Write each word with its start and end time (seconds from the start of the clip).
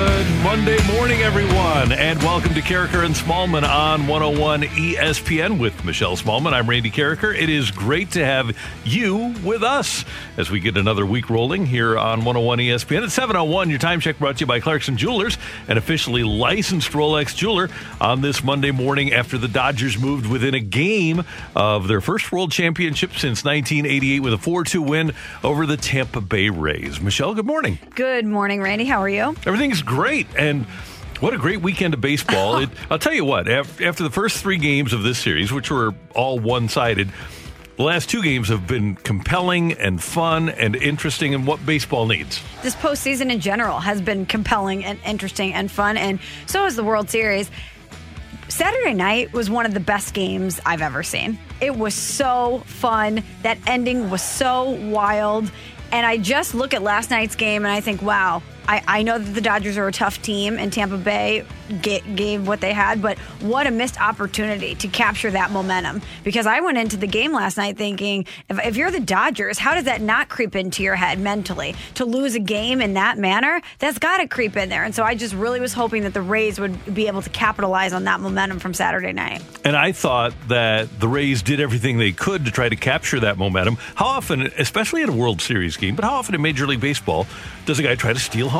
Good 0.00 0.42
Monday 0.42 0.78
morning, 0.86 1.20
everyone, 1.20 1.92
and 1.92 2.18
welcome 2.22 2.54
to 2.54 2.62
Karraker 2.62 3.04
and 3.04 3.14
Smallmon 3.14 3.68
on 3.68 4.06
101 4.06 4.62
ESPN 4.62 5.60
with 5.60 5.84
Michelle 5.84 6.16
Smallmon. 6.16 6.54
I'm 6.54 6.68
Randy 6.68 6.90
Karraker. 6.90 7.38
It 7.38 7.50
is 7.50 7.70
great 7.70 8.12
to 8.12 8.24
have 8.24 8.56
you 8.82 9.34
with 9.44 9.62
us 9.62 10.06
as 10.38 10.50
we 10.50 10.58
get 10.58 10.78
another 10.78 11.04
week 11.04 11.28
rolling 11.28 11.66
here 11.66 11.98
on 11.98 12.20
101 12.20 12.58
ESPN. 12.60 13.02
At 13.02 13.10
701, 13.10 13.68
your 13.68 13.78
time 13.78 14.00
check 14.00 14.18
brought 14.18 14.36
to 14.36 14.40
you 14.40 14.46
by 14.46 14.58
Clarkson 14.58 14.96
Jewelers, 14.96 15.36
an 15.68 15.76
officially 15.76 16.24
licensed 16.24 16.92
Rolex 16.92 17.36
jeweler, 17.36 17.68
on 18.00 18.22
this 18.22 18.42
Monday 18.42 18.70
morning 18.70 19.12
after 19.12 19.36
the 19.36 19.48
Dodgers 19.48 19.98
moved 19.98 20.26
within 20.26 20.54
a 20.54 20.60
game 20.60 21.24
of 21.54 21.88
their 21.88 22.00
first 22.00 22.32
World 22.32 22.52
Championship 22.52 23.10
since 23.12 23.44
1988 23.44 24.20
with 24.20 24.32
a 24.32 24.38
4 24.38 24.64
2 24.64 24.80
win 24.80 25.12
over 25.44 25.66
the 25.66 25.76
Tampa 25.76 26.22
Bay 26.22 26.48
Rays. 26.48 27.02
Michelle, 27.02 27.34
good 27.34 27.46
morning. 27.46 27.78
Good 27.94 28.24
morning, 28.24 28.62
Randy. 28.62 28.86
How 28.86 29.02
are 29.02 29.08
you? 29.08 29.36
Everything's 29.44 29.82
great. 29.90 30.28
And 30.38 30.64
what 31.18 31.34
a 31.34 31.38
great 31.38 31.60
weekend 31.60 31.94
of 31.94 32.00
baseball. 32.00 32.56
It, 32.60 32.70
I'll 32.90 32.98
tell 32.98 33.12
you 33.12 33.24
what, 33.24 33.48
after, 33.48 34.02
the 34.02 34.10
first 34.10 34.38
three 34.38 34.56
games 34.56 34.92
of 34.92 35.02
this 35.02 35.18
series, 35.18 35.52
which 35.52 35.70
were 35.70 35.92
all 36.14 36.38
one 36.38 36.68
sided, 36.68 37.10
the 37.76 37.82
last 37.82 38.08
two 38.08 38.22
games 38.22 38.48
have 38.48 38.66
been 38.66 38.94
compelling 38.94 39.72
and 39.72 40.02
fun 40.02 40.48
and 40.50 40.76
interesting 40.76 41.34
and 41.34 41.46
what 41.46 41.64
baseball 41.64 42.06
needs. 42.06 42.42
This 42.62 42.76
postseason 42.76 43.32
in 43.32 43.40
general 43.40 43.80
has 43.80 44.00
been 44.00 44.26
compelling 44.26 44.84
and 44.84 44.98
interesting 45.04 45.52
and 45.54 45.70
fun, 45.70 45.96
and 45.96 46.20
so 46.46 46.66
is 46.66 46.76
the 46.76 46.84
World 46.84 47.10
Series. 47.10 47.50
Saturday 48.48 48.94
night 48.94 49.32
was 49.32 49.48
one 49.48 49.64
of 49.64 49.74
the 49.74 49.80
best 49.80 50.12
games 50.14 50.60
I've 50.66 50.82
ever 50.82 51.02
seen. 51.02 51.38
It 51.60 51.76
was 51.76 51.94
so 51.94 52.62
fun. 52.66 53.22
That 53.42 53.58
ending 53.66 54.10
was 54.10 54.22
so 54.22 54.70
wild. 54.70 55.50
And 55.92 56.06
I 56.06 56.18
just 56.18 56.54
look 56.54 56.74
at 56.74 56.82
last 56.82 57.10
night's 57.10 57.36
game 57.36 57.64
and 57.64 57.72
I 57.72 57.80
think, 57.80 58.02
wow, 58.02 58.42
I, 58.70 58.82
I 58.86 59.02
know 59.02 59.18
that 59.18 59.32
the 59.32 59.40
Dodgers 59.40 59.76
are 59.78 59.88
a 59.88 59.92
tough 59.92 60.22
team 60.22 60.56
and 60.56 60.72
Tampa 60.72 60.96
Bay 60.96 61.44
get, 61.82 62.14
gave 62.14 62.46
what 62.46 62.60
they 62.60 62.72
had, 62.72 63.02
but 63.02 63.18
what 63.40 63.66
a 63.66 63.72
missed 63.72 64.00
opportunity 64.00 64.76
to 64.76 64.86
capture 64.86 65.28
that 65.32 65.50
momentum. 65.50 66.02
Because 66.22 66.46
I 66.46 66.60
went 66.60 66.78
into 66.78 66.96
the 66.96 67.08
game 67.08 67.32
last 67.32 67.56
night 67.56 67.76
thinking, 67.76 68.26
if, 68.48 68.64
if 68.64 68.76
you're 68.76 68.92
the 68.92 69.00
Dodgers, 69.00 69.58
how 69.58 69.74
does 69.74 69.84
that 69.84 70.00
not 70.00 70.28
creep 70.28 70.54
into 70.54 70.84
your 70.84 70.94
head 70.94 71.18
mentally? 71.18 71.74
To 71.94 72.04
lose 72.04 72.36
a 72.36 72.38
game 72.38 72.80
in 72.80 72.94
that 72.94 73.18
manner, 73.18 73.60
that's 73.80 73.98
got 73.98 74.18
to 74.18 74.28
creep 74.28 74.56
in 74.56 74.68
there. 74.68 74.84
And 74.84 74.94
so 74.94 75.02
I 75.02 75.16
just 75.16 75.34
really 75.34 75.58
was 75.58 75.72
hoping 75.72 76.04
that 76.04 76.14
the 76.14 76.22
Rays 76.22 76.60
would 76.60 76.94
be 76.94 77.08
able 77.08 77.22
to 77.22 77.30
capitalize 77.30 77.92
on 77.92 78.04
that 78.04 78.20
momentum 78.20 78.60
from 78.60 78.72
Saturday 78.72 79.12
night. 79.12 79.42
And 79.64 79.74
I 79.74 79.90
thought 79.90 80.32
that 80.46 81.00
the 81.00 81.08
Rays 81.08 81.42
did 81.42 81.58
everything 81.58 81.98
they 81.98 82.12
could 82.12 82.44
to 82.44 82.52
try 82.52 82.68
to 82.68 82.76
capture 82.76 83.18
that 83.18 83.36
momentum. 83.36 83.78
How 83.96 84.06
often, 84.06 84.42
especially 84.58 85.02
in 85.02 85.08
a 85.08 85.16
World 85.16 85.40
Series 85.40 85.76
game, 85.76 85.96
but 85.96 86.04
how 86.04 86.14
often 86.14 86.36
in 86.36 86.40
Major 86.40 86.68
League 86.68 86.80
Baseball 86.80 87.26
does 87.66 87.80
a 87.80 87.82
guy 87.82 87.96
try 87.96 88.12
to 88.12 88.20
steal 88.20 88.48
home? 88.48 88.59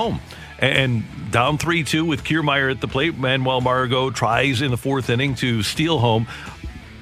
And 0.58 1.04
down 1.30 1.58
3 1.58 1.84
2 1.84 2.04
with 2.04 2.24
Kiermaier 2.24 2.70
at 2.70 2.80
the 2.80 2.88
plate, 2.88 3.16
Manuel 3.16 3.60
Margot 3.60 4.10
tries 4.10 4.62
in 4.62 4.70
the 4.70 4.76
fourth 4.76 5.08
inning 5.08 5.34
to 5.36 5.62
steal 5.62 5.98
home. 5.98 6.26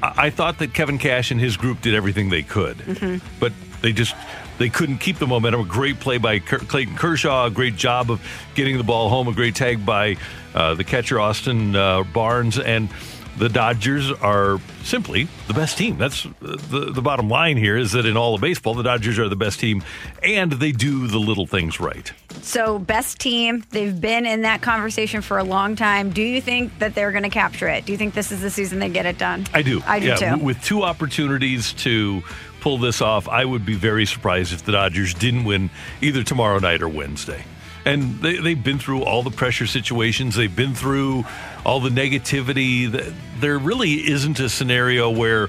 I 0.01 0.31
thought 0.31 0.59
that 0.59 0.75
Kevin 0.75 0.99
Cash 0.99 1.33
and 1.33 1.41
his 1.41 1.57
group 1.57 1.81
did 1.81 1.95
everything 1.95 2.31
they 2.31 2.43
could, 2.43 2.77
mm-hmm. 2.79 3.27
but 3.41 3.53
they 3.83 3.93
just 3.93 4.15
they 4.59 4.69
couldn't 4.69 4.99
keep 4.99 5.19
the 5.19 5.27
momentum. 5.27 5.61
A 5.61 5.65
great 5.65 5.99
play 5.99 6.19
by 6.19 6.39
Clayton 6.39 6.97
Kershaw, 6.97 7.47
a 7.47 7.51
great 7.51 7.77
job 7.77 8.11
of 8.11 8.21
getting 8.55 8.77
the 8.77 8.85
ball 8.85 9.09
home, 9.09 9.29
a 9.29 9.33
great 9.33 9.55
tag 9.55 9.85
by 9.85 10.17
uh, 10.55 10.75
the 10.75 10.85
catcher 10.85 11.21
Austin 11.21 11.75
uh, 11.75 12.05
Barnes, 12.05 12.59
and 12.59 12.89
the 13.39 13.49
Dodgers 13.49 14.11
are 14.11 14.59
simply 14.83 15.29
the 15.47 15.55
best 15.55 15.79
team. 15.79 15.97
That's 15.97 16.25
the, 16.41 16.91
the 16.93 17.03
bottom 17.03 17.29
line 17.29 17.57
here 17.57 17.77
is 17.77 17.93
that 17.93 18.05
in 18.05 18.17
all 18.17 18.35
of 18.35 18.41
baseball, 18.41 18.75
the 18.75 18.83
Dodgers 18.83 19.19
are 19.19 19.29
the 19.29 19.37
best 19.37 19.61
team 19.61 19.85
and 20.23 20.53
they 20.53 20.73
do 20.73 21.07
the 21.07 21.19
little 21.19 21.47
things 21.47 21.81
right. 21.81 22.13
So, 22.43 22.79
best 22.79 23.21
team, 23.21 23.65
they've 23.71 23.99
been 23.99 24.27
in 24.27 24.43
that 24.43 24.61
conversation 24.61 25.23
for 25.23 25.39
a 25.39 25.45
long 25.45 25.77
time. 25.77 26.11
Do 26.11 26.23
you 26.23 26.41
think 26.41 26.79
that 26.81 26.95
they're 26.95 27.13
going 27.13 27.25
to 27.25 27.31
capture 27.31 27.69
it? 27.69 27.85
Do 27.85 27.93
you 27.93 27.99
think 27.99 28.15
this 28.15 28.33
is 28.33 28.41
the 28.41 28.51
season 28.51 28.79
they 28.79 28.89
get 28.89 29.07
it 29.07 29.19
done? 29.19 29.47
I 29.55 29.63
do. 29.63 29.83
I 29.87 30.01
do 30.01 30.07
yeah, 30.07 30.17
too. 30.17 30.45
With 30.45 30.63
two 30.63 30.83
opportunities 30.83 31.73
to 31.75 32.23
pull 32.61 32.79
this 32.79 33.01
off, 33.01 33.29
I 33.29 33.45
would 33.45 33.65
be 33.65 33.75
very 33.75 34.07
surprised 34.07 34.53
if 34.53 34.65
the 34.65 34.73
Dodgers 34.73 35.15
didn't 35.15 35.45
win 35.45 35.71
either 36.01 36.23
tomorrow 36.23 36.59
night 36.59 36.83
or 36.83 36.89
Wednesday 36.89 37.45
and 37.89 38.21
they, 38.21 38.37
they've 38.37 38.63
been 38.63 38.79
through 38.79 39.03
all 39.03 39.23
the 39.23 39.31
pressure 39.31 39.67
situations. 39.67 40.37
They've 40.37 40.55
been 40.55 40.75
through 40.75 41.25
all 41.65 41.81
the 41.81 41.91
negativity. 41.91 43.15
There 43.41 43.59
really 43.59 43.95
isn't 44.11 44.39
a 44.41 44.49
scenario 44.49 45.11
where 45.11 45.49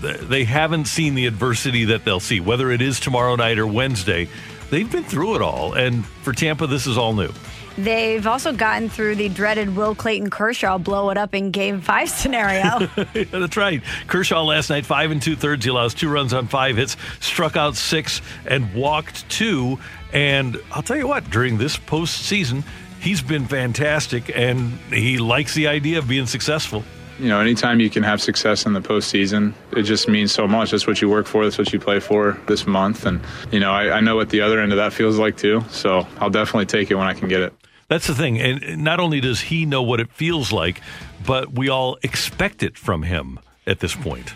they 0.00 0.44
haven't 0.44 0.86
seen 0.86 1.14
the 1.14 1.26
adversity 1.26 1.86
that 1.86 2.04
they'll 2.04 2.20
see, 2.20 2.40
whether 2.40 2.70
it 2.70 2.82
is 2.82 2.98
tomorrow 2.98 3.36
night 3.36 3.58
or 3.58 3.66
Wednesday. 3.66 4.28
They've 4.70 4.90
been 4.90 5.04
through 5.04 5.36
it 5.36 5.42
all. 5.42 5.74
And 5.74 6.04
for 6.04 6.32
Tampa, 6.32 6.66
this 6.66 6.86
is 6.86 6.98
all 6.98 7.12
new. 7.12 7.30
They've 7.78 8.26
also 8.26 8.52
gotten 8.52 8.90
through 8.90 9.16
the 9.16 9.28
dreaded 9.28 9.74
Will 9.74 9.94
Clayton 9.94 10.30
Kershaw 10.30 10.78
blow 10.78 11.10
it 11.10 11.16
up 11.16 11.34
in 11.34 11.50
game 11.50 11.80
five 11.80 12.10
scenario. 12.10 12.80
yeah, 13.14 13.24
that's 13.30 13.56
right. 13.56 13.82
Kershaw 14.08 14.42
last 14.42 14.68
night, 14.68 14.84
five 14.84 15.10
and 15.10 15.22
two 15.22 15.36
thirds. 15.36 15.64
He 15.64 15.70
allows 15.70 15.94
two 15.94 16.10
runs 16.10 16.34
on 16.34 16.48
five 16.48 16.76
hits, 16.76 16.96
struck 17.20 17.56
out 17.56 17.76
six, 17.76 18.20
and 18.44 18.74
walked 18.74 19.28
two. 19.30 19.78
And 20.12 20.60
I'll 20.72 20.82
tell 20.82 20.96
you 20.96 21.06
what, 21.06 21.28
during 21.30 21.58
this 21.58 21.76
postseason, 21.76 22.64
he's 23.00 23.22
been 23.22 23.46
fantastic 23.46 24.30
and 24.36 24.72
he 24.90 25.18
likes 25.18 25.54
the 25.54 25.66
idea 25.66 25.98
of 25.98 26.08
being 26.08 26.26
successful. 26.26 26.84
You 27.18 27.28
know, 27.28 27.40
anytime 27.40 27.78
you 27.78 27.90
can 27.90 28.02
have 28.02 28.20
success 28.20 28.66
in 28.66 28.72
the 28.72 28.80
postseason, 28.80 29.54
it 29.76 29.82
just 29.82 30.08
means 30.08 30.32
so 30.32 30.48
much. 30.48 30.70
That's 30.70 30.86
what 30.86 31.00
you 31.00 31.08
work 31.08 31.26
for. 31.26 31.44
That's 31.44 31.58
what 31.58 31.72
you 31.72 31.78
play 31.78 32.00
for 32.00 32.38
this 32.46 32.66
month. 32.66 33.06
And, 33.06 33.20
you 33.50 33.60
know, 33.60 33.70
I, 33.70 33.98
I 33.98 34.00
know 34.00 34.16
what 34.16 34.30
the 34.30 34.40
other 34.40 34.60
end 34.60 34.72
of 34.72 34.76
that 34.78 34.92
feels 34.92 35.18
like 35.18 35.36
too. 35.36 35.62
So 35.70 36.06
I'll 36.18 36.30
definitely 36.30 36.66
take 36.66 36.90
it 36.90 36.94
when 36.94 37.06
I 37.06 37.14
can 37.14 37.28
get 37.28 37.40
it. 37.40 37.52
That's 37.88 38.06
the 38.06 38.14
thing. 38.14 38.40
And 38.40 38.82
not 38.82 39.00
only 39.00 39.20
does 39.20 39.40
he 39.40 39.66
know 39.66 39.82
what 39.82 40.00
it 40.00 40.10
feels 40.10 40.50
like, 40.50 40.80
but 41.26 41.52
we 41.52 41.68
all 41.68 41.98
expect 42.02 42.62
it 42.62 42.78
from 42.78 43.02
him 43.02 43.38
at 43.66 43.80
this 43.80 43.94
point. 43.94 44.32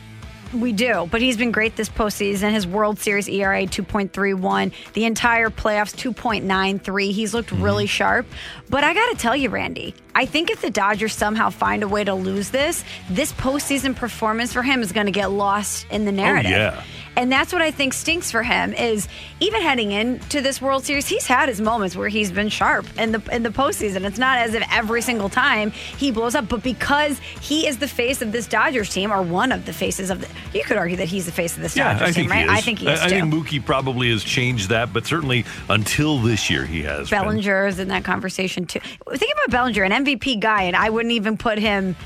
We 0.53 0.73
do, 0.73 1.09
but 1.11 1.21
he's 1.21 1.37
been 1.37 1.51
great 1.51 1.77
this 1.77 1.89
postseason. 1.89 2.53
His 2.53 2.67
World 2.67 2.99
Series 2.99 3.29
ERA 3.29 3.63
2.31, 3.63 4.73
the 4.93 5.05
entire 5.05 5.51
playoffs 5.51 5.95
2.93. 5.97 7.13
He's 7.13 7.35
looked 7.35 7.51
mm-hmm. 7.51 7.63
really 7.63 7.87
sharp. 7.87 8.27
But 8.69 8.85
I 8.85 8.95
got 8.95 9.11
to 9.11 9.17
tell 9.17 9.37
you, 9.37 9.51
Randy, 9.51 9.95
I 10.17 10.25
think 10.25 10.51
if 10.51 10.63
the 10.63 10.71
Dodgers 10.71 11.13
somehow 11.13 11.51
find 11.51 11.83
a 11.83 11.89
way 11.89 12.03
to 12.03 12.15
lose 12.15 12.49
this, 12.49 12.83
this 13.11 13.35
postseason 13.35 13.95
performance 13.95 14.51
for 14.51 14.63
him 14.63 14.81
is 14.81 14.91
going 14.91 15.05
to 15.05 15.13
get 15.13 15.31
lost 15.31 15.87
in 15.91 16.07
the 16.07 16.11
oh, 16.11 16.15
narrative. 16.15 16.53
Oh, 16.53 16.57
yeah. 16.57 16.83
And 17.17 17.33
that's 17.33 17.51
what 17.53 17.63
I 17.63 17.71
think 17.71 17.95
stinks 17.95 18.31
for 18.31 18.43
him 18.43 18.75
is 18.75 19.09
even 19.41 19.63
heading 19.63 19.93
into 19.93 20.43
this 20.43 20.61
World 20.61 20.85
Series, 20.85 21.09
he's 21.09 21.27
had 21.27 21.49
his 21.49 21.63
moments 21.63 21.97
where 21.97 22.09
he's 22.09 22.31
been 22.31 22.51
sharp 22.51 22.87
in 22.99 23.13
the 23.13 23.23
in 23.33 23.43
the 23.43 23.49
postseason. 23.49 24.05
It's 24.05 24.19
not 24.19 24.39
as 24.39 24.53
if 24.53 24.63
every 24.71 25.01
single 25.01 25.31
time 25.31 25.71
he 25.71 26.11
blows 26.11 26.35
up, 26.35 26.49
but 26.49 26.63
because 26.63 27.19
he 27.41 27.67
is 27.67 27.79
the 27.79 27.89
face 27.89 28.21
of 28.21 28.33
this 28.33 28.47
Dodgers 28.47 28.91
team, 28.91 29.11
or 29.11 29.23
one 29.23 29.51
of 29.51 29.65
the 29.65 29.73
faces 29.73 30.11
of 30.11 30.21
the, 30.21 30.29
you 30.53 30.63
could 30.63 30.77
argue 30.77 30.99
that 30.99 31.09
he's 31.09 31.25
the 31.25 31.33
face 31.33 31.57
of 31.57 31.63
this 31.63 31.75
yeah, 31.75 31.95
Dodgers 31.95 32.17
I 32.17 32.21
team, 32.21 32.31
right? 32.31 32.49
I 32.51 32.61
think 32.61 32.81
he 32.81 32.87
is. 32.87 33.01
I, 33.01 33.07
I 33.07 33.09
think 33.09 33.33
Mookie 33.33 33.65
probably 33.65 34.11
has 34.11 34.23
changed 34.23 34.69
that, 34.69 34.93
but 34.93 35.07
certainly 35.07 35.47
until 35.71 36.19
this 36.19 36.51
year 36.51 36.67
he 36.67 36.83
has. 36.83 37.09
Bellinger's 37.09 37.77
been. 37.77 37.83
in 37.85 37.89
that 37.89 38.05
conversation 38.05 38.67
too. 38.67 38.81
Think 38.81 39.33
about 39.33 39.51
Bellinger, 39.51 39.85
an 39.85 40.05
MVP 40.05 40.06
guy, 40.15 40.63
and 40.63 40.77
I 40.77 40.89
wouldn't 40.91 41.13
even 41.13 41.37
put 41.37 41.59
him 41.59 41.97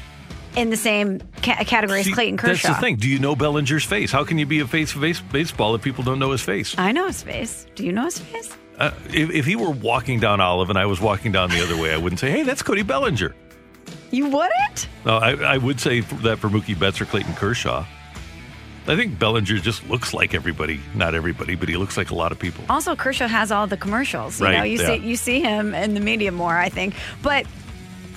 in 0.56 0.70
the 0.70 0.76
same 0.76 1.20
ca- 1.42 1.62
category 1.64 2.02
See, 2.02 2.10
as 2.10 2.14
Clayton 2.14 2.36
Kershaw. 2.36 2.68
That's 2.68 2.80
the 2.80 2.84
thing. 2.86 2.96
Do 2.96 3.08
you 3.08 3.18
know 3.20 3.36
Bellinger's 3.36 3.84
face? 3.84 4.10
How 4.10 4.24
can 4.24 4.36
you 4.38 4.46
be 4.46 4.58
a 4.60 4.66
face 4.66 4.94
of 4.94 5.00
base- 5.00 5.20
baseball 5.20 5.74
if 5.76 5.82
people 5.82 6.02
don't 6.02 6.18
know 6.18 6.32
his 6.32 6.42
face? 6.42 6.74
I 6.78 6.90
know 6.92 7.06
his 7.06 7.22
face. 7.22 7.66
Do 7.76 7.84
you 7.84 7.92
know 7.92 8.04
his 8.04 8.18
face? 8.18 8.56
Uh, 8.78 8.90
if, 9.12 9.30
if 9.30 9.44
he 9.46 9.54
were 9.56 9.70
walking 9.70 10.18
down 10.18 10.40
Olive 10.40 10.70
and 10.70 10.78
I 10.78 10.86
was 10.86 11.00
walking 11.00 11.30
down 11.32 11.50
the 11.50 11.62
other 11.62 11.76
way, 11.80 11.92
I 11.94 11.98
wouldn't 11.98 12.18
say, 12.18 12.30
"Hey, 12.30 12.42
that's 12.42 12.62
Cody 12.62 12.82
Bellinger." 12.82 13.34
You 14.10 14.28
wouldn't? 14.28 14.88
No, 15.04 15.18
I, 15.18 15.32
I 15.34 15.58
would 15.58 15.78
say 15.78 16.00
that 16.00 16.38
for 16.40 16.48
Mookie 16.48 16.76
Betts 16.78 17.00
or 17.00 17.04
Clayton 17.04 17.34
Kershaw. 17.34 17.84
I 18.88 18.96
think 18.96 19.18
Bellinger 19.20 19.58
just 19.58 19.88
looks 19.88 20.12
like 20.14 20.34
everybody. 20.34 20.80
Not 20.96 21.14
everybody, 21.14 21.54
but 21.54 21.68
he 21.68 21.76
looks 21.76 21.96
like 21.96 22.10
a 22.10 22.14
lot 22.14 22.32
of 22.32 22.38
people. 22.40 22.64
Also, 22.68 22.96
Kershaw 22.96 23.28
has 23.28 23.52
all 23.52 23.66
the 23.68 23.76
commercials. 23.76 24.40
You 24.40 24.46
Right, 24.46 24.56
know, 24.58 24.64
you 24.64 24.80
yeah. 24.80 24.86
see 24.86 24.96
you 24.96 25.14
see 25.16 25.40
him 25.40 25.74
in 25.74 25.94
the 25.94 26.00
media 26.00 26.32
more, 26.32 26.56
I 26.56 26.70
think. 26.70 26.94
But 27.22 27.46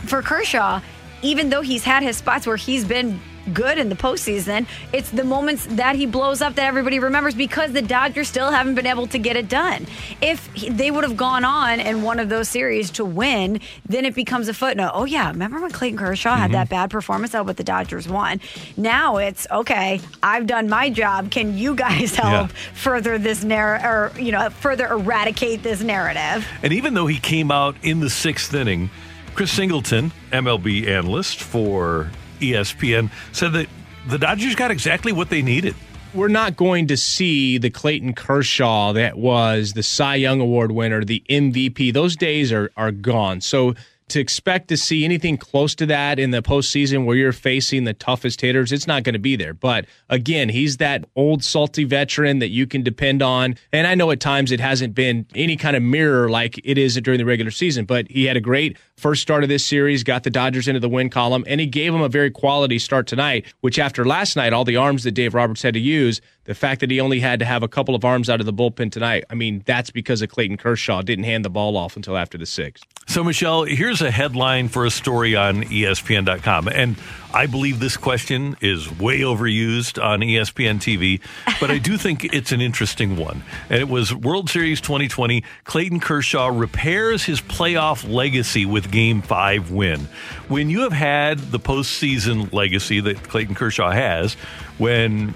for 0.05 0.21
Kershaw, 0.21 0.81
even 1.21 1.49
though 1.49 1.61
he's 1.61 1.83
had 1.83 2.03
his 2.03 2.17
spots 2.17 2.45
where 2.45 2.57
he's 2.57 2.85
been 2.85 3.19
good 3.53 3.77
in 3.77 3.89
the 3.89 3.95
postseason, 3.95 4.65
it's 4.93 5.09
the 5.09 5.23
moments 5.23 5.65
that 5.71 5.97
he 5.97 6.05
blows 6.05 6.41
up 6.41 6.55
that 6.55 6.65
everybody 6.65 6.99
remembers 6.99 7.35
because 7.35 7.73
the 7.73 7.81
Dodgers 7.81 8.29
still 8.29 8.51
haven't 8.51 8.75
been 8.75 8.87
able 8.87 9.05
to 9.07 9.17
get 9.17 9.35
it 9.35 9.49
done. 9.49 9.85
If 10.21 10.45
he, 10.53 10.69
they 10.69 10.91
would 10.91 11.03
have 11.03 11.17
gone 11.17 11.43
on 11.43 11.81
in 11.81 12.03
one 12.03 12.19
of 12.19 12.29
those 12.29 12.47
series 12.47 12.91
to 12.91 13.03
win, 13.05 13.59
then 13.85 14.05
it 14.05 14.15
becomes 14.15 14.47
a 14.47 14.53
footnote. 14.53 14.91
Oh 14.93 15.03
yeah, 15.03 15.27
remember 15.29 15.59
when 15.59 15.71
Clayton 15.71 15.97
Kershaw 15.97 16.35
had 16.35 16.51
that 16.51 16.65
mm-hmm. 16.67 16.75
bad 16.75 16.89
performance 16.89 17.35
out, 17.35 17.45
but 17.45 17.57
the 17.57 17.65
Dodgers 17.65 18.07
won? 18.07 18.39
Now 18.77 19.17
it's 19.17 19.45
okay. 19.51 19.99
I've 20.21 20.47
done 20.47 20.69
my 20.69 20.89
job. 20.89 21.29
Can 21.29 21.57
you 21.57 21.75
guys 21.75 22.15
help 22.15 22.49
Yeah. 22.49 22.55
further 22.75 23.17
this 23.17 23.43
narrative, 23.43 23.85
or 23.85 24.11
you 24.17 24.31
know, 24.31 24.49
further 24.51 24.87
eradicate 24.87 25.63
this 25.63 25.81
narrative? 25.81 26.47
And 26.61 26.71
even 26.71 26.93
though 26.93 27.07
he 27.07 27.19
came 27.19 27.51
out 27.51 27.75
in 27.83 27.99
the 27.99 28.09
sixth 28.09 28.53
inning, 28.53 28.89
Chris 29.35 29.51
Singleton, 29.51 30.11
MLB 30.31 30.87
analyst 30.87 31.41
for 31.41 32.11
ESPN, 32.39 33.09
said 33.31 33.53
that 33.53 33.67
the 34.07 34.19
Dodgers 34.19 34.53
got 34.55 34.69
exactly 34.69 35.11
what 35.11 35.29
they 35.29 35.41
needed. 35.41 35.75
we're 36.13 36.27
not 36.27 36.55
going 36.55 36.87
to 36.87 36.95
see 36.97 37.57
the 37.57 37.71
Clayton 37.71 38.13
Kershaw 38.13 38.93
that 38.93 39.17
was 39.17 39.73
the 39.73 39.81
Cy 39.81 40.15
Young 40.15 40.39
Award 40.39 40.71
winner, 40.71 41.03
the 41.03 41.23
MVP. 41.29 41.91
Those 41.93 42.15
days 42.15 42.51
are 42.51 42.71
are 42.77 42.91
gone. 42.91 43.41
So 43.41 43.73
to 44.09 44.19
expect 44.19 44.67
to 44.67 44.77
see 44.77 45.05
anything 45.05 45.37
close 45.37 45.75
to 45.75 45.85
that 45.87 46.19
in 46.19 46.31
the 46.31 46.41
postseason 46.41 47.05
where 47.05 47.15
you're 47.15 47.33
facing 47.33 47.83
the 47.83 47.93
toughest 47.93 48.41
hitters, 48.41 48.71
it's 48.71 48.87
not 48.87 49.03
going 49.03 49.13
to 49.13 49.19
be 49.19 49.35
there. 49.35 49.53
But 49.53 49.85
again, 50.09 50.49
he's 50.49 50.77
that 50.77 51.05
old 51.15 51.43
salty 51.43 51.83
veteran 51.83 52.39
that 52.39 52.49
you 52.49 52.67
can 52.67 52.83
depend 52.83 53.21
on. 53.21 53.55
And 53.71 53.87
I 53.87 53.95
know 53.95 54.11
at 54.11 54.19
times 54.19 54.51
it 54.51 54.59
hasn't 54.59 54.93
been 54.93 55.25
any 55.35 55.55
kind 55.55 55.75
of 55.75 55.83
mirror 55.83 56.29
like 56.29 56.59
it 56.63 56.77
is 56.77 56.95
during 57.01 57.17
the 57.17 57.25
regular 57.25 57.51
season, 57.51 57.85
but 57.85 58.09
he 58.09 58.25
had 58.25 58.37
a 58.37 58.41
great 58.41 58.77
first 58.97 59.21
start 59.21 59.43
of 59.43 59.49
this 59.49 59.65
series, 59.65 60.03
got 60.03 60.23
the 60.23 60.29
Dodgers 60.29 60.67
into 60.67 60.79
the 60.79 60.89
win 60.89 61.09
column, 61.09 61.43
and 61.47 61.59
he 61.59 61.67
gave 61.67 61.91
them 61.91 62.01
a 62.01 62.09
very 62.09 62.31
quality 62.31 62.79
start 62.79 63.07
tonight, 63.07 63.45
which 63.61 63.79
after 63.79 64.05
last 64.05 64.35
night, 64.35 64.53
all 64.53 64.63
the 64.63 64.77
arms 64.77 65.03
that 65.03 65.11
Dave 65.11 65.33
Roberts 65.33 65.61
had 65.61 65.73
to 65.73 65.79
use, 65.79 66.21
the 66.45 66.55
fact 66.55 66.81
that 66.81 66.91
he 66.91 66.99
only 66.99 67.19
had 67.19 67.39
to 67.39 67.45
have 67.45 67.63
a 67.63 67.67
couple 67.67 67.95
of 67.95 68.05
arms 68.05 68.29
out 68.29 68.39
of 68.39 68.45
the 68.45 68.53
bullpen 68.53 68.91
tonight, 68.91 69.23
I 69.29 69.35
mean, 69.35 69.63
that's 69.65 69.91
because 69.91 70.21
of 70.21 70.29
Clayton 70.29 70.57
Kershaw 70.57 71.01
didn't 71.01 71.25
hand 71.25 71.43
the 71.43 71.49
ball 71.49 71.77
off 71.77 71.95
until 71.95 72.17
after 72.17 72.37
the 72.37 72.45
sixth. 72.45 72.85
So, 73.05 73.23
Michelle, 73.23 73.63
here's 73.63 74.01
a 74.01 74.09
headline 74.09 74.69
for 74.69 74.85
a 74.85 74.89
story 74.89 75.35
on 75.35 75.63
ESPN.com. 75.63 76.69
And 76.69 76.95
I 77.33 77.47
believe 77.47 77.79
this 77.79 77.97
question 77.97 78.55
is 78.61 78.89
way 78.99 79.19
overused 79.19 80.03
on 80.03 80.21
ESPN 80.21 80.77
TV, 80.77 81.19
but 81.59 81.69
I 81.69 81.79
do 81.79 81.97
think 82.03 82.23
it's 82.25 82.51
an 82.51 82.61
interesting 82.61 83.17
one. 83.17 83.43
And 83.69 83.79
it 83.79 83.89
was 83.89 84.13
World 84.13 84.49
Series 84.49 84.79
2020 84.81 85.43
Clayton 85.65 85.99
Kershaw 85.99 86.47
repairs 86.47 87.25
his 87.25 87.41
playoff 87.41 88.09
legacy 88.09 88.65
with 88.65 88.89
Game 88.89 89.21
5 89.21 89.71
win. 89.71 90.07
When 90.47 90.69
you 90.69 90.81
have 90.81 90.93
had 90.93 91.39
the 91.39 91.59
postseason 91.59 92.53
legacy 92.53 92.99
that 93.01 93.23
Clayton 93.23 93.55
Kershaw 93.55 93.91
has, 93.91 94.35
when 94.77 95.33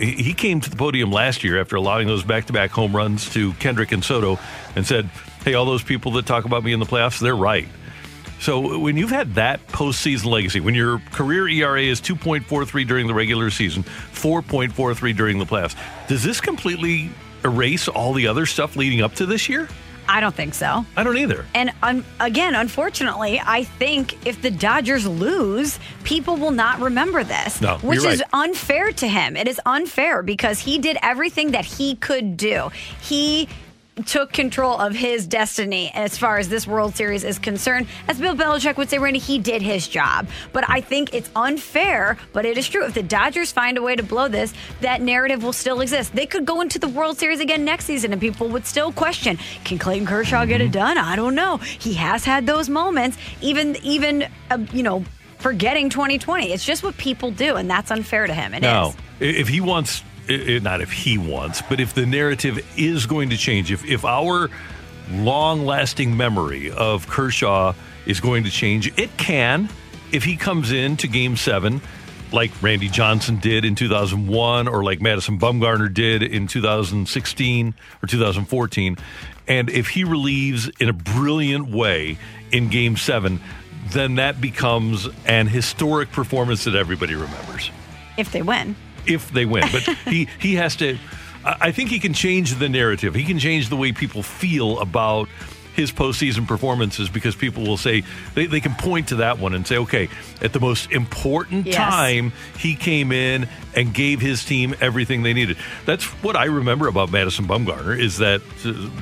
he 0.00 0.34
came 0.34 0.60
to 0.60 0.68
the 0.68 0.76
podium 0.76 1.12
last 1.12 1.44
year 1.44 1.60
after 1.60 1.76
allowing 1.76 2.08
those 2.08 2.24
back-to-back 2.24 2.70
home 2.70 2.94
runs 2.94 3.30
to 3.30 3.52
Kendrick 3.54 3.92
and 3.92 4.04
Soto 4.04 4.38
and 4.74 4.84
said, 4.86 5.08
"Hey, 5.46 5.54
all 5.54 5.64
those 5.64 5.82
people 5.82 6.12
that 6.12 6.26
talk 6.26 6.44
about 6.44 6.62
me 6.62 6.74
in 6.74 6.80
the 6.80 6.86
playoffs, 6.86 7.18
they're 7.18 7.34
right." 7.34 7.68
So 8.38 8.78
when 8.78 8.98
you've 8.98 9.10
had 9.10 9.36
that 9.36 9.66
postseason 9.68 10.26
legacy, 10.26 10.60
when 10.60 10.74
your 10.74 10.98
career 11.12 11.48
ERA 11.48 11.82
is 11.82 12.00
2.43 12.00 12.84
during 12.84 13.06
the 13.06 13.14
regular 13.14 13.48
season, 13.50 13.82
4.43 13.82 15.16
during 15.16 15.38
the 15.38 15.46
playoffs, 15.46 15.74
does 16.06 16.22
this 16.22 16.40
completely 16.40 17.10
erase 17.44 17.88
all 17.88 18.12
the 18.12 18.26
other 18.26 18.44
stuff 18.44 18.76
leading 18.76 19.00
up 19.00 19.14
to 19.14 19.26
this 19.26 19.48
year? 19.48 19.68
I 20.08 20.20
don't 20.20 20.34
think 20.34 20.54
so. 20.54 20.84
I 20.96 21.02
don't 21.02 21.18
either. 21.18 21.44
And 21.54 21.72
un- 21.82 22.04
again, 22.20 22.54
unfortunately, 22.54 23.42
I 23.44 23.64
think 23.64 24.26
if 24.26 24.40
the 24.40 24.50
Dodgers 24.50 25.06
lose, 25.06 25.80
people 26.04 26.36
will 26.36 26.52
not 26.52 26.78
remember 26.80 27.24
this, 27.24 27.60
No, 27.60 27.78
which 27.78 28.02
you're 28.02 28.12
is 28.12 28.22
unfair 28.32 28.92
to 28.92 29.08
him. 29.08 29.36
It 29.36 29.48
is 29.48 29.60
unfair 29.66 30.22
because 30.22 30.60
he 30.60 30.78
did 30.78 30.96
everything 31.02 31.52
that 31.52 31.64
he 31.64 31.96
could 31.96 32.36
do. 32.36 32.70
He 33.00 33.48
took 34.04 34.30
control 34.32 34.78
of 34.78 34.94
his 34.94 35.26
destiny 35.26 35.90
as 35.94 36.18
far 36.18 36.36
as 36.36 36.50
this 36.50 36.66
World 36.66 36.94
Series 36.94 37.24
is 37.24 37.38
concerned. 37.38 37.86
As 38.08 38.20
Bill 38.20 38.34
Belichick 38.34 38.76
would 38.76 38.90
say, 38.90 38.98
Randy, 38.98 39.18
he 39.18 39.38
did 39.38 39.62
his 39.62 39.88
job. 39.88 40.28
But 40.52 40.68
I 40.68 40.82
think 40.82 41.14
it's 41.14 41.30
unfair, 41.34 42.18
but 42.34 42.44
it 42.44 42.58
is 42.58 42.68
true. 42.68 42.84
If 42.84 42.92
the 42.94 43.02
Dodgers 43.02 43.52
find 43.52 43.78
a 43.78 43.82
way 43.82 43.96
to 43.96 44.02
blow 44.02 44.28
this, 44.28 44.52
that 44.82 45.00
narrative 45.00 45.42
will 45.42 45.54
still 45.54 45.80
exist. 45.80 46.14
They 46.14 46.26
could 46.26 46.44
go 46.44 46.60
into 46.60 46.78
the 46.78 46.88
World 46.88 47.16
Series 47.16 47.40
again 47.40 47.64
next 47.64 47.86
season 47.86 48.12
and 48.12 48.20
people 48.20 48.48
would 48.48 48.66
still 48.66 48.92
question, 48.92 49.38
can 49.64 49.78
Clayton 49.78 50.06
Kershaw 50.06 50.44
get 50.44 50.60
it 50.60 50.72
done? 50.72 50.98
I 50.98 51.16
don't 51.16 51.34
know. 51.34 51.56
He 51.56 51.94
has 51.94 52.24
had 52.24 52.46
those 52.46 52.68
moments, 52.68 53.16
even, 53.40 53.76
even, 53.82 54.26
uh, 54.50 54.58
you 54.74 54.82
know, 54.82 55.04
forgetting 55.38 55.88
2020. 55.88 56.52
It's 56.52 56.64
just 56.64 56.82
what 56.82 56.96
people 56.98 57.30
do, 57.30 57.56
and 57.56 57.70
that's 57.70 57.90
unfair 57.90 58.26
to 58.26 58.34
him. 58.34 58.52
It 58.52 58.58
is. 58.58 58.62
No, 58.62 58.94
I- 59.20 59.24
if 59.24 59.48
he 59.48 59.60
wants, 59.62 60.02
not 60.28 60.80
if 60.80 60.92
he 60.92 61.18
wants, 61.18 61.62
but 61.62 61.80
if 61.80 61.94
the 61.94 62.06
narrative 62.06 62.64
is 62.78 63.06
going 63.06 63.30
to 63.30 63.36
change, 63.36 63.70
if 63.72 63.84
if 63.84 64.04
our 64.04 64.50
long-lasting 65.10 66.16
memory 66.16 66.70
of 66.70 67.06
Kershaw 67.06 67.74
is 68.06 68.20
going 68.20 68.44
to 68.44 68.50
change, 68.50 68.96
it 68.98 69.16
can. 69.16 69.68
If 70.12 70.24
he 70.24 70.36
comes 70.36 70.72
in 70.72 70.96
to 70.98 71.08
Game 71.08 71.36
Seven, 71.36 71.80
like 72.32 72.50
Randy 72.60 72.88
Johnson 72.88 73.38
did 73.38 73.64
in 73.64 73.74
2001, 73.74 74.68
or 74.68 74.82
like 74.82 75.00
Madison 75.00 75.38
Bumgarner 75.38 75.92
did 75.92 76.22
in 76.22 76.46
2016 76.46 77.74
or 78.02 78.06
2014, 78.06 78.96
and 79.48 79.70
if 79.70 79.88
he 79.88 80.04
relieves 80.04 80.68
in 80.80 80.88
a 80.88 80.92
brilliant 80.92 81.68
way 81.70 82.18
in 82.52 82.68
Game 82.68 82.96
Seven. 82.96 83.40
Then 83.90 84.16
that 84.16 84.40
becomes 84.40 85.08
an 85.26 85.46
historic 85.46 86.10
performance 86.10 86.64
that 86.64 86.74
everybody 86.74 87.14
remembers 87.14 87.70
If 88.16 88.32
they 88.32 88.42
win. 88.42 88.74
If 89.06 89.30
they 89.32 89.44
win. 89.44 89.64
But 89.72 89.82
he 90.08 90.28
he 90.38 90.54
has 90.56 90.76
to. 90.76 90.98
I 91.44 91.70
think 91.70 91.90
he 91.90 92.00
can 92.00 92.12
change 92.12 92.54
the 92.56 92.68
narrative. 92.68 93.14
He 93.14 93.22
can 93.24 93.38
change 93.38 93.68
the 93.68 93.76
way 93.76 93.92
people 93.92 94.22
feel 94.24 94.80
about 94.80 95.28
his 95.76 95.92
postseason 95.92 96.48
performances 96.48 97.08
because 97.10 97.36
people 97.36 97.62
will 97.62 97.76
say 97.76 98.02
they, 98.34 98.46
they 98.46 98.60
can 98.60 98.74
point 98.74 99.08
to 99.08 99.16
that 99.16 99.38
one 99.38 99.54
and 99.54 99.66
say, 99.66 99.76
okay, 99.76 100.08
at 100.40 100.52
the 100.54 100.58
most 100.58 100.90
important 100.90 101.66
Yes. 101.66 101.76
time, 101.76 102.32
he 102.58 102.74
came 102.74 103.12
in 103.12 103.46
and 103.76 103.92
gave 103.94 104.20
his 104.20 104.42
team 104.44 104.74
everything 104.80 105.22
they 105.22 105.34
needed. 105.34 105.58
That's 105.84 106.04
what 106.22 106.34
I 106.34 106.46
remember 106.46 106.88
about 106.88 107.12
Madison 107.12 107.46
Bumgarner 107.46 107.96
is 107.96 108.18
that 108.18 108.40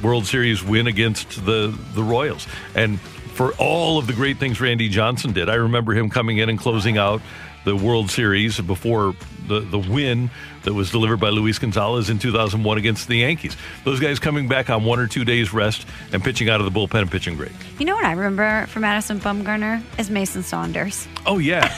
World 0.03 0.27
Series 0.27 0.63
win 0.65 0.87
against 0.87 1.47
the 1.47 1.75
the 1.95 2.03
Royals 2.03 2.47
and. 2.75 3.01
For 3.35 3.53
all 3.55 3.99
of 3.99 4.07
the 4.07 4.13
great 4.13 4.37
things 4.39 4.61
Randy 4.61 4.89
Johnson 4.89 5.33
did, 5.33 5.49
I 5.49 5.55
remember 5.57 5.93
him 5.93 6.09
coming 6.09 6.39
in 6.39 6.49
and 6.49 6.57
closing 6.57 6.99
out 6.99 7.21
the 7.65 7.75
World 7.77 8.11
Series 8.11 8.61
before 8.61 9.15
the, 9.47 9.61
the 9.61 9.79
win 9.79 10.31
that 10.63 10.73
was 10.73 10.91
delivered 10.91 11.19
by 11.19 11.31
Luis 11.31 11.59
Gonzalez 11.59 12.11
in 12.11 12.19
2001 12.19 12.79
against 12.79 13.09
the 13.09 13.17
Yankees. 13.17 13.57
Those 13.85 14.01
guys 14.01 14.19
coming 14.19 14.49
back 14.49 14.71
on 14.71 14.85
one 14.85 14.99
or 14.99 15.07
two 15.07 15.25
days 15.25 15.53
rest 15.53 15.87
and 16.13 16.23
pitching 16.23 16.49
out 16.49 16.61
of 16.61 16.73
the 16.73 16.79
bullpen 16.79 17.03
and 17.03 17.11
pitching 17.11 17.37
great. 17.37 17.53
You 17.79 17.87
know 17.87 17.95
what 17.95 18.05
I 18.05 18.13
remember 18.13 18.67
from 18.69 18.83
Madison 18.83 19.21
Bumgarner 19.21 19.83
is 19.99 20.11
Mason 20.11 20.43
Saunders. 20.43 21.07
Oh, 21.27 21.39
yeah. 21.39 21.73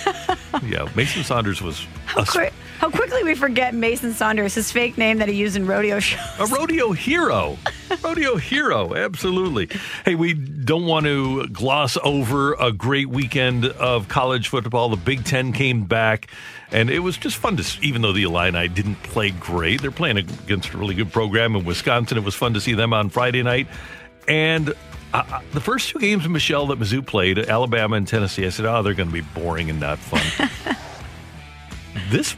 yeah. 0.63 0.89
Mason 0.95 1.25
Saunders 1.25 1.61
was 1.61 1.85
How, 2.05 2.23
a, 2.23 2.51
how 2.79 2.91
quickly 2.91 3.25
we 3.25 3.35
forget 3.35 3.75
Mason 3.75 4.13
Saunders, 4.13 4.55
his 4.55 4.71
fake 4.71 4.99
name 4.99 5.19
that 5.19 5.29
he 5.29 5.35
used 5.35 5.57
in 5.57 5.67
rodeo 5.67 5.99
shows. 6.01 6.21
a 6.39 6.47
rodeo 6.55 6.93
hero. 6.93 7.57
rodeo 8.03 8.37
hero. 8.37 8.95
Absolutely. 8.95 9.69
Hey, 10.05 10.15
we 10.15 10.35
don't 10.35 10.87
want 10.87 11.07
to 11.07 11.47
gloss 11.49 11.97
over 12.03 12.55
a 12.55 12.73
great 12.73 13.09
weekend 13.09 13.65
of 13.65 14.09
college 14.09 14.49
football. 14.49 14.89
The 14.89 14.97
Big 14.97 15.25
Ten 15.25 15.53
came 15.53 15.85
back. 15.85 16.29
And 16.73 16.91
it 16.91 16.99
was 16.99 17.17
just 17.17 17.37
fun 17.37 17.57
to, 17.57 17.79
even 17.83 18.03
though 18.03 18.13
the 18.13 18.25
Illini 18.25 18.69
didn't 18.69 18.97
play 18.97 19.31
great, 19.31 19.81
they're 19.81 19.91
playing 19.91 20.17
against 20.17 20.73
a 20.75 20.79
really 20.79 20.95
good 20.95 21.13
program 21.13 21.55
in 21.55 21.65
Wisconsin. 21.65 22.19
It 22.19 22.25
was 22.25 22.35
fun 22.35 22.55
to 22.55 22.61
see 22.61 22.75
them 22.75 22.93
on 22.93 23.09
Friday 23.09 23.43
night. 23.43 23.69
And 24.27 24.71
uh, 25.15 25.23
uh, 25.31 25.41
the 25.53 25.61
first 25.61 25.91
two 25.91 26.01
games, 26.01 26.29
Michelle, 26.29 26.67
that 26.67 26.81
Mizzou 26.81 27.07
played, 27.07 27.39
Alabama 27.39 27.97
and 27.97 28.07
Tennessee, 28.07 28.45
I 28.45 28.49
said, 28.49 28.67
oh, 28.67 28.83
they're 28.83 28.95
going 28.95 29.09
to 29.09 29.13
be 29.13 29.21
boring 29.21 29.71
and 29.71 29.79
not 29.79 29.99
fun. 29.99 30.51
this, 32.11 32.37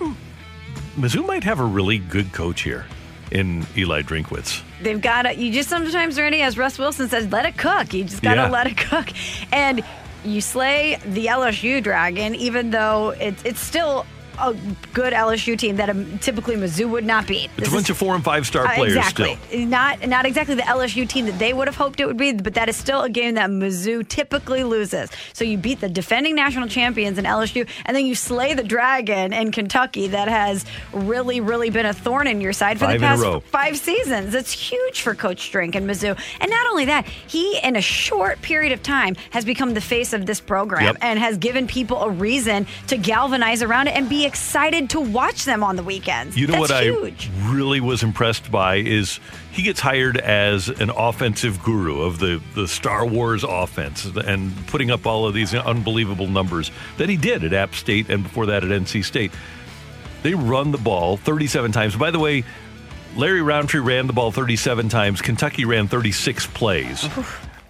Mizzou 0.99 1.25
might 1.27 1.45
have 1.45 1.61
a 1.61 1.65
really 1.65 1.99
good 1.99 2.33
coach 2.33 2.63
here 2.63 2.85
in 3.31 3.65
Eli 3.77 4.03
Drinkwitz. 4.03 4.63
They've 4.83 5.01
got 5.01 5.23
to, 5.23 5.35
you 5.37 5.53
just 5.53 5.69
sometimes, 5.69 6.19
Randy, 6.19 6.41
as 6.43 6.59
Russ 6.59 6.79
Wilson 6.79 7.09
says, 7.09 7.31
let 7.31 7.47
it 7.47 7.57
cook. 7.57 7.93
You 7.95 8.05
just 8.05 8.23
got 8.23 8.35
to 8.35 8.43
Yeah. 8.43 8.51
let 8.51 8.67
it 8.67 8.77
cook. 8.77 9.09
And 9.53 9.83
you 10.25 10.41
slay 10.41 10.99
the 11.07 11.27
LSU 11.27 11.83
Dragon, 11.83 12.35
even 12.35 12.71
though 12.71 13.11
it's, 13.11 13.43
it's 13.45 13.61
still 13.61 14.07
a 14.41 14.55
good 14.93 15.13
LSU 15.13 15.59
team 15.59 15.77
that 15.77 15.91
um, 15.91 16.19
typically 16.19 16.57
Mizzou 16.57 16.89
would 16.91 17.05
not 17.05 17.27
beat. 17.27 17.51
It's 17.59 17.69
a 17.69 17.71
bunch 17.71 17.91
of 17.91 17.97
four 17.97 18.15
and 18.15 18.25
five 18.25 18.47
star 18.47 18.65
players 18.75 18.97
Uh, 18.97 19.01
exactly. 19.01 19.39
still. 19.49 19.67
Not 19.67 20.07
not 20.09 20.27
exactly 20.27 20.55
the 20.55 20.63
LSU 20.63 21.09
team 21.09 21.27
that 21.27 21.39
they 21.39 21.53
would 21.53 21.69
have 21.69 21.77
hoped 21.77 22.01
it 22.01 22.07
would 22.07 22.17
be, 22.17 22.33
but 22.33 22.55
that 22.55 22.69
is 22.69 22.77
still 22.77 23.03
a 23.03 23.11
game 23.11 23.35
that 23.35 23.51
Mizzou 23.51 24.07
typically 24.09 24.65
loses. 24.65 25.11
So 25.33 25.45
you 25.45 25.59
beat 25.59 25.81
the 25.81 25.89
defending 25.89 26.35
national 26.35 26.69
champions 26.69 27.19
in 27.19 27.25
LSU, 27.25 27.69
and 27.87 27.97
then 27.97 28.07
you 28.07 28.15
slay 28.15 28.55
the 28.55 28.63
dragon 28.65 29.33
in 29.33 29.53
Kentucky 29.53 30.09
that 30.09 30.29
has 30.29 30.65
really, 30.93 31.41
really 31.41 31.71
been 31.71 31.87
a 31.87 31.93
thorn 31.93 32.27
in 32.27 32.41
your 32.41 32.53
side 32.53 32.79
for 32.79 32.87
Five 32.87 33.01
the 33.01 33.07
past 33.07 33.47
five 33.49 33.77
seasons. 33.77 34.35
It's 34.35 34.53
huge 34.53 35.01
for 35.03 35.15
Coach 35.15 35.51
Drink 35.51 35.75
and 35.75 35.89
Mizzou. 35.89 36.19
And 36.41 36.51
not 36.51 36.67
only 36.69 36.85
that, 36.87 37.07
he 37.07 37.59
in 37.63 37.77
a 37.77 37.81
short 37.81 38.41
period 38.43 38.73
of 38.73 38.83
time 38.83 39.17
has 39.31 39.45
become 39.45 39.75
the 39.75 39.81
face 39.81 40.13
of 40.13 40.27
this 40.27 40.41
program 40.41 40.83
Yep. 40.85 40.97
and 41.01 41.19
has 41.19 41.37
given 41.39 41.67
people 41.67 42.03
a 42.03 42.11
reason 42.11 42.67
to 42.89 42.97
galvanize 42.97 43.63
around 43.63 43.89
it 43.89 43.97
and 43.97 44.09
be 44.09 44.27
excited 44.29 44.91
to 44.91 45.01
watch 45.01 45.45
them 45.45 45.65
on 45.65 45.75
the 45.75 45.83
weekends. 45.83 46.37
You 46.39 46.47
know 46.47 46.65
That's 46.65 46.71
what 46.71 46.85
huge. 46.85 47.29
I 47.29 47.53
really 47.53 47.81
was 47.81 48.05
impressed 48.05 48.53
by 48.53 48.77
is 48.77 49.19
he 49.51 49.63
gets 49.63 49.81
hired 49.81 50.19
as 50.19 50.69
an 50.69 50.91
offensive 50.91 51.61
guru 51.65 52.03
of 52.03 52.21
the, 52.21 52.41
the 52.55 52.69
Star 52.69 53.05
Wars 53.05 53.43
offense 53.43 54.05
and 54.05 54.55
putting 54.69 54.93
up 54.93 55.07
all 55.07 55.27
of 55.27 55.35
these 55.35 55.53
unbelievable 55.55 56.29
numbers 56.29 56.71
that 56.99 57.09
he 57.09 57.17
did 57.17 57.43
at 57.43 57.53
App 57.53 57.75
State 57.75 58.09
and 58.09 58.23
before 58.23 58.47
that 58.47 58.63
at 58.63 58.71
NC 58.71 59.05
State. 59.05 59.33
They 60.23 60.35
run 60.35 60.71
the 60.71 60.79
ball 60.79 61.17
37 61.17 61.73
times. 61.73 61.97
By 61.97 62.11
the 62.11 62.19
way, 62.19 62.45
Larry 63.17 63.43
Rountree 63.43 63.81
ran 63.81 64.07
the 64.07 64.13
ball 64.13 64.31
37 64.31 64.89
times. 64.89 65.23
Kentucky 65.23 65.65
ran 65.65 65.89
36 65.89 66.47
plays. 66.49 67.09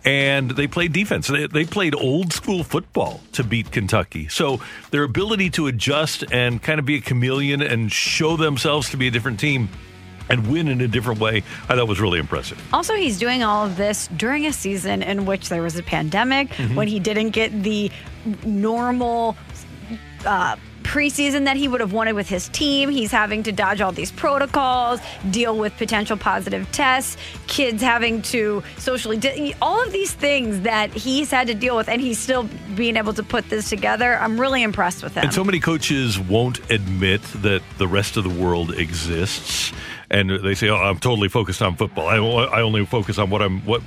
And 0.09 0.51
they 0.53 0.67
played 0.67 0.93
defense. 0.95 1.27
They, 1.27 1.47
they 1.47 1.65
played 1.67 1.95
old 1.95 2.33
school 2.33 2.65
football 2.65 3.21
to 3.33 3.45
beat 3.45 3.71
Kentucky. 3.71 4.29
So 4.29 4.61
their 4.91 5.03
ability 5.03 5.51
to 5.51 5.67
adjust 5.67 6.25
and 6.33 6.63
kind 6.63 6.79
of 6.81 6.87
be 6.87 6.97
a 6.97 7.01
chameleon 7.01 7.61
and 7.61 7.93
show 7.93 8.37
themselves 8.39 8.89
to 8.91 8.97
be 8.97 9.09
a 9.09 9.11
different 9.11 9.39
team 9.39 9.69
and 10.31 10.51
win 10.51 10.69
in 10.69 10.81
a 10.81 10.89
different 10.89 11.21
way, 11.21 11.43
I 11.69 11.77
thought 11.77 11.89
was 11.89 12.01
really 12.01 12.19
impressive. 12.19 12.59
Also, 12.73 12.95
he's 12.95 13.19
doing 13.19 13.43
all 13.43 13.67
of 13.67 13.77
this 13.77 14.09
during 14.17 14.47
a 14.47 14.53
season 14.53 15.03
in 15.03 15.27
which 15.27 15.49
there 15.51 15.63
was 15.63 15.77
a 15.77 15.83
pandemic, 15.83 16.49
Mm-hmm. 16.51 16.75
when 16.75 16.89
he 16.89 17.01
didn't 17.01 17.31
get 17.31 17.63
the 17.63 17.91
normal 18.45 19.37
uh, 20.27 20.57
preseason 20.89 21.45
that 21.45 21.59
he 21.59 21.69
would 21.69 21.81
have 21.81 21.93
wanted 21.93 22.15
with 22.15 22.31
his 22.31 22.49
team. 22.49 22.89
He's 22.89 23.11
having 23.13 23.43
to 23.43 23.53
dodge 23.53 23.83
all 23.83 23.93
these 23.93 24.11
protocols, 24.11 25.01
deal 25.31 25.57
with 25.57 25.77
potential 25.77 26.17
positive 26.17 26.71
tests, 26.73 27.19
kids 27.47 27.83
having 27.83 28.23
to 28.23 28.63
socially, 28.79 29.19
di- 29.19 29.55
all 29.61 29.85
of 29.85 29.93
these 29.93 30.15
things 30.15 30.63
that 30.63 30.91
he's 30.95 31.31
had 31.31 31.47
to 31.49 31.55
deal 31.55 31.77
with, 31.77 31.91
and 31.91 32.01
he's 32.01 32.19
still 32.19 32.49
being 32.75 32.97
able 32.97 33.13
to 33.13 33.23
put 33.23 33.51
this 33.51 33.69
together. 33.69 34.17
I'm 34.17 34.41
really 34.41 34.63
impressed 34.63 35.03
with 35.03 35.15
him. 35.15 35.25
And 35.25 35.35
so 35.35 35.45
many 35.45 35.61
coaches 35.61 36.19
won't 36.19 36.59
admit 36.71 37.23
that 37.43 37.61
the 37.77 37.87
rest 37.87 38.17
of 38.17 38.25
the 38.25 38.31
world 38.31 38.73
exists. 38.73 39.75
And 40.11 40.31
they 40.31 40.55
say, 40.55 40.71
"Oh, 40.71 40.77
I'm 40.77 40.99
totally 40.99 41.29
focused 41.29 41.61
on 41.61 41.77
football. 41.77 42.09
I, 42.09 42.17
I 42.17 42.63
only 42.63 42.87
focus 42.87 43.19
on 43.19 43.29
what 43.29 43.43
I'm 43.43 43.61
what 43.67 43.83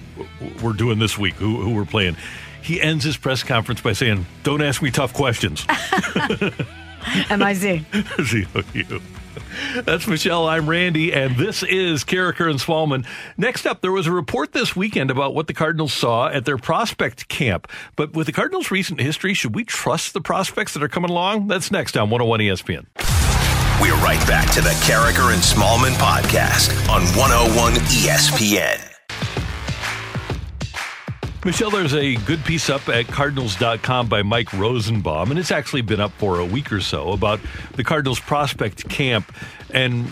we're 0.61 0.73
doing 0.73 0.99
this 0.99 1.17
week, 1.17 1.33
who, 1.33 1.61
who 1.61 1.73
we're 1.73 1.83
playing." 1.83 2.15
He 2.61 2.79
ends 2.79 3.03
his 3.03 3.17
press 3.17 3.41
conference 3.41 3.81
by 3.81 3.93
saying, 3.93 4.27
"Don't 4.43 4.61
ask 4.61 4.83
me 4.83 4.91
tough 4.91 5.15
questions." 5.15 5.65
MIZ. 7.29 7.83
ZOU. 8.19 9.01
That's 9.83 10.07
Michelle. 10.07 10.47
I'm 10.47 10.69
Randy, 10.69 11.13
and 11.13 11.35
this 11.37 11.63
is 11.63 12.03
Karraker 12.03 12.49
and 12.49 12.59
Smallmon. 12.59 13.05
Next 13.37 13.65
up, 13.65 13.81
there 13.81 13.91
was 13.91 14.07
a 14.07 14.11
report 14.11 14.53
this 14.53 14.75
weekend 14.75 15.11
about 15.11 15.33
what 15.33 15.47
the 15.47 15.53
Cardinals 15.53 15.93
saw 15.93 16.27
at 16.27 16.45
their 16.45 16.57
prospect 16.57 17.27
camp. 17.27 17.67
But 17.95 18.13
with 18.13 18.27
the 18.27 18.33
Cardinals' 18.33 18.71
recent 18.71 18.99
history, 18.99 19.33
should 19.33 19.55
we 19.55 19.63
trust 19.63 20.13
the 20.13 20.21
prospects 20.21 20.73
that 20.73 20.83
are 20.83 20.89
coming 20.89 21.09
along? 21.09 21.47
That's 21.47 21.71
next 21.71 21.97
on 21.97 22.09
101 22.09 22.39
ESPN. 22.39 22.85
We're 23.81 23.95
right 23.95 24.25
back 24.27 24.51
to 24.53 24.61
the 24.61 24.69
Karraker 24.85 25.33
and 25.33 25.41
Smallmon 25.41 25.93
podcast 25.95 26.71
on 26.89 27.01
101 27.17 27.73
ESPN. 27.73 28.90
Michelle, 31.43 31.71
there's 31.71 31.95
a 31.95 32.17
good 32.17 32.45
piece 32.45 32.69
up 32.69 32.87
at 32.87 33.07
Cardinals.com 33.07 34.07
by 34.07 34.21
Mike 34.21 34.53
Rosenbaum, 34.53 35.31
and 35.31 35.39
it's 35.39 35.49
actually 35.49 35.81
been 35.81 35.99
up 35.99 36.11
for 36.11 36.37
a 36.37 36.45
week 36.45 36.71
or 36.71 36.81
so 36.81 37.13
about 37.13 37.39
the 37.73 37.83
Cardinals 37.83 38.19
prospect 38.19 38.87
camp 38.89 39.33
and 39.71 40.05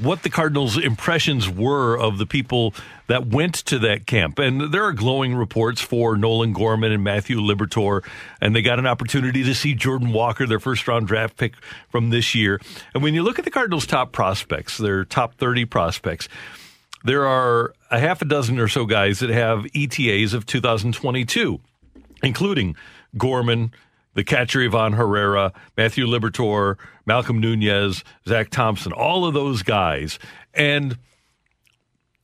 what 0.00 0.22
the 0.22 0.30
Cardinals' 0.30 0.78
impressions 0.78 1.50
were 1.50 1.98
of 1.98 2.18
the 2.18 2.26
people 2.26 2.72
that 3.08 3.26
went 3.26 3.54
to 3.66 3.80
that 3.80 4.06
camp. 4.06 4.38
And 4.38 4.72
there 4.72 4.84
are 4.84 4.92
glowing 4.92 5.34
reports 5.34 5.80
for 5.80 6.16
Nolan 6.16 6.52
Gorman 6.52 6.92
and 6.92 7.02
Matthew 7.02 7.38
Liberatore, 7.38 8.04
and 8.40 8.54
they 8.54 8.62
got 8.62 8.78
an 8.78 8.86
opportunity 8.86 9.42
to 9.42 9.56
see 9.56 9.74
Jordan 9.74 10.12
Walker, 10.12 10.46
their 10.46 10.60
first 10.60 10.86
round 10.86 11.08
draft 11.08 11.36
pick 11.36 11.54
from 11.88 12.10
this 12.10 12.32
year. 12.32 12.60
And 12.94 13.02
when 13.02 13.12
you 13.14 13.24
look 13.24 13.40
at 13.40 13.44
the 13.44 13.50
Cardinals' 13.50 13.86
top 13.86 14.12
prospects, 14.12 14.78
their 14.78 15.04
top 15.04 15.34
30 15.34 15.64
prospects, 15.64 16.28
there 17.04 17.26
are 17.26 17.74
a 17.90 18.00
half 18.00 18.22
a 18.22 18.24
dozen 18.24 18.58
or 18.58 18.66
so 18.66 18.86
guys 18.86 19.20
that 19.20 19.30
have 19.30 19.66
ETAs 19.74 20.32
of 20.34 20.46
2022, 20.46 21.60
including 22.22 22.74
Gorman, 23.16 23.72
the 24.14 24.24
catcher 24.24 24.62
Ivan 24.62 24.94
Herrera, 24.94 25.52
Matthew 25.76 26.06
Liberatore, 26.06 26.76
Malcolm 27.04 27.40
Nunez, 27.40 28.02
Zach 28.26 28.50
Thompson, 28.50 28.92
all 28.92 29.26
of 29.26 29.34
those 29.34 29.62
guys. 29.62 30.18
And 30.54 30.96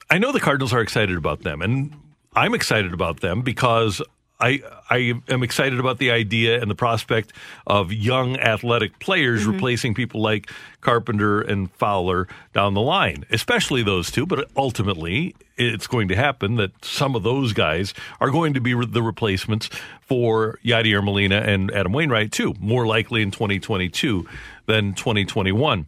I 0.08 0.18
know 0.18 0.32
the 0.32 0.40
Cardinals 0.40 0.72
are 0.72 0.80
excited 0.80 1.16
about 1.16 1.42
them, 1.42 1.60
and 1.60 1.94
I'm 2.34 2.54
excited 2.54 2.94
about 2.94 3.20
them 3.20 3.42
because 3.42 4.00
I 4.40 4.62
I 4.88 5.14
am 5.28 5.42
excited 5.42 5.78
about 5.78 5.99
the 5.99 6.11
idea 6.11 6.61
and 6.61 6.70
the 6.70 6.75
prospect 6.75 7.32
of 7.66 7.92
young 7.92 8.37
athletic 8.38 8.99
players 8.99 9.42
mm-hmm. 9.42 9.52
replacing 9.52 9.94
people 9.94 10.20
like 10.20 10.50
Carpenter 10.80 11.40
and 11.40 11.70
Fowler 11.73 12.26
down 12.52 12.75
the 12.75 12.80
line, 12.80 13.25
especially 13.30 13.82
those 13.82 14.11
two. 14.11 14.26
But 14.26 14.50
ultimately, 14.56 15.35
it's 15.56 15.87
going 15.87 16.09
to 16.09 16.16
happen 16.16 16.56
that 16.56 16.85
some 16.85 17.14
of 17.14 17.23
those 17.23 17.52
guys 17.52 17.94
are 18.20 18.30
going 18.30 18.54
to 18.54 18.61
be 18.61 18.75
re- 18.75 18.87
the 18.87 19.02
replacements 19.02 19.68
for 20.00 20.59
Yadier 20.64 21.04
Molina 21.04 21.37
and 21.37 21.70
Adam 21.70 21.92
Wainwright 21.92 22.32
too, 22.32 22.54
more 22.59 22.87
likely 22.87 23.23
in 23.23 23.30
2022 23.30 24.26
than 24.66 24.94
2021. 24.94 25.87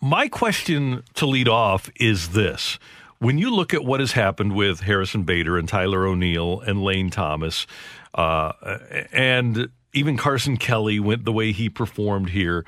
My 0.00 0.28
question 0.28 1.02
to 1.14 1.26
lead 1.26 1.48
off 1.48 1.90
is 1.98 2.28
this. 2.30 2.78
When 3.18 3.38
you 3.38 3.50
look 3.50 3.72
at 3.72 3.84
what 3.84 4.00
has 4.00 4.12
happened 4.12 4.54
with 4.54 4.80
Harrison 4.80 5.22
Bader 5.22 5.56
and 5.56 5.68
Tyler 5.68 6.06
O'Neill 6.06 6.60
and 6.60 6.82
Lane 6.82 7.10
Thomas, 7.10 7.66
uh, 8.14 8.52
and 9.12 9.68
even 9.92 10.16
Carson 10.16 10.56
Kelly 10.56 11.00
went 11.00 11.24
the 11.24 11.32
way 11.32 11.52
he 11.52 11.68
performed 11.68 12.30
here, 12.30 12.64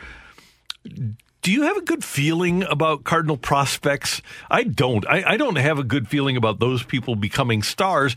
do 1.43 1.53
you 1.53 1.63
have 1.63 1.77
a 1.77 1.83
good 1.83 2.05
feeling 2.05 2.63
about 2.65 3.05
Cardinal 3.05 3.37
prospects? 3.37 4.23
I 4.51 4.65
don't. 4.65 5.07
I, 5.09 5.33
I 5.33 5.37
don't 5.37 5.57
have 5.57 5.79
a 5.79 5.85
good 5.85 6.09
feeling 6.09 6.37
about 6.37 6.61
those 6.61 6.83
people 6.83 7.15
becoming 7.15 7.63
stars. 7.63 8.17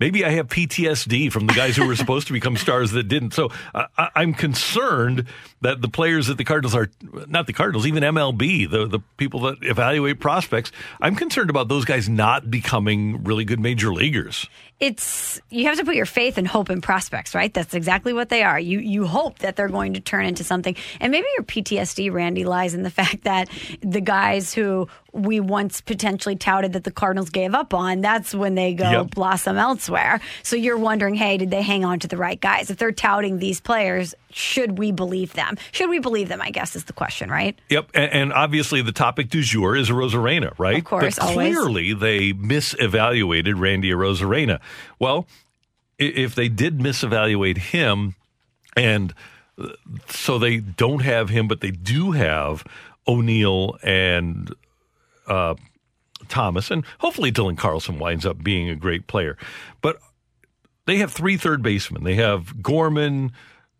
Maybe 0.00 0.24
I 0.24 0.30
have 0.30 0.48
PTSD 0.48 1.30
from 1.30 1.46
the 1.46 1.52
guys 1.52 1.76
who 1.76 1.86
were 1.86 1.94
supposed 1.94 2.26
to 2.26 2.32
become 2.32 2.56
stars 2.56 2.90
that 2.92 3.04
didn't. 3.04 3.32
So 3.32 3.50
I, 3.74 4.10
I'm 4.16 4.34
concerned 4.34 5.26
that 5.64 5.82
the 5.82 5.88
players 5.88 6.28
that 6.28 6.38
the 6.38 6.44
Cardinals 6.44 6.74
are, 6.74 6.88
not 7.26 7.46
the 7.46 7.52
Cardinals, 7.52 7.86
even 7.86 8.02
MLB, 8.02 8.70
the, 8.70 8.86
the 8.86 9.00
people 9.16 9.40
that 9.40 9.58
evaluate 9.62 10.20
prospects, 10.20 10.70
I'm 11.00 11.16
concerned 11.16 11.50
about 11.50 11.68
those 11.68 11.84
guys 11.84 12.08
not 12.08 12.50
becoming 12.50 13.24
really 13.24 13.44
good 13.44 13.58
major 13.60 13.92
leaguers. 13.92 14.48
it's 14.80 15.40
you 15.50 15.64
have 15.66 15.78
to 15.78 15.84
put 15.84 15.94
your 15.94 16.06
faith 16.06 16.36
and 16.38 16.46
hope 16.46 16.68
in 16.70 16.80
prospects, 16.80 17.34
right? 17.34 17.52
That's 17.52 17.74
exactly 17.74 18.12
what 18.12 18.28
they 18.28 18.42
are. 18.42 18.58
You 18.58 18.78
you 18.80 19.06
hope 19.06 19.38
that 19.40 19.56
they're 19.56 19.68
going 19.68 19.94
to 19.94 20.00
turn 20.00 20.26
into 20.26 20.44
something. 20.44 20.76
And 21.00 21.10
maybe 21.10 21.26
your 21.36 21.44
PTSD, 21.44 22.12
Randy, 22.12 22.44
lies 22.44 22.74
in 22.74 22.82
the 22.82 22.90
fact 23.00 23.24
that 23.24 23.48
the 23.80 24.00
guys 24.00 24.52
who 24.54 24.88
we 25.12 25.38
once 25.40 25.80
potentially 25.80 26.34
touted 26.36 26.72
that 26.72 26.82
the 26.84 26.90
Cardinals 26.90 27.30
gave 27.30 27.54
up 27.54 27.72
on, 27.72 28.00
that's 28.00 28.34
when 28.34 28.54
they 28.56 28.74
go 28.74 28.90
Yep. 28.90 29.10
blossom 29.14 29.56
elsewhere. 29.56 30.20
So 30.42 30.56
you're 30.56 30.76
wondering, 30.76 31.14
hey, 31.14 31.38
did 31.38 31.50
they 31.50 31.62
hang 31.62 31.84
on 31.84 32.00
to 32.00 32.08
the 32.08 32.16
right 32.16 32.40
guys? 32.40 32.68
If 32.68 32.78
they're 32.78 32.90
touting 32.92 33.38
these 33.38 33.60
players, 33.60 34.14
should 34.34 34.78
we 34.78 34.90
believe 34.90 35.32
them? 35.34 35.56
Should 35.70 35.88
we 35.88 36.00
believe 36.00 36.28
them? 36.28 36.42
I 36.42 36.50
guess 36.50 36.74
is 36.74 36.84
the 36.84 36.92
question, 36.92 37.30
right? 37.30 37.56
Yep, 37.68 37.90
and, 37.94 38.12
and 38.12 38.32
obviously 38.32 38.82
the 38.82 38.90
topic 38.90 39.30
du 39.30 39.42
jour 39.42 39.76
is 39.76 39.90
Arozarena, 39.90 40.58
right? 40.58 40.78
Of 40.78 40.84
course, 40.84 41.18
but 41.20 41.24
always. 41.24 41.54
clearly 41.54 41.94
they 41.94 42.32
misevaluated 42.32 43.60
Randy 43.60 43.92
Arozarena. 43.92 44.58
Well, 44.98 45.28
if 46.00 46.34
they 46.34 46.48
did 46.48 46.80
misevaluate 46.80 47.58
him, 47.58 48.16
and 48.76 49.14
so 50.08 50.40
they 50.40 50.58
don't 50.58 51.02
have 51.02 51.28
him, 51.28 51.46
but 51.46 51.60
they 51.60 51.70
do 51.70 52.10
have 52.10 52.64
O'Neill 53.06 53.78
and 53.84 54.52
uh, 55.28 55.54
Thomas, 56.28 56.72
and 56.72 56.84
hopefully 56.98 57.30
Dylan 57.30 57.56
Carlson 57.56 58.00
winds 58.00 58.26
up 58.26 58.42
being 58.42 58.68
a 58.68 58.74
great 58.74 59.06
player, 59.06 59.38
but 59.80 59.98
they 60.86 60.96
have 60.96 61.12
three 61.12 61.36
third 61.36 61.62
basemen. 61.62 62.02
They 62.02 62.16
have 62.16 62.60
Gorman, 62.60 63.30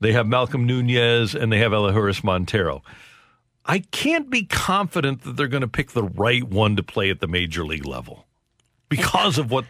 they 0.04 0.12
have 0.12 0.26
Malcolm 0.26 0.66
Nunez, 0.66 1.34
and 1.34 1.50
they 1.52 1.58
have 1.58 1.73
Elehuris 1.73 2.23
Montero. 2.23 2.82
I 3.64 3.78
can't 3.78 4.28
be 4.28 4.44
confident 4.44 5.23
that 5.23 5.37
they're 5.37 5.49
going 5.49 5.62
to 5.62 5.68
pick 5.68 5.92
the 5.92 6.02
right 6.04 6.44
one 6.44 6.76
to 6.76 6.82
play 6.82 7.11
at 7.11 7.20
the 7.20 7.26
major 7.26 7.64
league 7.64 7.87
level 7.87 8.26
because 8.90 9.38
of 9.38 9.50
what 9.50 9.64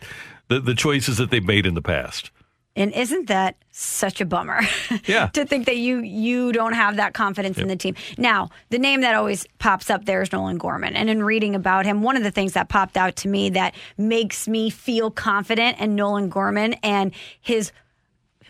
the, 0.48 0.58
the 0.58 0.74
choices 0.74 1.18
that 1.18 1.30
they've 1.30 1.44
made 1.44 1.66
in 1.66 1.74
the 1.74 1.82
past. 1.82 2.30
And 2.76 2.92
isn't 2.92 3.28
that 3.28 3.54
such 3.70 4.20
a 4.20 4.24
bummer? 4.26 4.60
Yeah. 5.06 5.26
to 5.28 5.44
think 5.44 5.66
that 5.66 5.76
you 5.76 6.00
you 6.00 6.50
don't 6.52 6.72
have 6.72 6.96
that 6.96 7.14
confidence 7.14 7.58
in 7.58 7.68
the 7.68 7.76
team. 7.76 7.94
Now, 8.16 8.48
the 8.70 8.78
name 8.78 9.02
that 9.02 9.14
always 9.14 9.46
pops 9.58 9.90
up 9.90 10.06
there 10.06 10.22
is 10.22 10.32
Nolan 10.32 10.56
Gorman. 10.56 10.96
And 10.96 11.10
in 11.10 11.22
reading 11.22 11.54
about 11.54 11.84
him, 11.84 12.02
one 12.02 12.16
of 12.16 12.22
the 12.22 12.30
things 12.30 12.54
that 12.54 12.68
popped 12.68 12.96
out 12.96 13.16
to 13.16 13.28
me 13.28 13.50
that 13.50 13.74
makes 13.98 14.48
me 14.48 14.70
feel 14.70 15.10
confident 15.10 15.78
in 15.78 15.94
Nolan 15.94 16.28
Gorman 16.28 16.74
and 16.82 17.12
his 17.40 17.70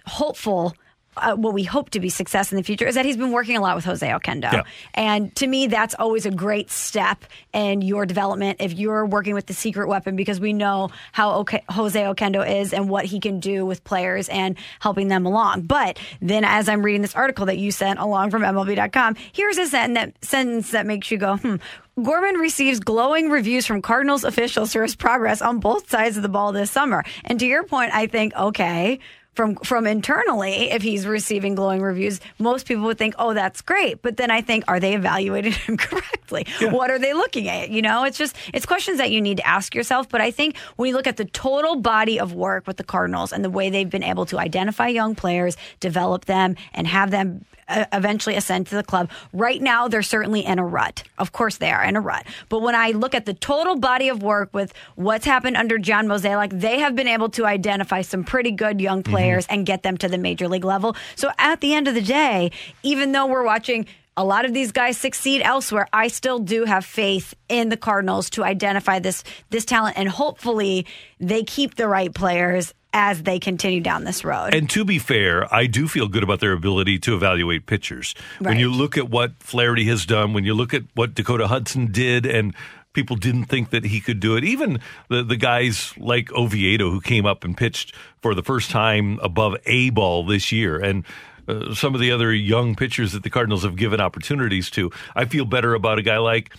hopeful 0.07 0.75
uh, 1.17 1.35
what 1.35 1.55
we 1.55 1.65
hope 1.65 1.91
to 1.91 2.01
be 2.01 2.09
success 2.09 2.53
in 2.53 2.57
the 2.57 2.63
future 2.63 2.87
is 2.87 2.95
that 2.95 3.05
he's 3.05 3.17
been 3.17 3.33
working 3.33 3.57
a 3.57 3.61
lot 3.61 3.77
with 3.77 3.85
Jose 3.85 4.07
Oquendo. 4.07 4.53
Yeah. 4.53 4.63
And 4.95 5.35
to 5.37 5.47
me, 5.47 5.67
that's 5.67 5.95
always 5.95 6.27
a 6.27 6.31
great 6.31 6.71
step 6.71 7.25
in 7.53 7.83
your 7.83 8.07
development 8.07 8.59
if 8.61 8.73
you're 8.73 9.07
working 9.07 9.35
with 9.35 9.47
the 9.47 9.55
secret 9.55 9.89
weapon 9.89 10.17
because 10.17 10.41
we 10.41 10.53
know 10.53 10.91
how 11.13 11.45
Jose 11.71 12.01
Oquendo 12.01 12.61
is 12.61 12.73
and 12.73 12.89
what 12.89 13.05
he 13.05 13.21
can 13.21 13.41
do 13.41 13.65
with 13.67 13.85
players 13.85 14.29
and 14.29 14.57
helping 14.81 15.09
them 15.09 15.27
along. 15.27 15.63
But 15.63 15.99
then 16.21 16.45
as 16.45 16.69
I'm 16.69 16.83
reading 16.83 17.03
this 17.03 17.15
article 17.15 17.47
that 17.47 17.59
you 17.59 17.71
sent 17.71 17.99
along 17.99 18.31
from 18.31 18.43
MLB.com, 18.43 19.17
here's 19.33 19.59
a 19.59 19.67
sentence 19.67 19.95
that, 19.95 20.25
sentence 20.25 20.71
that 20.71 20.87
makes 20.87 21.11
you 21.11 21.19
go, 21.19 21.37
hmm. 21.37 21.57
Gorman 22.03 22.37
receives 22.37 22.81
glowing 22.81 23.31
reviews 23.31 23.67
from 23.67 23.81
Cardinals 23.81 24.25
officials 24.25 24.73
for 24.73 24.83
his 24.83 24.97
progress 24.97 25.41
on 25.41 25.61
both 25.61 25.89
sides 25.89 26.17
of 26.17 26.25
the 26.25 26.29
ball 26.29 26.51
this 26.51 26.71
summer. 26.71 27.05
And 27.25 27.39
to 27.39 27.47
your 27.47 27.63
point, 27.63 27.95
I 27.95 28.09
think, 28.09 28.35
okay, 28.35 28.99
from 29.35 29.57
from 29.57 29.87
internally 29.87 30.71
if 30.71 30.83
he's 30.83 31.07
receiving 31.07 31.55
glowing 31.55 31.83
reviews 31.83 32.21
most 32.39 32.67
people 32.67 32.85
would 32.85 32.99
think 32.99 33.15
oh 33.19 33.35
that's 33.35 33.61
great 33.61 34.01
but 34.03 34.17
then 34.17 34.31
i 34.31 34.41
think 34.41 34.65
are 34.69 34.81
they 34.81 34.95
evaluating 34.95 35.53
him 35.67 35.77
correctly 35.77 36.47
what 36.71 36.91
are 36.91 36.99
they 36.99 37.13
looking 37.13 37.49
at 37.49 37.71
you 37.71 37.83
know 37.83 38.05
it's 38.05 38.19
just 38.19 38.37
it's 38.53 38.67
questions 38.67 38.99
that 38.99 39.11
you 39.11 39.21
need 39.21 39.37
to 39.37 39.47
ask 39.47 39.75
yourself 39.75 40.09
but 40.09 40.21
i 40.21 40.31
think 40.31 40.57
when 40.77 40.89
you 40.89 40.95
look 40.95 41.07
at 41.07 41.17
the 41.17 41.25
total 41.27 41.77
body 41.77 42.19
of 42.19 42.33
work 42.33 42.67
with 42.67 42.77
the 42.77 42.85
cardinals 42.85 43.33
and 43.33 43.45
the 43.45 43.51
way 43.51 43.71
they've 43.71 43.91
been 43.91 44.03
able 44.03 44.27
to 44.27 44.39
identify 44.39 44.89
young 44.89 45.15
players 45.15 45.57
develop 45.81 46.25
them 46.27 46.57
and 46.73 46.87
have 46.87 47.11
them 47.11 47.45
uh, 47.69 47.87
eventually 47.93 48.37
ascend 48.37 48.67
to 48.67 48.75
the 48.75 48.83
club. 48.83 49.11
Right 49.33 49.61
now, 49.61 49.89
they're 49.89 50.03
certainly 50.03 50.45
in 50.45 50.59
a 50.59 50.65
rut. 50.65 51.03
Of 51.19 51.33
course, 51.33 51.57
they 51.57 51.71
are 51.71 51.83
in 51.83 51.97
a 51.97 52.01
rut. 52.01 52.27
But 52.49 52.61
when 52.61 52.75
I 52.75 52.91
look 52.91 53.15
at 53.15 53.25
the 53.25 53.33
total 53.35 53.77
body 53.77 54.09
of 54.09 54.23
work 54.23 54.51
with 54.53 54.75
what's 54.97 55.25
happened 55.25 55.57
under 55.57 55.79
John 55.79 56.07
Mozeliak, 56.07 56.61
they 56.61 56.81
have 56.81 56.95
been 56.95 57.09
able 57.09 57.31
to 57.31 57.47
identify 57.47 58.03
some 58.03 58.23
pretty 58.23 58.51
good 58.51 58.81
young 58.81 59.03
players 59.03 59.24
and 59.49 59.67
get 59.67 59.83
them 59.83 59.97
to 59.99 60.09
the 60.09 60.19
major 60.19 60.49
league 60.49 60.65
level. 60.65 60.97
So 61.17 61.31
at 61.39 61.61
the 61.61 61.75
end 61.75 61.89
of 61.89 61.95
the 61.95 62.03
day, 62.03 62.51
even 62.83 63.13
though 63.13 63.27
we're 63.27 63.45
watching 63.45 63.87
a 64.17 64.25
lot 64.25 64.45
of 64.45 64.55
these 64.55 64.73
guys 64.73 64.97
succeed 64.97 65.43
elsewhere. 65.43 65.89
I 65.93 66.09
still 66.09 66.39
do 66.39 66.65
have 66.65 66.85
faith 66.85 67.35
in 67.49 67.69
the 67.69 67.77
Cardinals 67.77 68.31
to 68.31 68.45
identify 68.45 69.01
this 69.01 69.25
this 69.51 69.65
talent 69.65 69.99
and 69.99 70.09
hopefully 70.09 70.87
they 71.19 71.43
keep 71.43 71.75
the 71.75 71.89
right 71.89 72.15
players 72.15 72.73
as 72.93 73.25
they 73.25 73.41
continue 73.41 73.81
down 73.81 74.05
this 74.05 74.25
road. 74.25 74.55
And 74.55 74.71
to 74.71 74.85
be 74.85 75.01
fair, 75.01 75.53
I 75.53 75.67
do 75.67 75.89
feel 75.89 76.07
good 76.07 76.23
about 76.23 76.39
their 76.39 76.53
ability 76.53 77.01
to 77.01 77.15
evaluate 77.17 77.67
pitchers. 77.67 78.15
When 78.39 78.57
you 78.57 78.71
look 78.71 78.97
at 78.97 79.11
what 79.11 79.33
Flaherty 79.41 79.85
has 79.87 80.07
done, 80.07 80.33
when 80.33 80.45
you 80.45 80.55
look 80.55 80.73
at 80.73 80.85
what 80.95 81.15
Dakota 81.15 81.49
Hudson 81.49 81.91
did, 81.91 82.25
and 82.25 82.55
people 82.95 83.17
didn't 83.17 83.45
think 83.45 83.71
that 83.71 83.85
he 83.85 84.01
could 84.01 84.21
do 84.21 84.37
it, 84.37 84.45
even 84.45 84.81
the, 85.09 85.23
the 85.23 85.37
guys 85.37 85.93
like 85.99 86.33
Oviedo 86.33 86.91
who 86.91 87.01
came 87.01 87.27
up 87.27 87.45
and 87.45 87.57
pitched 87.57 87.95
for 88.23 88.35
the 88.35 88.43
first 88.43 88.71
time 88.71 89.19
above 89.23 89.57
A 89.67 89.91
ball 89.91 90.25
this 90.25 90.51
year, 90.51 90.79
and 90.79 91.05
uh, 91.47 91.75
some 91.75 91.95
of 91.95 92.01
the 92.01 92.11
other 92.11 92.33
young 92.33 92.75
pitchers 92.75 93.13
that 93.13 93.23
the 93.23 93.31
Cardinals 93.31 93.65
have 93.65 93.77
given 93.77 94.01
opportunities 94.01 94.71
to, 94.71 94.91
I 95.15 95.27
feel 95.27 95.45
better 95.45 95.75
about 95.75 95.99
a 95.99 96.03
guy 96.03 96.19
like 96.19 96.55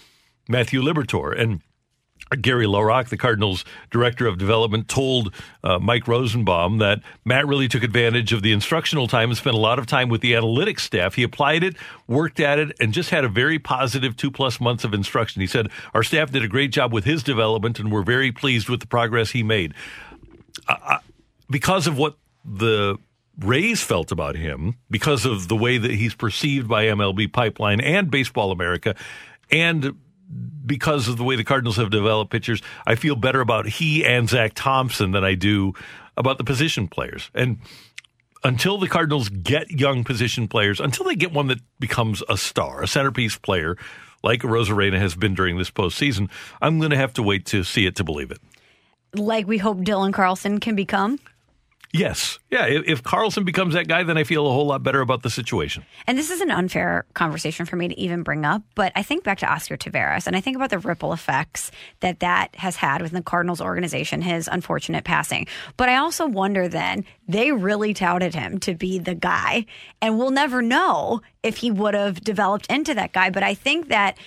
Matthew 0.48 0.82
Liberatore. 0.82 1.39
And 1.39 1.62
Gary 2.41 2.65
LaRocque, 2.65 3.10
the 3.10 3.17
Cardinals 3.17 3.63
director 3.91 4.25
of 4.27 4.38
development, 4.38 4.88
told 4.88 5.34
uh, 5.63 5.77
Mike 5.79 6.08
Rosenbaum 6.08 6.79
that 6.79 7.01
Matt 7.24 7.48
really 7.48 7.67
took 7.67 7.84
advantage 7.84 8.34
of 8.34 8.41
the 8.41 8.51
instructional 8.51 9.08
time 9.08 9.29
and 9.29 9.38
spent 9.38 9.55
a 9.55 9.60
lot 9.60 9.77
of 9.77 9.86
time 9.86 10.10
with 10.10 10.22
the 10.22 10.34
analytics 10.34 10.79
staff. 10.79 11.15
He 11.15 11.24
applied 11.24 11.63
it, 11.63 11.75
worked 12.08 12.39
at 12.39 12.58
it, 12.58 12.75
and 12.79 12.94
just 12.94 13.12
had 13.12 13.24
a 13.24 13.29
very 13.29 13.60
positive 13.60 14.17
two 14.17 14.32
plus 14.32 14.60
months 14.60 14.84
of 14.84 14.94
instruction. 14.94 15.41
He 15.41 15.48
said, 15.48 15.70
Our 15.94 16.03
staff 16.03 16.32
did 16.32 16.44
a 16.44 16.48
great 16.48 16.72
job 16.72 16.91
with 16.91 17.05
his 17.05 17.22
development, 17.22 17.79
and 17.79 17.91
we're 17.91 18.03
very 18.03 18.32
pleased 18.32 18.70
with 18.70 18.79
the 18.79 18.88
progress 18.88 19.32
he 19.32 19.44
made. 19.44 19.74
because 21.50 21.86
of 21.86 21.98
what 21.98 22.17
the 22.44 22.98
Rays 23.39 23.84
felt 23.84 24.12
about 24.12 24.36
him, 24.36 24.77
because 24.89 25.25
of 25.25 25.48
the 25.50 25.55
way 25.55 25.77
that 25.77 25.91
he's 25.91 26.15
perceived 26.15 26.70
by 26.70 26.86
MLB 26.86 27.32
Pipeline 27.32 27.82
and 27.82 28.10
Baseball 28.10 28.52
America, 28.52 28.95
and 29.52 29.95
because 30.65 31.08
of 31.08 31.17
the 31.17 31.24
way 31.24 31.36
the 31.36 31.43
Cardinals 31.43 31.78
have 31.78 31.89
developed 31.89 32.32
pitchers, 32.32 32.62
I 32.86 32.95
feel 32.95 33.15
better 33.15 33.41
about 33.41 33.67
he 33.67 34.04
and 34.06 34.30
Zach 34.30 34.54
Thompson 34.56 35.12
than 35.12 35.24
I 35.24 35.36
do 35.36 35.74
about 36.17 36.38
the 36.38 36.43
position 36.43 36.88
players. 36.88 37.30
And 37.34 37.60
until 38.43 38.78
the 38.78 38.88
Cardinals 38.88 39.30
get 39.30 39.71
young 39.71 40.04
position 40.04 40.48
players, 40.48 40.80
until 40.80 41.06
they 41.06 41.15
get 41.15 41.34
one 41.34 41.48
that 41.48 41.60
becomes 41.80 42.24
a 42.30 42.38
star, 42.38 42.84
a 42.84 42.88
centerpiece 42.88 43.38
player, 43.38 43.78
like 44.24 44.41
Arozarena 44.41 44.98
has 44.98 45.15
been 45.15 45.34
during 45.36 45.58
this 45.58 45.71
postseason, 45.71 46.30
I'm 46.62 46.80
going 46.80 46.91
to 46.91 46.98
have 46.98 47.13
to 47.13 47.24
wait 47.24 47.45
to 47.48 47.63
see 47.63 47.86
it 47.86 47.95
to 47.98 48.04
believe 48.04 48.32
it. 48.32 48.39
like 49.15 49.48
we 49.48 49.58
hope 49.58 49.78
Dylan 49.80 50.13
Carlson 50.13 50.60
can 50.60 50.76
become. 50.76 51.19
Yes. 51.97 52.39
Yeah. 52.51 52.65
If, 52.65 53.03
Carlson 53.03 53.43
becomes 53.43 53.73
that 53.73 53.88
guy, 53.88 54.03
then 54.03 54.17
I 54.17 54.23
feel 54.23 54.47
a 54.47 54.51
whole 54.51 54.65
lot 54.65 54.84
better 54.84 55.01
about 55.01 55.23
the 55.23 55.29
situation. 55.29 55.86
And 56.08 56.17
this 56.17 56.29
is 56.29 56.41
an 56.41 56.51
unfair 56.51 57.05
conversation 57.13 57.65
for 57.65 57.75
me 57.75 57.88
to 57.88 57.99
even 57.99 58.23
bring 58.23 58.45
up, 58.45 58.63
but 58.75 58.91
I 58.95 59.03
think 59.03 59.23
back 59.23 59.39
to 59.39 59.51
Oscar 59.51 59.77
Taveras 59.77 60.27
and 60.27 60.36
I 60.36 60.41
think 60.41 60.55
about 60.55 60.69
the 60.69 60.79
ripple 60.79 61.13
effects 61.13 61.71
that 62.01 62.19
that 62.19 62.55
has 62.55 62.75
had 62.75 63.01
within 63.01 63.15
the 63.15 63.23
Cardinals 63.23 63.62
organization, 63.62 64.21
his 64.21 64.49
unfortunate 64.51 65.03
passing. 65.03 65.47
But 65.77 65.89
I 65.89 65.97
also 65.97 66.27
wonder 66.27 66.67
then, 66.67 67.05
they 67.27 67.51
really 67.51 67.93
touted 67.93 68.36
him 68.36 68.60
to 68.60 68.75
be 68.75 68.99
the 68.99 69.15
guy, 69.15 69.65
and 70.01 70.17
we'll 70.17 70.31
never 70.31 70.62
know 70.62 71.21
if 71.43 71.58
he 71.58 71.71
would 71.71 71.93
have 71.93 72.21
developed 72.21 72.67
into 72.69 72.93
that 72.93 73.13
guy. 73.13 73.29
But 73.29 73.43
I 73.43 73.53
think 73.53 73.88
that 73.88 74.17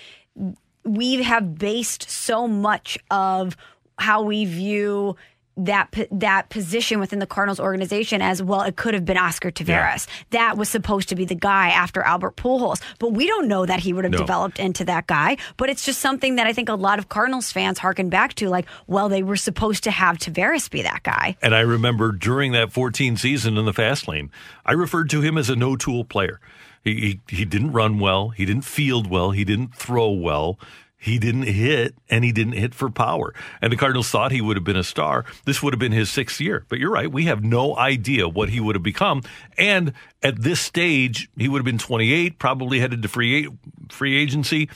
we 0.84 1.22
have 1.22 1.58
based 1.58 2.08
so 2.08 2.48
much 2.48 2.98
of 3.10 3.56
how 3.98 4.22
we 4.22 4.44
view 4.44 5.16
that 5.58 5.88
that 6.10 6.48
position 6.50 7.00
within 7.00 7.18
the 7.18 7.26
Cardinals 7.26 7.60
organization 7.60 8.22
as 8.22 8.42
well. 8.42 8.62
It 8.62 8.76
could 8.76 8.94
have 8.94 9.04
been 9.04 9.16
Oscar 9.18 9.50
Taveras. 9.50 10.06
That 10.30 10.56
was 10.56 10.68
supposed 10.68 11.08
to 11.10 11.14
be 11.16 11.24
the 11.24 11.34
guy 11.34 11.68
after 11.70 12.00
Albert 12.02 12.36
Pujols, 12.36 12.80
but 12.98 13.12
we 13.12 13.26
don't 13.26 13.48
know 13.48 13.66
that 13.66 13.80
he 13.80 13.92
would 13.92 14.04
have 14.04 14.12
No. 14.12 14.18
developed 14.18 14.58
into 14.58 14.84
that 14.86 15.06
guy. 15.06 15.36
But 15.56 15.68
it's 15.70 15.84
just 15.84 16.00
something 16.00 16.36
that 16.36 16.46
I 16.46 16.52
think 16.52 16.68
a 16.68 16.74
lot 16.74 16.98
of 16.98 17.08
Cardinals 17.08 17.50
fans 17.52 17.78
harken 17.78 18.08
back 18.08 18.34
to, 18.34 18.48
like, 18.48 18.66
well, 18.86 19.08
they 19.08 19.22
were 19.22 19.36
supposed 19.36 19.84
to 19.84 19.90
have 19.90 20.18
Taveras 20.18 20.70
be 20.70 20.82
that 20.82 21.02
guy. 21.02 21.36
And 21.42 21.54
I 21.54 21.60
remember 21.60 22.12
during 22.12 22.52
that 22.52 22.72
14 22.72 23.16
season 23.16 23.56
in 23.58 23.64
the 23.64 23.72
fast 23.72 24.06
lane, 24.08 24.30
I 24.64 24.72
referred 24.72 25.10
to 25.10 25.20
him 25.20 25.36
as 25.36 25.50
a 25.50 25.56
no 25.56 25.76
tool 25.76 26.04
player. 26.04 26.40
He, 26.84 27.20
he, 27.28 27.36
he 27.38 27.44
didn't 27.44 27.72
run 27.72 27.98
well. 27.98 28.28
He 28.30 28.44
didn't 28.46 28.64
field 28.64 29.08
well. 29.10 29.32
He 29.32 29.44
didn't 29.44 29.74
throw 29.74 30.10
well. 30.10 30.58
He 31.00 31.20
didn't 31.20 31.44
hit 31.44 31.94
and 32.10 32.24
he 32.24 32.32
didn't 32.32 32.54
hit 32.54 32.74
for 32.74 32.90
power. 32.90 33.32
And 33.62 33.72
the 33.72 33.76
Cardinals 33.76 34.10
thought 34.10 34.32
he 34.32 34.40
would 34.40 34.56
have 34.56 34.64
been 34.64 34.76
a 34.76 34.82
star. 34.82 35.24
This 35.44 35.62
would 35.62 35.72
have 35.72 35.78
been 35.78 35.92
his 35.92 36.10
sixth 36.10 36.40
year. 36.40 36.66
But 36.68 36.80
you're 36.80 36.90
right. 36.90 37.10
We 37.10 37.26
have 37.26 37.44
no 37.44 37.76
idea 37.76 38.28
what 38.28 38.48
he 38.48 38.58
would 38.58 38.74
have 38.74 38.82
become. 38.82 39.22
And 39.56 39.92
at 40.22 40.42
this 40.42 40.60
stage, 40.60 41.30
he 41.36 41.48
would 41.48 41.58
have 41.58 41.64
been 41.64 41.78
28, 41.78 42.40
probably 42.40 42.80
headed 42.80 43.02
to 43.02 43.08
free, 43.08 43.48
free 43.90 44.16
agency. 44.20 44.68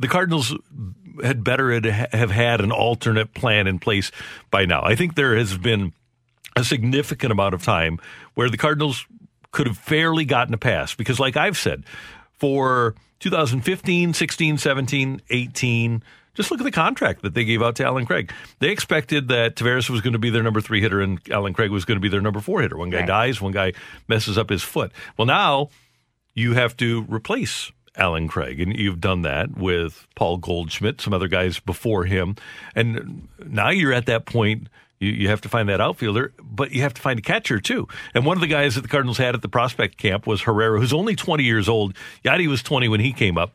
The 0.00 0.08
Cardinals 0.08 0.56
had 1.22 1.44
better 1.44 1.72
have 2.12 2.30
had 2.30 2.60
an 2.60 2.72
alternate 2.72 3.32
plan 3.32 3.68
in 3.68 3.78
place 3.78 4.10
by 4.50 4.64
now. 4.64 4.82
I 4.82 4.96
think 4.96 5.14
there 5.14 5.36
has 5.36 5.56
been 5.56 5.92
a 6.56 6.64
significant 6.64 7.30
amount 7.30 7.54
of 7.54 7.62
time 7.62 7.98
where 8.34 8.50
the 8.50 8.56
Cardinals 8.56 9.06
could 9.52 9.66
have 9.66 9.78
fairly 9.78 10.24
gotten 10.24 10.54
a 10.54 10.58
pass 10.58 10.94
because, 10.94 11.20
like 11.20 11.36
I've 11.36 11.58
said, 11.58 11.84
for 12.40 12.94
2015, 13.20 14.14
16, 14.14 14.58
17, 14.58 15.20
18, 15.30 16.02
just 16.34 16.50
look 16.50 16.60
at 16.60 16.64
the 16.64 16.70
contract 16.70 17.22
that 17.22 17.34
they 17.34 17.44
gave 17.44 17.62
out 17.62 17.76
to 17.76 17.84
Allen 17.84 18.06
Craig. 18.06 18.32
They 18.60 18.70
expected 18.70 19.28
that 19.28 19.56
Taveras 19.56 19.90
was 19.90 20.00
going 20.00 20.14
to 20.14 20.18
be 20.18 20.30
their 20.30 20.42
number 20.42 20.60
three 20.60 20.80
hitter 20.80 21.00
and 21.00 21.20
Allen 21.30 21.52
Craig 21.52 21.70
was 21.70 21.84
going 21.84 21.96
to 21.96 22.00
be 22.00 22.08
their 22.08 22.20
number 22.22 22.40
four 22.40 22.62
hitter. 22.62 22.76
One 22.78 22.90
guy 22.90 22.98
Right. 22.98 23.06
dies, 23.06 23.40
one 23.40 23.52
guy 23.52 23.72
messes 24.08 24.38
up 24.38 24.48
his 24.50 24.62
foot. 24.62 24.90
Well, 25.18 25.26
now 25.26 25.68
you 26.34 26.54
have 26.54 26.76
to 26.78 27.02
replace 27.08 27.72
Allen 27.96 28.28
Craig, 28.28 28.60
and 28.60 28.74
you've 28.74 29.00
done 29.00 29.22
that 29.22 29.58
with 29.58 30.06
Paul 30.14 30.38
Goldschmidt, 30.38 31.00
some 31.00 31.12
other 31.12 31.26
guys 31.28 31.58
before 31.58 32.04
him, 32.04 32.36
and 32.74 33.28
now 33.44 33.68
you're 33.70 33.92
at 33.92 34.06
that 34.06 34.24
point. 34.26 34.68
You, 35.00 35.12
you 35.12 35.28
have 35.28 35.40
to 35.40 35.48
find 35.48 35.68
that 35.68 35.80
outfielder, 35.80 36.32
but 36.40 36.70
you 36.72 36.82
have 36.82 36.94
to 36.94 37.00
find 37.00 37.18
a 37.18 37.22
catcher 37.22 37.58
too. 37.58 37.88
And 38.14 38.24
one 38.24 38.36
of 38.36 38.40
the 38.40 38.46
guys 38.46 38.76
that 38.76 38.82
the 38.82 38.88
Cardinals 38.88 39.18
had 39.18 39.34
at 39.34 39.42
the 39.42 39.48
prospect 39.48 39.96
camp 39.96 40.26
was 40.26 40.42
Herrera, 40.42 40.78
who's 40.78 40.92
only 40.92 41.16
20 41.16 41.42
years 41.42 41.68
old. 41.68 41.94
Yadi 42.24 42.46
was 42.46 42.62
20 42.62 42.88
when 42.88 43.00
he 43.00 43.12
came 43.12 43.36
up. 43.36 43.52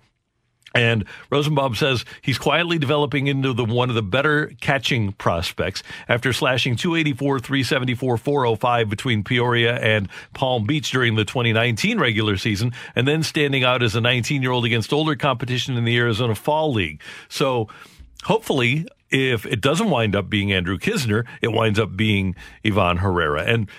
And 0.73 1.05
Rosenbaum 1.31 1.73
says 1.75 2.03
he's 2.21 2.37
quietly 2.37 2.77
developing 2.77 3.27
into 3.27 3.53
the 3.53 3.63
one 3.63 3.87
of 3.87 3.95
the 3.95 4.03
better 4.03 4.51
catching 4.59 5.13
prospects 5.13 5.81
after 6.09 6.33
slashing 6.33 6.75
284, 6.75 7.39
374, 7.39 8.17
405 8.17 8.89
between 8.89 9.23
Peoria 9.23 9.77
and 9.77 10.09
Palm 10.33 10.65
Beach 10.65 10.91
during 10.91 11.15
the 11.15 11.23
2019 11.23 11.97
regular 11.97 12.35
season, 12.35 12.73
and 12.93 13.07
then 13.07 13.23
standing 13.23 13.63
out 13.63 13.83
as 13.83 13.95
a 13.95 14.01
19 14.01 14.41
year 14.41 14.51
old 14.51 14.65
against 14.65 14.91
older 14.91 15.15
competition 15.15 15.77
in 15.77 15.85
the 15.85 15.97
Arizona 15.97 16.35
Fall 16.35 16.73
League. 16.73 16.99
So 17.29 17.69
hopefully, 18.25 18.85
if 19.15 19.45
it 19.45 19.61
doesn't 19.61 19.89
wind 19.89 20.15
up 20.15 20.29
being 20.29 20.51
Andrew 20.51 20.77
Knizner, 20.77 21.25
it 21.41 21.51
winds 21.51 21.79
up 21.79 21.95
being 21.95 22.35
Ivan 22.65 22.97
Herrera. 22.97 23.43
And 23.43 23.69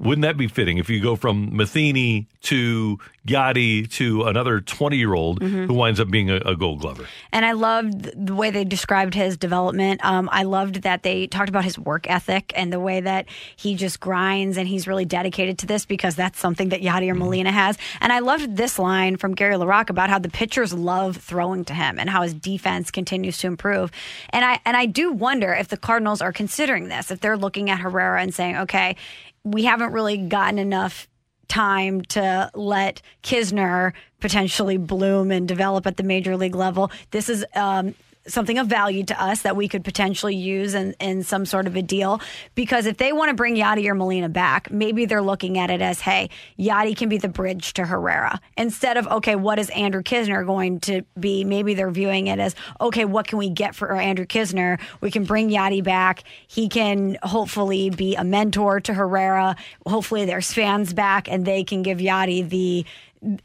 wouldn't 0.00 0.22
that 0.22 0.36
be 0.36 0.48
fitting 0.48 0.78
if 0.78 0.88
you 0.90 1.00
go 1.00 1.14
from 1.14 1.54
Matheny 1.56 2.26
to 2.42 2.98
Yadi 3.28 3.88
to 3.92 4.24
another 4.24 4.60
20 4.60 4.96
year 4.96 5.14
old 5.14 5.40
Mm-hmm. 5.40 5.66
who 5.66 5.74
winds 5.74 6.00
up 6.00 6.10
being 6.10 6.30
a, 6.30 6.36
a 6.36 6.56
gold 6.56 6.80
glover? 6.80 7.06
And 7.32 7.44
I 7.44 7.52
loved 7.52 8.10
the 8.26 8.34
way 8.34 8.50
they 8.50 8.64
described 8.64 9.14
his 9.14 9.36
development. 9.36 10.04
Um, 10.04 10.28
I 10.32 10.42
loved 10.42 10.82
that 10.82 11.02
they 11.02 11.26
talked 11.26 11.48
about 11.48 11.64
his 11.64 11.78
work 11.78 12.08
ethic 12.10 12.52
and 12.56 12.72
the 12.72 12.80
way 12.80 13.00
that 13.00 13.26
he 13.56 13.74
just 13.76 14.00
grinds 14.00 14.56
and 14.56 14.66
he's 14.66 14.88
really 14.88 15.04
dedicated 15.04 15.58
to 15.58 15.66
this 15.66 15.84
because 15.86 16.16
that's 16.16 16.38
something 16.38 16.70
that 16.70 16.80
Yadier 16.80 17.16
Molina 17.16 17.52
has. 17.52 17.78
And 18.00 18.12
I 18.12 18.18
loved 18.20 18.56
this 18.56 18.78
line 18.78 19.16
from 19.16 19.34
Gary 19.34 19.54
LaRocque 19.56 19.90
about 19.90 20.08
how 20.10 20.18
the 20.18 20.30
pitchers 20.30 20.72
love 20.72 21.16
throwing 21.18 21.64
to 21.66 21.74
him 21.74 21.98
and 21.98 22.08
how 22.08 22.22
his 22.22 22.34
defense 22.34 22.90
continues 22.90 23.38
to 23.38 23.46
improve. 23.46 23.90
And 24.30 24.44
I 24.44 24.60
and 24.64 24.76
I 24.76 24.86
do 24.86 25.12
wonder 25.12 25.52
if 25.52 25.68
the 25.68 25.76
Cardinals 25.76 26.20
are 26.22 26.32
considering 26.32 26.88
this, 26.88 27.10
if 27.10 27.20
they're 27.20 27.36
looking 27.36 27.70
at 27.70 27.80
Herrera 27.80 28.22
and 28.22 28.34
saying, 28.34 28.56
okay, 28.56 28.96
we 29.44 29.64
haven't 29.64 29.92
really 29.92 30.16
gotten 30.16 30.58
enough 30.58 31.08
time 31.48 32.00
to 32.02 32.50
let 32.54 33.02
Knizner 33.22 33.92
potentially 34.20 34.76
bloom 34.76 35.30
and 35.30 35.48
develop 35.48 35.86
at 35.86 35.96
the 35.96 36.02
major 36.02 36.36
league 36.36 36.54
level. 36.54 36.90
This 37.10 37.28
is 37.28 37.44
um, 37.54 37.94
something 38.26 38.58
of 38.58 38.66
value 38.66 39.02
to 39.04 39.22
us 39.22 39.42
that 39.42 39.56
we 39.56 39.66
could 39.66 39.82
potentially 39.82 40.36
use 40.36 40.74
in, 40.74 40.94
in 41.00 41.22
some 41.22 41.46
sort 41.46 41.66
of 41.66 41.74
a 41.76 41.82
deal. 41.82 42.20
Because 42.54 42.86
if 42.86 42.98
they 42.98 43.12
want 43.12 43.30
to 43.30 43.34
bring 43.34 43.56
Yadier 43.56 43.96
Molina 43.96 44.28
back, 44.28 44.70
maybe 44.70 45.06
they're 45.06 45.22
looking 45.22 45.58
at 45.58 45.70
it 45.70 45.80
as, 45.80 46.00
hey, 46.00 46.28
Yadi 46.58 46.96
can 46.96 47.08
be 47.08 47.18
the 47.18 47.28
bridge 47.28 47.72
to 47.74 47.86
Herrera. 47.86 48.40
Instead 48.56 48.96
of, 48.96 49.06
okay, 49.08 49.36
what 49.36 49.58
is 49.58 49.70
Andrew 49.70 50.02
Knizner 50.02 50.44
going 50.44 50.80
to 50.80 51.02
be? 51.18 51.44
Maybe 51.44 51.74
they're 51.74 51.90
viewing 51.90 52.26
it 52.26 52.38
as, 52.38 52.54
okay, 52.80 53.04
what 53.04 53.26
can 53.26 53.38
we 53.38 53.48
get 53.48 53.74
for 53.74 53.94
Andrew 53.96 54.26
Knizner? 54.26 54.78
We 55.00 55.10
can 55.10 55.24
bring 55.24 55.48
Yadi 55.50 55.82
back. 55.82 56.24
He 56.46 56.68
can 56.68 57.16
hopefully 57.22 57.90
be 57.90 58.16
a 58.16 58.24
mentor 58.24 58.80
to 58.80 58.94
Herrera. 58.94 59.56
Hopefully 59.86 60.26
there's 60.26 60.52
fans 60.52 60.92
back 60.92 61.28
and 61.28 61.46
they 61.46 61.64
can 61.64 61.82
give 61.82 61.98
Yadi 61.98 62.48
the 62.48 62.84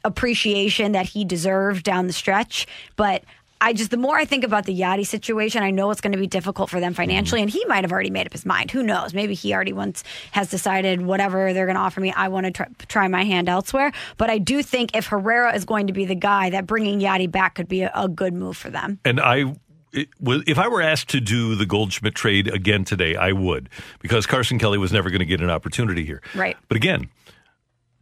appreciation 0.04 0.94
that 0.94 1.06
he 1.06 1.26
deserved 1.26 1.84
down 1.84 2.08
the 2.08 2.14
stretch. 2.14 2.68
But 2.96 3.24
I 3.62 3.74
just, 3.74 3.90
the 3.90 3.98
more 3.98 4.18
I 4.18 4.26
think 4.26 4.44
about 4.44 4.66
the 4.66 4.78
Yadi 4.78 5.06
situation, 5.06 5.64
I 5.64 5.72
know 5.72 5.90
it's 5.92 6.02
going 6.02 6.12
to 6.12 6.20
be 6.20 6.28
difficult 6.28 6.70
for 6.70 6.80
them 6.80 6.92
mm-hmm. 6.92 7.02
financially. 7.02 7.42
And 7.42 7.50
he 7.50 7.64
might 7.66 7.84
have 7.84 7.92
already 7.92 8.10
made 8.10 8.26
up 8.26 8.34
his 8.34 8.46
mind. 8.46 8.72
Who 8.72 8.84
knows? 8.84 9.14
Maybe 9.14 9.34
he 9.34 9.54
already 9.54 9.74
once 9.74 10.04
has 10.32 10.50
decided 10.50 11.02
whatever 11.02 11.54
they're 11.54 11.66
going 11.66 11.76
to 11.76 11.82
offer 11.82 12.02
me, 12.02 12.12
I 12.12 12.28
want 12.28 12.46
to 12.46 12.52
try, 12.52 12.68
try 12.88 13.08
my 13.08 13.24
hand 13.24 13.50
elsewhere. 13.50 13.92
But 14.18 14.30
I 14.30 14.38
do 14.38 14.62
think 14.62 14.96
if 14.96 15.08
Herrera 15.08 15.56
is 15.56 15.66
going 15.66 15.88
to 15.88 15.94
be 15.94 16.06
the 16.06 16.16
guy, 16.16 16.50
that 16.50 16.68
bringing 16.68 17.00
Yadi 17.00 17.32
back 17.32 17.56
could 17.56 17.68
be 17.68 17.82
a, 17.84 17.92
a 17.96 18.08
good 18.08 18.34
move 18.34 18.58
for 18.58 18.70
them. 18.70 19.00
And 19.06 19.20
I, 19.20 19.56
if 19.94 20.60
I 20.60 20.68
were 20.68 20.82
asked 20.82 21.10
to 21.10 21.22
do 21.22 21.56
the 21.56 21.66
Goldschmidt 21.66 22.16
trade 22.16 22.54
again 22.54 22.84
today, 22.84 23.16
I 23.16 23.32
would 23.32 23.70
because 24.00 24.26
Carson 24.26 24.60
Kelly 24.60 24.78
was 24.78 24.92
never 24.92 25.10
going 25.10 25.20
to 25.20 25.26
get 25.26 25.42
an 25.42 25.50
opportunity 25.50 26.06
here. 26.06 26.22
Right. 26.36 26.58
But 26.68 26.76
again, 26.76 27.10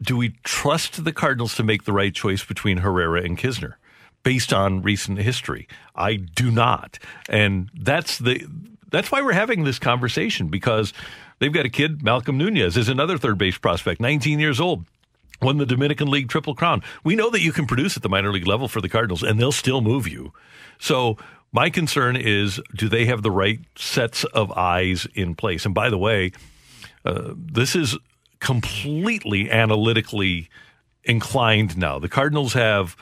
do 0.01 0.17
we 0.17 0.29
trust 0.43 1.03
the 1.03 1.13
Cardinals 1.13 1.55
to 1.55 1.63
make 1.63 1.83
the 1.83 1.93
right 1.93 2.13
choice 2.13 2.43
between 2.43 2.77
Herrera 2.77 3.21
and 3.21 3.37
Knizner 3.37 3.75
based 4.23 4.53
on 4.53 4.81
recent 4.81 5.19
history? 5.19 5.67
I 5.95 6.15
do 6.15 6.49
not. 6.51 6.99
And 7.29 7.69
that's 7.73 8.17
the 8.17 8.45
that's 8.89 9.11
why 9.11 9.21
we're 9.21 9.33
having 9.33 9.63
this 9.63 9.79
conversation 9.79 10.49
because 10.49 10.93
they've 11.39 11.51
got 11.51 11.65
a 11.65 11.69
kid, 11.69 12.03
Malcolm 12.03 12.37
Nunez 12.37 12.77
is 12.77 12.89
another 12.89 13.17
third 13.17 13.39
base 13.39 13.57
prospect, 13.57 13.99
19 13.99 14.39
years 14.39 14.59
old. 14.59 14.85
Won 15.41 15.57
the 15.57 15.65
Dominican 15.65 16.09
League 16.09 16.29
Triple 16.29 16.55
Crown. 16.55 16.83
We 17.03 17.15
know 17.15 17.29
that 17.31 17.41
you 17.41 17.51
can 17.51 17.65
produce 17.65 17.97
at 17.97 18.03
the 18.03 18.07
minor 18.07 18.31
league 18.31 18.47
level 18.47 18.67
for 18.67 18.79
the 18.81 18.87
Cardinals, 18.87 19.23
and 19.23 19.39
they'll 19.39 19.51
still 19.51 19.81
move 19.81 20.07
you. 20.07 20.31
So 20.79 21.17
my 21.51 21.69
concern 21.69 22.15
is, 22.15 22.61
do 22.75 22.87
they 22.87 23.05
have 23.05 23.23
the 23.23 23.31
right 23.31 23.59
sets 23.75 24.23
of 24.25 24.51
eyes 24.51 25.07
in 25.15 25.35
place? 25.35 25.65
And 25.65 25.73
by 25.73 25.89
the 25.89 25.97
way, 25.97 26.31
uh, 27.03 27.33
this 27.35 27.75
is 27.75 27.97
completely 28.39 29.51
analytically 29.51 30.49
inclined 31.03 31.77
now. 31.77 31.99
The 31.99 32.09
Cardinals 32.09 32.53
have 32.53 32.95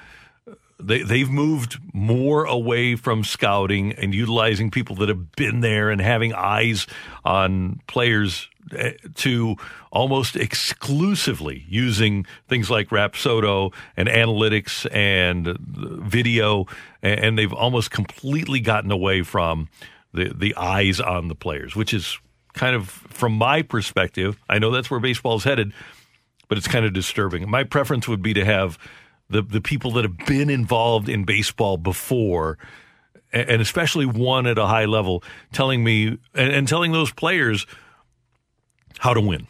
they 0.81 1.03
they've 1.03 1.29
moved 1.29 1.79
more 1.93 2.45
away 2.45 2.95
from 2.95 3.23
scouting 3.23 3.93
and 3.93 4.13
utilizing 4.13 4.71
people 4.71 4.95
that 4.97 5.09
have 5.09 5.31
been 5.33 5.61
there 5.61 5.89
and 5.89 6.01
having 6.01 6.33
eyes 6.33 6.87
on 7.23 7.79
players 7.87 8.49
eh, 8.75 8.93
to 9.15 9.55
almost 9.91 10.35
exclusively 10.35 11.65
using 11.67 12.25
things 12.47 12.69
like 12.69 12.89
Rapsodo 12.89 13.73
and 13.97 14.07
analytics 14.07 14.87
and 14.93 15.57
video 15.59 16.65
and 17.01 17.37
they've 17.37 17.53
almost 17.53 17.91
completely 17.91 18.59
gotten 18.59 18.91
away 18.91 19.21
from 19.21 19.69
the 20.13 20.33
the 20.33 20.55
eyes 20.55 20.99
on 20.99 21.27
the 21.27 21.35
players 21.35 21.75
which 21.75 21.93
is 21.93 22.17
kind 22.53 22.75
of 22.75 22.89
from 22.89 23.33
my 23.33 23.61
perspective 23.61 24.37
I 24.49 24.59
know 24.59 24.71
that's 24.71 24.91
where 24.91 24.99
baseball 24.99 25.37
is 25.37 25.43
headed 25.43 25.73
but 26.51 26.57
it's 26.57 26.67
kind 26.67 26.85
of 26.85 26.91
disturbing. 26.91 27.49
My 27.49 27.63
preference 27.63 28.09
would 28.09 28.21
be 28.21 28.33
to 28.33 28.43
have 28.43 28.77
the 29.31 29.41
the 29.41 29.61
people 29.61 29.91
that 29.91 30.03
have 30.03 30.17
been 30.25 30.49
involved 30.49 31.09
in 31.09 31.23
baseball 31.23 31.77
before, 31.77 32.57
and 33.33 33.61
especially 33.61 34.05
one 34.05 34.47
at 34.47 34.57
a 34.57 34.67
high 34.67 34.85
level, 34.85 35.23
telling 35.51 35.83
me 35.83 36.07
and, 36.07 36.19
and 36.53 36.67
telling 36.67 36.91
those 36.91 37.11
players 37.11 37.65
how 38.99 39.13
to 39.13 39.21
win. 39.21 39.47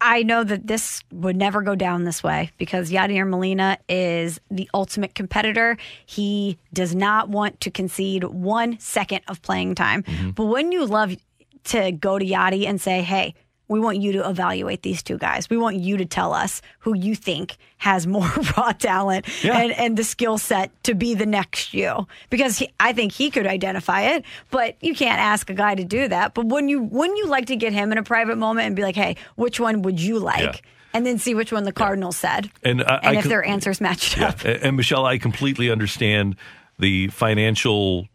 I 0.00 0.22
know 0.22 0.44
that 0.44 0.66
this 0.66 1.02
would 1.10 1.36
never 1.36 1.62
go 1.62 1.74
down 1.74 2.04
this 2.04 2.22
way 2.22 2.50
because 2.58 2.90
Yadier 2.90 3.26
Molina 3.26 3.78
is 3.88 4.38
the 4.50 4.68
ultimate 4.74 5.14
competitor. 5.14 5.78
He 6.04 6.58
does 6.72 6.94
not 6.94 7.30
want 7.30 7.60
to 7.62 7.70
concede 7.70 8.24
one 8.24 8.78
second 8.78 9.22
of 9.26 9.40
playing 9.40 9.74
time. 9.74 10.02
Mm-hmm. 10.02 10.30
But 10.30 10.44
when 10.46 10.70
you 10.70 10.84
love 10.84 11.16
to 11.64 11.92
go 11.92 12.18
to 12.18 12.24
Yadi 12.24 12.66
and 12.66 12.80
say, 12.80 13.02
hey, 13.02 13.34
we 13.68 13.80
want 13.80 13.98
you 14.00 14.12
to 14.12 14.28
evaluate 14.28 14.82
these 14.82 15.02
two 15.02 15.18
guys. 15.18 15.50
We 15.50 15.56
want 15.56 15.76
you 15.76 15.96
to 15.96 16.04
tell 16.04 16.32
us 16.32 16.62
who 16.78 16.94
you 16.96 17.14
think 17.16 17.56
has 17.78 18.06
more 18.06 18.28
raw 18.56 18.72
talent 18.72 19.26
Yeah. 19.44 19.58
and, 19.58 19.72
and 19.72 19.96
the 19.96 20.04
skill 20.04 20.38
set 20.38 20.70
to 20.84 20.94
be 20.94 21.14
the 21.14 21.26
next 21.26 21.74
you. 21.74 22.06
Because 22.30 22.58
he, 22.58 22.68
I 22.78 22.92
think 22.92 23.12
he 23.12 23.30
could 23.30 23.46
identify 23.46 24.02
it, 24.02 24.24
but 24.50 24.76
you 24.80 24.94
can't 24.94 25.18
ask 25.20 25.50
a 25.50 25.54
guy 25.54 25.74
to 25.74 25.84
do 25.84 26.06
that. 26.08 26.34
But 26.34 26.46
when 26.46 26.68
you 26.68 26.82
when 26.82 27.14
you 27.16 27.26
like 27.26 27.46
to 27.46 27.56
get 27.56 27.72
him 27.72 27.90
in 27.92 27.98
a 27.98 28.02
private 28.04 28.38
moment 28.38 28.66
and 28.68 28.76
be 28.76 28.82
like, 28.82 28.96
hey, 28.96 29.16
which 29.34 29.58
one 29.58 29.82
would 29.82 30.00
you 30.00 30.18
like? 30.18 30.40
Yeah. 30.42 30.70
And 30.94 31.04
then 31.04 31.18
see 31.18 31.34
which 31.34 31.52
one 31.52 31.64
the 31.64 31.72
Cardinals 31.72 32.16
said, 32.16 32.50
And 32.62 32.82
I- 32.82 33.00
and 33.02 33.16
I 33.16 33.20
if 33.20 33.24
their 33.26 33.44
answers 33.44 33.80
matched 33.80 34.16
Yeah, 34.16 34.28
up. 34.28 34.44
and 34.44 34.62
and 34.62 34.76
Michelle, 34.76 35.04
I 35.04 35.18
completely 35.18 35.70
understand 35.70 36.36
the 36.78 37.08
financial 37.08 38.06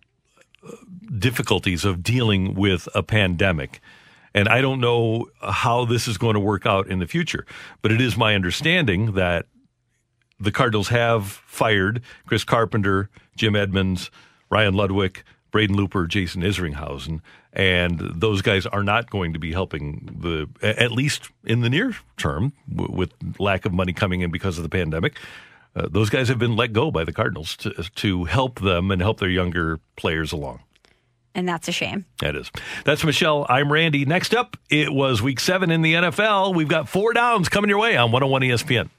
uh, 0.66 0.72
difficulties 1.20 1.86
of 1.86 2.02
dealing 2.02 2.56
with 2.56 2.88
a 2.96 3.04
pandemic. 3.04 3.82
And 4.34 4.48
I 4.48 4.62
don't 4.62 4.80
know 4.80 5.28
how 5.42 5.86
this 5.86 6.08
is 6.08 6.18
going 6.18 6.36
to 6.36 6.40
work 6.40 6.66
out 6.66 6.88
in 6.88 7.00
the 7.00 7.08
future, 7.08 7.46
but 7.82 7.92
it 7.92 8.00
is 8.00 8.16
my 8.16 8.36
understanding 8.36 9.14
that 9.14 9.46
the 10.40 10.52
Cardinals 10.52 10.90
have 10.90 11.28
fired 11.28 12.02
Chris 12.26 12.44
Carpenter, 12.44 13.10
Jim 13.36 13.56
Edmonds, 13.56 14.10
Ryan 14.50 14.74
Ludwick, 14.74 15.24
Braden 15.52 15.76
Looper, 15.76 16.08
Jason 16.08 16.42
Isringhausen, 16.42 17.20
and 17.54 18.00
those 18.00 18.42
guys 18.42 18.66
are 18.66 18.84
not 18.84 19.10
going 19.10 19.34
to 19.34 19.40
be 19.40 19.52
helping 19.52 20.18
the 20.22 20.48
at 20.66 20.92
least 20.92 21.30
in 21.44 21.60
the 21.60 21.70
near 21.70 21.96
term 22.18 22.54
with 22.74 23.12
lack 23.38 23.66
of 23.66 23.74
money 23.74 23.92
coming 23.94 24.22
in 24.22 24.32
because 24.32 24.58
of 24.58 24.64
the 24.64 24.70
pandemic. 24.70 25.18
Uh, 25.76 25.88
those 25.90 26.10
guys 26.10 26.28
have 26.28 26.40
been 26.40 26.56
let 26.56 26.74
go 26.74 26.90
by 26.90 27.04
the 27.04 27.14
Cardinals 27.14 27.56
to 27.58 27.72
to 27.96 28.24
help 28.26 28.62
them 28.62 28.92
and 28.92 29.02
help 29.02 29.20
their 29.20 29.30
younger 29.30 29.80
players 29.98 30.32
along. 30.32 30.62
And 31.34 31.48
that's 31.48 31.68
a 31.68 31.72
shame. 31.72 32.06
That 32.20 32.36
is. 32.36 32.52
That's 32.84 33.04
Michelle. 33.04 33.46
I'm 33.50 33.72
Randy. 33.72 34.06
Next 34.06 34.34
up, 34.34 34.58
it 34.70 34.92
was 34.92 35.22
week 35.22 35.40
seven 35.40 35.72
in 35.72 35.82
the 35.82 35.94
NFL. 35.94 36.56
We've 36.56 36.68
got 36.68 36.90
four 36.90 37.14
downs 37.14 37.50
coming 37.50 37.70
your 37.70 37.80
way 37.80 37.96
on 37.98 38.12
101 38.12 38.42
ESPN. 38.42 38.90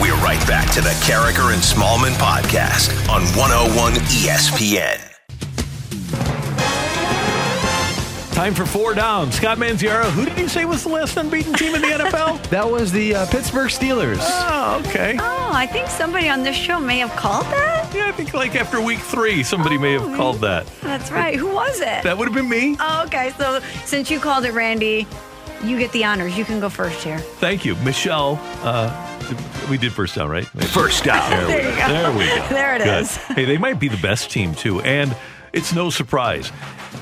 We're 0.00 0.14
right 0.16 0.44
back 0.46 0.72
to 0.72 0.80
the 0.80 0.90
Karraker 1.04 1.52
and 1.52 1.62
Smallmon 1.62 2.14
podcast 2.14 2.90
on 3.08 3.22
101 3.38 3.92
ESPN. 3.94 5.13
Time 8.34 8.52
for 8.52 8.66
four 8.66 8.94
downs. 8.94 9.36
Scott 9.36 9.58
Manziara, 9.58 10.10
who 10.10 10.24
did 10.24 10.36
you 10.36 10.48
say 10.48 10.64
was 10.64 10.82
the 10.82 10.88
last 10.88 11.16
unbeaten 11.16 11.52
team 11.52 11.74
in 11.76 11.80
the 11.82 11.86
NFL? 12.04 12.42
That 12.50 12.68
was 12.68 12.90
the 12.90 13.14
uh, 13.14 13.26
Pittsburgh 13.26 13.68
Steelers. 13.70 14.18
oh, 14.20 14.82
okay. 14.88 15.16
Oh, 15.20 15.50
I 15.52 15.66
think 15.68 15.86
somebody 15.86 16.28
on 16.28 16.42
this 16.42 16.56
show 16.56 16.80
may 16.80 16.98
have 16.98 17.12
called 17.12 17.44
that. 17.46 17.94
Yeah, 17.94 18.08
I 18.08 18.12
think 18.12 18.34
like 18.34 18.56
after 18.56 18.80
week 18.80 18.98
three, 18.98 19.44
somebody 19.44 19.78
may 19.78 19.92
have 19.92 20.16
called 20.16 20.40
that. 20.40 20.66
That's 20.80 21.12
right. 21.12 21.36
Who 21.36 21.54
was 21.54 21.76
it? 21.80 22.02
That 22.02 22.18
would 22.18 22.26
have 22.26 22.34
been 22.34 22.48
me. 22.48 22.76
Oh, 22.80 23.04
okay. 23.06 23.30
So 23.38 23.60
since 23.84 24.10
you 24.10 24.18
called 24.18 24.44
it 24.44 24.52
Randy, 24.52 25.06
you 25.62 25.78
get 25.78 25.92
the 25.92 26.04
honors. 26.04 26.36
You 26.36 26.44
can 26.44 26.58
go 26.58 26.68
first 26.68 27.04
here. 27.04 27.18
Thank 27.18 27.64
you. 27.64 27.76
Michelle, 27.76 28.40
uh, 28.64 28.90
we 29.70 29.78
did 29.78 29.92
first 29.92 30.16
down, 30.16 30.28
right? 30.28 30.44
First 30.46 31.04
down. 31.04 31.30
There, 31.48 31.60
There 31.62 31.62
we, 31.62 31.68
you 31.68 31.76
go. 31.76 31.88
there 31.88 32.10
we 32.12 32.26
go. 32.40 32.48
There 32.48 32.74
it 32.74 32.78
Good. 32.82 33.02
is. 33.02 33.16
Hey, 33.16 33.44
they 33.44 33.58
might 33.58 33.78
be 33.78 33.86
the 33.86 33.96
best 34.02 34.28
team, 34.32 34.56
too. 34.56 34.80
And 34.80 35.16
it's 35.52 35.72
no 35.72 35.88
surprise. 35.88 36.50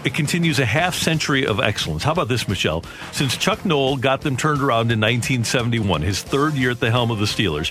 It 0.04 0.14
continues 0.14 0.58
a 0.58 0.66
half 0.66 0.96
century 0.96 1.46
of 1.46 1.60
excellence. 1.60 2.02
How 2.02 2.10
about 2.10 2.26
this, 2.26 2.48
Michelle? 2.48 2.84
Since 3.12 3.36
Chuck 3.36 3.64
Noll 3.64 3.96
got 3.96 4.22
them 4.22 4.36
turned 4.36 4.60
around 4.60 4.90
in 4.90 4.98
1971, 5.00 6.02
his 6.02 6.22
third 6.22 6.54
year 6.54 6.72
at 6.72 6.80
the 6.80 6.90
helm 6.90 7.12
of 7.12 7.20
the 7.20 7.26
Steelers, 7.26 7.70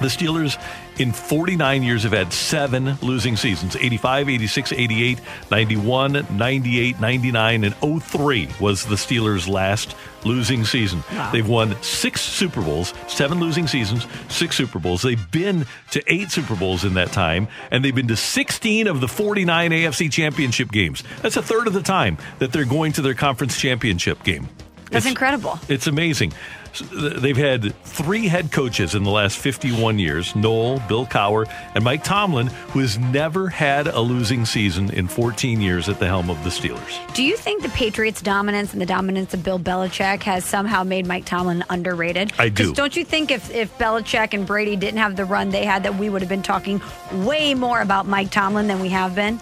The 0.00 0.08
Steelers 0.08 0.60
in 0.98 1.12
49 1.12 1.82
years 1.82 2.02
have 2.02 2.12
had 2.12 2.32
seven 2.32 2.96
losing 3.00 3.36
seasons 3.36 3.76
85, 3.76 4.28
86, 4.28 4.72
88, 4.72 5.20
91, 5.50 6.26
98, 6.36 7.00
99, 7.00 7.64
and 7.64 7.74
03 8.02 8.48
was 8.60 8.84
the 8.86 8.94
Steelers' 8.96 9.48
last 9.48 9.96
losing 10.24 10.64
season. 10.64 11.02
They've 11.32 11.48
won 11.48 11.80
six 11.82 12.20
Super 12.20 12.60
Bowls, 12.60 12.94
seven 13.08 13.40
losing 13.40 13.66
seasons, 13.66 14.06
six 14.28 14.56
Super 14.56 14.78
Bowls. 14.78 15.02
They've 15.02 15.30
been 15.30 15.66
to 15.92 16.02
eight 16.12 16.30
Super 16.30 16.54
Bowls 16.54 16.84
in 16.84 16.94
that 16.94 17.10
time, 17.10 17.48
and 17.70 17.84
they've 17.84 17.94
been 17.94 18.08
to 18.08 18.16
16 18.16 18.86
of 18.86 19.00
the 19.00 19.08
49 19.08 19.70
AFC 19.72 20.10
championship 20.12 20.70
games. 20.70 21.02
That's 21.22 21.36
a 21.36 21.42
third 21.42 21.66
of 21.66 21.72
the 21.72 21.82
time 21.82 22.18
that 22.38 22.52
they're 22.52 22.64
going 22.64 22.92
to 22.92 23.02
their 23.02 23.14
conference 23.14 23.58
championship 23.58 24.22
game. 24.22 24.48
That's 24.90 25.06
It's- 25.06 25.06
incredible. 25.06 25.58
it's 25.68 25.86
amazing. 25.86 26.32
They've 26.80 27.36
had 27.36 27.74
three 27.84 28.28
head 28.28 28.50
coaches 28.50 28.94
in 28.94 29.04
the 29.04 29.10
last 29.10 29.38
51 29.38 29.98
years 29.98 30.34
Noll, 30.34 30.80
Bill 30.88 31.06
Cowher, 31.06 31.46
and 31.74 31.84
Mike 31.84 32.04
Tomlin, 32.04 32.46
who 32.46 32.80
has 32.80 32.98
never 32.98 33.48
had 33.48 33.86
a 33.86 34.00
losing 34.00 34.44
season 34.44 34.90
in 34.90 35.08
14 35.08 35.60
years 35.60 35.88
at 35.88 35.98
the 35.98 36.06
helm 36.06 36.30
of 36.30 36.42
the 36.44 36.50
Steelers. 36.50 37.14
Do 37.14 37.22
you 37.22 37.36
think 37.36 37.62
the 37.62 37.68
Patriots' 37.70 38.22
dominance 38.22 38.72
and 38.72 38.80
the 38.80 38.86
dominance 38.86 39.34
of 39.34 39.44
Bill 39.44 39.58
Belichick 39.58 40.22
has 40.22 40.44
somehow 40.44 40.82
made 40.82 41.06
Mike 41.06 41.24
Tomlin 41.24 41.64
underrated? 41.68 42.32
I 42.38 42.48
do. 42.48 42.72
Don't 42.72 42.96
you 42.96 43.04
think 43.04 43.30
if, 43.30 43.50
if 43.54 43.76
Belichick 43.78 44.32
and 44.32 44.46
Brady 44.46 44.76
didn't 44.76 44.98
have 44.98 45.16
the 45.16 45.24
run 45.24 45.50
they 45.50 45.64
had, 45.64 45.82
that 45.82 45.96
we 45.96 46.08
would 46.08 46.22
have 46.22 46.28
been 46.28 46.42
talking 46.42 46.80
way 47.12 47.54
more 47.54 47.80
about 47.80 48.06
Mike 48.06 48.30
Tomlin 48.30 48.66
than 48.66 48.80
we 48.80 48.88
have 48.88 49.14
been? 49.14 49.40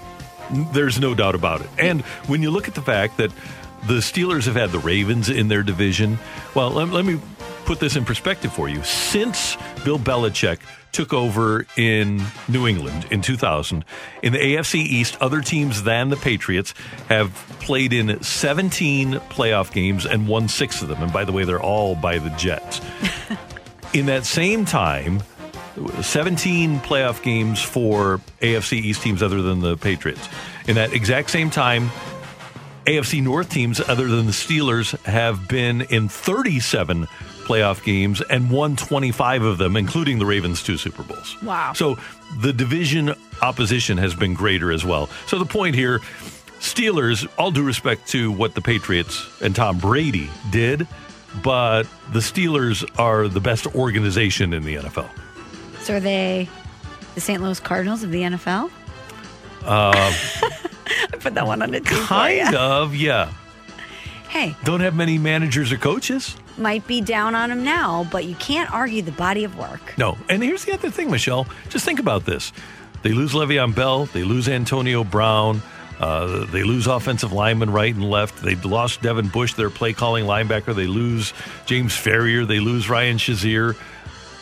There's 0.72 0.98
no 0.98 1.14
doubt 1.14 1.34
about 1.34 1.60
it. 1.60 1.68
And 1.78 2.02
when 2.26 2.42
you 2.42 2.50
look 2.50 2.66
at 2.66 2.74
the 2.74 2.82
fact 2.82 3.18
that 3.18 3.30
the 3.86 3.98
Steelers 3.98 4.46
have 4.46 4.56
had 4.56 4.70
the 4.70 4.78
Ravens 4.78 5.28
in 5.28 5.48
their 5.48 5.62
division, 5.62 6.18
well, 6.54 6.70
let, 6.70 6.88
let 6.88 7.04
me 7.04 7.20
put 7.64 7.80
this 7.80 7.96
in 7.96 8.04
perspective 8.04 8.52
for 8.52 8.68
you. 8.68 8.82
Since 8.82 9.56
Bill 9.84 9.98
Belichick 9.98 10.58
took 10.92 11.12
over 11.12 11.66
in 11.76 12.20
New 12.48 12.66
England 12.66 13.06
in 13.10 13.22
2000, 13.22 13.84
in 14.22 14.32
the 14.32 14.38
AFC 14.38 14.74
East, 14.76 15.16
other 15.20 15.40
teams 15.40 15.84
than 15.84 16.08
the 16.08 16.16
Patriots 16.16 16.74
have 17.08 17.32
played 17.60 17.92
in 17.92 18.22
17 18.22 19.14
playoff 19.30 19.72
games 19.72 20.04
and 20.04 20.26
won 20.26 20.48
six 20.48 20.82
of 20.82 20.88
them. 20.88 21.02
And 21.02 21.12
by 21.12 21.24
the 21.24 21.32
way, 21.32 21.44
they're 21.44 21.62
all 21.62 21.94
by 21.94 22.18
the 22.18 22.30
Jets. 22.30 22.80
in 23.92 24.06
that 24.06 24.26
same 24.26 24.64
time, 24.64 25.22
17 26.02 26.80
playoff 26.80 27.22
games 27.22 27.62
for 27.62 28.20
AFC 28.40 28.72
East 28.74 29.02
teams 29.02 29.22
other 29.22 29.42
than 29.42 29.60
the 29.60 29.76
Patriots. 29.76 30.28
In 30.66 30.74
that 30.74 30.92
exact 30.92 31.30
same 31.30 31.50
time, 31.50 31.90
AFC 32.90 33.22
North 33.22 33.48
teams 33.48 33.80
other 33.80 34.08
than 34.08 34.26
the 34.26 34.32
Steelers 34.32 35.00
have 35.04 35.46
been 35.46 35.82
in 35.82 36.08
37 36.08 37.06
playoff 37.44 37.84
games 37.84 38.20
and 38.20 38.50
won 38.50 38.74
25 38.74 39.42
of 39.42 39.58
them, 39.58 39.76
including 39.76 40.18
the 40.18 40.26
Ravens' 40.26 40.60
two 40.60 40.76
Super 40.76 41.04
Bowls. 41.04 41.40
Wow. 41.40 41.72
So 41.72 41.98
the 42.40 42.52
division 42.52 43.14
opposition 43.42 43.96
has 43.98 44.16
been 44.16 44.34
greater 44.34 44.72
as 44.72 44.84
well. 44.84 45.06
So 45.28 45.38
the 45.38 45.46
point 45.46 45.76
here 45.76 46.00
Steelers, 46.58 47.28
all 47.38 47.52
due 47.52 47.62
respect 47.62 48.08
to 48.08 48.32
what 48.32 48.56
the 48.56 48.60
Patriots 48.60 49.24
and 49.40 49.54
Tom 49.54 49.78
Brady 49.78 50.28
did, 50.50 50.88
but 51.44 51.84
the 52.12 52.18
Steelers 52.18 52.84
are 52.98 53.28
the 53.28 53.40
best 53.40 53.66
organization 53.68 54.52
in 54.52 54.64
the 54.64 54.74
NFL. 54.76 55.08
So 55.80 55.96
are 55.96 56.00
they 56.00 56.48
the 57.14 57.20
St. 57.20 57.40
Louis 57.40 57.60
Cardinals 57.60 58.02
of 58.02 58.10
the 58.10 58.22
NFL? 58.22 58.68
Uh, 59.64 59.92
I 61.12 61.16
put 61.18 61.34
that 61.34 61.46
one 61.46 61.62
on 61.62 61.70
the 61.70 61.80
kind 61.80 62.54
of, 62.54 62.94
yeah. 62.94 63.32
Hey, 64.28 64.54
Don't 64.64 64.80
have 64.80 64.94
many 64.94 65.18
managers 65.18 65.72
or 65.72 65.76
coaches. 65.76 66.36
might 66.56 66.86
be 66.86 67.00
down 67.00 67.34
on 67.34 67.48
them 67.48 67.64
now, 67.64 68.06
but 68.12 68.24
you 68.26 68.36
can't 68.36 68.72
argue 68.72 69.02
the 69.02 69.10
body 69.12 69.42
of 69.44 69.56
work. 69.58 69.94
No. 69.98 70.16
And 70.28 70.42
here's 70.42 70.64
the 70.64 70.72
other 70.72 70.88
thing, 70.90 71.10
Michelle. 71.10 71.46
Just 71.68 71.84
think 71.84 71.98
about 71.98 72.26
this. 72.26 72.52
They 73.02 73.10
lose 73.12 73.32
Le'Veon 73.32 73.74
Bell. 73.74 74.04
They 74.06 74.22
lose 74.22 74.48
Antonio 74.48 75.02
Brown. 75.04 75.62
Uh, 75.98 76.44
they 76.46 76.62
lose 76.62 76.86
offensive 76.86 77.32
linemen 77.32 77.70
right 77.70 77.94
and 77.94 78.08
left. 78.08 78.42
They 78.42 78.54
lost 78.54 79.02
Devin 79.02 79.28
Bush, 79.28 79.54
their 79.54 79.68
play 79.68 79.92
calling 79.92 80.24
linebacker. 80.26 80.74
They 80.74 80.86
lose 80.86 81.32
James 81.66 81.94
Ferrier. 81.94 82.44
They 82.46 82.60
lose 82.60 82.88
Ryan 82.88 83.18
Shazier. 83.18 83.76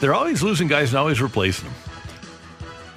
They're 0.01 0.15
always 0.15 0.43
losing 0.43 0.69
guys 0.69 0.91
and 0.91 0.99
always 0.99 1.21
replacing 1.21 1.69
them. 1.69 1.79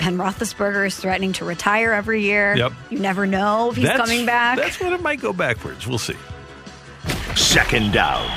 Ben 0.02 0.18
Roethlisberger 0.18 0.88
is 0.88 0.96
threatening 0.98 1.32
to 1.34 1.46
retire 1.46 1.94
every 1.94 2.24
year. 2.24 2.56
Yep. 2.58 2.74
You 2.90 2.98
never 2.98 3.28
know 3.28 3.70
if 3.70 3.76
he's 3.76 3.86
That's- 3.86 4.02
coming 4.10 4.26
back. 4.26 4.58
That's 4.58 4.80
when 4.80 4.94
it 4.94 5.02
might 5.02 5.22
go 5.22 5.32
backwards. 5.32 5.86
We'll 5.88 6.00
see. 6.00 6.16
Second 7.36 7.94
down. 7.94 8.28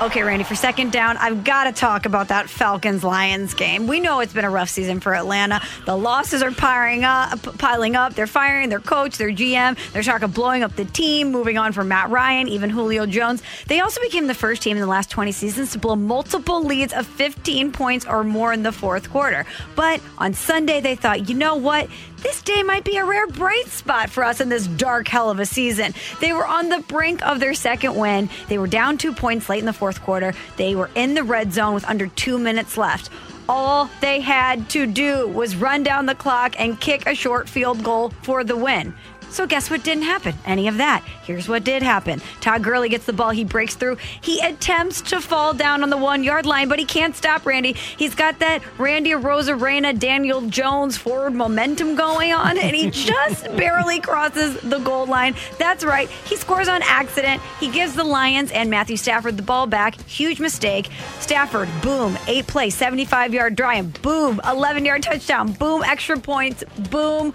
Okay, 0.00 0.22
Randy, 0.22 0.44
for 0.44 0.54
second 0.54 0.92
down, 0.92 1.16
I've 1.16 1.42
got 1.42 1.64
to 1.64 1.72
talk 1.72 2.06
about 2.06 2.28
that 2.28 2.48
Falcons 2.48 3.02
Lions 3.02 3.52
game. 3.54 3.88
We 3.88 3.98
know 3.98 4.20
it's 4.20 4.32
been 4.32 4.44
a 4.44 4.50
rough 4.50 4.68
season 4.68 5.00
for 5.00 5.12
Atlanta. 5.12 5.60
The 5.86 5.96
losses 5.96 6.40
are 6.40 6.52
piling 6.52 7.02
up, 7.02 7.58
piling 7.58 7.96
up. 7.96 8.14
They're 8.14 8.28
firing 8.28 8.68
their 8.68 8.78
coach, 8.78 9.18
their 9.18 9.32
GM. 9.32 9.76
They're 9.92 10.04
talking 10.04 10.28
blowing 10.30 10.62
up 10.62 10.76
the 10.76 10.84
team, 10.84 11.32
moving 11.32 11.58
on 11.58 11.72
from 11.72 11.88
Matt 11.88 12.10
Ryan, 12.10 12.46
even 12.46 12.70
Julio 12.70 13.06
Jones. 13.06 13.42
They 13.66 13.80
also 13.80 14.00
became 14.00 14.28
the 14.28 14.34
first 14.34 14.62
team 14.62 14.76
in 14.76 14.80
the 14.80 14.86
last 14.86 15.10
20 15.10 15.32
seasons 15.32 15.72
to 15.72 15.80
blow 15.80 15.96
multiple 15.96 16.62
leads 16.62 16.92
of 16.92 17.04
15 17.04 17.72
points 17.72 18.06
or 18.06 18.22
more 18.22 18.52
in 18.52 18.62
the 18.62 18.70
fourth 18.70 19.10
quarter. 19.10 19.46
But 19.74 20.00
on 20.16 20.32
Sunday, 20.32 20.80
they 20.80 20.94
thought, 20.94 21.28
you 21.28 21.34
know 21.34 21.56
what? 21.56 21.88
This 22.22 22.42
day 22.42 22.64
might 22.64 22.84
be 22.84 22.96
a 22.96 23.04
rare 23.04 23.28
bright 23.28 23.68
spot 23.68 24.10
for 24.10 24.24
us 24.24 24.40
in 24.40 24.48
this 24.48 24.66
dark 24.66 25.06
hell 25.06 25.30
of 25.30 25.38
a 25.38 25.46
season. 25.46 25.94
They 26.20 26.32
were 26.32 26.46
on 26.46 26.68
the 26.68 26.80
brink 26.80 27.24
of 27.24 27.38
their 27.38 27.54
second 27.54 27.94
win. 27.94 28.28
They 28.48 28.58
were 28.58 28.66
down 28.66 28.98
two 28.98 29.12
points 29.12 29.48
late 29.48 29.60
in 29.60 29.66
the 29.66 29.72
fourth 29.72 30.02
quarter. 30.02 30.34
They 30.56 30.74
were 30.74 30.90
in 30.96 31.14
the 31.14 31.22
red 31.22 31.52
zone 31.52 31.74
with 31.74 31.84
under 31.84 32.08
two 32.08 32.38
minutes 32.38 32.76
left. 32.76 33.10
All 33.48 33.88
they 34.00 34.20
had 34.20 34.68
to 34.70 34.86
do 34.86 35.28
was 35.28 35.54
run 35.54 35.84
down 35.84 36.06
the 36.06 36.14
clock 36.14 36.56
and 36.58 36.80
kick 36.80 37.06
a 37.06 37.14
short 37.14 37.48
field 37.48 37.84
goal 37.84 38.10
for 38.22 38.42
the 38.42 38.56
win. 38.56 38.94
So 39.30 39.46
guess 39.46 39.70
what 39.70 39.84
didn't 39.84 40.04
happen? 40.04 40.34
Any 40.44 40.68
of 40.68 40.78
that. 40.78 41.04
Here's 41.22 41.48
what 41.48 41.64
did 41.64 41.82
happen. 41.82 42.20
Todd 42.40 42.62
Gurley 42.62 42.88
gets 42.88 43.06
the 43.06 43.12
ball. 43.12 43.30
He 43.30 43.44
breaks 43.44 43.74
through. 43.74 43.96
He 44.20 44.40
attempts 44.40 45.02
to 45.02 45.20
fall 45.20 45.54
down 45.54 45.82
on 45.82 45.90
the 45.90 45.96
one 45.96 46.22
yard 46.24 46.46
line, 46.46 46.68
but 46.68 46.78
he 46.78 46.84
can't 46.84 47.14
stop 47.14 47.44
Randy. 47.46 47.72
He's 47.72 48.14
got 48.14 48.38
that 48.38 48.62
Randy 48.78 49.10
Arozarena, 49.10 49.98
Daniel 49.98 50.42
Jones 50.42 50.96
forward 50.96 51.34
momentum 51.34 51.94
going 51.94 52.32
on, 52.32 52.58
and 52.58 52.74
he 52.74 52.90
just 53.08 53.44
barely 53.56 54.00
crosses 54.00 54.58
the 54.60 54.78
goal 54.78 55.06
line. 55.06 55.34
That's 55.58 55.84
right. 55.84 56.08
He 56.08 56.36
scores 56.36 56.68
on 56.68 56.82
accident. 56.82 57.42
He 57.60 57.68
gives 57.68 57.94
the 57.94 58.04
Lions 58.04 58.50
and 58.50 58.70
Matthew 58.70 58.96
Stafford 58.96 59.36
the 59.36 59.42
ball 59.42 59.66
back. 59.66 60.00
Huge 60.02 60.40
mistake. 60.40 60.88
Stafford, 61.20 61.68
boom, 61.82 62.18
eight 62.26 62.46
play, 62.46 62.70
75 62.70 63.34
yard 63.34 63.54
drive, 63.54 64.02
boom, 64.02 64.40
11 64.48 64.84
yard 64.84 65.02
touchdown, 65.02 65.52
boom, 65.52 65.82
extra 65.84 66.18
points, 66.18 66.64
boom. 66.90 67.34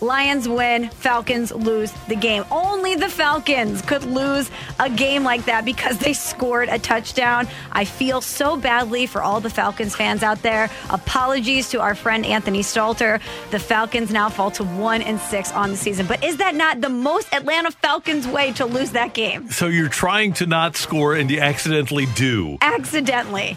Lions 0.00 0.48
win, 0.48 0.88
Falcons 0.88 1.52
lose 1.52 1.92
the 2.08 2.16
game. 2.16 2.44
Only 2.50 2.94
the 2.94 3.08
Falcons 3.08 3.82
could 3.82 4.04
lose 4.04 4.50
a 4.78 4.88
game 4.88 5.24
like 5.24 5.44
that 5.44 5.64
because 5.64 5.98
they 5.98 6.14
scored 6.14 6.68
a 6.68 6.78
touchdown. 6.78 7.46
I 7.72 7.84
feel 7.84 8.20
so 8.20 8.56
badly 8.56 9.06
for 9.06 9.22
all 9.22 9.40
the 9.40 9.50
Falcons 9.50 9.94
fans 9.94 10.22
out 10.22 10.42
there. 10.42 10.70
Apologies 10.88 11.68
to 11.70 11.80
our 11.80 11.94
friend 11.94 12.24
Anthony 12.24 12.60
Stalter. 12.60 13.20
The 13.50 13.58
Falcons 13.58 14.10
now 14.10 14.30
fall 14.30 14.50
to 14.52 14.64
1 14.64 15.02
and 15.02 15.20
6 15.20 15.52
on 15.52 15.70
the 15.70 15.76
season. 15.76 16.06
But 16.06 16.24
is 16.24 16.38
that 16.38 16.54
not 16.54 16.80
the 16.80 16.88
most 16.88 17.32
Atlanta 17.34 17.70
Falcons 17.70 18.26
way 18.26 18.52
to 18.52 18.64
lose 18.64 18.92
that 18.92 19.12
game? 19.12 19.50
So 19.50 19.66
you're 19.66 19.88
trying 19.88 20.32
to 20.34 20.46
not 20.46 20.76
score 20.76 21.14
and 21.14 21.30
you 21.30 21.40
accidentally 21.40 22.06
do. 22.14 22.56
Accidentally. 22.62 23.56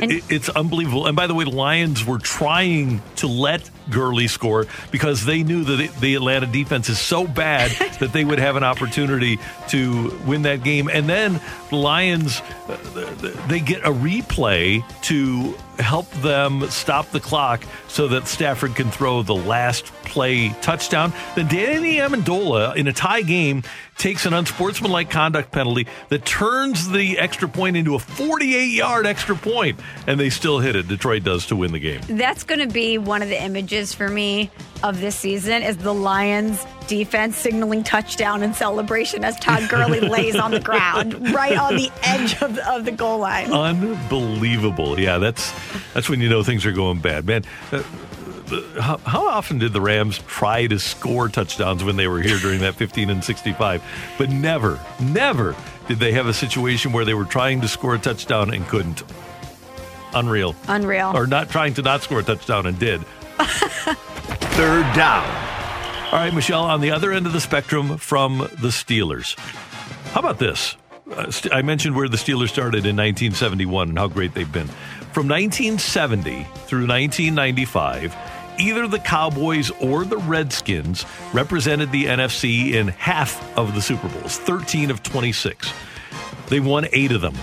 And- 0.00 0.22
it's 0.30 0.48
unbelievable. 0.48 1.06
And 1.06 1.14
by 1.14 1.26
the 1.26 1.34
way, 1.34 1.44
the 1.44 1.50
Lions 1.50 2.04
were 2.06 2.18
trying 2.18 3.02
to 3.16 3.26
let 3.26 3.68
Gurley 3.90 4.28
score 4.28 4.66
because 4.90 5.24
they 5.24 5.42
knew 5.42 5.64
that 5.64 5.94
the 6.00 6.14
Atlanta 6.14 6.46
defense 6.46 6.88
is 6.88 6.98
so 6.98 7.26
bad 7.26 7.70
that 8.00 8.12
they 8.12 8.24
would 8.24 8.38
have 8.38 8.56
an 8.56 8.64
opportunity 8.64 9.38
to 9.68 10.16
win 10.26 10.42
that 10.42 10.62
game. 10.62 10.88
And 10.88 11.08
then 11.08 11.40
the 11.70 11.76
Lions, 11.76 12.40
uh, 12.68 12.76
they 13.48 13.60
get 13.60 13.82
a 13.84 13.90
replay 13.90 14.84
to 15.02 15.54
help 15.78 16.10
them 16.22 16.68
stop 16.68 17.10
the 17.10 17.20
clock 17.20 17.64
so 17.88 18.08
that 18.08 18.28
Stafford 18.28 18.74
can 18.74 18.90
throw 18.90 19.22
the 19.22 19.34
last 19.34 19.86
play 20.04 20.50
touchdown. 20.60 21.12
Then 21.34 21.48
Danny 21.48 21.96
Amendola 21.96 22.76
in 22.76 22.86
a 22.86 22.92
tie 22.92 23.22
game 23.22 23.62
takes 23.98 24.26
an 24.26 24.32
unsportsmanlike 24.32 25.10
conduct 25.10 25.52
penalty 25.52 25.86
that 26.08 26.24
turns 26.24 26.90
the 26.90 27.18
extra 27.18 27.48
point 27.48 27.76
into 27.76 27.94
a 27.94 27.98
48 27.98 28.66
yard 28.66 29.06
extra 29.06 29.36
point, 29.36 29.78
and 30.06 30.18
they 30.18 30.30
still 30.30 30.58
hit 30.58 30.76
it. 30.76 30.88
Detroit 30.88 31.24
does 31.24 31.46
to 31.46 31.56
win 31.56 31.72
the 31.72 31.78
game. 31.78 32.00
That's 32.08 32.44
going 32.44 32.60
to 32.60 32.72
be 32.72 32.98
one 32.98 33.22
of 33.22 33.28
the 33.28 33.42
images 33.42 33.71
for 33.72 34.08
me 34.08 34.50
of 34.82 35.00
this 35.00 35.16
season 35.16 35.62
is 35.62 35.78
the 35.78 35.94
Lions 35.94 36.66
defense 36.88 37.38
signaling 37.38 37.82
touchdown 37.82 38.42
and 38.42 38.54
celebration 38.54 39.24
as 39.24 39.38
Todd 39.38 39.66
Gurley 39.70 40.00
lays 40.08 40.36
on 40.36 40.50
the 40.50 40.60
ground 40.60 41.14
right 41.32 41.56
on 41.56 41.76
the 41.76 41.90
edge 42.02 42.40
of 42.42 42.54
the, 42.54 42.70
of 42.70 42.84
the 42.84 42.92
goal 42.92 43.20
line. 43.20 43.50
Unbelievable. 43.50 45.00
Yeah, 45.00 45.16
that's 45.16 45.54
that's 45.94 46.10
when 46.10 46.20
you 46.20 46.28
know 46.28 46.42
things 46.42 46.66
are 46.66 46.72
going 46.72 47.00
bad, 47.00 47.24
man. 47.24 47.44
Uh, 47.70 47.82
how, 48.78 48.98
how 48.98 49.26
often 49.26 49.58
did 49.58 49.72
the 49.72 49.80
Rams 49.80 50.18
try 50.26 50.66
to 50.66 50.78
score 50.78 51.30
touchdowns 51.30 51.82
when 51.82 51.96
they 51.96 52.08
were 52.08 52.20
here 52.20 52.36
during 52.36 52.60
that 52.60 52.74
15 52.74 53.08
and 53.08 53.24
65? 53.24 53.82
But 54.18 54.28
never, 54.28 54.78
never 55.00 55.56
did 55.88 55.98
they 55.98 56.12
have 56.12 56.26
a 56.26 56.34
situation 56.34 56.92
where 56.92 57.06
they 57.06 57.14
were 57.14 57.24
trying 57.24 57.62
to 57.62 57.68
score 57.68 57.94
a 57.94 57.98
touchdown 57.98 58.52
and 58.52 58.68
couldn't. 58.68 59.02
Unreal. 60.12 60.54
Unreal. 60.68 61.12
Or 61.14 61.26
not 61.26 61.48
trying 61.48 61.72
to 61.74 61.82
not 61.82 62.02
score 62.02 62.18
a 62.18 62.22
touchdown 62.22 62.66
and 62.66 62.78
did. 62.78 63.02
Third 64.54 64.94
down. 64.94 65.24
All 66.12 66.18
right, 66.18 66.34
Michelle, 66.34 66.64
on 66.64 66.80
the 66.80 66.90
other 66.90 67.12
end 67.12 67.26
of 67.26 67.32
the 67.32 67.40
spectrum 67.40 67.96
from 67.96 68.38
the 68.38 68.68
Steelers. 68.68 69.38
How 70.12 70.20
about 70.20 70.38
this? 70.38 70.76
Uh, 71.10 71.30
st- 71.30 71.54
I 71.54 71.62
mentioned 71.62 71.96
where 71.96 72.08
the 72.08 72.16
Steelers 72.16 72.50
started 72.50 72.84
in 72.86 72.96
1971 72.96 73.88
and 73.90 73.98
how 73.98 74.08
great 74.08 74.34
they've 74.34 74.50
been. 74.50 74.68
From 75.12 75.28
1970 75.28 76.44
through 76.66 76.86
1995, 76.86 78.14
either 78.58 78.86
the 78.86 78.98
Cowboys 78.98 79.70
or 79.80 80.04
the 80.04 80.18
Redskins 80.18 81.04
represented 81.32 81.90
the 81.92 82.04
NFC 82.04 82.72
in 82.72 82.88
half 82.88 83.56
of 83.56 83.74
the 83.74 83.82
Super 83.82 84.08
Bowls, 84.08 84.38
13 84.38 84.90
of 84.90 85.02
26. 85.02 85.72
They 86.48 86.60
won 86.60 86.86
eight 86.92 87.12
of 87.12 87.20
them. 87.20 87.34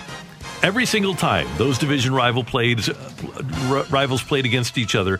Every 0.62 0.86
single 0.86 1.16
time 1.16 1.48
those 1.58 1.78
division 1.78 2.14
rival 2.14 2.44
played, 2.44 2.88
uh, 2.88 3.86
rivals 3.90 4.22
played 4.22 4.46
against 4.46 4.78
each 4.78 4.94
other, 4.94 5.20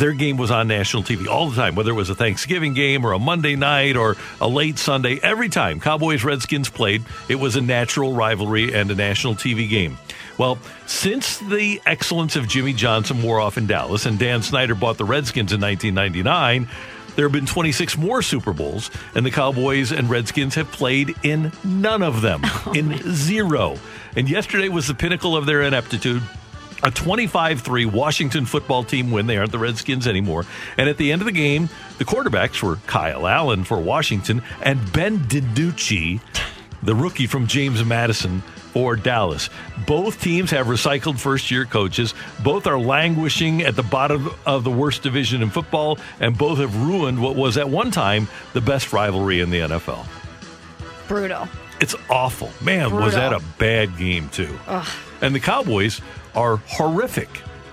their 0.00 0.12
game 0.12 0.36
was 0.36 0.50
on 0.50 0.66
national 0.66 1.02
TV 1.02 1.28
all 1.28 1.50
the 1.50 1.56
time, 1.56 1.74
whether 1.74 1.90
it 1.90 1.94
was 1.94 2.10
a 2.10 2.14
Thanksgiving 2.14 2.74
game 2.74 3.04
or 3.04 3.12
a 3.12 3.18
Monday 3.18 3.54
night 3.54 3.96
or 3.96 4.16
a 4.40 4.48
late 4.48 4.78
Sunday. 4.78 5.20
Every 5.22 5.48
time 5.48 5.78
Cowboys 5.78 6.24
Redskins 6.24 6.70
played, 6.70 7.04
it 7.28 7.36
was 7.36 7.54
a 7.54 7.60
natural 7.60 8.14
rivalry 8.14 8.74
and 8.74 8.90
a 8.90 8.94
national 8.94 9.34
TV 9.34 9.68
game. 9.68 9.98
Well, 10.38 10.58
since 10.86 11.38
the 11.38 11.82
excellence 11.84 12.34
of 12.34 12.48
Jimmy 12.48 12.72
Johnson 12.72 13.22
wore 13.22 13.40
off 13.40 13.58
in 13.58 13.66
Dallas 13.66 14.06
and 14.06 14.18
Dan 14.18 14.42
Snyder 14.42 14.74
bought 14.74 14.96
the 14.96 15.04
Redskins 15.04 15.52
in 15.52 15.60
1999, 15.60 16.66
there 17.16 17.26
have 17.26 17.32
been 17.32 17.44
26 17.44 17.98
more 17.98 18.22
Super 18.22 18.54
Bowls, 18.54 18.90
and 19.14 19.26
the 19.26 19.30
Cowboys 19.30 19.92
and 19.92 20.08
Redskins 20.08 20.54
have 20.54 20.72
played 20.72 21.14
in 21.22 21.52
none 21.62 22.02
of 22.02 22.22
them, 22.22 22.42
in 22.74 22.96
zero. 23.12 23.76
And 24.16 24.30
yesterday 24.30 24.70
was 24.70 24.86
the 24.86 24.94
pinnacle 24.94 25.36
of 25.36 25.44
their 25.44 25.60
ineptitude 25.60 26.22
a 26.82 26.90
25 26.90 27.60
3 27.60 27.84
Washington 27.86 28.46
football 28.46 28.84
team 28.84 29.10
win. 29.10 29.26
They 29.26 29.36
aren't 29.36 29.52
the 29.52 29.58
Redskins 29.58 30.06
anymore. 30.06 30.46
And 30.76 30.88
at 30.88 30.96
the 30.96 31.12
end 31.12 31.22
of 31.22 31.26
the 31.26 31.32
game, 31.32 31.68
the 31.98 32.04
quarterbacks 32.04 32.62
were 32.62 32.76
Kyle 32.86 33.26
Allen 33.26 33.64
for 33.64 33.78
Washington 33.78 34.42
and 34.62 34.92
Ben 34.92 35.18
DiNucci, 35.20 36.20
the 36.82 36.94
rookie 36.94 37.26
from 37.26 37.46
James 37.46 37.84
Madison 37.84 38.42
for 38.72 38.94
Dallas. 38.96 39.50
Both 39.86 40.20
teams 40.20 40.50
have 40.52 40.66
recycled 40.66 41.18
first 41.18 41.50
year 41.50 41.64
coaches. 41.64 42.14
Both 42.42 42.66
are 42.66 42.78
languishing 42.78 43.62
at 43.62 43.74
the 43.74 43.82
bottom 43.82 44.30
of 44.46 44.64
the 44.64 44.70
worst 44.70 45.02
division 45.02 45.42
in 45.42 45.50
football, 45.50 45.98
and 46.20 46.38
both 46.38 46.58
have 46.58 46.76
ruined 46.76 47.20
what 47.20 47.34
was 47.34 47.56
at 47.56 47.68
one 47.68 47.90
time 47.90 48.28
the 48.52 48.60
best 48.60 48.92
rivalry 48.92 49.40
in 49.40 49.50
the 49.50 49.60
NFL. 49.60 50.06
Brutal. 51.08 51.48
It's 51.80 51.94
awful. 52.08 52.50
Man, 52.62 52.94
was 52.94 53.14
that 53.14 53.32
a 53.32 53.42
bad 53.58 53.96
game, 53.96 54.28
too. 54.28 54.56
And 55.22 55.34
the 55.34 55.40
Cowboys 55.40 56.00
are 56.34 56.56
horrific. 56.66 57.28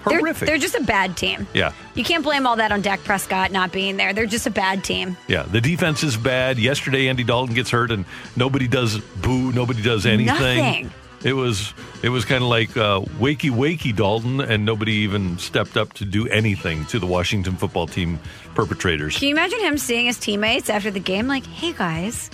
They're, 0.07 0.19
Horrific. 0.19 0.47
they're 0.47 0.57
just 0.57 0.75
a 0.75 0.83
bad 0.83 1.17
team. 1.17 1.45
yeah. 1.53 1.73
You 1.93 2.03
can't 2.05 2.23
blame 2.23 2.47
all 2.47 2.55
that 2.55 2.71
on 2.71 2.81
Dak 2.81 3.03
Prescott 3.03 3.51
not 3.51 3.73
being 3.73 3.97
there. 3.97 4.13
They're 4.13 4.25
just 4.25 4.47
a 4.47 4.49
bad 4.51 4.81
team. 4.81 5.17
Yeah, 5.27 5.43
the 5.43 5.59
defense 5.59 6.01
is 6.01 6.15
bad. 6.15 6.57
Yesterday, 6.59 7.09
Andy 7.09 7.25
Dalton 7.25 7.53
gets 7.53 7.69
hurt, 7.71 7.91
and 7.91 8.05
nobody 8.37 8.69
does 8.69 8.99
boo. 8.99 9.51
Nobody 9.51 9.81
does 9.81 10.05
anything. 10.05 10.27
Nothing. 10.27 10.91
It 11.25 11.33
was 11.33 11.73
it 12.03 12.09
was 12.09 12.23
kind 12.23 12.41
of 12.41 12.47
like 12.49 12.77
uh, 12.77 13.01
wakey 13.19 13.49
wakey 13.51 13.93
Dalton, 13.93 14.39
and 14.39 14.63
nobody 14.63 14.93
even 14.93 15.37
stepped 15.39 15.75
up 15.75 15.91
to 15.93 16.05
do 16.05 16.25
anything 16.29 16.85
to 16.85 16.99
the 16.99 17.07
Washington 17.07 17.57
football 17.57 17.87
team 17.87 18.17
perpetrators. 18.55 19.17
Can 19.17 19.27
you 19.27 19.33
imagine 19.33 19.59
him 19.59 19.77
seeing 19.77 20.05
his 20.05 20.17
teammates 20.17 20.69
after 20.69 20.89
the 20.89 21.01
game 21.01 21.27
like, 21.27 21.45
hey 21.45 21.73
guys, 21.73 22.29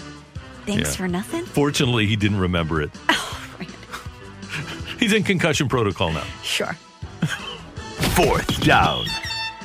thanks 0.67 0.91
Yeah. 0.91 0.95
for 0.97 1.07
nothing? 1.07 1.43
Fortunately, 1.45 2.05
he 2.05 2.17
didn't 2.17 2.39
remember 2.39 2.81
it. 2.83 2.91
He's 5.03 5.11
in 5.11 5.23
concussion 5.23 5.67
protocol 5.67 6.13
now. 6.13 6.23
Sure. 6.43 6.71
Fourth 8.15 8.63
down. 8.63 9.05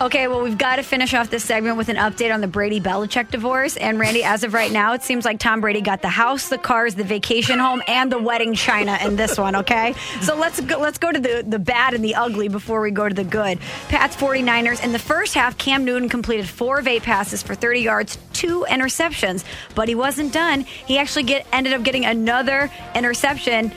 Okay, 0.01 0.27
well, 0.27 0.43
we've 0.43 0.59
got 0.59 0.77
to 0.77 0.83
finish 0.83 1.15
off 1.15 1.31
this 1.31 1.45
segment 1.45 1.77
with 1.77 1.89
an 1.89 1.95
update 1.97 2.35
on 2.35 2.41
the 2.41 2.49
Brady 2.49 2.81
Belichick 2.81 3.31
divorce. 3.31 3.77
And 3.77 4.01
Randy, 4.01 4.25
as 4.25 4.43
of 4.43 4.53
right 4.53 4.73
now, 4.73 4.95
it 4.95 5.03
seems 5.05 5.25
like 5.25 5.39
Tom 5.39 5.61
Brady 5.61 5.81
got 5.81 6.03
the 6.03 6.09
house, 6.09 6.49
the 6.49 6.59
cars, 6.59 6.97
the 6.97 7.05
vacation 7.05 7.61
home, 7.61 7.85
and 7.87 8.11
the 8.11 8.19
wedding 8.19 8.55
china 8.55 8.99
in 9.01 9.15
this 9.15 9.39
one. 9.39 9.55
Okay, 9.55 9.95
so 10.23 10.37
let's 10.37 10.61
go, 10.61 10.79
let's 10.79 10.99
go 10.99 11.13
to 11.13 11.21
the 11.21 11.45
the 11.47 11.59
bad 11.61 11.95
and 11.95 12.05
the 12.05 12.17
ugly 12.17 12.49
before 12.49 12.81
we 12.81 12.91
go 12.91 13.09
to 13.09 13.15
the 13.15 13.23
good. 13.23 13.61
Pats 13.89 14.17
49ers 14.17 14.83
in 14.83 14.91
the 14.91 14.99
first 14.99 15.35
half, 15.35 15.57
Cam 15.57 15.85
Newton 15.85 16.09
completed 16.09 16.49
four 16.49 16.81
of 16.81 16.89
eight 16.89 17.05
passes 17.05 17.45
for 17.45 17.55
30 17.55 17.81
yards, 17.81 18.19
two 18.33 18.67
interceptions, 18.69 19.45
but 19.77 19.87
he 19.89 19.95
wasn't 19.95 20.33
done. 20.33 20.63
He 20.63 20.99
actually 20.99 21.25
get 21.25 21.47
ended 21.53 21.73
up 21.73 21.85
getting 21.85 22.05
another 22.05 22.71
interception 22.97 23.73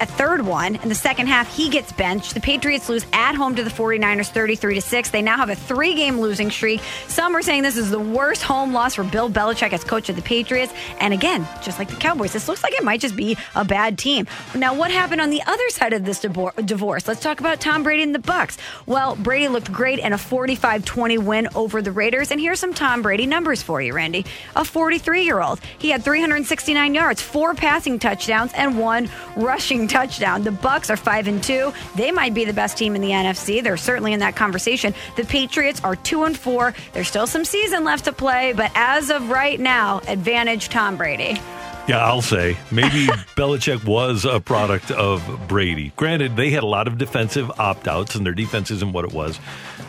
a 0.00 0.06
third 0.06 0.42
one. 0.42 0.76
In 0.76 0.88
the 0.88 0.94
second 0.94 1.26
half 1.26 1.54
he 1.54 1.68
gets 1.68 1.92
benched. 1.92 2.34
The 2.34 2.40
patriots 2.40 2.88
lose 2.88 3.04
at 3.12 3.34
home 3.34 3.54
to 3.56 3.64
the 3.64 3.70
49ers 3.70 4.28
33 4.28 4.74
to 4.74 4.80
6 4.80 5.10
they 5.10 5.22
now 5.22 5.36
have 5.36 5.50
a 5.50 5.56
three 5.56 5.94
game 5.94 6.20
losing 6.20 6.50
streak. 6.50 6.80
Some 7.08 7.34
are 7.34 7.42
saying 7.42 7.62
this 7.62 7.76
is 7.76 7.90
the 7.90 7.98
worst 7.98 8.42
home 8.42 8.72
loss 8.72 8.94
for 8.94 9.04
bill 9.04 9.30
belichick 9.30 9.72
as 9.72 9.84
coach 9.84 10.08
of 10.08 10.16
the 10.16 10.22
patriots. 10.22 10.72
And 11.00 11.12
again 11.12 11.46
just 11.62 11.78
like 11.78 11.88
the 11.88 11.96
cowboys 11.96 12.32
this 12.32 12.48
looks 12.48 12.62
like 12.62 12.72
it 12.74 12.84
might 12.84 13.00
just 13.00 13.16
be 13.16 13.36
a 13.54 13.64
bad 13.64 13.98
team. 13.98 14.26
Now 14.54 14.74
what 14.74 14.90
happened 14.90 15.20
on 15.20 15.30
the 15.30 15.42
other 15.46 15.68
side 15.70 15.92
of 15.92 16.04
this 16.04 16.20
divorce? 16.20 17.08
Let's 17.08 17.20
talk 17.20 17.40
about 17.40 17.60
tom 17.60 17.82
brady 17.82 18.02
and 18.02 18.14
the 18.14 18.20
bucks. 18.20 18.58
Well 18.86 19.16
brady 19.16 19.48
looked 19.48 19.72
great 19.72 19.98
in 19.98 20.12
a 20.12 20.18
45-20 20.18 21.18
win 21.18 21.48
over 21.54 21.82
the 21.82 21.92
raiders. 21.92 22.30
And 22.30 22.40
here's 22.40 22.60
some 22.60 22.74
tom 22.74 23.02
brady 23.02 23.26
numbers 23.26 23.62
for 23.62 23.82
you 23.82 23.94
randy. 23.94 24.26
A 24.54 24.64
43 24.64 25.24
year 25.24 25.40
old 25.40 25.60
he 25.78 25.90
had 25.90 26.04
369 26.04 26.94
yards 26.94 27.20
four 27.20 27.54
passing 27.54 27.98
touchdowns 27.98 28.52
and 28.54 28.78
one 28.78 29.08
rushing 29.36 29.87
touchdown. 29.88 30.42
The 30.42 30.52
Bucks 30.52 30.90
are 30.90 30.96
5 30.96 31.28
and 31.28 31.42
2. 31.42 31.72
They 31.96 32.12
might 32.12 32.34
be 32.34 32.44
the 32.44 32.52
best 32.52 32.76
team 32.76 32.94
in 32.94 33.02
the 33.02 33.10
NFC. 33.10 33.62
They're 33.62 33.76
certainly 33.76 34.12
in 34.12 34.20
that 34.20 34.36
conversation. 34.36 34.94
The 35.16 35.24
Patriots 35.24 35.80
are 35.82 35.96
2 35.96 36.24
and 36.24 36.38
4. 36.38 36.74
There's 36.92 37.08
still 37.08 37.26
some 37.26 37.44
season 37.44 37.84
left 37.84 38.04
to 38.04 38.12
play, 38.12 38.52
but 38.52 38.70
as 38.74 39.10
of 39.10 39.30
right 39.30 39.58
now, 39.58 40.00
advantage 40.06 40.68
Tom 40.68 40.96
Brady. 40.96 41.40
Yeah, 41.88 42.04
I'll 42.04 42.20
say 42.20 42.58
maybe 42.70 43.06
Belichick 43.36 43.84
was 43.84 44.26
a 44.26 44.40
product 44.40 44.90
of 44.90 45.48
Brady. 45.48 45.92
Granted, 45.96 46.36
they 46.36 46.50
had 46.50 46.62
a 46.62 46.66
lot 46.66 46.86
of 46.86 46.98
defensive 46.98 47.50
opt 47.58 47.88
outs, 47.88 48.14
and 48.14 48.26
their 48.26 48.34
defense 48.34 48.70
isn't 48.70 48.92
what 48.92 49.06
it 49.06 49.12
was, 49.12 49.40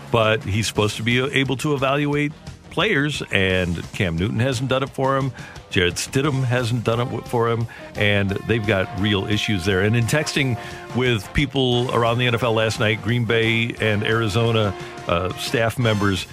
but 0.09 0.41
he's 0.43 0.65
supposed 0.65 0.95
to 0.95 1.03
be 1.03 1.19
able 1.19 1.57
to 1.57 1.73
evaluate 1.73 2.31
players, 2.69 3.21
and 3.32 3.82
Cam 3.93 4.17
Newton 4.17 4.39
hasn't 4.39 4.69
done 4.69 4.84
it 4.84 4.89
for 4.89 5.17
him. 5.17 5.32
Jared 5.69 5.95
Stidham 5.95 6.43
hasn't 6.43 6.84
done 6.84 6.99
it 6.99 7.27
for 7.27 7.49
him, 7.49 7.67
and 7.95 8.32
they've 8.32 8.65
got 8.65 8.99
real 8.99 9.27
issues 9.27 9.65
there. 9.65 9.82
And 9.82 9.95
in 9.95 10.05
texting 10.05 10.58
with 10.95 11.32
people 11.34 11.93
around 11.93 12.17
the 12.17 12.27
NFL 12.27 12.55
last 12.55 12.79
night, 12.79 13.01
Green 13.03 13.25
Bay 13.25 13.75
and 13.79 14.03
Arizona 14.03 14.75
uh, 15.08 15.32
staff 15.38 15.77
members, 15.77 16.25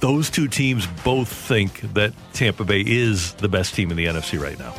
those 0.00 0.28
two 0.28 0.48
teams 0.48 0.86
both 1.04 1.28
think 1.32 1.80
that 1.94 2.12
Tampa 2.34 2.64
Bay 2.64 2.82
is 2.86 3.32
the 3.34 3.48
best 3.48 3.74
team 3.74 3.90
in 3.90 3.96
the 3.96 4.04
NFC 4.06 4.38
right 4.40 4.58
now. 4.58 4.74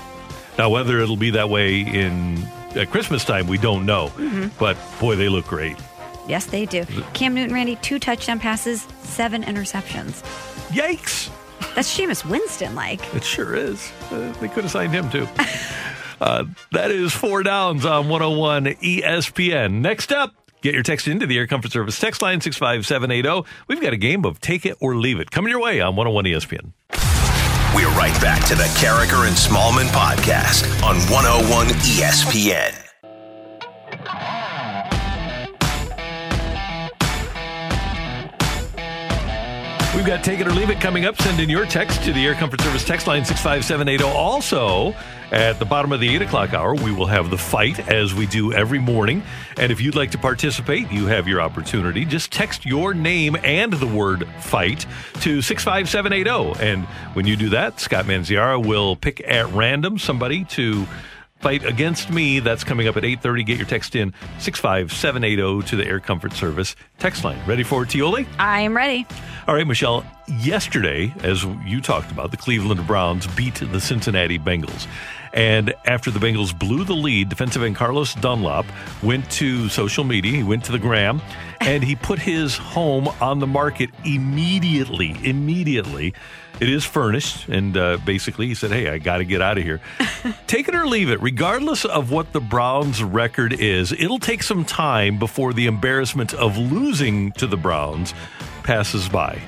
Now, 0.58 0.70
whether 0.70 1.00
it'll 1.00 1.18
be 1.18 1.32
that 1.32 1.50
way 1.50 1.80
in 1.80 2.38
at 2.76 2.92
Christmas 2.92 3.26
time, 3.26 3.48
we 3.48 3.58
don't 3.58 3.86
know. 3.86 4.12
But 4.60 4.78
boy, 5.00 5.16
they 5.16 5.30
look 5.30 5.48
great. 5.48 5.78
Yes, 6.28 6.46
they 6.48 6.66
do. 6.66 6.86
Cam 7.14 7.34
Newton, 7.34 7.54
Randy, 7.54 7.76
two 7.78 8.00
touchdown 8.00 8.40
passes, 8.40 8.88
seven 9.04 9.44
interceptions. 9.44 10.24
Yikes! 10.76 11.30
That's 11.74 11.98
Jameis 11.98 12.30
Winston 12.30 12.76
like. 12.76 13.16
It 13.16 13.24
sure 13.24 13.56
is. 13.56 13.94
Uh, 14.12 14.34
they 14.42 14.50
could 14.50 14.66
have 14.66 14.72
signed 14.72 14.92
him 14.92 15.10
too. 15.10 15.26
uh, 16.22 16.44
that 16.74 16.92
is 16.92 17.14
four 17.14 17.44
downs 17.44 17.86
on 17.86 18.10
101 18.10 18.66
ESPN. 18.66 19.76
Next 19.80 20.12
up, 20.12 20.34
get 20.60 20.74
your 20.74 20.84
text 20.84 21.08
into 21.08 21.26
the 21.26 21.38
Air 21.38 21.48
Comfort 21.48 21.72
Service 21.72 21.98
text 21.98 22.22
line 22.22 22.42
65780. 22.42 23.50
We've 23.70 23.82
got 23.82 23.94
a 23.94 23.98
game 23.98 24.26
of 24.26 24.42
Take 24.42 24.66
It 24.66 24.76
or 24.82 24.98
Leave 24.98 25.22
It 25.22 25.32
coming 25.32 25.50
your 25.50 25.62
way 25.62 25.80
on 25.80 25.96
101 25.96 26.26
ESPN. 26.26 26.74
We're 27.74 27.88
right 27.92 28.20
back 28.22 28.46
to 28.48 28.56
the 28.56 28.64
Karraker 28.76 29.28
and 29.28 29.36
Smallmon 29.36 29.88
podcast 29.88 30.66
on 30.84 30.98
101 31.10 31.68
ESPN. 31.68 32.86
We've 40.06 40.14
got 40.14 40.24
Take 40.24 40.40
It 40.40 40.46
or 40.46 40.52
Leave 40.52 40.70
It 40.70 40.80
coming 40.80 41.06
up. 41.06 41.20
Send 41.20 41.40
in 41.40 41.50
your 41.50 41.66
text 41.66 42.04
to 42.04 42.14
the 42.14 42.24
Air 42.28 42.36
Comfort 42.36 42.62
Service 42.62 42.86
text 42.86 43.08
line 43.08 43.26
65780. 43.26 44.04
Also, 44.04 44.94
at 45.32 45.58
the 45.58 45.66
bottom 45.66 45.92
of 45.92 46.00
the 46.00 46.08
8 46.14 46.22
o'clock 46.22 46.54
hour, 46.54 46.76
we 46.76 46.92
will 46.92 47.08
have 47.08 47.32
the 47.32 47.40
fight 47.40 47.80
as 47.90 48.14
we 48.14 48.28
do 48.28 48.54
every 48.54 48.78
morning. 48.78 49.24
And 49.58 49.72
if 49.72 49.82
you'd 49.82 49.96
like 49.96 50.12
to 50.12 50.20
participate, 50.20 50.92
you 50.92 51.08
have 51.08 51.28
your 51.28 51.42
opportunity. 51.42 52.06
Just 52.06 52.32
text 52.32 52.68
your 52.68 52.94
name 52.94 53.36
and 53.44 53.74
the 53.74 53.88
word 53.88 54.30
fight 54.42 54.86
to 55.22 55.42
65780. 55.42 56.64
And 56.64 56.86
when 57.16 57.26
you 57.26 57.36
do 57.36 57.50
that, 57.50 57.80
Scott 57.80 58.06
Manziara 58.06 58.64
will 58.64 58.96
pick 58.96 59.28
at 59.28 59.52
random 59.54 59.98
somebody 59.98 60.44
to 60.44 60.86
fight 61.40 61.66
against 61.66 62.12
me. 62.12 62.40
That's 62.40 62.64
coming 62.64 62.88
up 62.88 62.96
at 62.96 63.04
8.30. 63.04 63.46
Get 63.46 63.58
your 63.58 63.66
text 63.68 63.96
in 63.96 64.14
65780 64.38 65.68
to 65.68 65.76
the 65.76 65.88
Air 65.88 66.00
Comfort 66.00 66.34
Service 66.34 66.76
text 67.00 67.24
line. 67.24 67.40
Ready 67.48 67.64
for 67.64 67.86
Tioli? 67.86 68.28
I 68.38 68.62
am 68.62 68.76
ready. 68.76 69.08
All 69.48 69.54
right, 69.54 69.68
Michelle. 69.68 70.04
Yesterday, 70.26 71.14
as 71.22 71.44
you 71.64 71.80
talked 71.80 72.10
about, 72.10 72.32
the 72.32 72.38
Cleveland 72.38 72.88
Browns 72.88 73.28
beat 73.28 73.54
the 73.54 73.80
Cincinnati 73.80 74.40
Bengals. 74.40 74.88
And 75.34 75.72
after 75.86 76.10
the 76.10 76.18
Bengals 76.18 76.58
blew 76.58 76.84
the 76.84 76.96
lead, 76.96 77.30
defensive 77.30 77.62
end 77.62 77.76
Carlos 77.76 78.16
Dunlap 78.16 78.66
went 79.04 79.30
to 79.32 79.70
social 79.70 80.04
media, 80.04 80.38
he 80.38 80.42
went 80.42 80.64
to 80.66 80.72
the 80.72 80.80
gram, 80.80 81.22
and 81.62 81.84
he 81.84 81.96
put 81.96 82.18
his 82.18 82.58
home 82.58 83.08
on 83.22 83.38
the 83.38 83.46
market 83.46 83.92
immediately. 84.04 85.16
Immediately. 85.24 86.16
It 86.60 86.70
is 86.70 86.84
furnished, 86.84 87.48
and 87.48 87.78
uh, 87.78 87.98
basically 88.04 88.48
he 88.48 88.56
said, 88.56 88.72
Hey, 88.72 88.90
I 88.90 88.98
got 88.98 89.18
to 89.18 89.26
get 89.26 89.44
out 89.44 89.60
of 89.60 89.64
here. 89.64 89.80
take 90.48 90.68
it 90.68 90.74
or 90.74 90.88
leave 90.88 91.12
it. 91.12 91.22
Regardless 91.22 91.86
of 91.86 92.10
what 92.10 92.34
the 92.34 92.42
Browns' 92.42 93.04
record 93.04 93.54
is, 93.54 93.92
it'll 93.92 94.18
take 94.18 94.42
some 94.42 94.66
time 94.66 95.20
before 95.20 95.54
the 95.54 95.68
embarrassment 95.68 96.34
of 96.34 96.58
losing 96.58 97.32
to 97.34 97.46
the 97.46 97.58
Browns 97.58 98.16
passes 98.66 99.08
by. 99.08 99.40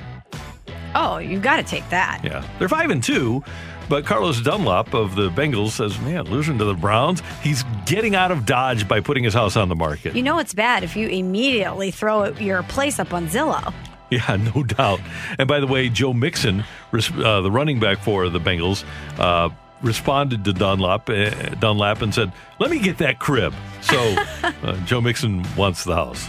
Oh, 0.94 1.18
you've 1.18 1.42
got 1.42 1.56
to 1.56 1.62
take 1.62 1.88
that. 1.90 2.22
Yeah. 2.24 2.46
They're 2.58 2.68
5 2.68 2.90
and 2.90 3.02
2. 3.02 3.42
But 3.88 4.04
Carlos 4.04 4.40
Dunlap 4.42 4.94
of 4.94 5.14
the 5.14 5.30
Bengals 5.30 5.70
says, 5.70 5.98
man, 6.00 6.24
losing 6.24 6.58
to 6.58 6.64
the 6.64 6.74
Browns, 6.74 7.22
he's 7.42 7.64
getting 7.86 8.14
out 8.14 8.30
of 8.30 8.44
Dodge 8.44 8.86
by 8.86 9.00
putting 9.00 9.24
his 9.24 9.32
house 9.32 9.56
on 9.56 9.70
the 9.70 9.74
market. 9.74 10.14
You 10.14 10.22
know 10.22 10.38
it's 10.38 10.52
bad 10.52 10.84
if 10.84 10.94
you 10.94 11.08
immediately 11.08 11.90
throw 11.90 12.26
your 12.34 12.62
place 12.64 12.98
up 12.98 13.14
on 13.14 13.28
Zillow. 13.28 13.72
Yeah, 14.10 14.36
no 14.54 14.62
doubt. 14.62 15.00
And 15.38 15.48
by 15.48 15.60
the 15.60 15.66
way, 15.66 15.88
Joe 15.88 16.12
Mixon, 16.12 16.64
uh, 16.92 17.40
the 17.40 17.50
running 17.50 17.80
back 17.80 17.98
for 17.98 18.28
the 18.28 18.40
Bengals, 18.40 18.84
uh, 19.18 19.48
responded 19.82 20.44
to 20.44 20.52
Dunlop, 20.52 21.08
uh, 21.08 21.30
Dunlap 21.60 22.02
and 22.02 22.14
said, 22.14 22.32
"Let 22.58 22.70
me 22.70 22.78
get 22.78 22.98
that 22.98 23.18
crib." 23.18 23.54
So 23.80 23.96
uh, 24.42 24.76
Joe 24.84 25.00
Mixon 25.00 25.44
wants 25.56 25.84
the 25.84 25.94
house. 25.94 26.28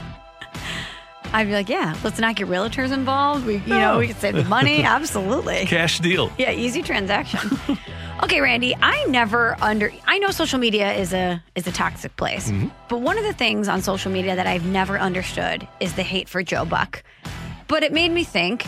I'd 1.34 1.48
be 1.48 1.54
like, 1.54 1.70
yeah, 1.70 1.96
let's 2.04 2.20
not 2.20 2.36
get 2.36 2.48
realtors 2.48 2.92
involved. 2.92 3.46
We, 3.46 3.58
you 3.58 3.68
know, 3.68 4.00
we 4.00 4.08
can 4.08 4.16
save 4.16 4.36
the 4.36 4.44
money. 4.46 4.84
Absolutely. 4.84 5.66
Cash 5.66 6.00
deal. 6.00 6.32
Yeah, 6.38 6.52
easy 6.52 6.82
transaction. 6.82 7.40
okay, 8.24 8.42
Randy, 8.42 8.76
I 8.82 9.06
never 9.06 9.56
under 9.62 9.92
I 10.08 10.18
know 10.20 10.32
social 10.32 10.60
media 10.60 10.94
is 10.94 11.14
a 11.14 11.44
is 11.56 11.68
a 11.68 11.72
toxic 11.72 12.16
place. 12.16 12.50
Mm-hmm. 12.50 12.70
But 12.88 13.02
one 13.02 13.18
of 13.18 13.24
the 13.24 13.34
things 13.34 13.68
on 13.68 13.82
social 13.82 14.12
media 14.12 14.36
that 14.36 14.48
I've 14.48 14.66
never 14.66 15.00
understood 15.00 15.68
is 15.80 15.94
the 15.94 16.04
hate 16.04 16.28
for 16.28 16.42
Joe 16.42 16.66
Buck. 16.66 17.04
But 17.68 17.84
it 17.84 17.94
made 17.94 18.12
me 18.12 18.24
think 18.24 18.66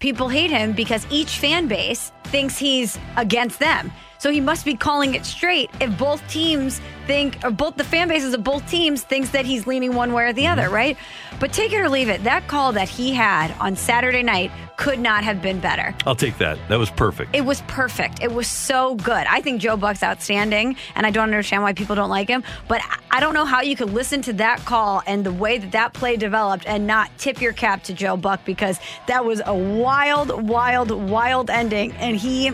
people 0.00 0.28
hate 0.28 0.50
him 0.50 0.72
because 0.72 1.06
each 1.10 1.38
fan 1.38 1.68
base 1.68 2.10
thinks 2.24 2.58
he's 2.58 2.98
against 3.16 3.60
them. 3.60 3.92
So 4.20 4.30
he 4.30 4.42
must 4.42 4.66
be 4.66 4.74
calling 4.74 5.14
it 5.14 5.24
straight 5.24 5.70
if 5.80 5.96
both 5.96 6.26
teams 6.28 6.78
think, 7.06 7.42
or 7.42 7.50
both 7.50 7.76
the 7.76 7.84
fan 7.84 8.06
bases 8.06 8.34
of 8.34 8.44
both 8.44 8.68
teams 8.68 9.02
thinks 9.02 9.30
that 9.30 9.46
he's 9.46 9.66
leaning 9.66 9.94
one 9.94 10.12
way 10.12 10.24
or 10.24 10.34
the 10.34 10.46
other, 10.46 10.64
mm-hmm. 10.64 10.74
right? 10.74 10.98
But 11.40 11.54
take 11.54 11.72
it 11.72 11.80
or 11.80 11.88
leave 11.88 12.10
it. 12.10 12.22
That 12.24 12.46
call 12.46 12.72
that 12.72 12.86
he 12.86 13.14
had 13.14 13.50
on 13.58 13.76
Saturday 13.76 14.22
night 14.22 14.50
could 14.76 15.00
not 15.00 15.24
have 15.24 15.40
been 15.40 15.58
better. 15.58 15.94
I'll 16.04 16.14
take 16.14 16.36
that. 16.36 16.58
That 16.68 16.78
was 16.78 16.90
perfect. 16.90 17.34
It 17.34 17.46
was 17.46 17.62
perfect. 17.62 18.22
It 18.22 18.30
was 18.30 18.46
so 18.46 18.94
good. 18.96 19.26
I 19.26 19.40
think 19.40 19.62
Joe 19.62 19.78
Buck's 19.78 20.02
outstanding, 20.02 20.76
and 20.94 21.06
I 21.06 21.10
don't 21.10 21.24
understand 21.24 21.62
why 21.62 21.72
people 21.72 21.96
don't 21.96 22.10
like 22.10 22.28
him. 22.28 22.44
But 22.68 22.82
I 23.10 23.20
don't 23.20 23.32
know 23.32 23.46
how 23.46 23.62
you 23.62 23.74
could 23.74 23.90
listen 23.90 24.20
to 24.22 24.34
that 24.34 24.62
call 24.66 25.02
and 25.06 25.24
the 25.24 25.32
way 25.32 25.56
that 25.56 25.72
that 25.72 25.94
play 25.94 26.18
developed 26.18 26.64
and 26.66 26.86
not 26.86 27.10
tip 27.16 27.40
your 27.40 27.54
cap 27.54 27.84
to 27.84 27.94
Joe 27.94 28.18
Buck 28.18 28.44
because 28.44 28.78
that 29.06 29.24
was 29.24 29.40
a 29.46 29.54
wild, 29.54 30.46
wild, 30.46 30.90
wild 30.90 31.48
ending. 31.48 31.92
And 31.92 32.18
he 32.18 32.52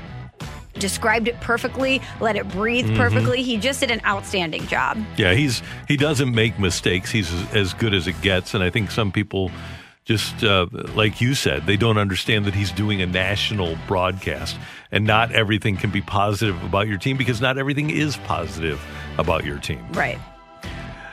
described 0.79 1.29
it 1.29 1.41
perfectly, 1.41 2.01
let 2.21 2.37
it 2.37 2.49
breathe 2.49 2.87
mm-hmm. 2.87 2.97
perfectly. 2.97 3.43
He 3.43 3.57
just 3.57 3.81
did 3.81 3.91
an 3.91 4.01
outstanding 4.05 4.67
job. 4.67 4.99
Yeah, 5.17 5.35
he's 5.35 5.63
he 5.89 5.97
doesn't 5.97 6.35
make 6.35 6.59
mistakes. 6.59 7.11
He's 7.11 7.33
as 7.55 7.75
good 7.75 7.95
as 7.95 8.07
it 8.07 8.21
gets, 8.21 8.55
and 8.55 8.63
I 8.63 8.71
think 8.71 8.91
some 8.91 9.13
people 9.13 9.51
just 10.05 10.45
uh, 10.45 10.67
like 10.95 11.21
you 11.21 11.35
said, 11.35 11.67
they 11.67 11.77
don't 11.77 11.99
understand 11.99 12.45
that 12.45 12.55
he's 12.55 12.71
doing 12.71 13.03
a 13.03 13.07
national 13.07 13.77
broadcast, 13.89 14.57
and 14.93 15.05
not 15.05 15.33
everything 15.33 15.77
can 15.77 15.91
be 15.91 16.01
positive 16.01 16.63
about 16.63 16.87
your 16.87 16.99
team 16.99 17.17
because 17.17 17.41
not 17.41 17.59
everything 17.59 17.91
is 17.91 18.17
positive 18.19 18.81
about 19.19 19.45
your 19.45 19.59
team. 19.59 19.85
Right. 19.93 20.19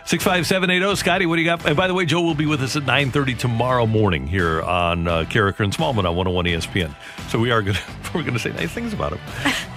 65780. 0.06 0.95
Scotty, 0.97 1.26
what 1.26 1.38
do 1.38 1.41
you 1.41 1.47
got? 1.47 1.66
And 1.66 1.78
by 1.78 1.88
the 1.88 1.93
way, 1.93 2.06
Joe 2.06 2.22
will 2.22 2.36
be 2.36 2.45
with 2.45 2.62
us 2.62 2.76
at 2.76 2.84
930 2.84 3.36
tomorrow 3.36 3.86
morning 3.86 4.28
here 4.28 4.62
on 4.62 5.08
uh, 5.08 5.24
Karraker 5.24 5.62
and 5.62 5.74
Smallmon 5.74 6.06
on 6.06 6.16
101 6.16 6.45
ESPN. 6.45 6.93
So 7.30 7.39
we 7.39 7.51
are 7.51 7.62
going 7.62 7.78
we're 8.14 8.22
going 8.22 8.34
to 8.34 8.39
say 8.39 8.51
nice 8.51 8.72
things 8.72 8.93
about 8.93 9.14
him. 9.14 9.20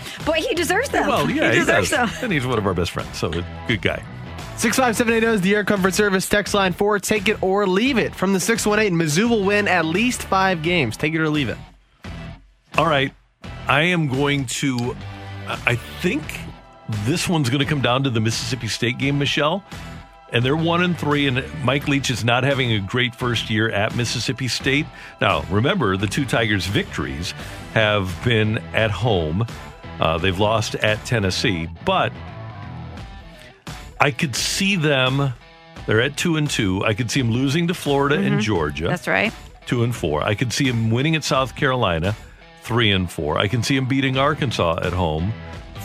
but 0.27 0.37
he 0.37 0.53
deserves 0.55 0.89
them. 0.89 1.07
Well, 1.07 1.31
yeah, 1.31 1.53
he, 1.53 1.61
he 1.61 1.65
does. 1.65 1.91
Them. 1.91 2.11
And 2.23 2.33
he's 2.33 2.45
one 2.45 2.59
of 2.59 2.67
our 2.67 2.75
best 2.75 2.91
friends. 2.91 3.17
So 3.17 3.31
good 3.31 3.83
guy. 3.83 4.03
65780 4.57 5.27
is 5.27 5.41
the 5.43 5.55
Air 5.55 5.65
Comfort 5.65 5.95
Service 5.95 6.29
text 6.29 6.55
line 6.55 6.73
for 6.73 6.99
take 6.99 7.29
it 7.29 7.41
or 7.43 7.67
leave 7.67 7.99
it. 7.99 8.15
From 8.15 8.33
the 8.33 8.41
618, 8.41 8.99
Mizzou 8.99 9.29
will 9.29 9.45
win 9.45 9.69
at 9.69 9.85
least 9.85 10.23
five 10.23 10.63
games. 10.63 10.97
Take 10.97 11.15
it 11.15 11.21
or 11.21 11.29
leave 11.29 11.51
it. 11.51 11.59
All 12.79 12.87
right. 12.87 13.13
I 13.69 13.83
am 13.83 14.09
going 14.09 14.47
to, 14.47 14.97
I 15.47 15.77
think 16.01 16.23
this 17.05 17.29
one's 17.29 17.51
going 17.51 17.61
to 17.61 17.67
come 17.67 17.83
down 17.83 18.03
to 18.05 18.11
the 18.11 18.21
Mississippi 18.21 18.69
State 18.69 18.99
game, 18.99 19.19
Michelle 19.19 19.63
and 20.33 20.45
they're 20.45 20.57
one 20.57 20.83
and 20.83 20.99
three, 20.99 21.27
and 21.27 21.45
Mike 21.63 21.89
Leach 21.89 22.11
is 22.11 22.25
not 22.25 22.45
having 22.45 22.73
a 22.73 22.81
great 22.81 23.15
first 23.15 23.49
year 23.49 23.71
at 23.71 23.95
Mississippi 23.95 24.49
State. 24.49 24.87
Now, 25.21 25.43
remember, 25.51 25.97
the 25.97 26.07
two 26.07 26.25
Tigers' 26.25 26.67
victories 26.67 27.33
have 27.75 28.13
been 28.25 28.59
at 28.75 28.91
home. 28.91 29.47
Uh, 30.01 30.19
they've 30.19 30.39
lost 30.39 30.75
at 30.77 31.05
Tennessee, 31.05 31.69
but 31.85 32.13
I 34.01 34.11
could 34.11 34.37
see 34.37 34.77
them. 34.77 35.33
They're 35.87 36.03
at 36.03 36.17
two 36.17 36.37
and 36.37 36.51
two. 36.51 36.85
I 36.85 36.95
could 36.95 37.11
see 37.11 37.21
them 37.23 37.31
losing 37.31 37.69
to 37.69 37.75
Florida 37.75 38.17
mm-hmm. 38.17 38.35
and 38.35 38.43
Georgia. 38.43 38.89
That's 38.89 39.09
right. 39.09 39.33
Two 39.67 39.85
and 39.85 39.95
four. 39.95 40.23
I 40.23 40.35
could 40.35 40.53
see 40.53 40.69
them 40.69 40.91
winning 40.91 41.17
at 41.17 41.25
South 41.25 41.55
Carolina, 41.55 42.17
three 42.63 42.91
and 42.91 43.11
four. 43.11 43.39
I 43.39 43.49
can 43.49 43.63
see 43.63 43.77
them 43.77 43.87
beating 43.87 44.19
Arkansas 44.19 44.81
at 44.83 44.93
home, 44.93 45.33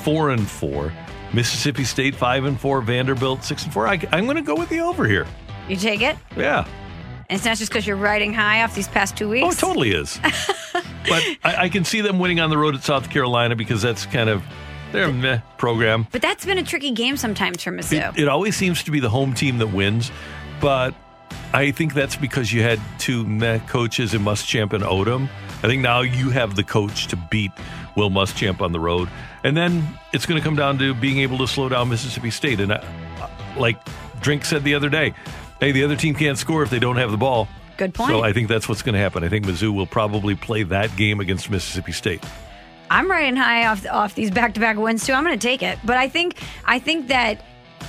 four 0.03 0.29
and 0.29 0.47
four. 0.47 0.91
Mississippi 1.33 1.83
State 1.83 2.15
five 2.15 2.45
and 2.45 2.59
four, 2.59 2.81
Vanderbilt 2.81 3.43
six 3.43 3.63
and 3.63 3.73
four. 3.73 3.87
I, 3.87 3.95
am 4.11 4.25
going 4.25 4.35
to 4.35 4.41
go 4.41 4.55
with 4.55 4.69
the 4.69 4.79
over 4.81 5.07
here. 5.07 5.27
You 5.67 5.75
take 5.75 6.01
it? 6.01 6.17
Yeah. 6.35 6.65
And 7.29 7.37
it's 7.37 7.45
not 7.45 7.57
just 7.57 7.71
because 7.71 7.87
you're 7.87 7.95
riding 7.95 8.33
high 8.33 8.63
off 8.63 8.75
these 8.75 8.89
past 8.89 9.15
two 9.15 9.29
weeks. 9.29 9.45
Oh, 9.45 9.51
it 9.51 9.57
totally 9.57 9.91
is. 9.91 10.19
but 10.73 11.23
I, 11.43 11.55
I, 11.59 11.69
can 11.69 11.85
see 11.85 12.01
them 12.01 12.19
winning 12.19 12.41
on 12.41 12.49
the 12.49 12.57
road 12.57 12.75
at 12.75 12.83
South 12.83 13.09
Carolina 13.09 13.55
because 13.55 13.81
that's 13.81 14.05
kind 14.05 14.29
of 14.29 14.43
their 14.91 15.11
meh 15.13 15.39
program. 15.57 16.07
But 16.11 16.21
that's 16.21 16.45
been 16.45 16.57
a 16.57 16.63
tricky 16.63 16.91
game 16.91 17.15
sometimes 17.15 17.63
for 17.63 17.71
Mizzou. 17.71 18.17
It, 18.17 18.23
it 18.23 18.27
always 18.27 18.57
seems 18.57 18.83
to 18.83 18.91
be 18.91 18.99
the 18.99 19.09
home 19.09 19.33
team 19.33 19.59
that 19.59 19.67
wins, 19.67 20.11
but 20.59 20.93
I 21.53 21.71
think 21.71 21.93
that's 21.93 22.17
because 22.17 22.51
you 22.51 22.63
had 22.63 22.79
two 22.99 23.25
meh 23.25 23.59
coaches 23.59 24.13
in 24.13 24.21
Muschamp 24.23 24.73
and 24.73 24.83
Odom. 24.83 25.29
I 25.63 25.67
think 25.67 25.81
now 25.81 26.01
you 26.01 26.31
have 26.31 26.55
the 26.55 26.63
coach 26.63 27.07
to 27.07 27.15
beat 27.15 27.51
Will 27.95 28.09
Muschamp 28.09 28.61
on 28.61 28.71
the 28.71 28.79
road. 28.79 29.09
And 29.43 29.57
then 29.57 29.87
it's 30.13 30.25
going 30.25 30.39
to 30.39 30.43
come 30.43 30.55
down 30.55 30.77
to 30.79 30.93
being 30.93 31.19
able 31.19 31.37
to 31.39 31.47
slow 31.47 31.69
down 31.69 31.89
Mississippi 31.89 32.29
State. 32.29 32.59
And 32.59 32.71
uh, 32.71 32.81
like 33.57 33.77
Drink 34.21 34.45
said 34.45 34.63
the 34.63 34.75
other 34.75 34.89
day, 34.89 35.13
hey, 35.59 35.71
the 35.71 35.83
other 35.83 35.95
team 35.95 36.13
can't 36.13 36.37
score 36.37 36.63
if 36.63 36.69
they 36.69 36.79
don't 36.79 36.97
have 36.97 37.11
the 37.11 37.17
ball. 37.17 37.47
Good 37.77 37.93
point. 37.93 38.11
So 38.11 38.21
I 38.21 38.33
think 38.33 38.47
that's 38.47 38.69
what's 38.69 38.81
going 38.83 38.93
to 38.93 38.99
happen. 38.99 39.23
I 39.23 39.29
think 39.29 39.45
Mizzou 39.45 39.73
will 39.73 39.87
probably 39.87 40.35
play 40.35 40.63
that 40.63 40.95
game 40.95 41.19
against 41.19 41.49
Mississippi 41.49 41.91
State. 41.91 42.23
I'm 42.91 43.09
riding 43.09 43.37
high 43.37 43.67
off 43.67 43.85
off 43.87 44.15
these 44.15 44.29
back 44.29 44.53
to 44.55 44.59
back 44.59 44.77
wins 44.77 45.05
too. 45.05 45.13
I'm 45.13 45.23
going 45.23 45.37
to 45.37 45.41
take 45.41 45.63
it, 45.63 45.79
but 45.83 45.97
I 45.97 46.09
think 46.09 46.43
I 46.65 46.77
think 46.77 47.07
that 47.07 47.41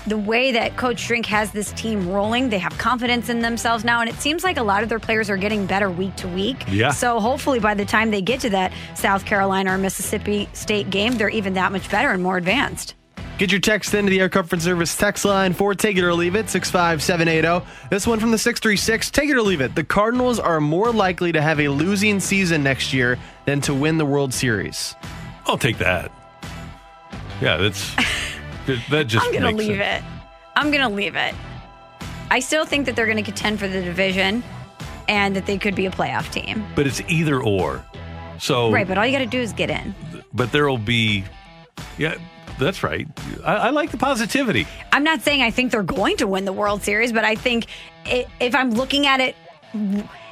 the 0.06 0.18
way 0.18 0.52
that 0.52 0.76
Coach 0.76 1.06
Drink 1.06 1.26
has 1.26 1.52
this 1.52 1.72
team 1.72 2.08
rolling, 2.08 2.48
they 2.48 2.58
have 2.58 2.76
confidence 2.78 3.28
in 3.28 3.40
themselves 3.40 3.84
now, 3.84 4.00
and 4.00 4.08
it 4.08 4.16
seems 4.16 4.44
like 4.44 4.56
a 4.56 4.62
lot 4.62 4.82
of 4.82 4.88
their 4.88 4.98
players 4.98 5.30
are 5.30 5.36
getting 5.36 5.66
better 5.66 5.90
week 5.90 6.16
to 6.16 6.28
week. 6.28 6.64
Yeah. 6.68 6.90
So 6.90 7.20
hopefully, 7.20 7.60
by 7.60 7.74
the 7.74 7.84
time 7.84 8.10
they 8.10 8.22
get 8.22 8.40
to 8.40 8.50
that 8.50 8.72
South 8.94 9.24
Carolina 9.24 9.74
or 9.74 9.78
Mississippi 9.78 10.48
State 10.52 10.90
game, 10.90 11.16
they're 11.16 11.28
even 11.28 11.54
that 11.54 11.72
much 11.72 11.90
better 11.90 12.10
and 12.10 12.22
more 12.22 12.36
advanced. 12.36 12.94
Get 13.38 13.50
your 13.50 13.60
text 13.60 13.94
into 13.94 14.10
the 14.10 14.20
Air 14.20 14.28
Comfort 14.28 14.60
Service 14.60 14.96
text 14.96 15.24
line 15.24 15.52
for 15.52 15.74
Take 15.74 15.96
It 15.96 16.04
or 16.04 16.14
Leave 16.14 16.36
It, 16.36 16.48
65780. 16.48 17.66
This 17.90 18.06
one 18.06 18.20
from 18.20 18.30
the 18.30 18.38
636. 18.38 19.10
Take 19.10 19.30
it 19.30 19.36
or 19.36 19.42
leave 19.42 19.60
it. 19.60 19.74
The 19.74 19.84
Cardinals 19.84 20.38
are 20.38 20.60
more 20.60 20.92
likely 20.92 21.32
to 21.32 21.40
have 21.40 21.58
a 21.58 21.68
losing 21.68 22.20
season 22.20 22.62
next 22.62 22.92
year 22.92 23.18
than 23.46 23.60
to 23.62 23.74
win 23.74 23.98
the 23.98 24.04
World 24.06 24.34
Series. 24.34 24.94
I'll 25.46 25.58
take 25.58 25.78
that. 25.78 26.12
Yeah, 27.40 27.56
that's. 27.56 27.96
That 28.90 29.04
just 29.08 29.24
I'm 29.24 29.32
going 29.32 29.44
to 29.44 29.56
leave 29.56 29.78
sense. 29.78 30.04
it. 30.04 30.22
I'm 30.56 30.70
going 30.70 30.82
to 30.82 30.88
leave 30.88 31.16
it. 31.16 31.34
I 32.30 32.40
still 32.40 32.64
think 32.64 32.86
that 32.86 32.96
they're 32.96 33.06
going 33.06 33.18
to 33.18 33.22
contend 33.22 33.58
for 33.58 33.68
the 33.68 33.82
division 33.82 34.42
and 35.08 35.36
that 35.36 35.46
they 35.46 35.58
could 35.58 35.74
be 35.74 35.86
a 35.86 35.90
playoff 35.90 36.30
team. 36.32 36.64
But 36.74 36.86
it's 36.86 37.00
either 37.08 37.42
or. 37.42 37.84
So 38.38 38.70
Right, 38.70 38.86
but 38.86 38.98
all 38.98 39.06
you 39.06 39.12
got 39.12 39.18
to 39.18 39.26
do 39.26 39.40
is 39.40 39.52
get 39.52 39.70
in. 39.70 39.94
But 40.32 40.52
there'll 40.52 40.78
be 40.78 41.24
Yeah, 41.98 42.14
that's 42.58 42.82
right. 42.82 43.06
I, 43.44 43.54
I, 43.54 43.70
like 43.70 43.90
the 43.90 43.96
positivity. 43.98 44.66
I'm 44.92 45.04
not 45.04 45.20
saying 45.20 45.42
I 45.42 45.50
think 45.50 45.72
they're 45.72 45.82
going 45.82 46.16
to 46.18 46.26
win 46.26 46.44
the 46.44 46.52
World 46.52 46.82
Series, 46.82 47.12
but 47.12 47.24
I 47.24 47.34
think 47.34 47.66
it, 48.06 48.28
if 48.40 48.54
I'm 48.54 48.70
looking 48.70 49.06
at 49.06 49.20
it 49.20 49.36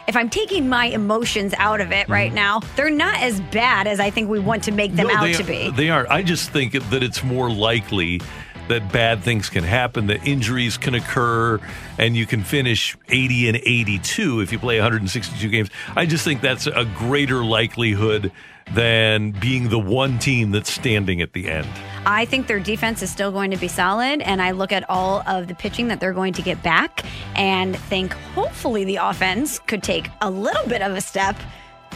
if 0.07 0.17
I'm 0.17 0.31
taking 0.31 0.69
my 0.69 0.87
emotions 0.87 1.55
out 1.59 1.81
of 1.81 1.93
it 1.93 2.09
right 2.09 2.29
mm-hmm. 2.29 2.37
now, 2.37 2.61
they're 2.77 2.91
not 2.91 3.21
as 3.21 3.41
bad 3.53 3.87
as 3.87 4.01
I 4.01 4.11
think 4.11 4.29
we 4.29 4.39
want 4.39 4.65
to 4.65 4.73
make 4.73 4.95
them 4.95 5.09
no, 5.09 5.15
out 5.15 5.35
to 5.35 5.45
be. 5.45 5.71
They 5.71 5.91
are. 5.91 6.07
I 6.11 6.23
just 6.23 6.51
think 6.51 6.73
that 6.73 7.03
it's 7.03 7.23
more 7.23 7.51
likely 7.51 8.21
that 8.69 8.93
bad 8.93 9.23
things 9.23 9.51
can 9.51 9.65
happen, 9.65 10.07
that 10.07 10.27
injuries 10.27 10.79
can 10.79 10.95
occur, 10.95 11.61
and 11.99 12.17
you 12.17 12.25
can 12.25 12.43
finish 12.43 12.97
80 13.09 13.49
and 13.49 13.57
82 13.57 14.41
if 14.41 14.53
you 14.53 14.59
play 14.59 14.77
162 14.77 15.49
games. 15.49 15.69
I 15.97 16.07
just 16.07 16.25
think 16.25 16.41
that's 16.41 16.67
a 16.67 16.85
greater 16.97 17.45
likelihood 17.45 18.33
than 18.73 19.33
being 19.33 19.69
the 19.69 19.79
one 19.79 20.19
team 20.19 20.53
that's 20.53 20.73
standing 20.73 21.21
at 21.21 21.33
the 21.33 21.51
end. 21.51 21.69
I 22.07 22.25
think 22.25 22.47
their 22.47 22.61
defense 22.61 23.03
is 23.03 23.11
still 23.11 23.31
going 23.31 23.51
to 23.51 23.57
be 23.57 23.69
solid, 23.69 24.23
and 24.23 24.41
I 24.41 24.53
look 24.53 24.73
at 24.73 24.89
all 24.89 25.23
of 25.27 25.49
the 25.49 25.55
pitching 25.55 25.89
that 25.89 26.01
they're 26.01 26.15
going 26.15 26.33
to 26.35 26.43
get 26.43 26.63
back 26.63 27.05
and 27.35 27.77
think 27.77 28.13
hopefully 28.35 28.85
the 28.85 28.97
offense 28.97 29.59
could 29.59 29.83
take 29.83 30.09
a 30.21 30.31
little 30.31 30.67
bit 30.67 30.83
of 30.83 30.97
a 30.97 31.01
step 31.01 31.37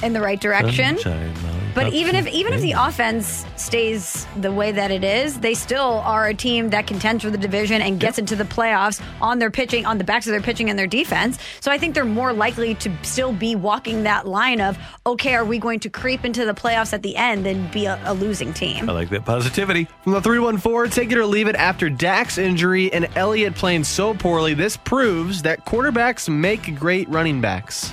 in 0.03 0.13
the 0.13 0.21
right 0.21 0.41
direction. 0.41 0.99
Sunshine, 0.99 1.35
But 1.75 1.93
lollipops, 1.93 1.97
even 1.97 2.15
if 2.17 2.27
even 2.29 2.53
if 2.53 2.61
the 2.61 2.73
offense 2.73 3.45
stays 3.57 4.27
the 4.37 4.53
way 4.53 4.73
that 4.73 4.91
it 4.91 5.03
is, 5.03 5.41
they 5.41 5.55
still 5.55 6.03
are 6.05 6.27
a 6.27 6.35
team 6.35 6.71
that 6.71 6.87
contends 6.87 7.25
for 7.25 7.31
the 7.31 7.39
division 7.39 7.83
and 7.83 7.99
gets 7.99 8.19
into 8.19 8.37
the 8.37 8.45
playoffs 8.45 9.03
on 9.21 9.39
their 9.39 9.51
pitching, 9.51 9.85
on 9.85 9.99
the 9.99 10.05
backs 10.05 10.27
of 10.27 10.33
their 10.33 10.41
pitching 10.41 10.71
and 10.71 10.79
their 10.79 10.87
defense. 10.87 11.39
So 11.61 11.73
I 11.73 11.79
think 11.79 11.95
they're 11.95 12.05
more 12.05 12.33
likely 12.33 12.75
to 12.77 12.93
still 13.03 13.33
be 13.33 13.57
walking 13.57 14.05
that 14.05 14.27
line 14.27 14.61
of, 14.61 14.79
okay, 15.07 15.35
are 15.35 15.45
we 15.45 15.59
going 15.59 15.81
to 15.81 15.91
creep 15.91 16.25
into 16.25 16.45
the 16.45 16.55
playoffs 16.55 16.93
at 16.93 17.03
the 17.03 17.17
end 17.17 17.45
than 17.45 17.69
be 17.71 17.87
a, 17.87 18.01
a 18.05 18.15
losing 18.15 18.53
team? 18.53 18.89
I 18.89 18.93
like 18.93 19.11
that 19.11 19.25
positivity. 19.25 19.89
From 20.03 20.13
the 20.13 20.23
314, 20.23 20.91
take 20.91 21.11
it 21.11 21.19
or 21.19 21.27
leave 21.27 21.49
it 21.49 21.57
after 21.57 21.91
Dak's 21.91 22.39
injury 22.39 22.93
and 22.93 23.09
Elliott 23.17 23.55
playing 23.55 23.85
so 23.85 24.15
poorly. 24.15 24.55
This 24.55 24.77
proves 24.77 25.43
that 25.43 25.67
quarterbacks 25.67 26.29
make 26.29 26.79
great 26.79 27.09
running 27.09 27.41
backs. 27.41 27.91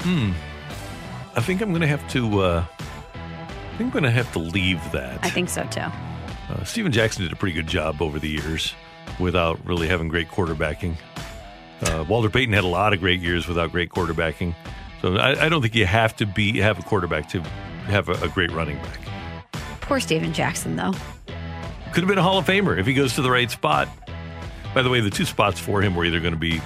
Hmm. 0.00 0.32
I 1.34 1.40
think 1.40 1.60
I'm 1.60 1.70
going 1.70 1.82
to 1.82 1.86
have 1.86 2.06
to. 2.10 2.40
Uh, 2.40 2.64
I 3.14 3.76
think 3.76 3.80
I'm 3.80 3.90
going 3.90 4.04
to 4.04 4.10
have 4.10 4.30
to 4.32 4.38
leave 4.38 4.80
that. 4.92 5.24
I 5.24 5.30
think 5.30 5.48
so 5.48 5.64
too. 5.64 5.80
Uh, 5.80 6.64
Steven 6.64 6.92
Jackson 6.92 7.22
did 7.22 7.32
a 7.32 7.36
pretty 7.36 7.54
good 7.54 7.66
job 7.66 8.02
over 8.02 8.18
the 8.18 8.28
years 8.28 8.74
without 9.18 9.64
really 9.64 9.88
having 9.88 10.08
great 10.08 10.28
quarterbacking. 10.28 10.96
Uh, 11.82 12.04
Walter 12.08 12.30
Payton 12.30 12.52
had 12.52 12.64
a 12.64 12.68
lot 12.68 12.92
of 12.92 13.00
great 13.00 13.20
years 13.20 13.48
without 13.48 13.72
great 13.72 13.90
quarterbacking. 13.90 14.54
So 15.00 15.16
I, 15.16 15.46
I 15.46 15.48
don't 15.48 15.62
think 15.62 15.74
you 15.74 15.86
have 15.86 16.14
to 16.16 16.26
be 16.26 16.58
have 16.58 16.78
a 16.78 16.82
quarterback 16.82 17.28
to 17.30 17.40
have 17.86 18.08
a, 18.08 18.12
a 18.24 18.28
great 18.28 18.50
running 18.52 18.76
back. 18.78 19.00
Poor 19.80 19.98
Steven 19.98 20.32
Jackson, 20.32 20.76
though. 20.76 20.92
Could 21.92 22.04
have 22.04 22.08
been 22.08 22.18
a 22.18 22.22
Hall 22.22 22.38
of 22.38 22.46
Famer 22.46 22.78
if 22.78 22.86
he 22.86 22.94
goes 22.94 23.14
to 23.14 23.22
the 23.22 23.30
right 23.30 23.50
spot. 23.50 23.88
By 24.74 24.82
the 24.82 24.88
way, 24.88 25.00
the 25.00 25.10
two 25.10 25.24
spots 25.24 25.58
for 25.58 25.82
him 25.82 25.94
were 25.94 26.04
either 26.04 26.20
going 26.20 26.32
to 26.34 26.38
be 26.40 26.60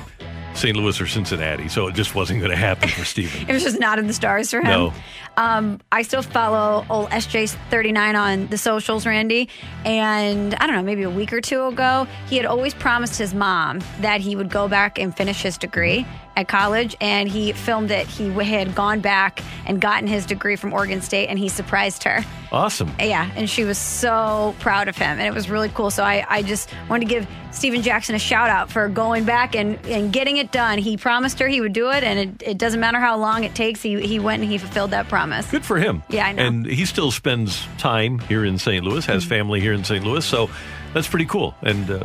St. 0.57 0.77
Louis 0.77 1.01
or 1.01 1.07
Cincinnati, 1.07 1.69
so 1.69 1.87
it 1.89 1.95
just 1.95 2.15
wasn't 2.15 2.41
going 2.41 2.51
to 2.51 2.57
happen 2.57 2.89
for 2.89 3.05
Steven. 3.15 3.49
It 3.49 3.53
was 3.53 3.63
just 3.63 3.79
not 3.79 3.99
in 3.99 4.07
the 4.07 4.13
stars 4.15 4.51
for 4.51 4.59
him. 4.59 4.65
No. 4.65 4.93
Um, 5.37 5.81
I 5.93 6.03
still 6.03 6.23
follow 6.23 6.87
old 6.89 7.11
SJ39 7.11 8.15
on 8.19 8.47
the 8.47 8.59
socials, 8.59 9.07
Randy. 9.07 9.49
And 9.85 10.55
I 10.55 10.67
don't 10.67 10.77
know, 10.77 10.83
maybe 10.83 11.03
a 11.03 11.11
week 11.11 11.33
or 11.33 11.41
two 11.41 11.67
ago, 11.67 12.07
he 12.29 12.37
had 12.37 12.47
always 12.47 12.75
promised 12.75 13.19
his 13.19 13.35
mom 13.35 13.81
that 14.01 14.21
he 14.21 14.35
would 14.35 14.51
go 14.51 14.69
back 14.69 14.99
and 14.99 15.17
finish 15.17 15.43
his 15.43 15.59
degree 15.59 16.07
at 16.37 16.49
college. 16.49 16.97
And 17.01 17.29
he 17.29 17.53
filmed 17.53 17.91
it. 17.91 18.07
He 18.07 18.29
had 18.31 18.75
gone 18.75 19.01
back 19.01 19.43
and 19.67 19.81
gotten 19.81 20.07
his 20.07 20.27
degree 20.27 20.57
from 20.57 20.73
Oregon 20.73 21.03
State, 21.03 21.29
and 21.29 21.39
he 21.39 21.49
surprised 21.49 22.05
her. 22.05 22.25
Awesome. 22.53 22.93
Yeah, 23.01 23.31
and 23.35 23.51
she 23.51 23.65
was 23.65 23.77
so 23.77 24.55
proud 24.61 24.89
of 24.89 24.97
him, 24.97 25.19
and 25.19 25.23
it 25.23 25.35
was 25.35 25.51
really 25.51 25.69
cool. 25.71 25.91
So 25.91 26.05
I, 26.05 26.25
I 26.29 26.43
just 26.43 26.71
wanted 26.89 27.09
to 27.09 27.15
give 27.15 27.29
Steven 27.51 27.83
Jackson 27.83 28.15
a 28.15 28.19
shout 28.19 28.51
out 28.51 28.71
for 28.71 28.89
going 28.89 29.25
back 29.25 29.57
and, 29.57 29.85
and 29.87 30.13
getting 30.13 30.37
it 30.37 30.53
done. 30.53 30.79
He 30.79 30.97
promised 30.97 31.39
her 31.41 31.49
he 31.49 31.61
would 31.61 31.73
do 31.73 31.91
it, 31.91 32.05
and 32.05 32.19
it, 32.19 32.49
it 32.51 32.59
doesn't 32.59 32.81
matter 32.81 33.01
how 33.01 33.17
long 33.17 33.45
it 33.45 33.55
takes. 33.55 33.83
He, 33.83 34.01
he 34.07 34.19
went 34.19 34.43
and 34.43 34.51
he 34.51 34.59
fulfilled 34.59 34.93
that 34.93 35.09
promise. 35.09 35.26
Good 35.51 35.65
for 35.65 35.77
him. 35.79 36.03
Yeah, 36.09 36.27
I 36.27 36.33
know. 36.33 36.43
And 36.45 36.67
he 36.67 36.85
still 36.85 37.11
spends 37.11 37.67
time 37.79 38.19
here 38.21 38.45
in 38.45 38.59
St. 38.59 38.85
Louis, 38.85 39.05
has 39.07 39.23
Mm-hmm. 39.25 39.29
family 39.31 39.61
here 39.61 39.73
in 39.73 39.85
St. 39.85 40.05
Louis, 40.05 40.25
so 40.25 40.51
that's 40.95 41.07
pretty 41.09 41.27
cool. 41.27 41.55
And 41.63 41.91
uh, 41.91 42.05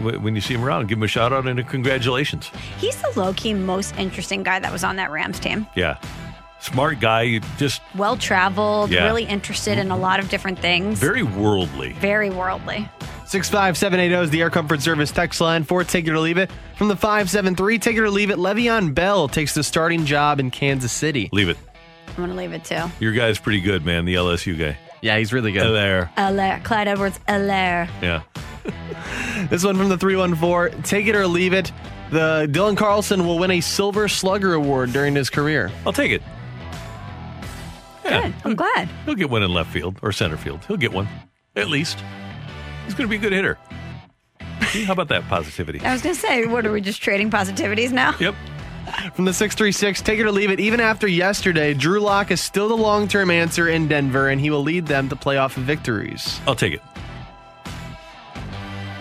when 0.00 0.34
you 0.34 0.40
see 0.40 0.54
him 0.54 0.64
around, 0.64 0.88
give 0.88 0.98
him 0.98 1.02
a 1.04 1.08
shout 1.08 1.32
out 1.32 1.46
and 1.46 1.58
a 1.58 1.62
congratulations. 1.62 2.50
He's 2.78 2.96
the 3.02 3.12
low 3.20 3.32
key 3.34 3.54
most 3.54 3.96
interesting 3.96 4.42
guy 4.42 4.58
that 4.58 4.72
was 4.72 4.84
on 4.84 4.96
that 4.96 5.10
Rams 5.10 5.38
team. 5.38 5.66
Yeah, 5.76 5.98
smart 6.60 7.00
guy, 7.00 7.38
just 7.58 7.82
Well 7.96 8.16
traveled, 8.16 8.90
Yeah. 8.90 9.04
really 9.04 9.24
interested 9.24 9.78
in 9.78 9.90
a 9.90 9.96
lot 9.96 10.20
of 10.20 10.28
different 10.28 10.58
things. 10.58 10.98
very 10.98 11.22
worldly. 11.22 11.92
Very 11.94 12.30
worldly. 12.30 12.88
65780 13.26 14.24
is 14.24 14.30
the 14.30 14.42
Air 14.42 14.50
Comfort 14.50 14.82
Service 14.82 15.10
text 15.10 15.40
line 15.40 15.64
for 15.64 15.82
Take 15.84 16.06
It 16.06 16.10
or 16.10 16.18
Leave 16.18 16.36
It. 16.36 16.50
From 16.76 16.88
the 16.88 16.96
573, 16.96 17.78
Take 17.78 17.96
It 17.96 18.00
or 18.00 18.10
Leave 18.10 18.28
It, 18.30 18.36
Le'Veon 18.36 18.92
Bell 18.94 19.26
takes 19.26 19.54
the 19.54 19.62
starting 19.62 20.04
job 20.04 20.38
in 20.38 20.50
Kansas 20.50 20.92
City. 20.92 21.30
Leave 21.32 21.48
it. 21.48 21.56
I'm 22.12 22.16
going 22.16 22.30
to 22.30 22.34
leave 22.36 22.52
it 22.52 22.64
to. 22.64 22.90
Your 23.00 23.12
guy's 23.12 23.38
pretty 23.38 23.60
good, 23.60 23.84
man. 23.84 24.04
The 24.04 24.14
LSU 24.16 24.58
guy. 24.58 24.76
Yeah, 25.00 25.18
he's 25.18 25.32
really 25.32 25.52
good. 25.52 25.72
there. 25.72 26.10
Helaire, 26.16 26.62
Clyde 26.62 26.88
Edwards 26.88 27.18
Helaire. 27.28 27.88
Yeah. 28.00 28.22
This 29.50 29.64
one 29.64 29.76
from 29.76 29.88
the 29.88 29.98
314, 29.98 30.82
Take 30.84 31.06
It 31.08 31.16
or 31.16 31.26
Leave 31.26 31.52
It. 31.52 31.72
The 32.10 32.46
Dylan 32.48 32.76
Carlson 32.76 33.26
will 33.26 33.38
win 33.38 33.50
a 33.50 33.60
Silver 33.60 34.06
Slugger 34.06 34.54
Award 34.54 34.92
during 34.92 35.16
his 35.16 35.28
career. 35.30 35.72
I'll 35.84 35.92
take 35.92 36.12
it. 36.12 36.22
Yeah. 38.04 38.22
Good. 38.22 38.34
I'm 38.44 38.54
glad. 38.54 38.88
He'll 39.04 39.14
get 39.16 39.30
one 39.30 39.42
in 39.42 39.52
left 39.52 39.72
field 39.72 39.96
or 40.02 40.12
center 40.12 40.36
field. 40.36 40.64
He'll 40.66 40.76
get 40.76 40.92
one, 40.92 41.08
at 41.56 41.68
least. 41.68 41.98
He's 42.84 42.94
going 42.94 43.08
to 43.08 43.10
be 43.10 43.16
a 43.16 43.18
good 43.18 43.32
hitter. 43.32 43.58
How 44.40 44.92
about 44.92 45.08
that 45.08 45.24
positivity? 45.28 45.80
I 45.80 45.92
was 45.92 46.02
going 46.02 46.14
to 46.14 46.20
say, 46.20 46.46
what 46.46 46.64
are 46.66 46.72
we 46.72 46.80
just 46.80 47.02
trading 47.02 47.30
positivities 47.30 47.90
now? 47.90 48.14
Yep. 48.20 48.34
From 49.14 49.24
the 49.24 49.32
636, 49.32 50.02
take 50.02 50.18
it 50.20 50.26
or 50.26 50.32
leave 50.32 50.50
it. 50.50 50.60
Even 50.60 50.80
after 50.80 51.06
yesterday, 51.06 51.74
Drew 51.74 52.00
Lock 52.00 52.30
is 52.30 52.40
still 52.40 52.68
the 52.68 52.76
long 52.76 53.08
term 53.08 53.30
answer 53.30 53.68
in 53.68 53.88
Denver, 53.88 54.28
and 54.28 54.40
he 54.40 54.50
will 54.50 54.62
lead 54.62 54.86
them 54.86 55.08
to 55.08 55.16
playoff 55.16 55.54
victories. 55.54 56.40
I'll 56.46 56.54
take 56.54 56.74
it. 56.74 56.82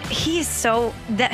he 0.10 0.40
is 0.40 0.48
so 0.48 0.94
that 1.12 1.32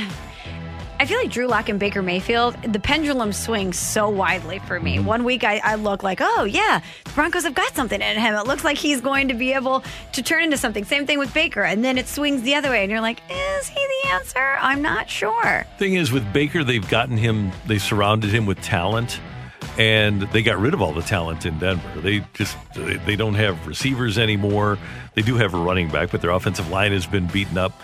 I 0.99 1.05
feel 1.05 1.19
like 1.19 1.29
Drew 1.29 1.45
Lock 1.45 1.69
and 1.69 1.79
Baker 1.79 2.01
Mayfield, 2.01 2.55
the 2.63 2.79
pendulum 2.79 3.31
swings 3.31 3.77
so 3.77 4.09
widely 4.09 4.57
for 4.59 4.79
me. 4.79 4.97
Mm-hmm. 4.97 5.05
One 5.05 5.23
week 5.23 5.43
I, 5.43 5.61
I 5.63 5.75
look 5.75 6.01
like, 6.01 6.19
oh 6.21 6.43
yeah, 6.43 6.81
the 7.05 7.11
Broncos 7.11 7.43
have 7.43 7.53
got 7.53 7.75
something 7.75 8.01
in 8.01 8.17
him. 8.17 8.33
It 8.33 8.47
looks 8.47 8.63
like 8.63 8.77
he's 8.77 8.99
going 8.99 9.27
to 9.27 9.35
be 9.35 9.53
able 9.53 9.83
to 10.13 10.23
turn 10.23 10.43
into 10.43 10.57
something. 10.57 10.83
Same 10.83 11.05
thing 11.05 11.19
with 11.19 11.31
Baker, 11.35 11.61
and 11.61 11.85
then 11.85 11.99
it 11.99 12.07
swings 12.07 12.41
the 12.41 12.55
other 12.55 12.71
way, 12.71 12.81
and 12.81 12.89
you're 12.89 13.01
like, 13.01 13.21
is 13.29 13.67
he 13.67 13.75
the 13.75 14.09
answer? 14.09 14.57
I'm 14.59 14.81
not 14.81 15.07
sure. 15.07 15.67
Thing 15.77 15.93
is, 15.93 16.11
with 16.11 16.33
Baker, 16.33 16.63
they've 16.63 16.87
gotten 16.89 17.15
him, 17.15 17.51
they 17.67 17.77
surrounded 17.77 18.31
him 18.31 18.47
with 18.47 18.59
talent, 18.61 19.21
and 19.77 20.23
they 20.33 20.41
got 20.41 20.57
rid 20.57 20.73
of 20.73 20.81
all 20.81 20.93
the 20.93 21.03
talent 21.03 21.45
in 21.45 21.59
Denver. 21.59 22.01
They 22.01 22.25
just, 22.33 22.57
they 22.73 23.15
don't 23.15 23.35
have 23.35 23.67
receivers 23.67 24.17
anymore. 24.17 24.79
They 25.13 25.21
do 25.21 25.35
have 25.35 25.53
a 25.53 25.57
running 25.59 25.89
back, 25.89 26.09
but 26.09 26.21
their 26.21 26.31
offensive 26.31 26.69
line 26.69 26.91
has 26.91 27.05
been 27.05 27.27
beaten 27.27 27.59
up. 27.59 27.79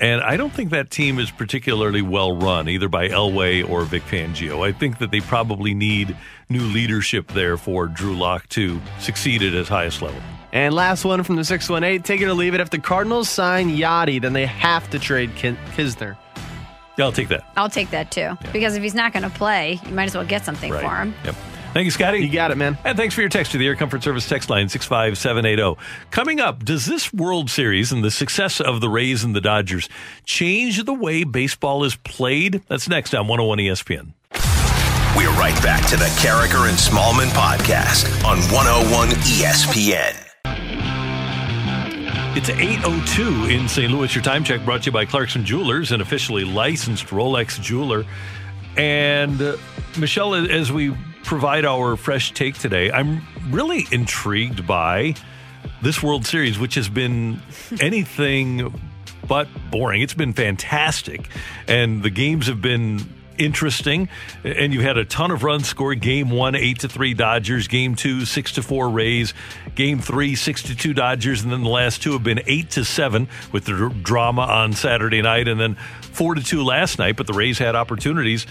And 0.00 0.22
I 0.22 0.38
don't 0.38 0.52
think 0.52 0.70
that 0.70 0.90
team 0.90 1.18
is 1.18 1.30
particularly 1.30 2.00
well 2.00 2.34
run, 2.34 2.68
either 2.70 2.88
by 2.88 3.08
Elway 3.08 3.68
or 3.68 3.82
Vic 3.82 4.02
Fangio. 4.04 4.66
I 4.66 4.72
think 4.72 4.98
that 4.98 5.10
they 5.10 5.20
probably 5.20 5.74
need 5.74 6.16
new 6.48 6.62
leadership 6.62 7.28
there 7.28 7.58
for 7.58 7.86
Drew 7.86 8.16
Lock 8.16 8.48
to 8.50 8.80
succeed 8.98 9.42
at 9.42 9.52
his 9.52 9.68
highest 9.68 10.00
level. 10.00 10.20
And 10.52 10.74
last 10.74 11.04
one 11.04 11.22
from 11.22 11.36
the 11.36 11.44
618, 11.44 12.02
take 12.02 12.20
it 12.22 12.24
or 12.26 12.32
leave 12.32 12.54
it. 12.54 12.60
If 12.60 12.70
the 12.70 12.78
Cardinals 12.78 13.28
sign 13.28 13.68
Yadi, 13.76 14.20
then 14.20 14.32
they 14.32 14.46
have 14.46 14.88
to 14.90 14.98
trade 14.98 15.34
Kin- 15.36 15.58
Knizner. 15.76 16.16
Yeah, 16.98 17.04
I'll 17.04 17.12
take 17.12 17.28
that. 17.28 17.44
I'll 17.56 17.70
take 17.70 17.90
that 17.90 18.10
too, 18.10 18.36
because 18.52 18.76
if 18.76 18.82
he's 18.82 18.94
not 18.94 19.12
going 19.12 19.22
to 19.22 19.30
play, 19.30 19.78
you 19.86 19.92
might 19.92 20.04
as 20.04 20.14
well 20.14 20.24
get 20.26 20.44
something 20.44 20.72
Right. 20.72 20.82
for 20.82 20.96
him. 20.96 21.14
Yep. 21.24 21.34
Thank 21.72 21.84
you, 21.84 21.92
Scotty. 21.92 22.18
You 22.18 22.32
got 22.32 22.50
it, 22.50 22.56
man. 22.56 22.76
And 22.84 22.98
thanks 22.98 23.14
for 23.14 23.20
your 23.20 23.30
text 23.30 23.52
to 23.52 23.58
the 23.58 23.66
Air 23.66 23.76
Comfort 23.76 24.02
Service 24.02 24.28
text 24.28 24.50
line 24.50 24.68
65780. 24.68 25.80
Coming 26.10 26.40
up, 26.40 26.64
does 26.64 26.86
this 26.86 27.12
World 27.12 27.48
Series 27.48 27.92
and 27.92 28.02
the 28.02 28.10
success 28.10 28.60
of 28.60 28.80
the 28.80 28.88
Rays 28.88 29.22
and 29.22 29.36
the 29.36 29.40
Dodgers 29.40 29.88
change 30.24 30.84
the 30.84 30.92
way 30.92 31.22
baseball 31.22 31.84
is 31.84 31.94
played? 31.94 32.62
That's 32.66 32.88
next 32.88 33.14
on 33.14 33.28
101 33.28 33.58
ESPN. 33.58 34.14
We're 35.16 35.30
right 35.38 35.60
back 35.62 35.88
to 35.90 35.96
the 35.96 36.06
Karraker 36.18 36.68
and 36.68 36.76
Smallmon 36.76 37.28
podcast 37.30 38.24
on 38.24 38.38
101 38.52 39.08
ESPN. 39.08 40.26
It's 42.36 42.48
8.02 42.48 43.52
in 43.52 43.68
St. 43.68 43.92
Louis. 43.92 44.12
Your 44.12 44.24
time 44.24 44.42
check 44.42 44.64
brought 44.64 44.82
to 44.82 44.86
you 44.86 44.92
by 44.92 45.04
Clarkson 45.04 45.44
Jewelers, 45.44 45.92
an 45.92 46.00
officially 46.00 46.44
licensed 46.44 47.06
Rolex 47.08 47.60
jeweler. 47.60 48.04
And 48.76 49.40
uh, 49.42 49.56
Michelle, 49.98 50.34
as 50.34 50.72
we 50.72 50.94
provide 51.24 51.64
our 51.64 51.96
fresh 51.96 52.32
take 52.32 52.58
today, 52.58 52.90
I'm 52.90 53.22
really 53.50 53.86
intrigued 53.90 54.66
by 54.66 55.14
this 55.82 56.02
World 56.02 56.26
Series, 56.26 56.58
which 56.58 56.74
has 56.74 56.88
been 56.88 57.40
anything 57.80 58.80
but 59.26 59.48
boring. 59.70 60.02
It's 60.02 60.14
been 60.14 60.32
fantastic. 60.32 61.28
And 61.68 62.02
the 62.02 62.10
games 62.10 62.48
have 62.48 62.60
been 62.60 63.00
interesting. 63.40 64.08
And 64.44 64.72
you 64.72 64.80
had 64.82 64.98
a 64.98 65.04
ton 65.04 65.30
of 65.30 65.42
runs 65.42 65.66
scored. 65.66 66.00
Game 66.00 66.30
one, 66.30 66.54
eight 66.54 66.80
to 66.80 66.88
three 66.88 67.14
Dodgers. 67.14 67.68
Game 67.68 67.94
two, 67.94 68.24
six 68.24 68.52
to 68.52 68.62
four 68.62 68.90
Rays. 68.90 69.34
Game 69.74 69.98
three, 70.00 70.34
six 70.34 70.62
to 70.64 70.76
two 70.76 70.92
Dodgers. 70.92 71.42
And 71.42 71.50
then 71.50 71.62
the 71.62 71.70
last 71.70 72.02
two 72.02 72.12
have 72.12 72.22
been 72.22 72.42
eight 72.46 72.70
to 72.70 72.84
seven 72.84 73.28
with 73.52 73.64
the 73.64 73.92
drama 74.02 74.42
on 74.42 74.74
Saturday 74.74 75.22
night, 75.22 75.48
and 75.48 75.58
then 75.58 75.76
four 76.00 76.34
to 76.34 76.42
two 76.42 76.62
last 76.62 76.98
night. 76.98 77.16
But 77.16 77.26
the 77.26 77.32
Rays 77.32 77.58
had 77.58 77.74
opportunities 77.74 78.46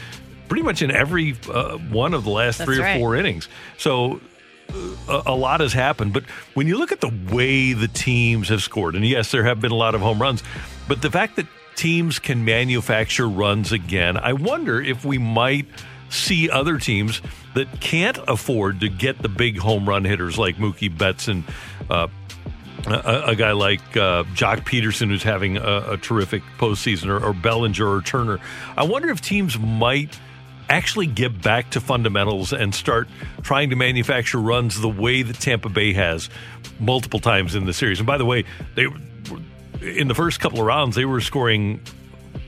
pretty 0.50 0.64
much 0.64 0.82
in 0.82 0.92
every 0.92 1.38
uh, 1.50 1.78
one 1.78 2.14
of 2.14 2.24
the 2.24 2.30
last 2.32 2.58
That's 2.58 2.68
three 2.68 2.80
or 2.80 2.84
right. 2.84 3.00
four 3.00 3.16
innings. 3.16 3.48
So 3.78 4.20
a, 5.08 5.24
a 5.28 5.36
lot 5.36 5.60
has 5.62 5.74
happened. 5.74 6.14
But 6.14 6.24
when 6.54 6.68
you 6.68 6.78
look 6.78 6.92
at 6.92 7.02
the 7.02 7.14
way 7.32 7.74
the 7.74 7.88
teams 7.88 8.50
have 8.50 8.62
scored, 8.62 8.96
and 8.96 9.06
yes, 9.06 9.32
there 9.32 9.44
have 9.44 9.62
been 9.62 9.72
a 9.72 9.76
lot 9.76 9.96
of 9.96 10.02
home 10.02 10.22
runs, 10.22 10.44
but 10.88 11.02
the 11.02 11.12
fact 11.12 11.36
that 11.38 11.48
teams 11.76 12.20
can 12.20 12.44
manufacture 12.44 13.28
runs 13.28 13.72
again, 13.72 14.18
I 14.18 14.34
wonder 14.34 14.82
if 14.82 15.06
we 15.06 15.18
might 15.18 15.68
see 16.10 16.50
other 16.50 16.78
teams 16.80 17.22
that 17.54 17.80
can't 17.80 18.18
afford 18.28 18.80
to 18.82 18.90
get 18.90 19.20
the 19.20 19.30
big 19.30 19.58
home 19.60 19.88
run 19.88 20.04
hitters 20.04 20.38
like 20.38 20.58
Mookie 20.58 20.96
Betts 20.96 21.28
and 21.28 21.44
uh, 21.90 22.08
a, 22.88 23.24
a 23.28 23.36
guy 23.36 23.52
like 23.52 23.82
uh, 23.96 24.24
Joc 24.34 24.66
Pederson, 24.66 25.10
who's 25.10 25.24
having 25.24 25.58
a, 25.58 25.92
a 25.92 25.98
terrific 25.98 26.42
postseason, 26.58 27.08
or, 27.08 27.24
or 27.24 27.34
Bellinger 27.34 27.88
or 27.88 28.02
Turner. 28.02 28.40
I 28.76 28.86
wonder 28.86 29.10
if 29.10 29.22
teams 29.22 29.60
might 29.60 30.20
actually 30.70 31.08
get 31.08 31.42
back 31.42 31.72
to 31.72 31.82
fundamentals 31.82 32.54
and 32.54 32.74
start 32.74 33.10
trying 33.42 33.72
to 33.72 33.76
manufacture 33.76 34.40
runs 34.40 34.80
the 34.80 34.90
way 34.90 35.24
that 35.24 35.40
Tampa 35.40 35.70
Bay 35.70 35.94
has 35.94 36.30
multiple 36.80 37.20
times 37.20 37.56
in 37.56 37.66
the 37.66 37.74
series. 37.74 38.00
And 38.00 38.08
by 38.08 38.18
the 38.18 38.26
way, 38.26 38.46
they 38.76 38.86
in 39.82 40.08
the 40.08 40.16
first 40.16 40.40
couple 40.40 40.60
of 40.60 40.66
rounds 40.66 40.96
they 40.96 41.06
were 41.06 41.22
scoring 41.22 41.82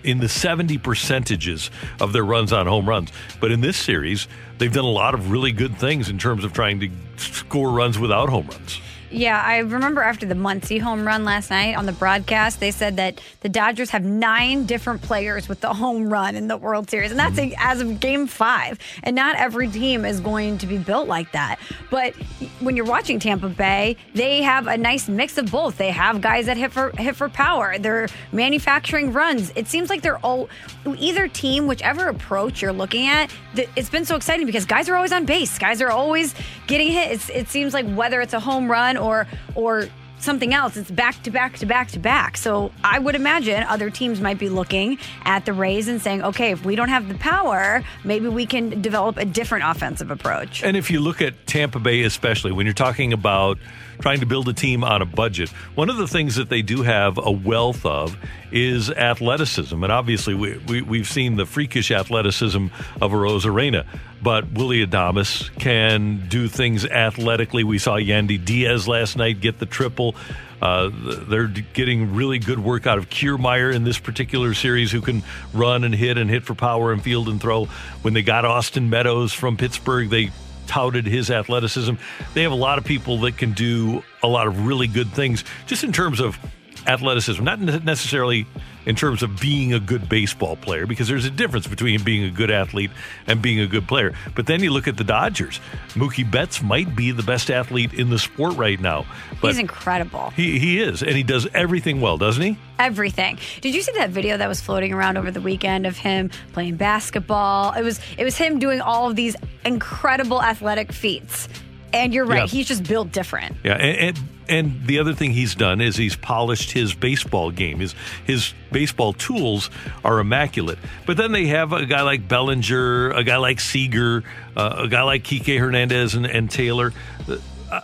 in 0.04 0.20
the 0.20 0.30
70 0.30 0.78
percentages 0.80 1.70
of 2.00 2.14
their 2.14 2.24
runs 2.24 2.52
on 2.52 2.68
home 2.68 2.88
runs. 2.88 3.12
But 3.40 3.52
in 3.52 3.62
this 3.62 3.78
series, 3.78 4.28
they've 4.58 4.72
done 4.72 4.86
a 4.86 4.90
lot 4.90 5.14
of 5.14 5.32
really 5.32 5.52
good 5.52 5.78
things 5.78 6.10
in 6.10 6.18
terms 6.18 6.44
of 6.44 6.54
trying 6.54 6.80
to 6.80 6.90
score 7.18 7.72
runs 7.72 8.00
without 8.00 8.30
home 8.30 8.48
runs. 8.48 8.80
Yeah, 9.12 9.42
I 9.46 9.58
remember 9.58 10.02
after 10.02 10.26
the 10.26 10.36
Muncy 10.36 10.80
home 10.80 11.06
run 11.06 11.26
last 11.26 11.50
night 11.50 11.76
on 11.76 11.86
the 11.86 11.92
broadcast, 11.92 12.62
they 12.62 12.72
said 12.72 12.96
that 12.96 13.20
the 13.42 13.50
Dodgers 13.50 13.90
have 13.90 14.06
nine 14.06 14.66
different 14.66 15.02
players 15.02 15.50
with 15.50 15.60
the 15.60 15.74
home 15.74 16.12
run 16.12 16.38
in 16.38 16.48
the 16.48 16.56
World 16.56 16.90
Series. 16.90 17.12
And 17.12 17.20
that's 17.20 17.38
a, 17.38 17.54
as 17.58 17.82
of 17.82 18.00
game 18.00 18.26
five. 18.26 18.80
And 19.04 19.16
not 19.16 19.36
every 19.36 19.68
team 19.68 20.06
is 20.06 20.22
going 20.22 20.60
to 20.60 20.66
be 20.66 20.78
built 20.78 21.10
like 21.10 21.34
that. 21.34 21.60
But 21.90 22.14
when 22.62 22.78
you're 22.78 22.86
watching 22.86 23.20
Tampa 23.20 23.50
Bay, 23.50 23.98
they 24.14 24.42
have 24.44 24.68
a 24.68 24.78
nice 24.78 25.10
mix 25.10 25.38
of 25.38 25.52
both. 25.52 25.78
They 25.78 25.92
have 25.92 26.22
guys 26.22 26.46
that 26.46 26.56
hit 26.56 26.72
for 26.72 26.92
hit 26.92 27.18
for 27.18 27.28
power. 27.28 27.78
They're 27.78 28.08
manufacturing 28.32 29.12
runs. 29.12 29.52
It 29.56 29.68
seems 29.68 29.90
like 29.90 30.02
they're 30.02 30.20
all 30.20 30.48
either 30.86 31.28
team, 31.28 31.68
whichever 31.68 32.08
approach 32.08 32.62
you're 32.62 32.74
looking 32.74 33.08
at, 33.08 33.32
it's 33.76 33.90
been 33.90 34.06
so 34.06 34.16
exciting 34.16 34.46
because 34.46 34.66
guys 34.66 34.90
are 34.90 34.96
always 34.96 35.12
on 35.12 35.26
base. 35.26 35.58
Guys 35.60 35.82
are 35.82 35.92
always 35.92 36.34
getting 36.68 36.88
hit. 36.88 37.12
It's, 37.12 37.30
it 37.30 37.50
seems 37.50 37.74
like 37.74 37.86
whether 37.94 38.22
it's 38.22 38.34
a 38.34 38.40
home 38.40 38.72
run 38.72 38.98
or 39.02 39.28
or 39.56 39.88
something 40.22 40.54
else. 40.54 40.78
It's 40.78 40.92
back 40.92 41.22
to 41.24 41.32
back 41.32 41.58
to 41.58 41.66
back 41.66 41.90
to 41.92 42.00
back. 42.00 42.38
So 42.38 42.72
I 42.84 43.00
would 43.00 43.16
imagine 43.16 43.64
other 43.64 43.90
teams 43.90 44.22
might 44.22 44.40
be 44.40 44.50
looking 44.50 45.00
at 45.26 45.46
the 45.46 45.54
Rays 45.54 45.88
and 45.88 46.02
saying, 46.02 46.24
okay, 46.24 46.52
if 46.52 46.64
we 46.64 46.76
don't 46.76 46.90
have 46.90 47.08
the 47.08 47.16
power, 47.16 47.84
maybe 48.04 48.28
we 48.28 48.46
can 48.46 48.82
develop 48.82 49.18
a 49.18 49.26
different 49.26 49.66
offensive 49.66 50.12
approach. 50.12 50.64
And 50.64 50.78
if 50.78 50.92
you 50.92 51.00
look 51.00 51.22
at 51.22 51.48
Tampa 51.48 51.80
Bay, 51.80 52.04
especially 52.04 52.52
when 52.52 52.66
you're 52.66 52.74
talking 52.74 53.14
about 53.14 53.58
trying 54.02 54.20
to 54.20 54.26
build 54.26 54.48
a 54.50 54.54
team 54.54 54.84
on 54.84 55.02
a 55.02 55.06
budget. 55.06 55.50
One 55.76 55.90
of 55.90 55.98
the 55.98 56.08
things 56.08 56.36
that 56.36 56.50
they 56.50 56.62
do 56.62 56.84
have 56.84 57.18
a 57.18 57.32
wealth 57.32 57.86
of 57.86 58.18
is 58.52 58.90
athleticism. 58.90 59.82
And 59.82 59.92
obviously, 59.92 60.34
we, 60.34 60.82
we, 60.82 60.98
have 60.98 61.08
seen 61.08 61.38
the 61.38 61.46
freakish 61.46 61.92
athleticism 61.92 62.68
of 63.02 63.12
Arozarena. 63.12 63.86
But 64.22 64.52
Willy 64.52 64.86
Adames 64.86 65.50
can 65.58 66.28
do 66.28 66.48
things 66.48 66.86
athletically. 66.86 67.64
We 67.64 67.80
saw 67.80 67.96
Yandy 67.96 68.44
Diaz 68.44 68.88
last 68.88 69.16
night 69.16 69.40
get 69.40 69.60
the 69.60 69.66
triple. 69.66 70.16
Uh, 70.62 70.92
they're 70.94 71.48
getting 71.48 72.14
really 72.14 72.38
good 72.38 72.60
work 72.60 72.86
out 72.86 73.00
of 73.00 73.10
Kiermaier 73.10 73.74
in 73.74 73.84
this 73.84 73.98
particular 73.98 74.54
series, 74.54 74.92
who 74.92 75.02
can 75.02 75.24
run 75.54 75.84
and 75.84 75.96
hit 75.96 76.20
and 76.20 76.30
hit 76.30 76.44
for 76.44 76.54
power 76.54 76.92
and 76.92 77.02
field 77.02 77.30
and 77.30 77.42
throw. 77.42 77.66
When 78.04 78.14
they 78.14 78.22
got 78.22 78.46
Austin 78.46 78.90
Meadows 78.90 79.34
from 79.34 79.58
Pittsburgh, 79.58 80.10
they 80.10 80.30
touted 80.68 81.06
his 81.06 81.30
athleticism. 81.32 81.94
They 82.34 82.44
have 82.44 82.52
a 82.52 82.56
lot 82.56 82.78
of 82.78 82.86
people 82.86 83.20
that 83.20 83.38
can 83.38 83.54
do 83.54 84.04
a 84.24 84.28
lot 84.28 84.48
of 84.48 84.66
really 84.66 84.88
good 84.88 85.12
things 85.12 85.44
just 85.68 85.84
in 85.84 85.92
terms 85.92 86.20
of 86.20 86.40
athleticism, 86.88 87.44
not 87.44 87.60
necessarily 87.60 88.46
in 88.86 88.96
terms 88.96 89.24
of 89.24 89.40
being 89.40 89.74
a 89.74 89.80
good 89.80 90.10
baseball 90.10 90.56
player, 90.56 90.86
because 90.86 91.08
there's 91.08 91.26
a 91.26 91.30
difference 91.30 91.68
between 91.68 92.04
being 92.04 92.24
a 92.24 92.32
good 92.32 92.52
athlete 92.52 92.92
and 93.28 93.42
being 93.42 93.60
a 93.60 93.68
good 93.68 93.88
player. 93.88 94.14
But 94.36 94.48
then 94.48 94.62
you 94.64 94.72
look 94.72 94.88
at 94.88 94.98
the 94.98 95.04
Dodgers. 95.04 95.60
Mookie 95.90 96.30
Betts 96.30 96.62
might 96.62 96.96
be 96.96 97.12
the 97.12 97.24
best 97.24 97.52
athlete 97.52 97.94
in 97.94 98.10
the 98.10 98.20
sport 98.20 98.56
right 98.58 98.80
now. 98.80 99.06
But 99.42 99.50
He's 99.50 99.60
incredible. 99.60 100.32
He, 100.32 100.60
he 100.60 100.82
is, 100.82 101.04
and 101.04 101.12
he 101.12 101.24
does 101.24 101.48
everything 101.54 102.02
well, 102.02 102.18
doesn't 102.18 102.42
he? 102.42 102.58
Everything. 102.80 103.38
Did 103.62 103.76
you 103.76 103.82
see 103.82 103.92
that 103.94 104.10
video 104.10 104.38
that 104.38 104.48
was 104.48 104.62
floating 104.62 104.94
around 104.94 105.18
over 105.18 105.30
the 105.30 105.42
weekend 105.42 105.86
of 105.86 105.98
him 105.98 106.32
playing 106.54 106.78
basketball? 106.78 107.74
It 107.74 107.84
was 107.84 108.00
it 108.18 108.24
was 108.24 108.38
him 108.38 108.60
doing 108.60 108.82
all 108.82 109.10
of 109.10 109.16
these 109.16 109.36
incredible 109.66 110.42
athletic 110.42 110.92
feats. 110.92 111.48
And 111.94 112.14
you're 112.14 112.26
right, 112.26 112.40
yeah. 112.40 112.48
he's 112.48 112.68
just 112.68 112.84
built 112.84 113.12
different. 113.12 113.58
Yeah, 113.64 113.74
and, 113.74 114.18
and 114.18 114.31
and 114.52 114.86
the 114.86 115.00
other 115.00 115.14
thing 115.14 115.32
he's 115.32 115.56
done 115.56 115.80
is 115.80 115.96
he's 115.96 116.18
polished 116.18 116.72
his 116.72 116.94
baseball 116.94 117.52
game. 117.52 117.80
His 117.80 117.96
his 118.26 118.54
baseball 118.72 119.14
tools 119.14 119.70
are 120.04 120.20
immaculate. 120.20 120.78
But 121.06 121.18
then 121.18 121.32
they 121.32 121.48
have 121.48 121.72
a 121.72 121.86
guy 121.86 122.02
like 122.02 122.28
Bellinger, 122.28 123.12
a 123.12 123.24
guy 123.24 123.38
like 123.38 123.62
Seager, 123.62 124.24
uh, 124.56 124.76
a 124.80 124.88
guy 124.90 125.04
like 125.04 125.24
Kike 125.24 125.58
Hernandez 125.58 126.16
and, 126.16 126.26
and 126.26 126.52
Taylor. 126.52 126.94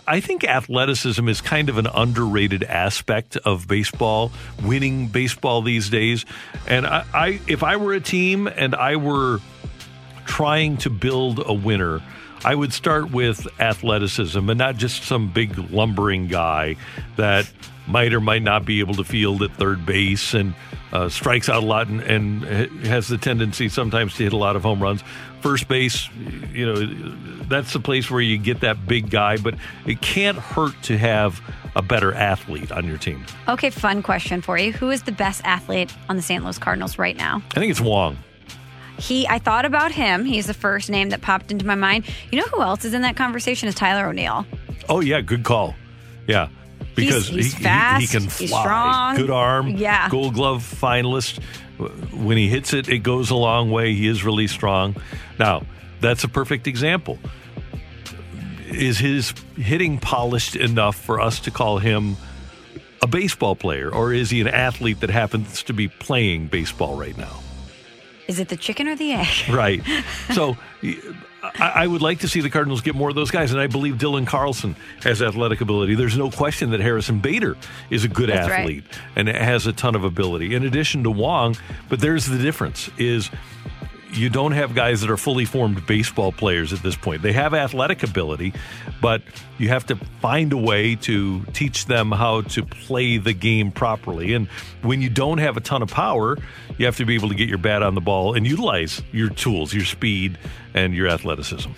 I 0.06 0.20
think 0.20 0.44
athleticism 0.44 1.26
is 1.30 1.40
kind 1.40 1.70
of 1.70 1.78
an 1.78 1.86
underrated 1.86 2.62
aspect 2.62 3.38
of 3.38 3.66
baseball, 3.66 4.30
winning 4.62 5.06
baseball 5.06 5.62
these 5.62 5.88
days. 5.88 6.26
And 6.66 6.86
I, 6.86 7.06
I 7.14 7.40
if 7.46 7.62
I 7.62 7.76
were 7.76 7.94
a 7.94 8.00
team 8.00 8.46
and 8.46 8.74
I 8.74 8.96
were 8.96 9.40
trying 10.26 10.76
to 10.78 10.90
build 10.90 11.42
a 11.44 11.54
winner, 11.54 12.02
I 12.44 12.54
would 12.54 12.72
start 12.72 13.10
with 13.10 13.46
athleticism 13.60 14.48
and 14.48 14.58
not 14.58 14.76
just 14.76 15.04
some 15.04 15.32
big 15.32 15.58
lumbering 15.70 16.28
guy 16.28 16.76
that 17.16 17.50
might 17.86 18.12
or 18.12 18.20
might 18.20 18.42
not 18.42 18.64
be 18.64 18.80
able 18.80 18.94
to 18.94 19.04
field 19.04 19.42
at 19.42 19.50
third 19.52 19.84
base 19.84 20.34
and 20.34 20.54
uh, 20.92 21.08
strikes 21.08 21.48
out 21.48 21.62
a 21.62 21.66
lot 21.66 21.88
and, 21.88 22.02
and, 22.02 22.44
has 22.86 23.08
the 23.08 23.18
tendency 23.18 23.68
sometimes 23.68 24.14
to 24.16 24.24
hit 24.24 24.32
a 24.32 24.36
lot 24.36 24.56
of 24.56 24.62
home 24.62 24.82
runs. 24.82 25.02
First 25.40 25.68
base, 25.68 26.08
you 26.52 26.66
know, 26.66 27.44
that's 27.44 27.72
the 27.72 27.80
place 27.80 28.10
where 28.10 28.20
you 28.20 28.38
get 28.38 28.60
that 28.60 28.86
big 28.86 29.10
guy, 29.10 29.36
but 29.36 29.54
it 29.86 30.00
can't 30.00 30.38
hurt 30.38 30.80
to 30.84 30.98
have 30.98 31.40
a 31.76 31.82
better 31.82 32.12
athlete 32.12 32.72
on 32.72 32.86
your 32.86 32.98
team. 32.98 33.24
Okay, 33.48 33.70
fun 33.70 34.02
question 34.02 34.42
for 34.42 34.58
you. 34.58 34.72
Who 34.72 34.90
is 34.90 35.02
the 35.02 35.12
best 35.12 35.42
athlete 35.44 35.94
on 36.08 36.16
the 36.16 36.22
St. 36.22 36.42
Louis 36.42 36.58
Cardinals 36.58 36.98
right 36.98 37.16
now? 37.16 37.42
I 37.54 37.60
think 37.60 37.70
it's 37.70 37.80
Wong. 37.80 38.18
He, 38.98 39.26
I 39.28 39.38
thought 39.38 39.64
about 39.64 39.92
him. 39.92 40.24
He's 40.24 40.46
the 40.46 40.54
first 40.54 40.90
name 40.90 41.10
that 41.10 41.20
popped 41.20 41.52
into 41.52 41.64
my 41.64 41.76
mind. 41.76 42.04
You 42.30 42.40
know 42.40 42.46
who 42.46 42.62
else 42.62 42.84
is 42.84 42.94
in 42.94 43.02
that 43.02 43.16
conversation? 43.16 43.68
Is 43.68 43.74
Tyler 43.74 44.08
O'Neill. 44.08 44.44
Oh 44.88 45.00
yeah, 45.00 45.20
good 45.20 45.44
call. 45.44 45.74
Yeah, 46.26 46.48
because 46.94 47.28
he's, 47.28 47.44
he's 47.44 47.54
he, 47.54 47.62
fast. 47.62 48.00
He, 48.00 48.06
he, 48.06 48.20
can 48.20 48.28
fly. 48.28 48.60
strong. 48.60 49.16
Good 49.16 49.30
arm. 49.30 49.68
Yeah. 49.70 50.08
Gold 50.10 50.34
Glove 50.34 50.62
finalist. 50.62 51.42
When 52.12 52.36
he 52.36 52.48
hits 52.48 52.74
it, 52.74 52.88
it 52.88 52.98
goes 52.98 53.30
a 53.30 53.36
long 53.36 53.70
way. 53.70 53.94
He 53.94 54.08
is 54.08 54.24
really 54.24 54.48
strong. 54.48 54.96
Now, 55.38 55.62
that's 56.00 56.24
a 56.24 56.28
perfect 56.28 56.66
example. 56.66 57.18
Is 58.66 58.98
his 58.98 59.32
hitting 59.56 59.98
polished 59.98 60.56
enough 60.56 60.96
for 60.96 61.20
us 61.20 61.40
to 61.40 61.50
call 61.50 61.78
him 61.78 62.16
a 63.00 63.06
baseball 63.06 63.54
player, 63.54 63.90
or 63.90 64.12
is 64.12 64.30
he 64.30 64.40
an 64.40 64.48
athlete 64.48 65.00
that 65.00 65.10
happens 65.10 65.62
to 65.64 65.72
be 65.72 65.86
playing 65.88 66.48
baseball 66.48 66.96
right 66.96 67.16
now? 67.16 67.40
Is 68.28 68.38
it 68.38 68.48
the 68.48 68.56
chicken 68.56 68.86
or 68.86 68.94
the 68.94 69.12
egg? 69.12 69.26
Right. 69.48 69.82
So 70.34 70.56
I, 71.58 71.86
would 71.86 72.02
like 72.02 72.20
to 72.20 72.28
see 72.28 72.40
the 72.40 72.50
Cardinals 72.50 72.82
get 72.82 72.94
more 72.94 73.08
of 73.08 73.14
those 73.14 73.30
guys, 73.30 73.52
and 73.52 73.60
I 73.60 73.66
believe 73.66 73.94
Dylan 73.94 74.26
Carlson 74.26 74.76
has 75.02 75.22
athletic 75.22 75.60
ability. 75.60 75.94
There's 75.94 76.16
no 76.16 76.30
question 76.30 76.70
that 76.70 76.80
Harrison 76.80 77.20
Bader 77.20 77.56
is 77.90 78.04
a 78.04 78.08
good 78.08 78.28
That's 78.28 78.48
athlete 78.48 78.84
right. 78.90 79.02
and 79.16 79.28
has 79.28 79.66
a 79.66 79.72
ton 79.72 79.94
of 79.94 80.04
ability. 80.04 80.54
In 80.54 80.64
addition 80.64 81.02
to 81.04 81.10
Wong, 81.10 81.56
but 81.88 82.00
there's 82.00 82.26
the 82.26 82.38
difference: 82.38 82.90
is 82.98 83.30
you 84.12 84.30
don't 84.30 84.52
have 84.52 84.74
guys 84.74 85.00
that 85.00 85.10
are 85.10 85.16
fully 85.16 85.44
formed 85.44 85.86
baseball 85.86 86.32
players 86.32 86.72
at 86.72 86.82
this 86.82 86.96
point. 86.96 87.22
They 87.22 87.32
have 87.32 87.54
athletic 87.54 88.02
ability, 88.02 88.52
but 89.00 89.22
you 89.58 89.68
have 89.68 89.86
to 89.86 89.96
find 90.20 90.52
a 90.52 90.56
way 90.56 90.94
to 90.96 91.44
teach 91.52 91.86
them 91.86 92.10
how 92.10 92.42
to 92.42 92.62
play 92.64 93.18
the 93.18 93.32
game 93.32 93.70
properly. 93.70 94.34
And 94.34 94.48
when 94.82 95.02
you 95.02 95.10
don't 95.10 95.38
have 95.38 95.56
a 95.56 95.60
ton 95.60 95.82
of 95.82 95.90
power, 95.90 96.38
you 96.78 96.86
have 96.86 96.96
to 96.96 97.04
be 97.04 97.14
able 97.14 97.28
to 97.28 97.34
get 97.34 97.48
your 97.48 97.58
bat 97.58 97.82
on 97.82 97.94
the 97.94 98.00
ball 98.00 98.34
and 98.34 98.46
utilize 98.46 99.02
your 99.12 99.28
tools, 99.30 99.74
your 99.74 99.84
speed, 99.84 100.38
and 100.74 100.94
your 100.94 101.08
athleticism. 101.08 101.70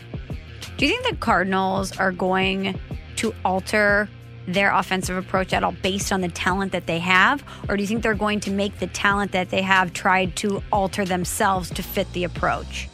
Do 0.77 0.87
you 0.87 0.93
think 0.93 1.15
the 1.15 1.17
Cardinals 1.17 1.97
are 1.99 2.13
going 2.13 2.79
to 3.17 3.35
alter 3.45 4.09
their 4.53 4.73
offensive 4.73 5.17
approach 5.17 5.53
at 5.53 5.65
all 5.65 5.73
based 5.73 6.13
on 6.13 6.21
the 6.21 6.29
talent 6.29 6.73
that 6.73 6.87
they 6.87 6.99
have? 6.99 7.43
Or 7.69 7.77
do 7.77 7.83
you 7.83 7.87
think 7.87 8.03
they're 8.03 8.15
going 8.15 8.41
to 8.41 8.51
make 8.51 8.79
the 8.79 8.87
talent 8.87 9.33
that 9.33 9.51
they 9.51 9.63
have 9.63 9.93
try 9.93 10.27
to 10.27 10.63
alter 10.73 11.05
themselves 11.05 11.71
to 11.71 11.83
fit 11.83 12.13
the 12.13 12.25
approach? 12.25 12.89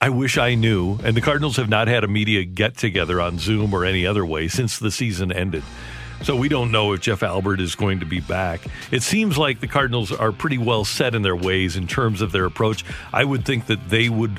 I 0.00 0.08
wish 0.08 0.36
I 0.36 0.56
knew. 0.56 0.98
And 1.04 1.16
the 1.16 1.20
Cardinals 1.20 1.56
have 1.56 1.68
not 1.68 1.86
had 1.86 2.02
a 2.02 2.08
media 2.08 2.44
get 2.44 2.76
together 2.76 3.20
on 3.20 3.38
Zoom 3.38 3.72
or 3.72 3.84
any 3.84 4.04
other 4.04 4.26
way 4.26 4.48
since 4.48 4.78
the 4.78 4.90
season 4.90 5.30
ended. 5.30 5.62
So 6.22 6.36
we 6.36 6.48
don't 6.48 6.70
know 6.70 6.92
if 6.92 7.00
Jeff 7.00 7.24
Albert 7.24 7.60
is 7.60 7.74
going 7.74 8.00
to 8.00 8.06
be 8.06 8.20
back. 8.20 8.60
It 8.92 9.02
seems 9.02 9.36
like 9.36 9.58
the 9.60 9.66
Cardinals 9.66 10.12
are 10.12 10.30
pretty 10.30 10.58
well 10.58 10.84
set 10.84 11.16
in 11.16 11.22
their 11.22 11.34
ways 11.34 11.76
in 11.76 11.88
terms 11.88 12.22
of 12.22 12.30
their 12.30 12.44
approach. 12.44 12.84
I 13.12 13.24
would 13.24 13.44
think 13.44 13.66
that 13.66 13.88
they 13.88 14.08
would 14.08 14.38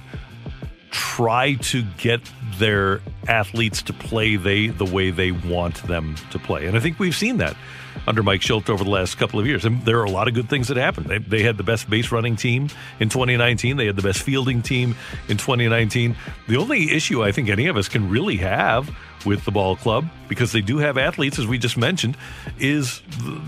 try 0.94 1.56
to 1.56 1.84
get 1.98 2.22
their 2.60 3.02
athletes 3.28 3.82
to 3.82 3.94
play 3.94 4.36
they 4.36 4.68
the 4.68 4.86
way 4.86 5.10
they 5.10 5.32
want 5.32 5.76
them 5.88 6.16
to 6.32 6.38
play. 6.38 6.68
And 6.68 6.78
I 6.78 6.80
think 6.80 7.00
we've 7.00 7.16
seen 7.16 7.38
that 7.38 7.58
under 8.06 8.22
Mike 8.22 8.42
Shildt 8.42 8.70
over 8.70 8.84
the 8.84 8.90
last 8.90 9.18
couple 9.18 9.40
of 9.40 9.48
years. 9.48 9.66
And 9.66 9.84
there 9.86 10.00
are 10.00 10.04
a 10.04 10.12
lot 10.12 10.28
of 10.28 10.34
good 10.34 10.50
things 10.50 10.68
that 10.68 10.78
happened. 10.78 11.08
They, 11.08 11.18
they 11.18 11.44
had 11.44 11.58
the 11.58 11.64
best 11.64 11.90
base 11.90 12.12
running 12.12 12.36
team 12.36 12.70
in 13.00 13.10
2019. 13.10 13.78
They 13.78 13.88
had 13.88 13.96
the 13.96 14.02
best 14.02 14.22
fielding 14.22 14.62
team 14.62 14.96
in 15.30 15.38
2019. 15.38 16.16
The 16.48 16.58
only 16.58 16.92
issue 16.92 17.24
I 17.24 17.32
think 17.32 17.50
any 17.50 17.68
of 17.68 17.78
us 17.78 17.88
can 17.88 18.10
really 18.10 18.38
have 18.38 18.96
with 19.26 19.46
the 19.46 19.52
ball 19.52 19.78
club, 19.78 20.06
because 20.28 20.52
they 20.52 20.60
do 20.60 20.80
have 20.80 20.98
athletes, 20.98 21.40
as 21.40 21.48
we 21.48 21.58
just 21.58 21.78
mentioned, 21.78 22.18
is 22.60 23.02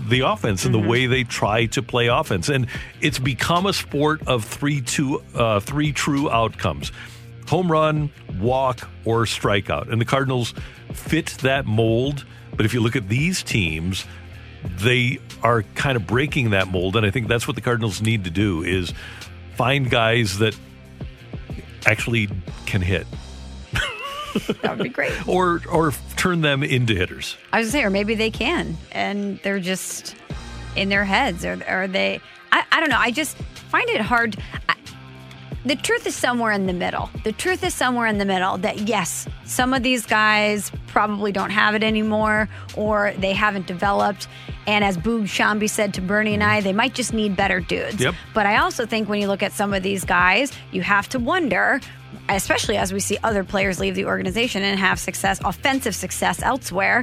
the 0.08 0.20
offense 0.20 0.64
and 0.64 0.72
the 0.72 0.78
way 0.78 1.06
they 1.06 1.22
try 1.22 1.66
to 1.66 1.82
play 1.82 2.06
offense. 2.06 2.48
And 2.48 2.66
it's 3.02 3.18
become 3.18 3.66
a 3.66 3.74
sport 3.74 4.26
of 4.26 4.44
three, 4.44 4.80
two, 4.80 5.22
uh, 5.34 5.60
three 5.60 5.92
true 5.92 6.30
outcomes 6.30 6.90
home 7.48 7.70
run, 7.70 8.10
walk, 8.38 8.88
or 9.04 9.24
strikeout. 9.24 9.90
And 9.90 10.00
the 10.00 10.04
Cardinals 10.04 10.54
fit 10.92 11.26
that 11.42 11.66
mold. 11.66 12.24
But 12.56 12.66
if 12.66 12.74
you 12.74 12.80
look 12.80 12.96
at 12.96 13.08
these 13.08 13.42
teams, 13.42 14.06
they 14.64 15.18
are 15.42 15.62
kind 15.74 15.96
of 15.96 16.06
breaking 16.06 16.50
that 16.50 16.68
mold. 16.68 16.96
And 16.96 17.04
I 17.06 17.10
think 17.10 17.28
that's 17.28 17.46
what 17.46 17.54
the 17.54 17.62
Cardinals 17.62 18.00
need 18.00 18.24
to 18.24 18.30
do 18.30 18.62
is 18.62 18.92
find 19.56 19.90
guys 19.90 20.38
that 20.38 20.56
actually 21.86 22.28
can 22.66 22.82
hit 22.82 23.06
That 24.62 24.76
would 24.76 24.82
be 24.82 24.88
great. 24.88 25.12
or 25.28 25.62
or 25.70 25.92
turn 26.16 26.40
them 26.40 26.62
into 26.62 26.94
hitters. 26.94 27.36
I 27.52 27.58
was 27.58 27.68
gonna 27.68 27.82
say, 27.82 27.84
or 27.84 27.90
maybe 27.90 28.14
they 28.14 28.30
can, 28.30 28.76
and 28.92 29.40
they're 29.42 29.60
just 29.60 30.14
in 30.74 30.88
their 30.88 31.04
heads, 31.04 31.44
or 31.44 31.62
are 31.66 31.88
they? 31.88 32.20
I, 32.52 32.64
I 32.70 32.80
don't 32.80 32.90
know. 32.90 32.98
I 32.98 33.10
just 33.10 33.36
find 33.70 33.88
it 33.88 34.00
hard. 34.00 34.36
I, 34.68 34.74
the 35.66 35.74
truth 35.74 36.06
is 36.06 36.14
somewhere 36.14 36.52
in 36.52 36.66
the 36.66 36.72
middle. 36.72 37.10
The 37.24 37.32
truth 37.32 37.64
is 37.64 37.74
somewhere 37.74 38.06
in 38.06 38.18
the 38.18 38.24
middle 38.24 38.56
that 38.58 38.88
yes, 38.88 39.26
some 39.44 39.74
of 39.74 39.82
these 39.82 40.06
guys 40.06 40.70
probably 40.86 41.32
don't 41.32 41.50
have 41.50 41.74
it 41.74 41.82
anymore, 41.82 42.48
or 42.76 43.12
they 43.18 43.32
haven't 43.32 43.66
developed. 43.66 44.28
And 44.68 44.84
as 44.84 44.96
Boog 44.96 45.24
Sciambi 45.24 45.68
said 45.68 45.92
to 45.94 46.00
Bernie 46.00 46.34
and 46.34 46.42
I, 46.42 46.60
they 46.60 46.72
might 46.72 46.94
just 46.94 47.12
need 47.12 47.36
better 47.36 47.60
dudes. 47.60 48.00
Yep. 48.00 48.14
But 48.32 48.46
I 48.46 48.58
also 48.58 48.86
think 48.86 49.08
when 49.08 49.20
you 49.20 49.26
look 49.26 49.42
at 49.42 49.52
some 49.52 49.74
of 49.74 49.82
these 49.82 50.04
guys, 50.04 50.52
you 50.70 50.82
have 50.82 51.08
to 51.10 51.18
wonder, 51.18 51.80
especially 52.28 52.76
as 52.76 52.92
we 52.92 53.00
see 53.00 53.18
other 53.24 53.42
players 53.42 53.80
leave 53.80 53.96
the 53.96 54.04
organization 54.04 54.62
and 54.62 54.78
have 54.78 55.00
success, 55.00 55.40
offensive 55.44 55.96
success 55.96 56.42
elsewhere. 56.42 57.02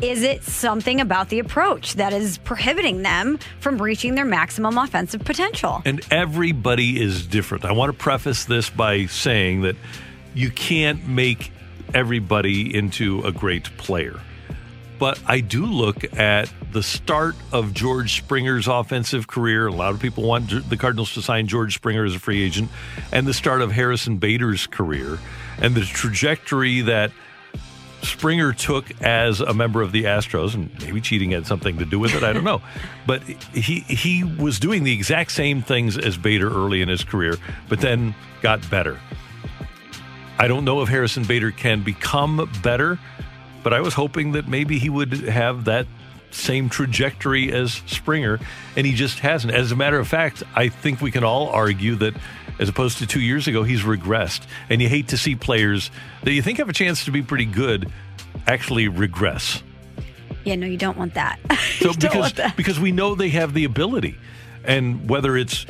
Is 0.00 0.22
it 0.22 0.42
something 0.42 1.00
about 1.00 1.28
the 1.28 1.38
approach 1.38 1.94
that 1.94 2.12
is 2.12 2.38
prohibiting 2.38 3.02
them 3.02 3.38
from 3.60 3.80
reaching 3.80 4.14
their 4.14 4.24
maximum 4.24 4.78
offensive 4.78 5.24
potential? 5.24 5.82
And 5.84 6.00
everybody 6.10 7.00
is 7.00 7.26
different. 7.26 7.64
I 7.64 7.72
want 7.72 7.92
to 7.92 7.98
preface 7.98 8.44
this 8.44 8.70
by 8.70 9.06
saying 9.06 9.62
that 9.62 9.76
you 10.34 10.50
can't 10.50 11.06
make 11.06 11.52
everybody 11.94 12.74
into 12.74 13.22
a 13.22 13.32
great 13.32 13.64
player. 13.76 14.18
But 14.98 15.20
I 15.26 15.40
do 15.40 15.66
look 15.66 16.16
at 16.16 16.52
the 16.70 16.82
start 16.82 17.34
of 17.50 17.74
George 17.74 18.16
Springer's 18.16 18.68
offensive 18.68 19.26
career. 19.26 19.66
A 19.66 19.72
lot 19.72 19.94
of 19.94 20.00
people 20.00 20.22
want 20.22 20.68
the 20.68 20.76
Cardinals 20.76 21.12
to 21.14 21.22
sign 21.22 21.48
George 21.48 21.74
Springer 21.74 22.04
as 22.04 22.14
a 22.14 22.20
free 22.20 22.42
agent, 22.42 22.70
and 23.10 23.26
the 23.26 23.34
start 23.34 23.62
of 23.62 23.72
Harrison 23.72 24.18
Bader's 24.18 24.66
career, 24.68 25.18
and 25.58 25.74
the 25.74 25.80
trajectory 25.80 26.82
that 26.82 27.10
Springer 28.02 28.52
took 28.52 28.90
as 29.00 29.40
a 29.40 29.54
member 29.54 29.80
of 29.80 29.92
the 29.92 30.04
Astros, 30.04 30.54
and 30.54 30.70
maybe 30.80 31.00
cheating 31.00 31.30
had 31.30 31.46
something 31.46 31.78
to 31.78 31.84
do 31.84 31.98
with 31.98 32.14
it. 32.14 32.22
I 32.24 32.32
don't 32.32 32.44
know, 32.44 32.60
but 33.06 33.22
he 33.22 33.80
he 33.80 34.24
was 34.24 34.58
doing 34.58 34.84
the 34.84 34.92
exact 34.92 35.32
same 35.32 35.62
things 35.62 35.96
as 35.96 36.16
Bader 36.16 36.48
early 36.48 36.82
in 36.82 36.88
his 36.88 37.04
career, 37.04 37.36
but 37.68 37.80
then 37.80 38.14
got 38.40 38.68
better. 38.68 38.98
I 40.38 40.48
don't 40.48 40.64
know 40.64 40.82
if 40.82 40.88
Harrison 40.88 41.22
Bader 41.24 41.52
can 41.52 41.82
become 41.82 42.50
better, 42.62 42.98
but 43.62 43.72
I 43.72 43.80
was 43.80 43.94
hoping 43.94 44.32
that 44.32 44.48
maybe 44.48 44.78
he 44.78 44.88
would 44.88 45.12
have 45.12 45.66
that 45.66 45.86
same 46.32 46.68
trajectory 46.68 47.52
as 47.52 47.82
Springer, 47.86 48.40
and 48.76 48.86
he 48.86 48.94
just 48.94 49.20
hasn't. 49.20 49.54
As 49.54 49.72
a 49.72 49.76
matter 49.76 49.98
of 49.98 50.08
fact, 50.08 50.42
I 50.54 50.68
think 50.68 51.00
we 51.00 51.10
can 51.10 51.24
all 51.24 51.48
argue 51.48 51.96
that 51.96 52.14
as 52.58 52.68
opposed 52.68 52.98
to 52.98 53.06
two 53.06 53.20
years 53.20 53.48
ago, 53.48 53.62
he's 53.62 53.82
regressed. 53.82 54.42
And 54.68 54.80
you 54.80 54.88
hate 54.88 55.08
to 55.08 55.16
see 55.16 55.34
players 55.34 55.90
that 56.22 56.32
you 56.32 56.42
think 56.42 56.58
have 56.58 56.68
a 56.68 56.72
chance 56.72 57.04
to 57.06 57.10
be 57.10 57.22
pretty 57.22 57.44
good 57.46 57.90
actually 58.46 58.88
regress. 58.88 59.62
Yeah, 60.44 60.56
no, 60.56 60.66
you 60.66 60.76
don't 60.76 60.96
want 60.96 61.14
that. 61.14 61.38
So 61.82 61.92
because 61.92 62.14
want 62.14 62.36
that. 62.36 62.56
because 62.56 62.78
we 62.78 62.92
know 62.92 63.16
they 63.16 63.30
have 63.30 63.54
the 63.54 63.64
ability, 63.64 64.16
and 64.64 65.08
whether 65.08 65.36
it's 65.36 65.66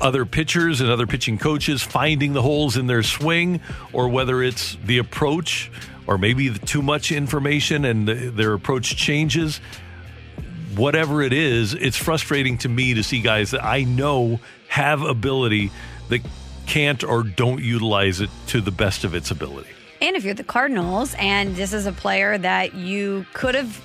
other 0.00 0.24
pitchers 0.24 0.80
and 0.80 0.88
other 0.88 1.06
pitching 1.06 1.36
coaches 1.36 1.82
finding 1.82 2.32
the 2.32 2.42
holes 2.42 2.76
in 2.76 2.86
their 2.86 3.02
swing, 3.02 3.60
or 3.92 4.08
whether 4.08 4.40
it's 4.40 4.76
the 4.84 4.98
approach, 4.98 5.70
or 6.06 6.18
maybe 6.18 6.48
the 6.48 6.58
too 6.58 6.82
much 6.82 7.12
information 7.12 7.84
and 7.84 8.08
the, 8.08 8.14
their 8.14 8.52
approach 8.52 8.96
changes. 8.96 9.60
Whatever 10.76 11.22
it 11.22 11.32
is, 11.32 11.74
it's 11.74 11.96
frustrating 11.96 12.58
to 12.58 12.68
me 12.68 12.94
to 12.94 13.02
see 13.02 13.20
guys 13.20 13.50
that 13.50 13.64
I 13.64 13.82
know 13.84 14.40
have 14.68 15.02
ability 15.02 15.70
that 16.08 16.20
can't 16.66 17.02
or 17.02 17.24
don't 17.24 17.62
utilize 17.62 18.20
it 18.20 18.30
to 18.48 18.60
the 18.60 18.70
best 18.70 19.04
of 19.04 19.14
its 19.14 19.30
ability. 19.30 19.70
And 20.00 20.16
if 20.16 20.24
you're 20.24 20.34
the 20.34 20.44
Cardinals 20.44 21.14
and 21.18 21.56
this 21.56 21.72
is 21.72 21.86
a 21.86 21.92
player 21.92 22.38
that 22.38 22.74
you 22.74 23.26
could 23.34 23.54
have 23.54 23.82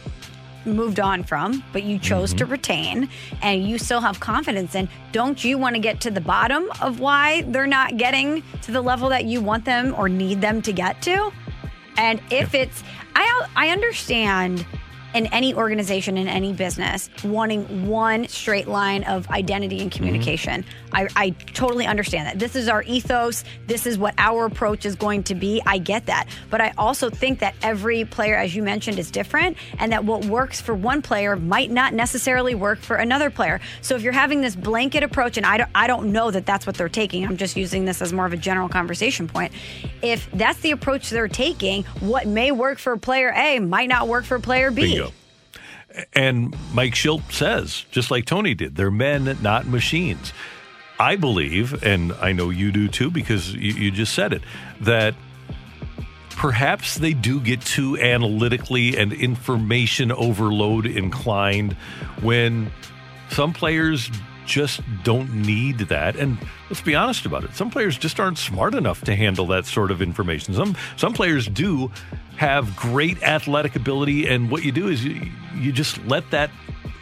moved 0.66 1.00
on 1.00 1.24
from, 1.24 1.64
but 1.74 1.84
you 1.84 2.00
chose 2.00 2.30
mm-hmm. 2.30 2.38
to 2.38 2.46
retain 2.46 3.10
and 3.42 3.68
you 3.68 3.78
still 3.78 4.02
have 4.02 4.20
confidence 4.20 4.76
in, 4.76 4.90
don't 5.12 5.44
you 5.44 5.58
want 5.58 5.76
to 5.76 5.82
get 5.82 6.02
to 6.02 6.12
the 6.12 6.22
bottom 6.22 6.70
of 6.82 7.00
why 7.00 7.42
they're 7.44 7.68
not 7.68 7.98
getting 7.98 8.44
to 8.62 8.72
the 8.72 8.82
level 8.82 9.10
that 9.10 9.26
you 9.26 9.42
want 9.42 9.66
them 9.66 9.94
or 9.98 10.10
need 10.10 10.42
them 10.42 10.62
to 10.62 10.72
get 10.72 11.02
to? 11.04 11.32
And 11.98 12.22
if 12.30 12.54
it's, 12.54 12.84
I, 13.16 13.48
I 13.56 13.70
understand 13.70 14.66
in 15.16 15.28
any 15.28 15.54
organization, 15.54 16.18
in 16.18 16.28
any 16.28 16.52
business, 16.54 17.10
wanting 17.24 17.88
one 17.88 18.28
straight 18.28 18.68
line 18.68 19.04
of 19.06 19.30
identity 19.30 19.80
and 19.82 19.90
mm-hmm. 19.90 19.98
communication. 19.98 20.66
I, 20.92 21.08
I 21.16 21.30
totally 21.54 21.86
understand 21.88 22.28
that. 22.28 22.38
This 22.38 22.56
is 22.56 22.68
our 22.68 22.84
ethos. 22.84 23.44
This 23.66 23.88
is 23.88 23.98
what 23.98 24.14
our 24.18 24.46
approach 24.46 24.86
is 24.86 24.96
going 24.96 25.24
to 25.24 25.36
be. 25.36 25.62
I 25.66 25.78
get 25.78 26.06
that. 26.08 26.28
But 26.50 26.62
I 26.62 26.74
also 26.78 27.10
think 27.10 27.40
that 27.40 27.56
every 27.62 28.06
player, 28.06 28.36
as 28.36 28.56
you 28.56 28.62
mentioned, 28.62 29.00
is 29.00 29.10
different 29.10 29.58
and 29.80 29.92
that 29.94 30.04
what 30.04 30.26
works 30.26 30.60
for 30.60 30.76
one 30.76 31.02
player 31.02 31.36
might 31.36 31.72
not 31.72 31.94
necessarily 31.94 32.54
work 32.54 32.80
for 32.80 32.98
another 32.98 33.30
player. 33.30 33.62
So 33.82 33.96
if 33.96 34.02
you're 34.02 34.14
having 34.14 34.42
this 34.42 34.56
blanket 34.56 35.04
approach, 35.04 35.38
and 35.38 35.46
I 35.46 35.58
don't, 35.58 35.70
I 35.74 35.88
don't 35.88 36.12
know 36.12 36.30
that 36.32 36.46
that's 36.46 36.68
what 36.68 36.76
they're 36.76 36.90
taking, 36.90 37.26
I'm 37.26 37.38
just 37.38 37.56
using 37.56 37.86
this 37.86 38.02
as 38.02 38.12
more 38.12 38.26
of 38.26 38.34
a 38.34 38.38
general 38.38 38.68
conversation 38.68 39.28
point. 39.28 39.54
If 40.02 40.30
that's 40.32 40.60
the 40.60 40.72
approach 40.72 41.10
they're 41.10 41.28
taking, 41.28 41.84
what 42.02 42.28
may 42.28 42.52
work 42.52 42.80
for 42.80 42.98
player 42.98 43.34
A 43.36 43.60
might 43.60 43.88
not 43.88 44.08
work 44.08 44.26
for 44.26 44.40
player 44.40 44.72
B. 44.72 44.82
Bingo. 44.82 45.05
And 46.14 46.56
Mike 46.74 46.94
Shildt 46.94 47.32
says, 47.32 47.86
just 47.92 48.12
like 48.12 48.26
Tony 48.26 48.54
did, 48.54 48.76
they're 48.76 48.92
men, 48.92 49.38
not 49.42 49.68
machines. 49.68 50.34
I 51.00 51.16
believe, 51.16 51.84
and 51.84 52.14
I 52.14 52.32
know 52.32 52.50
you 52.50 52.72
do 52.72 52.88
too, 52.88 53.12
because 53.12 53.54
you, 53.54 53.74
you 53.74 53.92
just 53.92 54.14
said 54.14 54.34
it, 54.34 54.42
that 54.82 55.16
perhaps 56.32 56.96
they 56.96 57.14
do 57.14 57.40
get 57.40 57.62
too 57.62 57.98
analytically 57.98 58.98
and 58.98 59.14
information 59.14 60.12
overload 60.12 60.86
inclined 60.86 61.74
when 62.22 62.72
some 63.30 63.54
players 63.54 64.10
just 64.46 64.82
don't 65.04 65.34
need 65.34 65.80
that. 65.80 66.16
And 66.16 66.38
let's 66.70 66.82
be 66.82 66.96
honest 66.96 67.26
about 67.26 67.44
it. 67.44 67.56
Some 67.56 67.70
players 67.70 67.98
just 67.98 68.20
aren't 68.20 68.38
smart 68.38 68.76
enough 68.76 69.04
to 69.06 69.16
handle 69.16 69.48
that 69.48 69.66
sort 69.66 69.92
of 69.92 70.02
information. 70.02 70.54
Some 70.54 70.76
some 70.96 71.14
players 71.14 71.48
do 71.48 71.92
have 72.38 72.76
great 72.76 73.22
athletic 73.24 73.76
ability 73.76 74.28
and 74.28 74.52
what 74.52 74.64
you 74.64 74.72
do 74.72 74.90
is 74.90 75.06
you, 75.06 75.32
you 75.56 75.72
just 75.72 76.04
let 76.06 76.30
that 76.32 76.52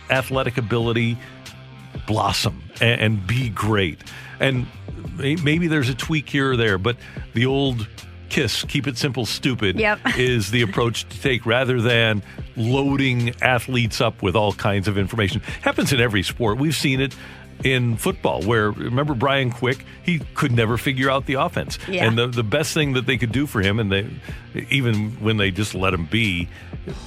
athletic 0.09 0.57
ability 0.57 1.17
blossom 2.05 2.61
and, 2.81 3.01
and 3.01 3.27
be 3.27 3.49
great. 3.49 3.99
And 4.39 4.67
maybe 5.17 5.67
there's 5.67 5.89
a 5.89 5.95
tweak 5.95 6.29
here 6.29 6.51
or 6.51 6.57
there, 6.57 6.77
but 6.77 6.97
the 7.33 7.45
old 7.45 7.87
kiss, 8.33 8.63
keep 8.63 8.87
it 8.87 8.97
simple, 8.97 9.25
stupid, 9.25 9.79
Yep. 9.79 9.99
is 10.17 10.51
the 10.51 10.61
approach 10.63 11.07
to 11.09 11.21
take 11.21 11.45
rather 11.45 11.79
than 11.81 12.23
loading 12.57 13.33
athletes 13.41 14.01
up 14.01 14.21
with 14.21 14.35
all 14.35 14.53
kinds 14.53 14.87
of 14.87 14.97
information. 14.97 15.41
Happens 15.61 15.93
in 15.93 15.99
every 15.99 16.23
sport. 16.23 16.57
We've 16.57 16.75
seen 16.75 16.99
it 17.01 17.15
in 17.63 17.95
football 17.97 18.41
where 18.41 18.71
remember 18.71 19.13
Brian 19.13 19.51
Quick 19.51 19.85
he 20.03 20.19
could 20.33 20.51
never 20.51 20.75
figure 20.75 21.09
out 21.09 21.27
the 21.27 21.35
offense 21.35 21.77
Yeah. 21.87 22.05
and 22.05 22.17
the, 22.17 22.27
the 22.27 22.43
best 22.43 22.73
thing 22.73 22.93
that 22.93 23.05
they 23.05 23.15
could 23.17 23.31
do 23.31 23.45
for 23.45 23.61
him 23.61 23.79
and 23.79 23.91
they 23.91 24.07
even 24.71 25.11
when 25.23 25.37
they 25.37 25.51
just 25.51 25.73
let 25.75 25.93
him 25.93 26.05
be 26.07 26.49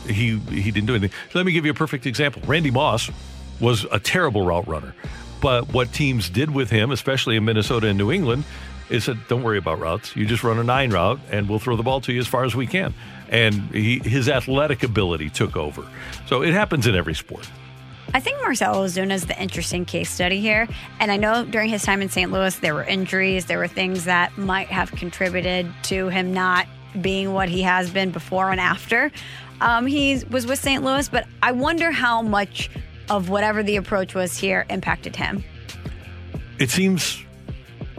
he 0.06 0.38
he 0.38 0.70
didn't 0.70 0.86
do 0.86 0.94
anything 0.94 1.10
so 1.30 1.38
let 1.40 1.44
me 1.46 1.52
give 1.52 1.64
you 1.66 1.72
a 1.72 1.74
perfect 1.74 2.06
example 2.06 2.40
Randy 2.46 2.70
Moss 2.70 3.10
was 3.60 3.84
a 3.92 3.98
terrible 3.98 4.46
route 4.46 4.66
runner 4.68 4.94
but 5.42 5.72
what 5.74 5.92
teams 5.92 6.30
did 6.30 6.50
with 6.54 6.70
him 6.70 6.90
especially 6.92 7.36
in 7.36 7.44
Minnesota 7.44 7.88
and 7.88 7.98
New 7.98 8.10
England 8.12 8.44
is 8.90 9.04
said 9.04 9.18
don't 9.28 9.42
worry 9.42 9.58
about 9.58 9.78
routes 9.78 10.14
you 10.16 10.26
just 10.26 10.44
run 10.44 10.58
a 10.58 10.64
nine 10.64 10.90
route 10.90 11.18
and 11.30 11.48
we'll 11.48 11.58
throw 11.58 11.76
the 11.76 11.82
ball 11.82 12.00
to 12.00 12.12
you 12.12 12.20
as 12.20 12.26
far 12.26 12.44
as 12.44 12.54
we 12.54 12.66
can 12.66 12.94
and 13.28 13.54
he, 13.72 13.98
his 14.00 14.28
athletic 14.28 14.82
ability 14.82 15.28
took 15.30 15.56
over 15.56 15.86
so 16.26 16.42
it 16.42 16.52
happens 16.52 16.86
in 16.86 16.94
every 16.94 17.14
sport 17.14 17.48
I 18.14 18.20
think 18.20 18.40
Marcell 18.40 18.76
Ozuna 18.76 19.12
is 19.12 19.26
the 19.26 19.38
interesting 19.38 19.84
case 19.84 20.08
study 20.08 20.40
here. 20.40 20.68
And 21.00 21.10
I 21.10 21.16
know 21.16 21.44
during 21.44 21.68
his 21.68 21.82
time 21.82 22.00
in 22.00 22.08
St. 22.08 22.30
Louis, 22.30 22.56
there 22.60 22.72
were 22.72 22.84
injuries, 22.84 23.46
there 23.46 23.58
were 23.58 23.68
things 23.68 24.04
that 24.04 24.38
might 24.38 24.68
have 24.68 24.92
contributed 24.92 25.70
to 25.84 26.08
him 26.08 26.32
not 26.32 26.66
being 27.00 27.32
what 27.32 27.48
he 27.48 27.62
has 27.62 27.90
been 27.90 28.12
before 28.12 28.50
and 28.50 28.60
after 28.60 29.10
um, 29.60 29.86
he 29.86 30.22
was 30.30 30.46
with 30.46 30.58
St. 30.58 30.82
Louis. 30.82 31.08
But 31.08 31.26
I 31.42 31.52
wonder 31.52 31.90
how 31.90 32.22
much 32.22 32.70
of 33.10 33.28
whatever 33.28 33.62
the 33.62 33.76
approach 33.76 34.14
was 34.14 34.36
here 34.36 34.66
impacted 34.70 35.16
him. 35.16 35.44
It 36.58 36.70
seems 36.70 37.22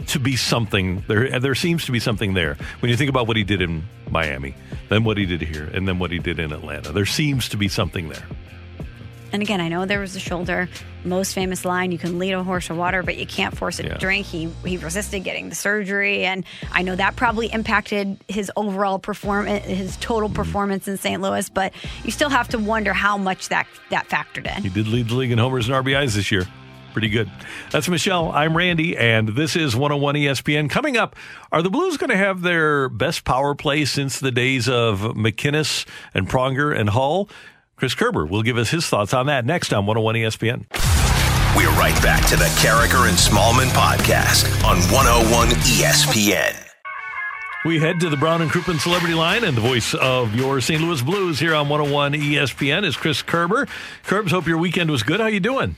to 0.08 0.18
be 0.18 0.36
something 0.36 1.04
there. 1.06 1.38
There 1.40 1.54
seems 1.54 1.84
to 1.86 1.92
be 1.92 2.00
something 2.00 2.34
there 2.34 2.56
when 2.80 2.90
you 2.90 2.96
think 2.96 3.10
about 3.10 3.26
what 3.26 3.36
he 3.36 3.44
did 3.44 3.62
in 3.62 3.84
Miami, 4.10 4.54
then 4.88 5.04
what 5.04 5.16
he 5.16 5.26
did 5.26 5.42
here, 5.42 5.70
and 5.72 5.86
then 5.86 5.98
what 5.98 6.10
he 6.10 6.18
did 6.18 6.38
in 6.38 6.52
Atlanta. 6.52 6.92
There 6.92 7.06
seems 7.06 7.48
to 7.50 7.56
be 7.56 7.68
something 7.68 8.08
there. 8.08 8.24
And 9.30 9.42
again, 9.42 9.60
I 9.60 9.68
know 9.68 9.84
there 9.84 10.00
was 10.00 10.16
a 10.16 10.20
shoulder. 10.20 10.70
Most 11.04 11.34
famous 11.34 11.64
line: 11.66 11.92
"You 11.92 11.98
can 11.98 12.18
lead 12.18 12.32
a 12.32 12.42
horse 12.42 12.68
to 12.68 12.74
water, 12.74 13.02
but 13.02 13.18
you 13.18 13.26
can't 13.26 13.56
force 13.56 13.78
it 13.78 13.84
Yeah. 13.86 13.92
to 13.94 13.98
drink." 13.98 14.26
He 14.26 14.48
he 14.64 14.78
resisted 14.78 15.22
getting 15.22 15.50
the 15.50 15.54
surgery, 15.54 16.24
and 16.24 16.44
I 16.72 16.80
know 16.80 16.96
that 16.96 17.16
probably 17.16 17.52
impacted 17.52 18.16
his 18.28 18.50
overall 18.56 18.98
performance, 18.98 19.66
his 19.66 19.98
total 19.98 20.28
mm-hmm. 20.28 20.36
performance 20.36 20.88
in 20.88 20.96
St. 20.96 21.20
Louis. 21.20 21.48
But 21.50 21.74
you 22.04 22.10
still 22.10 22.30
have 22.30 22.48
to 22.48 22.58
wonder 22.58 22.94
how 22.94 23.18
much 23.18 23.50
that 23.50 23.66
that 23.90 24.08
factored 24.08 24.46
in. 24.56 24.62
He 24.62 24.70
did 24.70 24.88
lead 24.88 25.08
the 25.08 25.14
league 25.14 25.30
in 25.30 25.38
homers 25.38 25.68
and 25.68 25.74
RBIs 25.76 26.14
this 26.14 26.32
year. 26.32 26.46
Pretty 26.98 27.10
good. 27.10 27.30
That's 27.70 27.88
Michelle. 27.88 28.32
I'm 28.32 28.56
Randy, 28.56 28.96
and 28.96 29.28
this 29.28 29.54
is 29.54 29.76
101 29.76 30.16
ESPN. 30.16 30.68
Coming 30.68 30.96
up, 30.96 31.14
are 31.52 31.62
the 31.62 31.70
Blues 31.70 31.96
going 31.96 32.10
to 32.10 32.16
have 32.16 32.42
their 32.42 32.88
best 32.88 33.24
power 33.24 33.54
play 33.54 33.84
since 33.84 34.18
the 34.18 34.32
days 34.32 34.68
of 34.68 34.98
MacInnis 35.14 35.86
and 36.12 36.28
Pronger 36.28 36.76
and 36.76 36.90
Hull? 36.90 37.30
Chris 37.76 37.94
Kerber 37.94 38.26
will 38.26 38.42
give 38.42 38.56
us 38.58 38.70
his 38.70 38.88
thoughts 38.88 39.14
on 39.14 39.26
that 39.26 39.46
next 39.46 39.72
on 39.72 39.86
101 39.86 40.16
ESPN. 40.16 40.66
We're 41.56 41.70
right 41.78 41.94
back 42.02 42.26
to 42.30 42.36
the 42.36 42.46
Karraker 42.58 43.08
and 43.08 43.16
Smallmon 43.16 43.68
podcast 43.68 44.52
on 44.64 44.78
101 44.92 45.50
ESPN. 45.50 46.64
We 47.64 47.78
head 47.78 48.00
to 48.00 48.10
the 48.10 48.16
Brown 48.16 48.42
and 48.42 48.50
Crouppen 48.50 48.80
Celebrity 48.80 49.14
Line, 49.14 49.44
and 49.44 49.56
the 49.56 49.60
voice 49.60 49.94
of 49.94 50.34
your 50.34 50.60
St. 50.60 50.82
Louis 50.82 51.00
Blues 51.00 51.38
here 51.38 51.54
on 51.54 51.68
101 51.68 52.14
ESPN 52.14 52.84
is 52.84 52.96
Chris 52.96 53.22
Kerber. 53.22 53.68
Kerbs, 54.04 54.30
hope 54.30 54.48
your 54.48 54.58
weekend 54.58 54.90
was 54.90 55.04
good. 55.04 55.20
How 55.20 55.26
you 55.26 55.38
doing? 55.38 55.76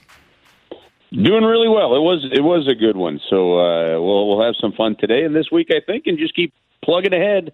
Doing 1.12 1.42
really 1.42 1.68
well. 1.68 1.96
It 1.96 2.00
was 2.00 2.24
it 2.32 2.40
was 2.40 2.68
a 2.68 2.74
good 2.74 2.96
one. 2.96 3.20
So 3.28 3.58
uh, 3.58 4.00
we'll 4.00 4.28
we'll 4.28 4.46
have 4.46 4.54
some 4.61 4.72
fun 4.72 4.96
today 4.96 5.24
and 5.24 5.34
this 5.34 5.50
week, 5.50 5.68
I 5.70 5.80
think, 5.84 6.06
and 6.06 6.16
just 6.16 6.36
keep 6.36 6.54
plugging 6.84 7.12
ahead. 7.12 7.52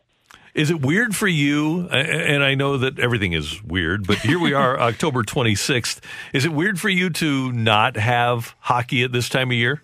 Is 0.55 0.71
it 0.71 0.81
weird 0.81 1.15
for 1.15 1.29
you? 1.29 1.87
And 1.89 2.43
I 2.43 2.55
know 2.55 2.79
that 2.79 2.99
everything 2.99 3.35
is 3.35 3.63
weird, 3.63 4.07
but 4.07 4.19
here 4.19 4.39
we 4.39 4.55
are, 4.55 4.81
October 4.81 5.23
26th. 5.23 6.01
Is 6.33 6.47
it 6.47 6.53
weird 6.53 6.81
for 6.81 6.89
you 6.89 7.11
to 7.11 7.53
not 7.53 7.97
have 7.97 8.55
hockey 8.61 9.03
at 9.03 9.13
this 9.13 9.29
time 9.29 9.51
of 9.51 9.57
year? 9.57 9.83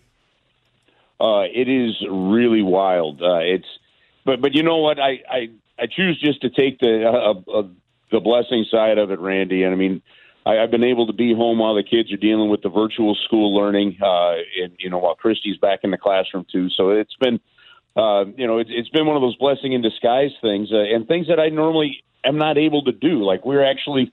Uh, 1.21 1.43
it 1.43 1.69
is 1.69 1.95
really 2.11 2.63
wild. 2.63 3.23
Uh, 3.23 3.41
it's 3.41 3.67
but 4.25 4.41
but 4.41 4.55
you 4.55 4.63
know 4.63 4.79
what? 4.79 4.99
I 4.99 5.21
I, 5.31 5.51
I 5.79 5.87
choose 5.87 6.21
just 6.21 6.43
to 6.43 6.51
take 6.51 6.79
the 6.79 7.07
uh, 7.07 7.59
uh, 7.59 7.63
the 8.11 8.21
blessing 8.21 8.65
side 8.71 8.99
of 8.99 9.11
it, 9.11 9.19
Randy. 9.19 9.63
And 9.63 9.73
I 9.73 9.77
mean, 9.77 10.03
I, 10.45 10.59
I've 10.59 10.71
been 10.71 10.85
able 10.85 11.07
to 11.07 11.13
be 11.13 11.35
home 11.35 11.59
while 11.59 11.75
the 11.75 11.83
kids 11.83 12.13
are 12.13 12.17
dealing 12.17 12.51
with 12.51 12.63
the 12.63 12.69
virtual 12.69 13.15
school 13.15 13.55
learning, 13.55 13.99
uh, 14.03 14.35
and 14.63 14.73
you 14.79 14.91
know 14.91 14.99
while 14.99 15.15
Christy's 15.15 15.57
back 15.57 15.81
in 15.83 15.91
the 15.91 15.99
classroom 15.99 16.47
too. 16.51 16.69
So 16.71 16.91
it's 16.91 17.17
been. 17.17 17.41
Uh, 17.95 18.25
you 18.39 18.47
know, 18.47 18.57
it's, 18.57 18.71
it's 18.73 18.89
been 18.89 19.05
one 19.05 19.17
of 19.17 19.21
those 19.21 19.37
blessing 19.37 19.75
in 19.75 19.83
disguise 19.83 20.31
things, 20.41 20.73
uh, 20.73 20.79
and 20.79 21.07
things 21.07 21.29
that 21.29 21.39
I 21.39 21.51
normally 21.51 22.03
am 22.25 22.39
not 22.39 22.57
able 22.57 22.83
to 22.85 22.93
do. 22.93 23.23
Like 23.23 23.45
we're 23.45 23.63
actually 23.63 24.11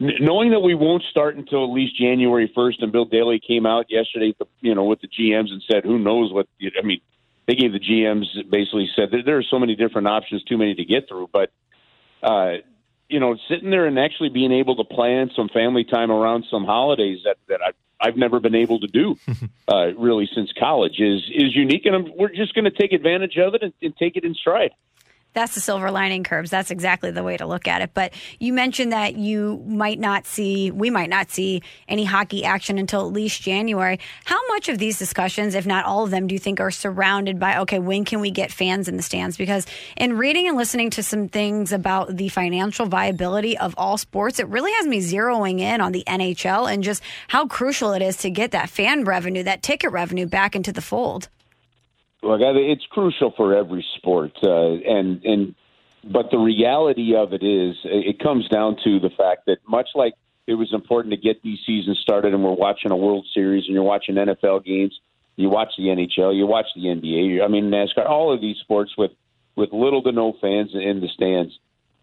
knowing 0.00 0.50
that 0.50 0.60
we 0.60 0.74
won't 0.74 1.04
start 1.10 1.36
until 1.36 1.64
at 1.64 1.70
least 1.70 1.96
January 1.96 2.52
1st, 2.56 2.82
and 2.82 2.92
Bill 2.92 3.04
Daly 3.04 3.40
came 3.40 3.66
out 3.66 3.86
yesterday, 3.88 4.34
you 4.60 4.74
know, 4.74 4.84
with 4.84 5.00
the 5.00 5.08
GMs 5.08 5.50
and 5.52 5.62
said, 5.70 5.84
"Who 5.84 5.98
knows 5.98 6.32
what?" 6.32 6.48
I 6.60 6.84
mean, 6.84 7.00
they 7.46 7.54
gave 7.54 7.72
the 7.72 7.80
GMs 7.80 8.26
basically 8.50 8.90
said 8.96 9.10
there 9.24 9.38
are 9.38 9.44
so 9.44 9.58
many 9.58 9.76
different 9.76 10.08
options, 10.08 10.42
too 10.44 10.58
many 10.58 10.74
to 10.74 10.84
get 10.84 11.08
through. 11.08 11.28
But 11.32 11.50
uh, 12.22 12.54
you 13.08 13.20
know, 13.20 13.36
sitting 13.48 13.70
there 13.70 13.86
and 13.86 13.98
actually 13.98 14.30
being 14.30 14.52
able 14.52 14.76
to 14.76 14.84
plan 14.84 15.30
some 15.36 15.48
family 15.48 15.84
time 15.84 16.10
around 16.10 16.44
some 16.50 16.64
holidays 16.64 17.20
that 17.24 17.36
that 17.48 17.60
I. 17.62 17.70
I've 18.00 18.16
never 18.16 18.38
been 18.38 18.56
able 18.56 18.80
to 18.80 18.86
do 18.88 19.16
uh, 19.68 19.94
really 19.94 20.28
since 20.34 20.52
college 20.58 20.98
is 20.98 21.22
is 21.32 21.54
unique, 21.54 21.86
and 21.86 21.94
I'm, 21.94 22.12
we're 22.18 22.28
just 22.28 22.52
going 22.52 22.64
to 22.64 22.70
take 22.70 22.92
advantage 22.92 23.38
of 23.38 23.54
it 23.54 23.62
and, 23.62 23.72
and 23.80 23.96
take 23.96 24.16
it 24.16 24.24
in 24.24 24.34
stride. 24.34 24.72
That's 25.34 25.54
the 25.54 25.60
silver 25.60 25.90
lining 25.90 26.22
Kerbs. 26.22 26.48
That's 26.48 26.70
exactly 26.70 27.10
the 27.10 27.24
way 27.24 27.36
to 27.36 27.46
look 27.46 27.66
at 27.66 27.82
it. 27.82 27.90
But 27.92 28.14
you 28.38 28.52
mentioned 28.52 28.92
that 28.92 29.16
you 29.16 29.62
might 29.66 29.98
not 29.98 30.26
see, 30.26 30.70
we 30.70 30.90
might 30.90 31.10
not 31.10 31.28
see 31.28 31.62
any 31.88 32.04
hockey 32.04 32.44
action 32.44 32.78
until 32.78 33.06
at 33.06 33.12
least 33.12 33.42
January. 33.42 33.98
How 34.24 34.40
much 34.48 34.68
of 34.68 34.78
these 34.78 34.98
discussions, 34.98 35.56
if 35.56 35.66
not 35.66 35.84
all 35.84 36.04
of 36.04 36.10
them, 36.10 36.28
do 36.28 36.34
you 36.34 36.38
think 36.38 36.60
are 36.60 36.70
surrounded 36.70 37.40
by, 37.40 37.58
okay, 37.58 37.80
when 37.80 38.04
can 38.04 38.20
we 38.20 38.30
get 38.30 38.52
fans 38.52 38.88
in 38.88 38.96
the 38.96 39.02
stands? 39.02 39.36
Because 39.36 39.66
in 39.96 40.16
reading 40.16 40.46
and 40.46 40.56
listening 40.56 40.90
to 40.90 41.02
some 41.02 41.28
things 41.28 41.72
about 41.72 42.16
the 42.16 42.28
financial 42.28 42.86
viability 42.86 43.58
of 43.58 43.74
all 43.76 43.98
sports, 43.98 44.38
it 44.38 44.46
really 44.46 44.72
has 44.74 44.86
me 44.86 45.00
zeroing 45.00 45.58
in 45.58 45.80
on 45.80 45.90
the 45.90 46.04
NHL 46.06 46.72
and 46.72 46.84
just 46.84 47.02
how 47.26 47.46
crucial 47.48 47.92
it 47.92 48.02
is 48.02 48.18
to 48.18 48.30
get 48.30 48.52
that 48.52 48.70
fan 48.70 49.02
revenue, 49.04 49.42
that 49.42 49.62
ticket 49.62 49.90
revenue 49.90 50.26
back 50.26 50.54
into 50.54 50.72
the 50.72 50.80
fold. 50.80 51.28
Look, 52.24 52.40
it's 52.42 52.86
crucial 52.90 53.32
for 53.36 53.54
every 53.54 53.84
sport, 53.96 54.32
uh, 54.42 54.72
and 54.72 55.24
and 55.24 55.54
but 56.02 56.30
the 56.30 56.38
reality 56.38 57.14
of 57.14 57.32
it 57.32 57.42
is, 57.42 57.76
it 57.84 58.18
comes 58.18 58.48
down 58.48 58.76
to 58.84 59.00
the 59.00 59.10
fact 59.10 59.46
that 59.46 59.58
much 59.66 59.88
like 59.94 60.14
it 60.46 60.54
was 60.54 60.72
important 60.72 61.12
to 61.12 61.16
get 61.16 61.42
these 61.42 61.58
seasons 61.66 61.98
started, 61.98 62.34
and 62.34 62.44
we're 62.44 62.52
watching 62.52 62.90
a 62.90 62.96
World 62.96 63.26
Series, 63.32 63.64
and 63.66 63.74
you're 63.74 63.82
watching 63.82 64.16
NFL 64.16 64.64
games, 64.64 64.98
you 65.36 65.48
watch 65.48 65.72
the 65.76 65.84
NHL, 65.84 66.36
you 66.36 66.46
watch 66.46 66.66
the 66.74 66.82
NBA, 66.82 67.42
I 67.42 67.48
mean 67.48 67.70
NASCAR, 67.70 68.08
all 68.08 68.32
of 68.32 68.40
these 68.40 68.56
sports 68.58 68.92
with 68.96 69.12
with 69.56 69.72
little 69.72 70.02
to 70.02 70.12
no 70.12 70.34
fans 70.40 70.70
in 70.74 71.00
the 71.00 71.08
stands. 71.08 71.58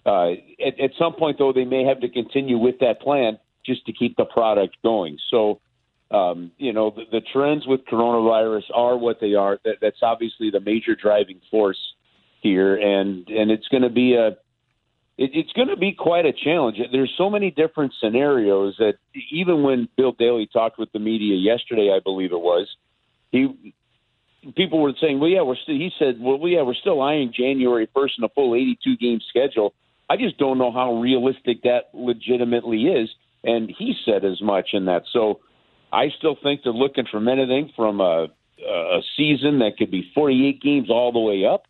Uh, 0.05 0.31
at, 0.65 0.79
at 0.79 0.91
some 0.97 1.13
point, 1.13 1.37
though, 1.37 1.53
they 1.53 1.65
may 1.65 1.83
have 1.83 1.99
to 2.01 2.09
continue 2.09 2.57
with 2.57 2.79
that 2.79 3.01
plan 3.01 3.37
just 3.65 3.85
to 3.85 3.93
keep 3.93 4.15
the 4.17 4.25
product 4.25 4.77
going. 4.83 5.17
So 5.29 5.59
um, 6.11 6.51
you 6.57 6.73
know, 6.73 6.91
the, 6.91 7.03
the 7.11 7.21
trends 7.33 7.65
with 7.65 7.85
coronavirus 7.85 8.63
are 8.73 8.97
what 8.97 9.19
they 9.21 9.33
are. 9.35 9.59
That, 9.63 9.75
that's 9.81 10.01
obviously 10.01 10.51
the 10.51 10.59
major 10.59 10.95
driving 10.95 11.39
force 11.49 11.79
here, 12.41 12.75
and 12.75 13.27
and 13.27 13.49
it's 13.49 13.67
going 13.69 13.83
to 13.83 13.89
be 13.89 14.15
a 14.15 14.29
it, 15.17 15.31
it's 15.33 15.53
going 15.53 15.69
to 15.69 15.77
be 15.77 15.93
quite 15.93 16.25
a 16.25 16.33
challenge. 16.33 16.77
There's 16.91 17.13
so 17.17 17.29
many 17.29 17.51
different 17.51 17.93
scenarios 18.01 18.75
that 18.79 18.95
even 19.31 19.63
when 19.63 19.87
Bill 19.95 20.11
Daly 20.11 20.49
talked 20.51 20.77
with 20.77 20.91
the 20.91 20.99
media 20.99 21.35
yesterday, 21.35 21.93
I 21.95 21.99
believe 22.03 22.33
it 22.33 22.41
was, 22.41 22.67
he 23.31 23.73
people 24.55 24.81
were 24.81 24.93
saying, 24.99 25.19
well, 25.19 25.29
yeah, 25.29 25.43
we're 25.43 25.55
still. 25.55 25.75
He 25.75 25.91
said, 25.97 26.15
well, 26.19 26.39
yeah, 26.47 26.63
we're 26.63 26.73
still 26.73 27.01
eyeing 27.01 27.31
January 27.33 27.87
1st 27.95 28.17
in 28.17 28.23
a 28.25 28.29
full 28.29 28.55
82 28.55 28.97
game 28.97 29.19
schedule. 29.29 29.73
I 30.09 30.17
just 30.17 30.37
don't 30.37 30.57
know 30.57 30.73
how 30.73 30.99
realistic 30.99 31.63
that 31.63 31.91
legitimately 31.93 32.83
is, 32.83 33.09
and 33.45 33.71
he 33.77 33.93
said 34.03 34.25
as 34.25 34.41
much 34.41 34.69
in 34.73 34.85
that. 34.85 35.03
So. 35.13 35.39
I 35.91 36.09
still 36.17 36.37
think 36.41 36.61
they're 36.63 36.73
looking 36.73 37.05
from 37.11 37.27
anything 37.27 37.71
from 37.75 37.99
a, 38.01 38.27
a 38.65 39.01
season 39.17 39.59
that 39.59 39.77
could 39.77 39.91
be 39.91 40.09
48 40.15 40.61
games 40.61 40.89
all 40.89 41.11
the 41.11 41.19
way 41.19 41.45
up. 41.45 41.63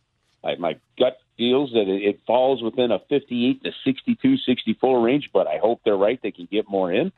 I, 0.43 0.55
my 0.55 0.77
gut 0.97 1.17
feels 1.37 1.71
that 1.71 1.87
it, 1.87 2.03
it 2.03 2.19
falls 2.27 2.61
within 2.61 2.91
a 2.91 2.99
58 3.09 3.63
to 3.63 3.71
62, 3.83 4.37
64 4.37 5.01
range, 5.01 5.29
but 5.33 5.47
I 5.47 5.57
hope 5.57 5.81
they're 5.83 5.95
right. 5.95 6.19
They 6.21 6.31
can 6.31 6.47
get 6.51 6.69
more 6.69 6.91
in. 6.91 7.11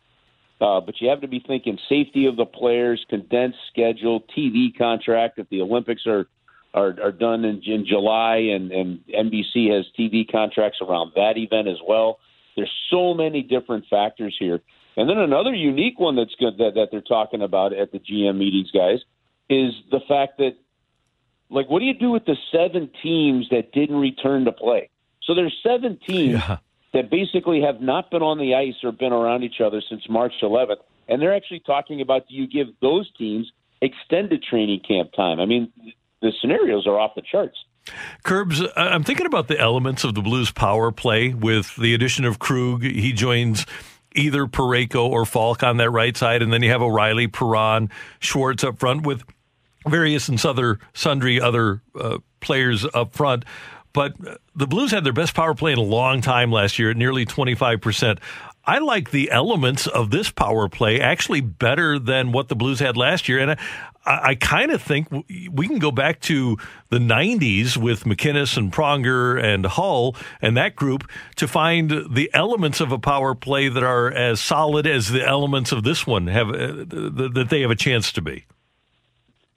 Uh, 0.62 0.80
but 0.80 1.01
you 1.01 1.10
have 1.10 1.22
to 1.22 1.28
be 1.28 1.43
thinking 1.45 1.78
safety 1.89 2.26
of 2.26 2.38
the 2.38 2.45
players, 2.45 3.06
condensed 3.10 3.58
schedule, 3.72 4.24
TV 4.38 4.76
contract. 4.78 5.39
If 5.39 5.49
the 5.49 5.62
Olympics 5.62 6.08
are 6.08 6.28
are, 6.74 6.95
are 7.01 7.12
done 7.12 7.45
in, 7.45 7.62
in 7.64 7.86
July, 7.86 8.38
and, 8.54 8.72
and 8.72 8.99
NBC 9.08 9.72
has 9.72 9.86
TV 9.97 10.30
contracts 10.30 10.80
around 10.82 11.12
that 11.16 11.38
event 11.38 11.68
as 11.68 11.78
well. 11.88 12.20
There's 12.56 12.72
so 12.89 13.14
many 13.14 13.43
different 13.43 13.86
factors 13.89 14.36
here. 14.39 14.62
And 14.96 15.10
then 15.10 15.18
another 15.18 15.54
unique 15.54 16.00
one 16.00 16.16
that's 16.16 16.36
good 16.39 16.58
that, 16.60 16.74
that 16.76 16.89
they're 16.91 17.02
talking 17.02 17.41
about 17.41 17.74
at 17.74 17.91
the 17.91 18.00
GM 18.00 18.38
meetings, 18.38 18.72
guys, 18.72 19.00
is 19.50 19.74
the 19.91 20.00
fact 20.08 20.38
that, 20.38 20.56
like, 21.50 21.70
what 21.70 21.80
do 21.80 21.86
you 21.86 21.94
do 21.94 22.12
with 22.12 22.26
the 22.26 22.38
seven 22.52 22.89
teams 23.02 23.48
that 23.50 23.72
didn't 23.72 23.96
return 23.98 24.46
to 24.46 24.52
play? 24.52 24.89
So 25.24 25.34
there's 25.34 25.56
seven 25.64 25.98
teams 26.08 26.34
Yeah. 26.34 26.58
that 26.94 27.10
basically 27.10 27.62
have 27.62 27.82
not 27.82 28.12
been 28.12 28.22
on 28.22 28.38
the 28.38 28.56
ice 28.56 28.76
or 28.84 28.91
been 28.91 29.14
around 29.14 29.44
each 29.44 29.62
other 29.62 29.82
since 29.88 30.08
March 30.10 30.34
11th, 30.41 30.82
and 31.08 31.22
they're 31.22 31.36
actually 31.36 31.62
talking 31.62 32.02
about 32.02 32.28
do 32.28 32.36
you 32.36 32.48
give 32.48 32.68
those 32.82 33.12
teams 33.18 33.52
extended 33.82 34.44
training 34.44 34.82
camp 34.88 35.12
time? 35.14 35.39
I 35.39 35.46
mean, 35.46 35.72
the 36.22 36.32
scenarios 36.39 36.86
are 36.88 37.00
off 37.00 37.16
the 37.16 37.22
charts. 37.22 37.58
Kerbs, 38.24 38.66
I'm 38.78 39.04
thinking 39.04 39.26
about 39.26 39.50
the 39.50 39.60
elements 39.60 40.04
of 40.06 40.16
the 40.16 40.22
Blues 40.22 40.52
power 40.52 40.91
play 40.91 41.34
with 41.34 41.76
the 41.76 41.94
addition 41.94 42.24
of 42.24 42.39
Krug. 42.39 42.84
He 42.84 43.12
joins 43.12 43.66
either 44.16 44.45
Parayko 44.45 45.07
or 45.09 45.26
Falk 45.26 45.64
on 45.64 45.78
that 45.78 45.89
right 45.89 46.16
side, 46.16 46.41
and 46.41 46.51
then 46.51 46.61
you 46.61 46.70
have 46.70 46.82
O'Reilly, 46.82 47.28
Perron, 47.28 47.89
Schwartz 48.20 48.64
up 48.64 48.80
front 48.80 49.05
with 49.05 49.24
various 49.88 50.30
and 50.30 50.43
other 50.45 50.80
sundry 50.93 51.41
other 51.41 51.82
uh, 51.99 52.18
players 52.39 52.86
up 52.93 53.14
front. 53.14 53.45
But 53.93 54.14
uh, 54.26 54.36
the 54.55 54.68
Blues 54.68 54.91
had 54.91 55.03
their 55.03 55.14
best 55.14 55.34
power 55.34 55.53
play 55.53 55.72
in 55.72 55.78
a 55.78 55.84
long 55.84 56.22
time 56.22 56.51
last 56.51 56.80
year 56.80 56.91
at 56.91 56.97
nearly 56.97 57.26
25%. 57.26 58.20
I 58.66 58.80
like 58.80 59.11
the 59.11 59.30
elements 59.30 59.88
of 59.88 60.09
this 60.09 60.32
power 60.32 60.70
play 60.70 61.01
actually 61.01 61.41
better 61.41 61.99
than 61.99 62.32
what 62.32 62.47
the 62.47 62.55
Blues 62.55 62.80
had 62.80 62.95
last 62.95 63.28
year. 63.28 63.39
And 63.39 63.51
I, 64.05 64.30
I 64.30 64.36
kind 64.36 64.72
of 64.72 64.82
think 64.82 65.09
we 65.51 65.68
can 65.68 65.80
go 65.80 65.91
back 65.91 66.22
to 66.22 66.57
the 66.89 66.99
90s 66.99 67.76
with 67.76 68.05
MacInnis 68.05 68.55
and 68.55 68.72
Pronger 68.72 69.41
and 69.43 69.66
Hull 69.66 70.16
and 70.41 70.55
that 70.55 70.76
group 70.78 71.09
to 71.36 71.47
find 71.47 71.91
the 72.09 72.30
elements 72.34 72.80
of 72.80 72.93
a 72.93 72.99
power 72.99 73.36
play 73.36 73.68
that 73.68 73.84
are 73.84 74.09
as 74.11 74.39
solid 74.39 74.88
as 74.88 75.09
the 75.09 75.26
elements 75.26 75.74
of 75.74 75.84
this 75.84 76.07
one 76.07 76.28
have 76.28 76.49
uh, 76.49 76.86
that 76.88 77.47
they 77.49 77.61
have 77.61 77.72
a 77.72 77.76
chance 77.76 78.14
to 78.14 78.22
be. 78.22 78.45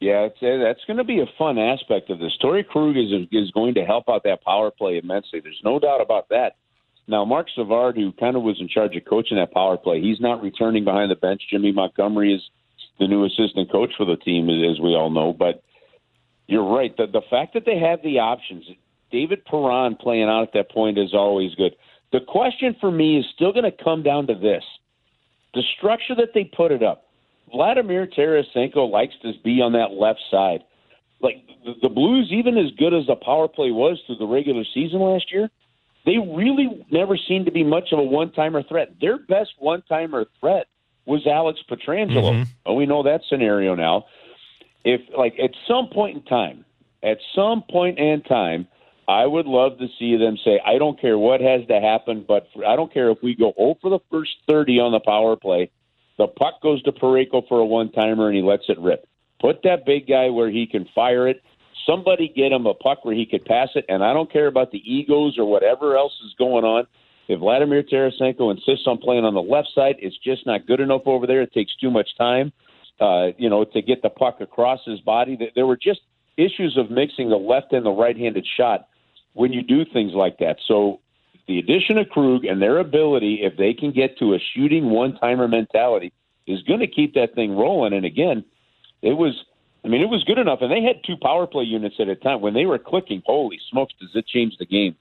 Yeah, 0.01 0.29
uh, 0.43 0.59
that's 0.59 0.85
going 0.87 0.99
to 0.99 1.05
be 1.05 1.21
a 1.21 1.27
fun 1.39 1.59
aspect 1.59 2.11
of 2.11 2.19
this. 2.19 2.37
Torey 2.43 2.67
Krug 2.67 2.97
is 2.97 3.11
is 3.33 3.51
going 3.53 3.75
to 3.75 3.85
help 3.85 4.09
out 4.09 4.25
that 4.25 4.43
power 4.43 4.71
play 4.71 4.99
immensely. 4.99 5.41
There's 5.41 5.61
no 5.65 5.79
doubt 5.79 6.01
about 6.03 6.29
that. 6.31 6.57
Now, 7.09 7.25
Marc 7.25 7.47
Savard, 7.55 7.97
who 7.97 8.13
kind 8.13 8.37
of 8.37 8.43
was 8.43 8.61
in 8.61 8.69
charge 8.69 8.97
of 8.97 9.05
coaching 9.05 9.37
that 9.37 9.53
power 9.53 9.77
play, 9.77 10.01
he's 10.01 10.21
not 10.21 10.43
returning 10.43 10.85
behind 10.85 11.11
the 11.11 11.17
bench. 11.17 11.43
Jimmy 11.51 11.73
Montgomery 11.73 12.35
is 12.35 12.43
the 12.99 13.07
new 13.07 13.25
assistant 13.25 13.71
coach 13.71 13.91
for 13.97 14.05
the 14.05 14.17
team, 14.17 14.49
as 14.49 14.81
we 14.81 14.95
all 14.95 15.11
know. 15.11 15.33
But 15.33 15.63
you're 16.49 16.69
right. 16.69 16.97
The, 16.97 17.07
the 17.07 17.23
fact 17.31 17.55
that 17.55 17.65
they 17.65 17.79
have 17.79 18.03
the 18.03 18.19
options, 18.19 18.65
David 19.13 19.45
Perron 19.45 19.97
playing 19.97 20.29
out 20.29 20.43
at 20.43 20.53
that 20.55 20.71
point 20.71 20.99
is 20.99 21.15
always 21.15 21.55
good. 21.55 21.77
The 22.13 22.21
question 22.21 22.77
for 22.81 22.91
me 22.91 23.19
is 23.19 23.27
still 23.35 23.53
going 23.53 23.71
to 23.71 23.85
come 23.85 24.03
down 24.03 24.27
to 24.29 24.35
this 24.35 24.65
the 25.55 25.63
structure 25.79 26.15
that 26.15 26.35
they 26.35 26.45
put 26.45 26.71
it 26.71 26.83
up. 26.83 27.05
Vladimir 27.51 28.07
Tarasenko 28.07 28.91
likes 28.91 29.15
to 29.23 29.33
be 29.43 29.63
on 29.63 29.73
that 29.73 29.93
left 29.93 30.21
side. 30.31 30.63
Like 31.23 31.37
the, 31.65 31.73
the 31.83 31.89
Blues, 31.89 32.31
even 32.31 32.59
as 32.59 32.73
good 32.79 32.93
as 32.93 33.07
the 33.07 33.17
power 33.17 33.49
play 33.49 33.71
was 33.71 33.99
through 34.07 34.17
the 34.17 34.27
regular 34.27 34.65
season 34.75 35.01
last 35.01 35.33
year, 35.33 35.49
they 36.07 36.19
really 36.19 36.87
never 36.91 37.19
seemed 37.29 37.47
to 37.47 37.53
be 37.53 37.65
much 37.65 37.89
of 37.93 37.99
a 37.99 38.03
one 38.03 38.33
timer 38.33 38.63
threat. 38.63 38.95
Their 39.01 39.19
best 39.19 39.51
one 39.59 39.83
timer 39.83 40.25
threat 40.41 40.69
was 41.05 41.27
Alex 41.27 41.61
Pietrangelo. 41.69 42.33
Mm-hmm. 42.33 42.43
Well, 42.65 42.77
we 42.77 42.87
know 42.87 43.03
that 43.03 43.21
scenario 43.29 43.75
now. 43.75 44.07
If, 44.85 45.01
like, 45.17 45.35
at 45.43 45.51
some 45.67 45.89
point 45.93 46.17
in 46.17 46.23
time, 46.23 46.65
at 47.03 47.19
some 47.35 47.65
point 47.69 47.99
in 47.99 48.23
time, 48.23 48.69
I 49.09 49.27
would 49.27 49.47
love 49.47 49.79
to 49.79 49.87
see 49.99 50.17
them 50.17 50.37
say, 50.45 50.61
I 50.65 50.79
don't 50.79 51.01
care 51.01 51.19
what 51.19 51.41
has 51.41 51.67
to 51.69 51.81
happen, 51.81 52.25
but 52.27 52.49
for, 52.55 52.65
I 52.65 52.77
don't 52.77 52.93
care 52.93 53.11
if 53.11 53.19
we 53.23 53.35
go 53.35 53.53
over 53.57 53.89
the 53.89 54.01
first 54.11 54.31
30 54.49 54.81
on 54.81 54.93
the 54.93 55.01
power 55.01 55.37
play. 55.37 55.71
The 56.19 56.29
puck 56.29 56.63
goes 56.63 56.83
to 56.85 56.93
Parayko 56.93 57.47
for 57.49 57.61
a 57.61 57.67
one 57.67 57.93
timer 57.93 58.29
and 58.29 58.37
he 58.37 58.43
lets 58.43 58.65
it 58.69 58.79
rip. 58.79 59.07
Put 59.41 59.63
that 59.65 59.85
big 59.85 60.09
guy 60.09 60.31
where 60.31 60.51
he 60.51 60.67
can 60.67 60.89
fire 60.95 61.29
it. 61.29 61.43
Somebody 61.87 62.29
get 62.29 62.51
him 62.51 62.67
a 62.67 62.75
puck 62.75 63.05
where 63.05 63.15
he 63.15 63.25
could 63.27 63.45
pass 63.45 63.69
it. 63.77 63.85
And 63.89 64.03
I 64.03 64.13
don't 64.13 64.31
care 64.31 64.49
about 64.49 64.73
the 64.73 64.83
egos 64.85 65.39
or 65.39 65.49
whatever 65.49 65.97
else 65.97 66.13
is 66.25 66.35
going 66.37 66.65
on. 66.65 66.87
If 67.29 67.41
Vladimir 67.41 67.83
Tarasenko 67.83 68.51
insists 68.51 68.87
on 68.87 68.99
playing 68.99 69.25
on 69.25 69.35
the 69.35 69.43
left 69.43 69.69
side, 69.75 69.97
it's 69.99 70.17
just 70.19 70.47
not 70.47 70.67
good 70.67 70.81
enough 70.81 71.03
over 71.07 71.27
there. 71.27 71.43
It 71.43 71.53
takes 71.53 71.75
too 71.77 71.91
much 71.91 72.09
time, 72.19 72.53
uh, 73.01 73.29
you 73.39 73.49
know, 73.49 73.65
to 73.65 73.83
get 73.83 74.03
the 74.03 74.11
puck 74.11 74.41
across 74.41 74.81
his 74.85 75.01
body. 75.01 75.39
There 75.55 75.67
were 75.67 75.77
just 75.77 76.01
issues 76.37 76.77
of 76.77 76.91
mixing 76.91 77.31
the 77.31 77.37
left 77.37 77.73
and 77.73 77.87
the 77.87 77.91
right-handed 77.91 78.47
shot 78.57 78.89
when 79.35 79.53
you 79.53 79.63
do 79.63 79.85
things 79.85 80.13
like 80.13 80.39
that. 80.39 80.57
So 80.67 81.01
the 81.49 81.59
addition 81.59 81.99
of 81.99 82.09
Krug 82.09 82.45
and 82.45 82.61
their 82.61 82.79
ability, 82.79 83.41
if 83.43 83.57
they 83.57 83.75
can 83.75 83.93
get 83.93 84.19
to 84.19 84.35
a 84.35 84.39
shooting 84.55 84.91
one-timer 84.91 85.49
mentality, 85.49 86.13
is 86.47 86.63
going 86.63 86.81
to 86.81 86.87
keep 86.87 87.15
that 87.15 87.35
thing 87.35 87.57
rolling. 87.57 87.93
And 87.93 88.05
again, 88.05 88.45
it 89.03 89.15
was. 89.15 89.35
I 89.87 89.89
mean, 89.89 90.03
it 90.03 90.11
was 90.11 90.25
good 90.25 90.39
enough, 90.39 90.59
and 90.63 90.73
they 90.73 90.83
had 90.83 91.05
two 91.07 91.17
power 91.17 91.47
play 91.47 91.63
units 91.63 91.95
at 92.01 92.09
a 92.09 92.17
time. 92.17 92.41
When 92.41 92.55
they 92.55 92.67
were 92.67 92.77
clicking, 92.77 93.23
holy 93.25 93.61
smokes, 93.71 93.95
does 94.01 94.11
it 94.17 94.27
change 94.27 94.57
the 94.59 94.67
game? 94.67 94.97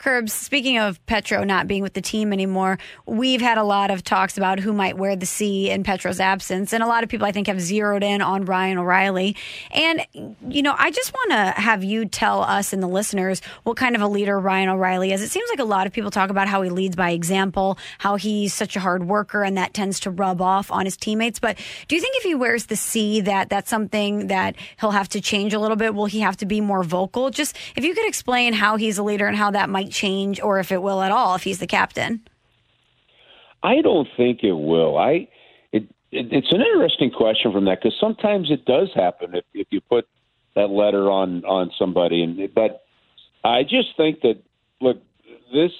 Kerbs, 0.00 0.30
speaking 0.30 0.78
of 0.78 1.04
Petro 1.04 1.44
not 1.44 1.68
being 1.68 1.82
with 1.82 1.92
the 1.92 2.00
team 2.00 2.32
anymore, 2.32 2.78
we've 3.04 3.42
had 3.42 3.58
a 3.58 3.62
lot 3.62 3.90
of 3.90 4.02
talks 4.02 4.38
about 4.38 4.58
who 4.58 4.72
might 4.72 4.96
wear 4.96 5.14
the 5.14 5.26
C 5.26 5.68
in 5.68 5.82
Petro's 5.84 6.20
absence. 6.20 6.72
And 6.72 6.82
a 6.82 6.86
lot 6.86 7.04
of 7.04 7.10
people, 7.10 7.26
I 7.26 7.32
think, 7.32 7.48
have 7.48 7.60
zeroed 7.60 8.02
in 8.02 8.22
on 8.22 8.46
Ryan 8.46 8.78
O'Reilly. 8.78 9.36
And, 9.70 10.06
you 10.48 10.62
know, 10.62 10.74
I 10.78 10.90
just 10.90 11.12
want 11.12 11.32
to 11.32 11.60
have 11.60 11.84
you 11.84 12.06
tell 12.06 12.42
us 12.42 12.72
and 12.72 12.82
the 12.82 12.88
listeners 12.88 13.42
what 13.64 13.76
kind 13.76 13.94
of 13.94 14.00
a 14.00 14.08
leader 14.08 14.40
Ryan 14.40 14.70
O'Reilly 14.70 15.12
is. 15.12 15.20
It 15.20 15.28
seems 15.28 15.50
like 15.50 15.58
a 15.58 15.64
lot 15.64 15.86
of 15.86 15.92
people 15.92 16.10
talk 16.10 16.30
about 16.30 16.48
how 16.48 16.62
he 16.62 16.70
leads 16.70 16.96
by 16.96 17.10
example, 17.10 17.76
how 17.98 18.16
he's 18.16 18.54
such 18.54 18.76
a 18.76 18.80
hard 18.80 19.06
worker, 19.06 19.42
and 19.42 19.58
that 19.58 19.74
tends 19.74 20.00
to 20.00 20.10
rub 20.10 20.40
off 20.40 20.72
on 20.72 20.86
his 20.86 20.96
teammates. 20.96 21.38
But 21.38 21.58
do 21.88 21.94
you 21.94 22.00
think 22.00 22.16
if 22.16 22.22
he 22.22 22.34
wears 22.34 22.66
the 22.66 22.76
C, 22.76 23.20
that 23.20 23.50
that's 23.50 23.68
something 23.68 24.28
that 24.28 24.56
he'll 24.80 24.92
have 24.92 25.10
to 25.10 25.20
change 25.20 25.52
a 25.52 25.58
little 25.58 25.76
bit? 25.76 25.94
Will 25.94 26.06
he 26.06 26.20
have 26.20 26.38
to 26.38 26.46
be 26.46 26.62
more 26.62 26.82
vocal? 26.82 27.28
Just 27.28 27.54
if 27.76 27.84
you 27.84 27.94
could 27.94 28.08
explain 28.08 28.54
how 28.54 28.76
he's 28.76 28.96
a 28.96 29.02
leader 29.02 29.26
and 29.26 29.36
how 29.36 29.50
that 29.50 29.68
might 29.68 29.89
change 29.90 30.40
or 30.40 30.58
if 30.58 30.72
it 30.72 30.82
will 30.82 31.02
at 31.02 31.12
all 31.12 31.34
if 31.34 31.42
he's 31.42 31.58
the 31.58 31.66
captain? 31.66 32.22
I 33.62 33.82
don't 33.82 34.08
think 34.16 34.42
it 34.42 34.52
will. 34.52 34.96
I 34.96 35.28
it, 35.72 35.84
it 36.10 36.32
it's 36.32 36.52
an 36.52 36.60
interesting 36.60 37.10
question 37.10 37.52
from 37.52 37.66
that 37.66 37.82
because 37.82 37.98
sometimes 38.00 38.50
it 38.50 38.64
does 38.64 38.88
happen 38.94 39.34
if 39.34 39.44
if 39.54 39.66
you 39.70 39.80
put 39.80 40.08
that 40.54 40.70
letter 40.70 41.10
on 41.10 41.44
on 41.44 41.70
somebody 41.78 42.22
and 42.22 42.52
but 42.54 42.84
I 43.44 43.62
just 43.62 43.96
think 43.96 44.20
that 44.22 44.42
look 44.80 44.98
this 45.52 45.72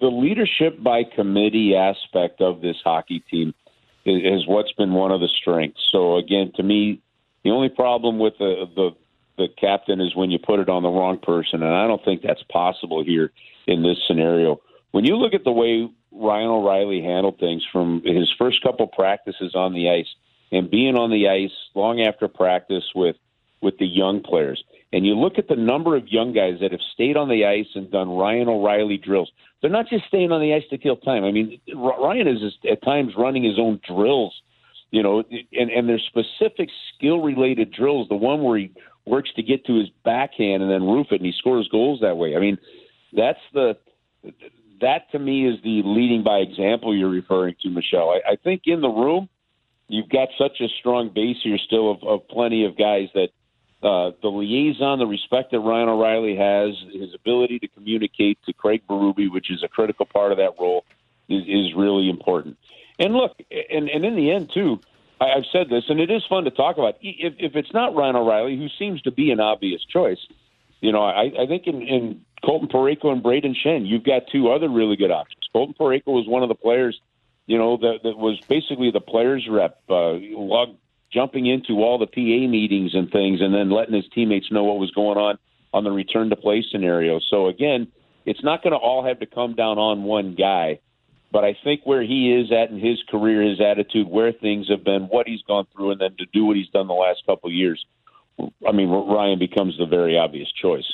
the 0.00 0.08
leadership 0.08 0.82
by 0.82 1.04
committee 1.04 1.74
aspect 1.74 2.40
of 2.40 2.60
this 2.60 2.76
hockey 2.84 3.22
team 3.30 3.54
is, 4.04 4.22
is 4.22 4.46
what's 4.46 4.72
been 4.72 4.92
one 4.92 5.10
of 5.10 5.20
the 5.20 5.28
strengths. 5.28 5.80
So 5.90 6.16
again, 6.16 6.52
to 6.56 6.62
me, 6.62 7.00
the 7.44 7.50
only 7.50 7.68
problem 7.68 8.18
with 8.18 8.34
the 8.38 8.66
the 8.74 8.90
the 9.38 9.48
captain 9.60 10.00
is 10.00 10.16
when 10.16 10.30
you 10.30 10.38
put 10.38 10.60
it 10.60 10.68
on 10.68 10.82
the 10.82 10.88
wrong 10.88 11.18
person, 11.18 11.62
and 11.62 11.74
I 11.74 11.86
don't 11.86 12.02
think 12.04 12.22
that's 12.22 12.42
possible 12.44 13.04
here 13.04 13.30
in 13.66 13.82
this 13.82 13.98
scenario. 14.06 14.60
When 14.92 15.04
you 15.04 15.16
look 15.16 15.34
at 15.34 15.44
the 15.44 15.52
way 15.52 15.88
Ryan 16.12 16.48
O'Reilly 16.48 17.02
handled 17.02 17.38
things 17.38 17.64
from 17.70 18.02
his 18.04 18.32
first 18.38 18.62
couple 18.62 18.86
practices 18.86 19.54
on 19.54 19.74
the 19.74 19.90
ice 19.90 20.08
and 20.50 20.70
being 20.70 20.96
on 20.96 21.10
the 21.10 21.28
ice 21.28 21.52
long 21.74 22.00
after 22.00 22.28
practice 22.28 22.84
with 22.94 23.16
with 23.62 23.78
the 23.78 23.86
young 23.86 24.22
players, 24.22 24.62
and 24.92 25.06
you 25.06 25.14
look 25.14 25.38
at 25.38 25.48
the 25.48 25.56
number 25.56 25.96
of 25.96 26.06
young 26.08 26.32
guys 26.32 26.58
that 26.60 26.72
have 26.72 26.80
stayed 26.92 27.16
on 27.16 27.28
the 27.28 27.46
ice 27.46 27.66
and 27.74 27.90
done 27.90 28.10
Ryan 28.10 28.48
O'Reilly 28.48 28.98
drills. 28.98 29.30
They're 29.60 29.70
not 29.70 29.88
just 29.88 30.04
staying 30.06 30.30
on 30.30 30.40
the 30.40 30.54
ice 30.54 30.64
to 30.70 30.78
kill 30.78 30.96
time. 30.96 31.24
I 31.24 31.32
mean, 31.32 31.58
Ryan 31.74 32.28
is 32.28 32.54
at 32.70 32.82
times 32.82 33.14
running 33.16 33.42
his 33.42 33.58
own 33.58 33.80
drills, 33.86 34.40
you 34.90 35.02
know, 35.02 35.24
and 35.52 35.70
and 35.70 35.88
there's 35.88 36.04
specific 36.04 36.68
skill 36.94 37.20
related 37.20 37.72
drills. 37.72 38.08
The 38.08 38.14
one 38.14 38.42
where 38.42 38.58
he 38.58 38.70
works 39.06 39.30
to 39.36 39.42
get 39.42 39.64
to 39.66 39.78
his 39.78 39.88
backhand 40.04 40.62
and 40.62 40.70
then 40.70 40.84
roof 40.84 41.08
it, 41.10 41.16
and 41.16 41.26
he 41.26 41.32
scores 41.32 41.68
goals 41.68 42.00
that 42.00 42.16
way. 42.16 42.36
I 42.36 42.40
mean, 42.40 42.58
that's 43.16 43.40
the 43.52 43.76
that 44.80 45.10
to 45.12 45.18
me 45.18 45.48
is 45.48 45.60
the 45.62 45.82
leading 45.84 46.22
by 46.22 46.38
example 46.38 46.94
you're 46.94 47.08
referring 47.08 47.54
to, 47.62 47.70
Michelle. 47.70 48.10
I, 48.10 48.32
I 48.32 48.36
think 48.36 48.62
in 48.66 48.80
the 48.82 48.88
room 48.88 49.28
you've 49.88 50.08
got 50.08 50.28
such 50.38 50.60
a 50.60 50.68
strong 50.78 51.10
base 51.14 51.38
here 51.42 51.58
still 51.58 51.90
of, 51.90 52.02
of 52.02 52.28
plenty 52.28 52.64
of 52.64 52.76
guys 52.76 53.08
that 53.14 53.28
uh, 53.82 54.10
the 54.22 54.28
liaison, 54.28 54.98
the 54.98 55.06
respect 55.06 55.52
that 55.52 55.60
Ryan 55.60 55.88
O'Reilly 55.88 56.36
has, 56.36 56.74
his 56.92 57.14
ability 57.14 57.58
to 57.60 57.68
communicate 57.68 58.38
to 58.46 58.52
Craig 58.52 58.82
Berube, 58.88 59.30
which 59.30 59.50
is 59.50 59.62
a 59.62 59.68
critical 59.68 60.06
part 60.06 60.32
of 60.32 60.38
that 60.38 60.52
role, 60.58 60.84
is, 61.28 61.42
is 61.46 61.74
really 61.76 62.08
important. 62.08 62.56
And 62.98 63.14
look, 63.14 63.32
and, 63.70 63.88
and 63.88 64.04
in 64.04 64.16
the 64.16 64.30
end 64.30 64.50
too, 64.52 64.80
I, 65.20 65.26
I've 65.26 65.44
said 65.52 65.68
this, 65.68 65.84
and 65.88 66.00
it 66.00 66.10
is 66.10 66.22
fun 66.28 66.44
to 66.44 66.50
talk 66.50 66.78
about. 66.78 66.96
If, 67.00 67.34
if 67.38 67.54
it's 67.54 67.72
not 67.72 67.94
Ryan 67.94 68.16
O'Reilly, 68.16 68.56
who 68.56 68.68
seems 68.78 69.02
to 69.02 69.10
be 69.10 69.30
an 69.30 69.40
obvious 69.40 69.84
choice, 69.84 70.20
you 70.80 70.92
know, 70.92 71.02
I, 71.02 71.30
I 71.42 71.46
think 71.46 71.66
in, 71.66 71.82
in 71.82 72.20
Colton 72.44 72.68
Parayko 72.68 73.12
and 73.12 73.22
Brayden 73.22 73.54
Schenn, 73.64 73.86
you've 73.86 74.04
got 74.04 74.22
two 74.30 74.50
other 74.50 74.68
really 74.68 74.96
good 74.96 75.10
options. 75.10 75.42
Colton 75.52 75.74
Parayko 75.78 76.08
was 76.08 76.26
one 76.28 76.42
of 76.42 76.48
the 76.48 76.54
players, 76.54 77.00
you 77.46 77.58
know, 77.58 77.76
that, 77.78 78.00
that 78.02 78.16
was 78.16 78.38
basically 78.48 78.90
the 78.90 79.00
players 79.00 79.46
rep, 79.50 79.80
uh, 79.88 80.12
log, 80.32 80.76
jumping 81.12 81.46
into 81.46 81.82
all 81.82 81.98
the 81.98 82.06
PA 82.06 82.48
meetings 82.48 82.94
and 82.94 83.10
things, 83.10 83.40
and 83.40 83.54
then 83.54 83.70
letting 83.70 83.94
his 83.94 84.04
teammates 84.14 84.50
know 84.50 84.64
what 84.64 84.78
was 84.78 84.90
going 84.90 85.18
on 85.18 85.38
on 85.72 85.84
the 85.84 85.90
return 85.90 86.30
to 86.30 86.36
play 86.36 86.64
scenario. 86.70 87.20
So 87.30 87.46
again, 87.46 87.88
it's 88.24 88.42
not 88.42 88.62
going 88.62 88.72
to 88.72 88.78
all 88.78 89.04
have 89.04 89.20
to 89.20 89.26
come 89.26 89.54
down 89.54 89.78
on 89.78 90.02
one 90.02 90.34
guy. 90.34 90.80
But 91.32 91.44
I 91.44 91.56
think 91.64 91.82
where 91.84 92.02
he 92.02 92.32
is 92.32 92.52
at 92.52 92.70
in 92.70 92.78
his 92.78 93.02
career, 93.10 93.42
his 93.42 93.60
attitude, 93.60 94.08
where 94.08 94.32
things 94.32 94.68
have 94.68 94.84
been, 94.84 95.02
what 95.02 95.26
he's 95.26 95.42
gone 95.42 95.66
through, 95.72 95.92
and 95.92 96.00
then 96.00 96.16
to 96.18 96.26
do 96.32 96.44
what 96.44 96.56
he's 96.56 96.68
done 96.68 96.86
the 96.86 96.94
last 96.94 97.26
couple 97.26 97.48
of 97.48 97.54
years, 97.54 97.84
I 98.66 98.72
mean, 98.72 98.88
Ryan 98.88 99.38
becomes 99.38 99.76
the 99.78 99.86
very 99.86 100.16
obvious 100.16 100.50
choice. 100.52 100.86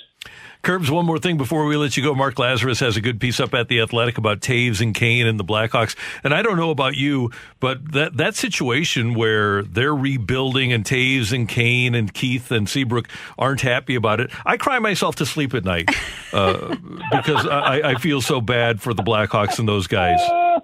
Kerbs, 0.63 0.91
one 0.91 1.05
more 1.05 1.19
thing 1.19 1.37
before 1.37 1.67
we 1.67 1.77
let 1.77 1.97
you 1.97 2.05
go. 2.05 2.15
Mark 2.15 2.37
Lazerus 2.37 2.79
has 2.79 2.97
a 2.97 3.01
good 3.01 3.21
piece 3.21 3.41
up 3.41 3.53
at 3.53 3.67
The 3.67 3.81
Athletic 3.81 4.17
about 4.17 4.41
Toews 4.41 4.81
and 4.81 4.95
Kane 4.95 5.27
and 5.27 5.39
the 5.39 5.45
Blackhawks. 5.45 5.97
And 6.23 6.33
I 6.33 6.41
don't 6.43 6.57
know 6.57 6.71
about 6.71 6.95
you, 6.95 7.33
but 7.59 7.93
that, 7.93 8.17
that 8.17 8.37
situation 8.37 9.15
where 9.15 9.65
they're 9.65 9.95
rebuilding 9.95 10.73
and 10.73 10.85
Toews 10.85 11.33
and 11.33 11.49
Kane 11.49 11.97
and 11.97 12.15
Keith 12.15 12.53
and 12.53 12.69
Seabrook 12.69 13.09
aren't 13.37 13.63
happy 13.63 13.97
about 13.97 14.21
it, 14.21 14.31
I 14.47 14.57
cry 14.57 14.79
myself 14.79 15.17
to 15.17 15.27
sleep 15.27 15.53
at 15.53 15.65
night 15.65 15.89
uh, 16.33 16.77
because 17.11 17.45
I, 17.45 17.91
I 17.91 17.95
feel 17.97 18.21
so 18.21 18.41
bad 18.41 18.81
for 18.81 18.95
the 18.95 19.03
Blackhawks 19.03 19.59
and 19.59 19.69
those 19.69 19.89
guys. 19.89 20.21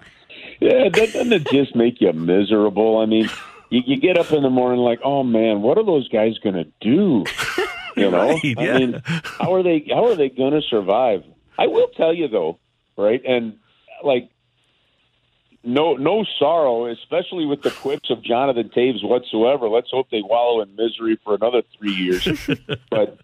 Yeah, 0.61 0.89
doesn't 0.89 1.31
it 1.31 1.47
just 1.47 1.73
make 1.73 2.01
you 2.01 2.11
miserable? 2.11 2.97
I 2.97 3.05
mean, 3.05 3.29
you, 3.69 3.81
you 3.85 3.97
get 3.97 4.17
up 4.17 4.33
in 4.33 4.43
the 4.43 4.49
morning 4.49 4.81
like, 4.81 4.99
oh 5.03 5.23
man, 5.23 5.61
what 5.61 5.77
are 5.77 5.85
those 5.85 6.09
guys 6.09 6.37
going 6.39 6.55
to 6.55 6.67
do? 6.81 7.23
You 7.99 8.11
know, 8.11 8.29
right, 8.29 8.43
yeah. 8.43 8.59
I 8.59 8.77
mean, 8.79 9.01
how 9.05 9.53
are 9.53 9.63
they? 9.63 9.85
How 9.89 10.05
are 10.07 10.15
they 10.15 10.29
going 10.29 10.53
to 10.53 10.61
survive? 10.61 11.23
I 11.57 11.67
will 11.67 11.87
tell 11.89 12.13
you 12.13 12.27
though, 12.27 12.59
right? 12.97 13.21
And 13.25 13.57
like, 14.03 14.29
no 15.63 15.95
no 15.95 16.25
sorrow, 16.37 16.85
especially 16.87 17.45
with 17.45 17.61
the 17.61 17.71
quips 17.71 18.09
of 18.09 18.23
Jonathan 18.23 18.69
Toews 18.75 19.03
whatsoever. 19.03 19.67
Let's 19.67 19.89
hope 19.91 20.09
they 20.09 20.21
wallow 20.21 20.61
in 20.61 20.75
misery 20.75 21.19
for 21.23 21.35
another 21.35 21.61
three 21.77 21.93
years. 21.93 22.27
but 22.89 23.19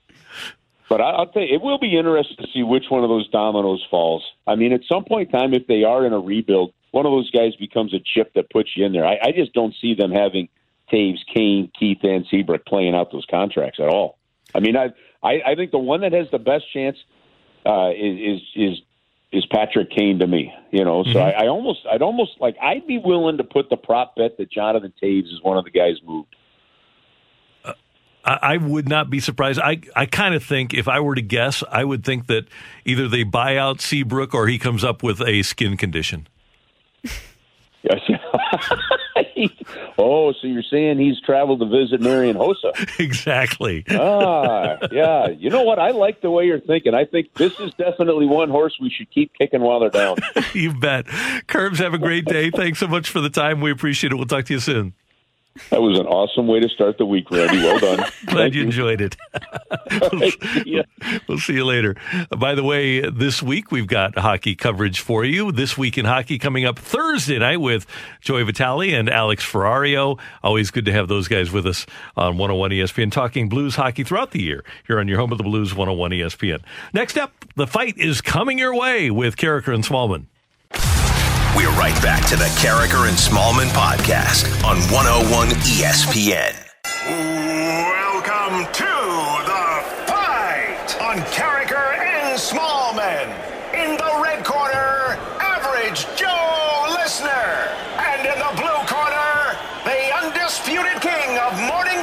but 0.90 1.02
I, 1.02 1.12
I'll 1.12 1.28
tell 1.28 1.42
you, 1.42 1.56
it 1.56 1.62
will 1.62 1.80
be 1.80 1.98
interesting 1.98 2.38
to 2.38 2.48
see 2.54 2.64
which 2.64 2.86
one 2.90 3.04
of 3.04 3.10
those 3.10 3.30
dominoes 3.30 3.86
falls. 3.90 4.24
I 4.46 4.56
mean, 4.56 4.74
at 4.74 4.82
some 4.88 5.06
point 5.06 5.34
in 5.34 5.40
time, 5.40 5.54
if 5.54 5.68
they 5.68 5.84
are 5.84 6.06
in 6.06 6.14
a 6.14 6.20
rebuild, 6.20 6.74
one 6.92 7.06
of 7.06 7.12
those 7.12 7.32
guys 7.32 7.56
becomes 7.56 7.94
a 7.94 8.00
chip 8.00 8.34
that 8.36 8.50
puts 8.50 8.70
you 8.76 8.86
in 8.86 8.94
there. 8.94 9.06
I, 9.06 9.18
I 9.22 9.32
just 9.32 9.54
don't 9.54 9.74
see 9.82 9.96
them 9.96 10.12
having 10.12 10.50
Toews, 10.92 11.20
Kane, 11.34 11.72
Keith, 11.78 12.04
and 12.04 12.26
Seabrook 12.30 12.66
playing 12.66 12.96
out 12.96 13.12
those 13.12 13.26
contracts 13.30 13.80
at 13.80 13.88
all. 13.88 14.18
I 14.54 14.60
mean, 14.60 14.76
I 14.78 14.94
I, 15.24 15.42
I 15.52 15.56
think 15.56 15.72
the 15.72 15.80
one 15.80 16.02
that 16.02 16.14
has 16.14 16.28
the 16.32 16.40
best 16.40 16.66
chance 16.72 16.98
uh, 17.66 17.90
is 17.90 18.42
is 18.56 18.82
is 19.32 19.46
Patrick 19.48 19.90
Kane 19.92 20.20
to 20.20 20.28
me. 20.28 20.54
You 20.72 20.86
know, 20.86 21.04
so 21.04 21.10
Mhm. 21.20 21.22
I, 21.22 21.46
I 21.46 21.48
almost 21.48 21.80
I'd 21.92 22.02
almost 22.02 22.32
like 22.40 22.56
I'd 22.62 22.86
be 22.88 22.98
willing 22.98 23.38
to 23.38 23.44
put 23.44 23.70
the 23.70 23.78
prop 23.78 24.16
bet 24.16 24.38
that 24.38 24.52
Jonathan 24.52 24.94
Toews 25.02 25.26
is 25.26 25.42
one 25.42 25.58
of 25.58 25.66
the 25.66 25.72
guys 25.72 25.96
moved. 26.06 26.36
I, 28.24 28.40
I 28.42 28.58
would 28.58 28.90
not 28.90 29.12
be 29.12 29.20
surprised. 29.20 29.60
I, 29.60 29.82
I 29.96 30.08
kind 30.08 30.34
of 30.34 30.44
think 30.44 30.74
if 30.74 30.88
I 30.88 31.00
were 31.00 31.14
to 31.14 31.22
guess, 31.22 31.64
I 31.72 31.84
would 31.84 32.04
think 32.04 32.26
that 32.26 32.46
either 32.84 33.08
they 33.08 33.22
buy 33.22 33.56
out 33.56 33.82
Seabrook 33.82 34.34
or 34.34 34.48
he 34.48 34.58
comes 34.58 34.84
up 34.84 35.04
with 35.04 35.22
a 35.22 35.44
skin 35.44 35.78
condition. 35.78 36.28
Yes. 37.84 38.00
oh, 39.98 40.34
so 40.34 40.48
you're 40.48 40.64
saying 40.64 41.00
he's 41.00 41.20
traveled 41.22 41.60
to 41.60 41.66
visit 41.66 42.02
Marian 42.02 42.38
Hossa? 42.38 42.74
exactly. 43.00 43.84
ah, 43.90 44.78
yeah. 44.92 45.28
You 45.28 45.50
know 45.50 45.64
what? 45.64 45.80
I 45.80 45.92
like 45.92 46.22
the 46.22 46.32
way 46.32 46.46
you're 46.46 46.60
thinking. 46.60 46.94
I 46.94 47.06
think 47.06 47.34
this 47.34 47.60
is 47.60 47.74
definitely 47.74 48.26
one 48.26 48.50
horse 48.50 48.78
we 48.82 48.90
should 48.90 49.12
keep 49.12 49.34
kicking 49.34 49.62
while 49.62 49.80
they're 49.80 49.90
down. 49.90 50.18
you 50.54 50.74
bet. 50.74 51.06
Kerbs, 51.48 51.78
have 51.78 51.94
a 51.94 52.00
great 52.00 52.26
day. 52.26 52.50
Thanks 52.52 52.80
so 52.80 52.88
much 52.88 53.10
for 53.10 53.22
the 53.22 53.30
time. 53.30 53.62
We 53.62 53.72
appreciate 53.72 54.12
it. 54.12 54.16
We'll 54.16 54.26
talk 54.26 54.46
to 54.46 54.54
you 54.54 54.60
soon. 54.60 54.94
That 55.70 55.82
was 55.82 55.98
an 55.98 56.06
awesome 56.06 56.48
way 56.48 56.60
to 56.60 56.68
start 56.68 56.98
the 56.98 57.06
week, 57.06 57.32
Randy. 57.32 57.58
Well 57.60 57.80
done. 57.80 58.06
Glad 58.26 58.54
you 58.54 58.64
enjoyed 58.64 59.00
it. 59.00 59.16
yeah. 60.66 60.82
We'll 61.28 61.40
see 61.40 61.54
you 61.54 61.66
later. 61.66 61.96
By 62.38 62.56
the 62.56 62.64
way, 62.64 63.02
this 63.10 63.42
week 63.42 63.72
we've 63.72 63.88
got 63.88 64.18
hockey 64.18 64.56
coverage 64.56 65.00
for 65.00 65.24
you. 65.24 65.52
This 65.52 65.78
week 65.78 65.98
in 65.98 66.06
hockey 66.06 66.38
coming 66.38 66.66
up 66.66 66.78
Thursday 66.78 67.40
night 67.40 67.62
with 67.62 67.86
Joey 68.22 68.44
Vitale 68.44 68.94
and 68.94 69.10
Alex 69.10 69.44
Ferrario. 69.44 70.20
Always 70.44 70.72
good 70.72 70.86
to 70.86 70.92
have 70.92 71.08
those 71.08 71.28
guys 71.28 71.52
with 71.52 71.66
us 71.66 71.86
on 72.16 72.38
101 72.38 72.72
ESPN 72.72 73.12
talking 73.12 73.50
blues 73.50 73.76
hockey 73.76 74.04
throughout 74.04 74.32
the 74.32 74.42
year 74.42 74.64
here 74.88 75.00
on 75.00 75.08
your 75.08 75.20
home 75.20 75.32
of 75.32 75.38
the 75.38 75.44
blues 75.44 75.74
101 75.74 76.12
ESPN. 76.12 76.62
Next 76.94 77.18
up, 77.18 77.32
the 77.56 77.68
fight 77.68 77.98
is 77.98 78.22
coming 78.22 78.58
your 78.60 78.76
way 78.76 79.10
with 79.10 79.36
Karraker 79.38 79.74
and 79.74 79.84
Smallmon. 79.84 80.26
We're 81.56 81.72
right 81.80 81.96
back 82.04 82.28
to 82.28 82.36
the 82.36 82.52
Karraker 82.60 83.08
and 83.08 83.16
Smallmon 83.16 83.72
podcast 83.72 84.44
on 84.68 84.76
101 84.92 85.48
ESPN. 85.64 86.52
Welcome 87.08 88.68
to 88.76 88.92
the 89.48 89.66
fight 90.04 91.00
on 91.00 91.24
Karraker 91.32 91.96
and 91.96 92.36
Smallmon. 92.36 93.32
In 93.72 93.96
the 93.96 94.20
red 94.22 94.44
corner, 94.44 95.16
Average 95.40 96.04
Joe 96.20 96.92
Listener. 96.92 97.72
And 98.04 98.28
in 98.28 98.36
the 98.36 98.52
blue 98.60 98.82
corner, 98.92 99.56
the 99.88 100.12
undisputed 100.12 101.00
king 101.00 101.40
of 101.40 101.56
morning 101.72 101.95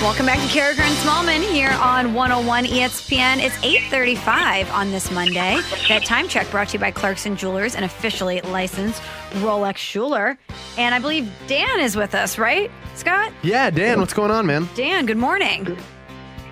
Welcome 0.00 0.26
back 0.26 0.38
to 0.38 0.56
Karraker 0.56 0.78
and 0.78 0.94
Smallmon 0.98 1.42
here 1.42 1.72
on 1.82 2.14
101 2.14 2.66
ESPN. 2.66 3.40
It's 3.40 3.56
8:35 3.64 4.70
on 4.72 4.92
this 4.92 5.10
Monday. 5.10 5.60
That 5.88 6.04
time 6.04 6.28
check 6.28 6.48
brought 6.52 6.68
to 6.68 6.74
you 6.74 6.78
by 6.78 6.92
Clarkson 6.92 7.34
Jewelers, 7.34 7.74
an 7.74 7.82
officially 7.82 8.40
licensed 8.42 9.02
Rolex 9.40 9.90
jeweler. 9.90 10.38
And 10.76 10.94
I 10.94 11.00
believe 11.00 11.28
Dan 11.48 11.80
is 11.80 11.96
with 11.96 12.14
us, 12.14 12.38
right, 12.38 12.70
Scott? 12.94 13.32
Yeah, 13.42 13.70
Dan, 13.70 13.98
what's 13.98 14.14
going 14.14 14.30
on, 14.30 14.46
man? 14.46 14.68
Dan, 14.76 15.04
good 15.04 15.16
morning. 15.16 15.76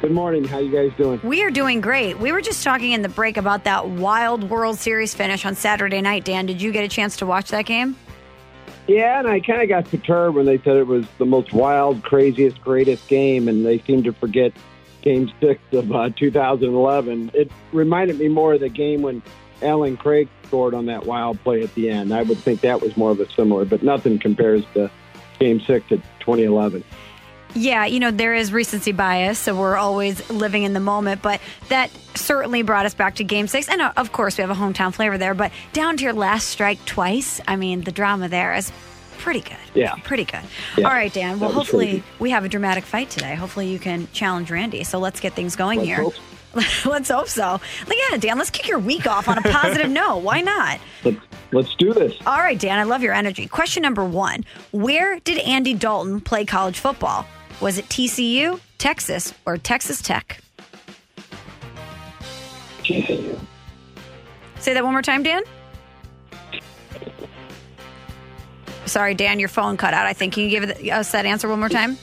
Good 0.02 0.10
morning. 0.10 0.42
How 0.42 0.58
you 0.58 0.72
guys 0.72 0.90
doing? 0.98 1.20
We 1.22 1.44
are 1.44 1.50
doing 1.50 1.80
great. 1.80 2.18
We 2.18 2.32
were 2.32 2.40
just 2.40 2.64
talking 2.64 2.90
in 2.90 3.02
the 3.02 3.08
break 3.08 3.36
about 3.36 3.62
that 3.62 3.88
wild 3.88 4.50
World 4.50 4.76
Series 4.76 5.14
finish 5.14 5.46
on 5.46 5.54
Saturday 5.54 6.00
night. 6.00 6.24
Dan, 6.24 6.46
did 6.46 6.60
you 6.60 6.72
get 6.72 6.82
a 6.82 6.88
chance 6.88 7.16
to 7.18 7.26
watch 7.26 7.50
that 7.50 7.66
game? 7.66 7.94
Yeah, 8.86 9.18
and 9.18 9.26
I 9.26 9.40
kind 9.40 9.62
of 9.62 9.68
got 9.68 9.90
perturbed 9.90 10.36
when 10.36 10.46
they 10.46 10.58
said 10.58 10.76
it 10.76 10.86
was 10.86 11.06
the 11.18 11.26
most 11.26 11.52
wild, 11.52 12.02
craziest, 12.04 12.60
greatest 12.60 13.08
game, 13.08 13.48
and 13.48 13.66
they 13.66 13.80
seemed 13.80 14.04
to 14.04 14.12
forget 14.12 14.52
Game 15.02 15.30
Six 15.40 15.60
of 15.72 15.90
uh, 15.92 16.10
2011. 16.10 17.32
It 17.34 17.50
reminded 17.72 18.18
me 18.18 18.28
more 18.28 18.54
of 18.54 18.60
the 18.60 18.68
game 18.68 19.02
when 19.02 19.22
Allen 19.60 19.96
Craig 19.96 20.28
scored 20.44 20.74
on 20.74 20.86
that 20.86 21.06
wild 21.06 21.42
play 21.42 21.62
at 21.62 21.74
the 21.74 21.90
end. 21.90 22.14
I 22.14 22.22
would 22.22 22.38
think 22.38 22.60
that 22.60 22.80
was 22.80 22.96
more 22.96 23.10
of 23.10 23.18
a 23.18 23.28
similar, 23.30 23.64
but 23.64 23.82
nothing 23.82 24.18
compares 24.18 24.64
to 24.74 24.90
Game 25.40 25.60
Six 25.60 25.90
of 25.90 26.02
2011. 26.20 26.84
Yeah, 27.56 27.86
you 27.86 28.00
know, 28.00 28.10
there 28.10 28.34
is 28.34 28.52
recency 28.52 28.92
bias, 28.92 29.38
so 29.38 29.58
we're 29.58 29.76
always 29.76 30.28
living 30.28 30.64
in 30.64 30.74
the 30.74 30.80
moment, 30.80 31.22
but 31.22 31.40
that 31.70 31.90
certainly 32.14 32.60
brought 32.62 32.84
us 32.84 32.92
back 32.92 33.14
to 33.16 33.24
game 33.24 33.46
six. 33.46 33.66
And 33.68 33.80
uh, 33.80 33.92
of 33.96 34.12
course, 34.12 34.36
we 34.36 34.42
have 34.42 34.50
a 34.50 34.54
hometown 34.54 34.92
flavor 34.92 35.16
there, 35.16 35.32
but 35.32 35.52
down 35.72 35.96
to 35.96 36.04
your 36.04 36.12
last 36.12 36.48
strike 36.48 36.84
twice, 36.84 37.40
I 37.48 37.56
mean, 37.56 37.80
the 37.80 37.92
drama 37.92 38.28
there 38.28 38.54
is 38.54 38.70
pretty 39.16 39.40
good. 39.40 39.56
Yeah. 39.74 39.94
Pretty 40.04 40.24
good. 40.24 40.42
Yeah. 40.76 40.86
All 40.86 40.92
right, 40.92 41.10
Dan. 41.10 41.40
Well, 41.40 41.50
hopefully, 41.50 42.02
we 42.18 42.28
have 42.28 42.44
a 42.44 42.48
dramatic 42.48 42.84
fight 42.84 43.08
today. 43.08 43.34
Hopefully, 43.34 43.68
you 43.70 43.78
can 43.78 44.06
challenge 44.12 44.50
Randy. 44.50 44.84
So 44.84 44.98
let's 44.98 45.18
get 45.20 45.32
things 45.32 45.56
going 45.56 45.78
Let's 45.78 45.88
here. 45.88 46.02
hope 46.02 46.14
let's 46.84 47.08
hope 47.08 47.28
so. 47.28 47.52
Look 47.86 47.98
at 47.98 48.14
it, 48.14 48.20
Dan. 48.20 48.38
Let's 48.38 48.50
kick 48.50 48.68
your 48.68 48.78
week 48.78 49.06
off 49.06 49.28
on 49.28 49.38
a 49.38 49.42
positive 49.42 49.90
note. 49.90 50.18
Why 50.18 50.40
not? 50.42 50.78
Let's, 51.04 51.18
let's 51.52 51.74
do 51.76 51.92
this. 51.92 52.14
All 52.26 52.38
right, 52.38 52.58
Dan, 52.58 52.78
I 52.78 52.82
love 52.84 53.02
your 53.02 53.14
energy. 53.14 53.46
Question 53.46 53.82
number 53.82 54.04
one 54.04 54.44
Where 54.72 55.18
did 55.20 55.38
Andy 55.38 55.72
Dalton 55.72 56.20
play 56.20 56.44
college 56.44 56.78
football? 56.78 57.26
Was 57.60 57.78
it 57.78 57.86
TCU, 57.86 58.60
Texas, 58.78 59.32
or 59.46 59.56
Texas 59.56 60.02
Tech? 60.02 60.40
TCU. 62.82 63.38
Say 64.60 64.74
that 64.74 64.84
one 64.84 64.92
more 64.92 65.02
time, 65.02 65.22
Dan. 65.22 65.42
Sorry, 68.84 69.14
Dan, 69.14 69.40
your 69.40 69.48
phone 69.48 69.76
cut 69.76 69.94
out. 69.94 70.06
I 70.06 70.12
think. 70.12 70.34
Can 70.34 70.44
you 70.44 70.50
give 70.50 70.64
us 70.90 71.12
that 71.12 71.26
answer 71.26 71.48
one 71.48 71.58
more 71.58 71.68
time? 71.68 71.98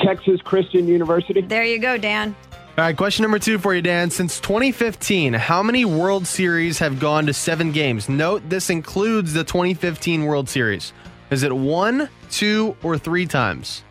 Texas 0.00 0.40
Christian 0.42 0.88
University. 0.88 1.40
There 1.40 1.64
you 1.64 1.78
go, 1.78 1.96
Dan. 1.96 2.34
All 2.76 2.84
right, 2.84 2.96
question 2.96 3.22
number 3.22 3.38
two 3.38 3.60
for 3.60 3.72
you, 3.72 3.82
Dan. 3.82 4.10
Since 4.10 4.40
2015, 4.40 5.34
how 5.34 5.62
many 5.62 5.84
World 5.84 6.26
Series 6.26 6.80
have 6.80 6.98
gone 6.98 7.26
to 7.26 7.32
seven 7.32 7.70
games? 7.70 8.08
Note 8.08 8.42
this 8.48 8.68
includes 8.68 9.32
the 9.32 9.44
2015 9.44 10.24
World 10.24 10.48
Series. 10.48 10.92
Is 11.30 11.44
it 11.44 11.54
one, 11.54 12.08
two, 12.30 12.76
or 12.82 12.98
three 12.98 13.26
times? 13.26 13.83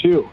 Two. 0.00 0.28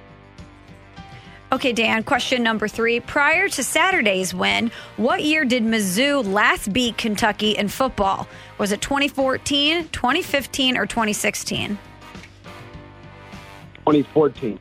Okay, 1.50 1.72
Dan, 1.72 2.04
question 2.04 2.44
number 2.44 2.68
three. 2.68 3.00
Prior 3.00 3.48
to 3.48 3.64
Saturday's 3.64 4.34
win, 4.34 4.70
what 4.98 5.24
year 5.24 5.46
did 5.46 5.64
Mizzou 5.64 6.26
last 6.26 6.74
beat 6.74 6.98
Kentucky 6.98 7.52
in 7.52 7.70
football? 7.70 8.28
Was 8.58 8.74
it 8.74 8.82
2014, 8.82 9.88
2015, 9.88 10.78
or 10.78 10.86
2016? 10.86 11.78
2014. 13.78 14.60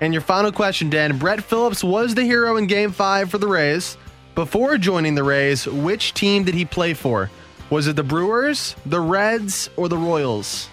And 0.00 0.12
your 0.12 0.20
final 0.22 0.52
question, 0.52 0.90
Dan. 0.90 1.18
Brett 1.18 1.42
Phillips 1.42 1.82
was 1.82 2.14
the 2.14 2.22
hero 2.22 2.56
in 2.56 2.68
Game 2.68 2.92
5 2.92 3.30
for 3.30 3.38
the 3.38 3.48
Rays. 3.48 3.96
Before 4.36 4.78
joining 4.78 5.16
the 5.16 5.24
Rays, 5.24 5.66
which 5.66 6.14
team 6.14 6.44
did 6.44 6.54
he 6.54 6.64
play 6.64 6.94
for? 6.94 7.30
Was 7.70 7.88
it 7.88 7.96
the 7.96 8.02
Brewers, 8.04 8.76
the 8.86 9.00
Reds, 9.00 9.70
or 9.76 9.88
the 9.88 9.96
Royals? 9.96 10.68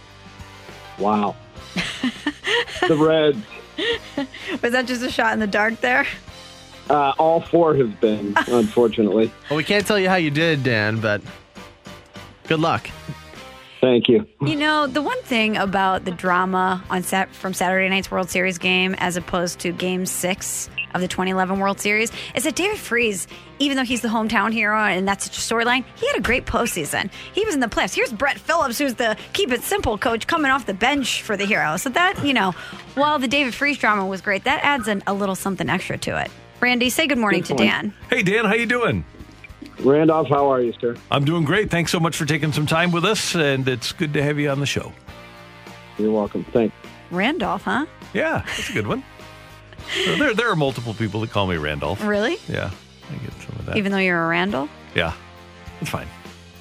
Wow. 0.99 1.35
the 2.87 2.95
Reds. 2.97 3.37
Was 4.61 4.71
that 4.73 4.85
just 4.85 5.01
a 5.03 5.11
shot 5.11 5.33
in 5.33 5.39
the 5.39 5.47
dark 5.47 5.79
there? 5.81 6.05
Uh, 6.89 7.13
all 7.17 7.41
four 7.41 7.75
have 7.75 7.99
been, 8.01 8.33
unfortunately. 8.47 9.31
Well, 9.49 9.57
we 9.57 9.63
can't 9.63 9.85
tell 9.85 9.99
you 9.99 10.09
how 10.09 10.15
you 10.15 10.31
did, 10.31 10.63
Dan, 10.63 10.99
but 10.99 11.21
good 12.47 12.59
luck. 12.59 12.89
Thank 13.81 14.07
you. 14.07 14.27
You 14.41 14.55
know, 14.55 14.85
the 14.85 15.01
one 15.01 15.19
thing 15.23 15.57
about 15.57 16.05
the 16.05 16.11
drama 16.11 16.83
on 16.91 17.01
Sat- 17.01 17.33
from 17.33 17.53
Saturday 17.55 17.89
night's 17.89 18.11
World 18.11 18.29
Series 18.29 18.59
game 18.59 18.95
as 18.99 19.17
opposed 19.17 19.57
to 19.61 19.71
game 19.71 20.05
six 20.05 20.69
of 20.93 21.01
the 21.01 21.07
2011 21.07 21.59
World 21.59 21.79
Series 21.79 22.11
is 22.35 22.43
that 22.43 22.55
David 22.55 22.77
Freese, 22.77 23.25
even 23.57 23.77
though 23.77 23.83
he's 23.83 24.01
the 24.01 24.07
hometown 24.07 24.53
hero 24.53 24.77
and 24.77 25.07
that's 25.07 25.25
such 25.25 25.37
a 25.37 25.41
storyline, 25.41 25.83
he 25.95 26.05
had 26.05 26.15
a 26.15 26.21
great 26.21 26.45
postseason. 26.45 27.09
He 27.33 27.43
was 27.43 27.55
in 27.55 27.59
the 27.59 27.67
playoffs. 27.67 27.95
Here's 27.95 28.13
Brett 28.13 28.37
Phillips, 28.37 28.77
who's 28.77 28.93
the 28.93 29.17
keep 29.33 29.51
it 29.51 29.63
simple 29.63 29.97
coach, 29.97 30.27
coming 30.27 30.51
off 30.51 30.67
the 30.67 30.75
bench 30.75 31.23
for 31.23 31.35
the 31.35 31.45
hero. 31.45 31.75
So 31.77 31.89
that, 31.89 32.23
you 32.23 32.35
know, 32.35 32.51
while 32.93 33.17
the 33.17 33.27
David 33.27 33.55
Freese 33.55 33.79
drama 33.79 34.05
was 34.05 34.21
great, 34.21 34.43
that 34.43 34.63
adds 34.63 34.87
an, 34.87 35.01
a 35.07 35.13
little 35.13 35.35
something 35.35 35.69
extra 35.69 35.97
to 35.97 36.21
it. 36.21 36.29
Randy, 36.59 36.91
say 36.91 37.07
good 37.07 37.17
morning 37.17 37.41
Good 37.41 37.57
to. 37.57 37.63
Dan. 37.63 37.93
Hey, 38.11 38.21
Dan, 38.21 38.45
how 38.45 38.53
you 38.53 38.67
doing? 38.67 39.03
Randolph, 39.79 40.27
how 40.27 40.49
are 40.51 40.61
you, 40.61 40.73
sir? 40.79 40.95
I'm 41.09 41.25
doing 41.25 41.43
great. 41.43 41.69
Thanks 41.71 41.91
so 41.91 41.99
much 41.99 42.15
for 42.17 42.25
taking 42.25 42.51
some 42.51 42.65
time 42.65 42.91
with 42.91 43.05
us, 43.05 43.35
and 43.35 43.67
it's 43.67 43.91
good 43.91 44.13
to 44.13 44.23
have 44.23 44.39
you 44.39 44.49
on 44.49 44.59
the 44.59 44.65
show. 44.65 44.93
You're 45.97 46.11
welcome. 46.11 46.43
Thanks. 46.45 46.75
Randolph, 47.09 47.63
huh? 47.63 47.85
Yeah, 48.13 48.43
that's 48.45 48.69
a 48.69 48.73
good 48.73 48.87
one. 48.87 49.03
There, 50.05 50.33
there 50.35 50.49
are 50.49 50.55
multiple 50.55 50.93
people 50.93 51.19
that 51.21 51.31
call 51.31 51.47
me 51.47 51.57
Randolph. 51.57 52.05
Really? 52.05 52.37
Yeah, 52.47 52.69
I 53.11 53.15
get 53.15 53.33
some 53.41 53.55
of 53.59 53.65
that. 53.65 53.77
Even 53.77 53.91
though 53.91 53.97
you're 53.97 54.23
a 54.23 54.27
Randall? 54.27 54.69
yeah, 54.95 55.13
it's 55.81 55.89
fine. 55.89 56.07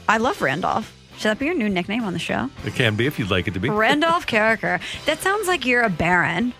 I 0.09 0.17
love 0.17 0.41
Randolph. 0.43 0.93
Should 1.19 1.29
that 1.29 1.39
be 1.39 1.45
your 1.47 1.55
new 1.55 1.69
nickname 1.69 2.03
on 2.05 2.15
the 2.15 2.19
show? 2.19 2.49
It 2.65 2.75
can 2.75 2.97
be 2.97 3.07
if 3.07 3.19
you'd 3.19 3.31
like 3.31 3.47
it 3.47 3.53
to 3.55 3.61
be. 3.61 3.69
Randolph 3.69 4.27
Karraker. 4.27 4.81
That 5.05 5.21
sounds 5.21 5.47
like 5.47 5.67
you're 5.67 5.83
a 5.83 5.91
baron. 5.91 6.55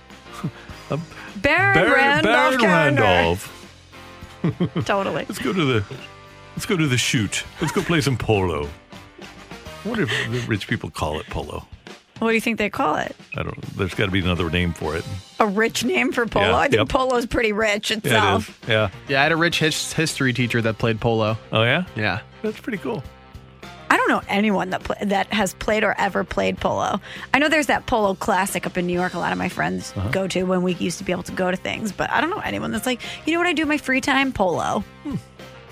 Baron, 0.91 1.01
Baron, 1.43 1.93
Randolph 1.93 2.61
Baron 2.61 2.97
Randolph. 2.97 3.57
Totally. 4.85 5.25
Let's 5.29 5.39
go 5.39 5.53
to 5.55 5.65
the 5.65 5.85
let's 6.61 6.69
go 6.69 6.77
to 6.77 6.87
the 6.87 6.99
shoot. 6.99 7.43
Let's 7.63 7.73
go 7.73 7.81
play 7.81 8.03
some 8.03 8.19
polo. 8.19 8.69
What 9.85 9.99
if 9.99 10.11
the 10.31 10.41
rich 10.47 10.69
people 10.69 10.91
call 10.91 11.19
it 11.19 11.27
polo? 11.29 11.67
What 12.19 12.29
do 12.29 12.35
you 12.35 12.41
think 12.43 12.59
they 12.59 12.69
call 12.69 12.97
it? 12.97 13.17
I 13.35 13.43
don't. 13.45 13.59
There's 13.79 13.95
got 13.95 14.05
to 14.05 14.11
be 14.11 14.21
another 14.21 14.51
name 14.51 14.75
for 14.75 14.95
it. 14.95 15.03
A 15.39 15.47
rich 15.47 15.85
name 15.85 16.13
for 16.13 16.27
polo? 16.27 16.49
Yeah, 16.49 16.57
I 16.59 16.63
think 16.65 16.75
yep. 16.81 16.89
polo's 16.91 17.25
pretty 17.25 17.53
rich 17.55 17.91
Yeah, 17.91 17.97
it 17.97 18.05
itself. 18.05 18.61
Yeah. 18.69 18.91
Yeah, 19.09 19.21
I 19.21 19.23
had 19.23 19.33
a 19.33 19.37
rich 19.37 19.59
his- 19.59 19.95
history 19.95 20.35
teacher 20.35 20.61
that 20.61 20.77
played 20.77 21.01
polo. 21.01 21.39
Oh 21.51 21.63
yeah. 21.63 21.85
Yeah. 21.97 22.21
That's 22.43 22.61
pretty 22.61 22.77
cool. 22.77 23.03
I 23.89 23.97
don't 23.97 24.09
know 24.11 24.21
anyone 24.29 24.69
that 24.71 24.85
pl- 24.85 24.97
that 25.09 25.33
has 25.33 25.55
played 25.55 25.83
or 25.83 25.95
ever 25.99 26.25
played 26.25 26.59
polo. 26.59 27.01
I 27.33 27.39
know 27.39 27.49
there's 27.49 27.67
that 27.69 27.87
polo 27.87 28.15
classic 28.15 28.67
up 28.67 28.77
in 28.77 28.87
New 28.87 28.93
York. 28.93 29.15
A 29.15 29.19
lot 29.19 29.33
of 29.33 29.39
my 29.39 29.49
friends 29.49 29.95
Uh-huh. 29.97 30.11
go 30.11 30.29
to 30.29 30.43
when 30.45 30.63
we 30.63 30.75
used 30.75 30.99
to 30.99 31.05
be 31.05 31.11
able 31.13 31.23
to 31.25 31.33
go 31.33 31.51
to 31.51 31.57
things, 31.57 31.91
but 31.91 32.11
I 32.11 32.21
don't 32.21 32.29
know 32.29 32.39
anyone 32.45 32.71
that's 32.71 32.85
like, 32.87 33.01
you 33.27 33.33
know 33.33 33.41
what 33.41 33.49
I 33.49 33.55
do 33.55 33.63
in 33.63 33.69
my 33.69 33.79
free 33.79 34.03
time? 34.03 34.31
Polo. 34.33 34.85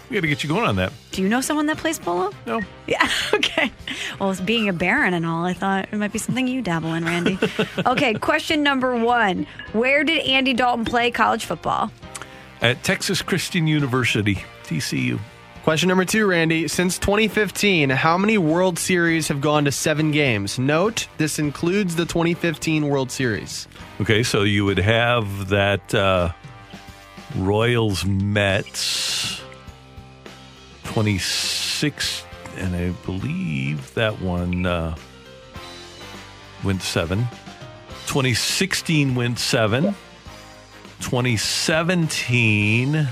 We 0.08 0.14
got 0.14 0.22
to 0.22 0.28
get 0.28 0.42
you 0.42 0.48
going 0.48 0.66
on 0.66 0.76
that. 0.76 0.92
Do 1.12 1.22
you 1.22 1.28
know 1.28 1.40
someone 1.40 1.66
that 1.66 1.76
plays 1.76 1.98
polo? 1.98 2.30
No. 2.46 2.60
Yeah. 2.86 3.06
Okay. 3.34 3.70
Well, 4.18 4.34
being 4.46 4.70
a 4.70 4.72
baron 4.72 5.12
and 5.12 5.26
all, 5.26 5.44
I 5.44 5.52
thought 5.52 5.88
it 5.92 5.96
might 5.96 6.10
be 6.10 6.18
something 6.18 6.48
you 6.48 6.62
dabble 6.62 6.94
in, 6.94 7.04
Randy. 7.04 7.38
okay. 7.86 8.14
Question 8.14 8.62
number 8.62 8.96
one: 8.96 9.46
Where 9.72 10.04
did 10.04 10.24
Andy 10.24 10.54
Dalton 10.54 10.86
play 10.86 11.10
college 11.10 11.44
football? 11.44 11.92
At 12.62 12.82
Texas 12.82 13.20
Christian 13.20 13.66
University, 13.66 14.36
TCU. 14.64 15.20
Question 15.64 15.90
number 15.90 16.06
two, 16.06 16.26
Randy. 16.26 16.66
Since 16.66 16.98
2015, 16.98 17.90
how 17.90 18.16
many 18.16 18.38
World 18.38 18.78
Series 18.78 19.28
have 19.28 19.42
gone 19.42 19.66
to 19.66 19.72
seven 19.72 20.10
games? 20.10 20.58
Note, 20.58 21.08
this 21.18 21.38
includes 21.38 21.94
the 21.94 22.06
2015 22.06 22.88
World 22.88 23.10
Series. 23.10 23.68
Okay, 24.00 24.22
so 24.22 24.44
you 24.44 24.64
would 24.64 24.78
have 24.78 25.50
that 25.50 25.94
uh, 25.94 26.32
Royals 27.36 28.06
Mets 28.06 29.42
26, 30.88 32.24
and 32.56 32.74
I 32.74 32.88
believe 33.04 33.92
that 33.92 34.22
one 34.22 34.64
uh, 34.64 34.96
went 36.64 36.80
seven. 36.80 37.28
2016 38.06 39.14
went 39.14 39.38
seven. 39.38 39.94
2017, 41.00 43.06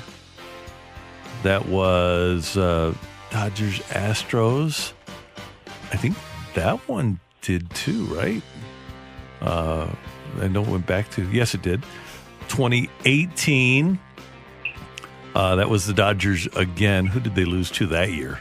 that 1.43 1.69
was 1.69 2.57
uh, 2.57 2.95
Dodgers 3.31 3.81
Astros. 3.91 4.95
I 5.93 5.99
think 5.99 6.17
that 6.55 6.79
one 6.89 7.21
did 7.43 7.69
too, 7.75 8.07
right? 8.07 8.41
Uh, 9.43 9.87
I 10.41 10.49
know 10.49 10.63
it 10.63 10.69
went 10.69 10.87
back 10.87 11.11
to 11.11 11.31
yes, 11.31 11.55
it 11.55 11.61
did. 11.61 11.83
2018. 12.49 13.99
Uh, 15.37 15.55
that 15.57 15.69
was 15.69 15.87
the 15.87 15.93
Dodgers 15.93 16.47
again. 16.57 17.05
Who 17.05 17.21
did 17.21 17.35
they 17.35 17.45
lose 17.45 17.71
to 17.73 17.87
that 17.89 18.11
year? 18.11 18.41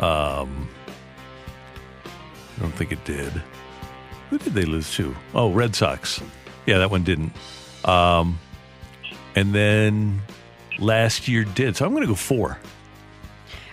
Um, 0.00 0.68
I 2.56 2.60
don't 2.60 2.72
think 2.72 2.90
it 2.90 3.04
did. 3.04 3.32
Who 4.28 4.38
did 4.38 4.52
they 4.52 4.64
lose 4.64 4.92
to? 4.96 5.14
Oh, 5.32 5.52
Red 5.52 5.76
Sox. 5.76 6.20
Yeah, 6.66 6.78
that 6.78 6.90
one 6.90 7.04
didn't. 7.04 7.30
Um, 7.84 8.40
and 9.36 9.54
then 9.54 10.20
last 10.80 11.28
year 11.28 11.44
did. 11.44 11.76
So 11.76 11.86
I'm 11.86 11.92
going 11.92 12.02
to 12.02 12.08
go 12.08 12.16
four. 12.16 12.58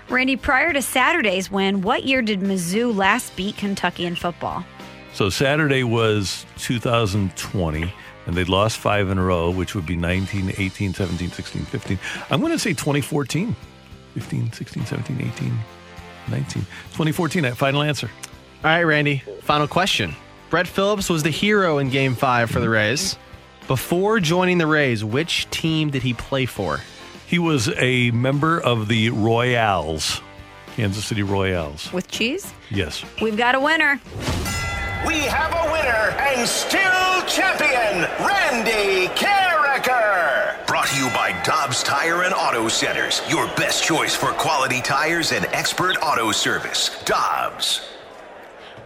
Randy, 0.07 0.35
prior 0.35 0.72
to 0.72 0.84
Saturday's 0.84 1.49
win, 1.49 1.81
what 1.81 2.03
year 2.03 2.22
did 2.22 2.41
Mizzou 2.41 2.95
last 2.95 3.35
beat 3.35 3.57
Kentucky 3.57 4.05
in 4.05 4.15
football? 4.15 4.63
So 5.15 5.29
Saturday 5.29 5.85
was 5.85 6.45
2020, 6.57 7.93
and 8.25 8.35
they'd 8.35 8.49
lost 8.49 8.77
five 8.79 9.09
in 9.09 9.17
a 9.17 9.23
row, 9.23 9.49
which 9.49 9.73
would 9.73 9.85
be 9.85 9.95
19, 9.95 10.55
18, 10.57 10.93
17, 10.93 11.31
16, 11.31 11.63
15. 11.63 11.99
I'm 12.29 12.41
going 12.41 12.51
to 12.51 12.59
say 12.59 12.71
2014. 12.71 13.55
15, 14.13 14.51
16, 14.51 14.85
17, 14.85 15.15
18, 15.21 15.57
19. 16.27 16.47
2014, 16.63 17.43
that 17.43 17.55
final 17.55 17.81
answer. 17.81 18.11
All 18.57 18.63
right, 18.63 18.83
Randy. 18.83 19.23
Final 19.43 19.69
question. 19.69 20.13
Brett 20.49 20.67
Phillips 20.67 21.09
was 21.09 21.23
the 21.23 21.29
hero 21.29 21.77
in 21.77 21.89
Game 21.89 22.13
Five 22.13 22.51
for 22.51 22.59
the 22.59 22.67
Rays. 22.67 23.17
Before 23.69 24.19
joining 24.19 24.57
the 24.57 24.67
Rays, 24.67 25.05
which 25.05 25.49
team 25.49 25.91
did 25.91 26.03
he 26.03 26.13
play 26.13 26.45
for? 26.45 26.81
He 27.25 27.39
was 27.39 27.69
a 27.77 28.11
member 28.11 28.59
of 28.59 28.89
the 28.89 29.11
Royals, 29.11 30.19
Kansas 30.75 31.05
City 31.05 31.23
Royals. 31.23 31.93
With 31.93 32.09
cheese? 32.09 32.53
Yes. 32.69 33.05
We've 33.21 33.37
got 33.37 33.55
a 33.55 33.61
winner. 33.61 34.01
We 35.06 35.19
have 35.22 35.53
a 35.53 35.72
winner 35.72 36.15
and 36.19 36.48
still 36.48 37.22
champion, 37.27 38.10
Randy 38.26 39.07
Karraker. 39.14 40.65
Brought 40.65 40.88
to 40.88 40.98
you 40.98 41.10
by 41.10 41.40
Dobbs 41.44 41.84
Tire 41.84 42.23
and 42.23 42.34
Auto 42.34 42.68
Centers, 42.68 43.22
your 43.30 43.45
best 43.56 43.84
choice 43.84 44.15
for 44.15 44.32
quality 44.32 44.82
tires 44.82 45.32
and 45.32 45.45
expert 45.48 45.98
auto 46.02 46.32
service. 46.32 47.03
Dobbs. 47.06 47.82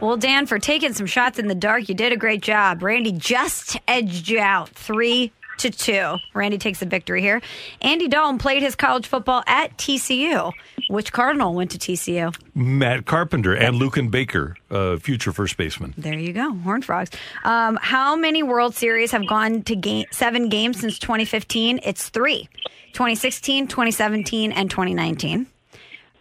Well, 0.01 0.17
Dan, 0.17 0.45
for 0.45 0.59
taking 0.59 0.93
some 0.93 1.05
shots 1.05 1.39
in 1.39 1.47
the 1.47 1.55
dark, 1.55 1.89
you 1.89 1.95
did 1.95 2.13
a 2.13 2.17
great 2.17 2.41
job. 2.41 2.83
Randy 2.83 3.11
just 3.11 3.77
edged 3.87 4.29
you 4.29 4.39
out 4.39 4.69
three 4.69 5.31
to 5.59 5.69
two. 5.69 6.15
Randy 6.33 6.57
takes 6.57 6.79
the 6.79 6.85
victory 6.85 7.21
here. 7.21 7.41
Andy 7.81 8.07
Dalton 8.07 8.37
played 8.37 8.61
his 8.61 8.75
college 8.75 9.07
football 9.07 9.43
at 9.47 9.77
TCU. 9.77 10.51
Which 10.89 11.13
Cardinal 11.13 11.53
went 11.53 11.71
to 11.71 11.77
TCU? 11.77 12.35
Matt 12.55 13.05
Carpenter 13.05 13.53
and 13.53 13.79
Luken 13.79 14.09
Baker, 14.09 14.55
uh, 14.71 14.97
future 14.97 15.31
first 15.31 15.55
baseman. 15.55 15.93
There 15.97 16.17
you 16.17 16.33
go, 16.33 16.53
Horned 16.53 16.83
Frogs. 16.85 17.11
Um, 17.43 17.77
how 17.81 18.15
many 18.15 18.41
World 18.41 18.73
Series 18.73 19.11
have 19.11 19.27
gone 19.27 19.61
to 19.63 19.75
game, 19.75 20.07
seven 20.11 20.49
games 20.49 20.79
since 20.79 20.97
2015? 20.97 21.81
It's 21.83 22.09
three 22.09 22.49
2016, 22.93 23.67
2017, 23.67 24.51
and 24.51 24.69
2019. 24.69 25.45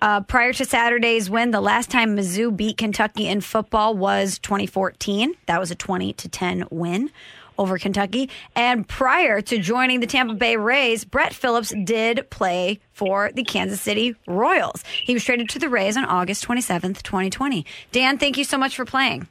Uh, 0.01 0.21
prior 0.21 0.53
to 0.53 0.65
Saturday's 0.65 1.29
win, 1.29 1.51
the 1.51 1.61
last 1.61 1.91
time 1.91 2.17
Mizzou 2.17 2.57
beat 2.57 2.77
Kentucky 2.77 3.27
in 3.27 3.41
football 3.41 3.97
was 3.97 4.39
2014. 4.39 5.35
That 5.47 5.59
was 5.59 5.71
a 5.71 5.75
20 5.75 6.13
to 6.13 6.29
10 6.29 6.67
win 6.71 7.11
over 7.59 7.79
Kentucky. 7.79 8.31
And 8.55 8.87
prior 8.87 9.41
to 9.43 9.59
joining 9.59 10.01
the 10.01 10.07
Tampa 10.07 10.35
Bay 10.35 10.57
Rays, 10.57 11.05
Brett 11.05 11.35
Phillips 11.35 11.75
did 11.85 12.31
play 12.31 12.81
for 12.93 13.31
the 13.35 13.45
Kansas 13.45 13.81
City 13.81 14.17
Royals. 14.27 14.83
He 15.05 15.15
was 15.15 15.25
traded 15.25 15.49
to 15.51 15.59
the 15.59 15.69
Rays 15.69 15.97
on 15.97 16.05
August 16.05 16.47
27th, 16.47 17.03
2020. 17.03 17.67
Dan, 17.93 18.19
thank 18.19 18.39
you 18.39 18.45
so 18.45 18.59
much 18.59 18.77
for 18.77 18.85
playing. 18.85 19.29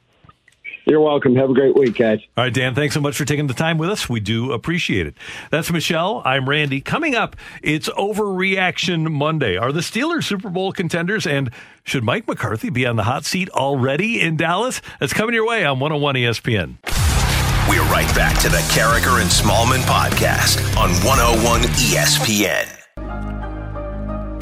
You're 0.86 1.02
welcome. 1.02 1.36
Have 1.36 1.50
a 1.50 1.54
great 1.54 1.76
week, 1.76 1.98
guys. 1.98 2.22
All 2.38 2.46
right, 2.46 2.54
Dan, 2.54 2.74
thanks 2.74 2.94
so 2.94 3.02
much 3.02 3.18
for 3.18 3.26
taking 3.26 3.48
the 3.48 3.54
time 3.54 3.78
with 3.78 3.90
us. 3.90 4.08
We 4.08 4.22
do 4.22 4.54
appreciate 4.54 5.06
it. 5.06 5.16
That's 5.52 5.70
Michelle. 5.70 6.22
I'm 6.24 6.48
Randy. 6.48 6.80
Coming 6.80 7.14
up, 7.14 7.36
it's 7.62 7.90
Overreaction 7.90 9.12
Monday. 9.12 9.58
Are 9.58 9.74
the 9.74 9.82
Steelers 9.82 10.24
Super 10.24 10.50
Bowl 10.50 10.72
contenders? 10.72 11.28
And 11.28 11.52
should 11.84 12.06
Mike 12.06 12.26
McCarthy 12.26 12.70
be 12.70 12.86
on 12.86 12.96
the 12.96 13.04
hot 13.04 13.26
seat 13.26 13.50
already 13.50 14.22
in 14.22 14.38
Dallas? 14.38 14.82
That's 15.02 15.12
coming 15.12 15.36
your 15.36 15.46
way 15.46 15.66
on 15.66 15.82
101 15.82 16.16
ESPN. 16.16 17.07
We're 17.70 17.84
right 17.84 18.08
back 18.16 18.40
to 18.44 18.50
the 18.50 18.60
Karraker 18.72 19.22
and 19.22 19.30
Smallmon 19.30 19.82
podcast 19.82 20.60
on 20.78 20.90
101 21.06 21.62
ESPN. 21.76 22.66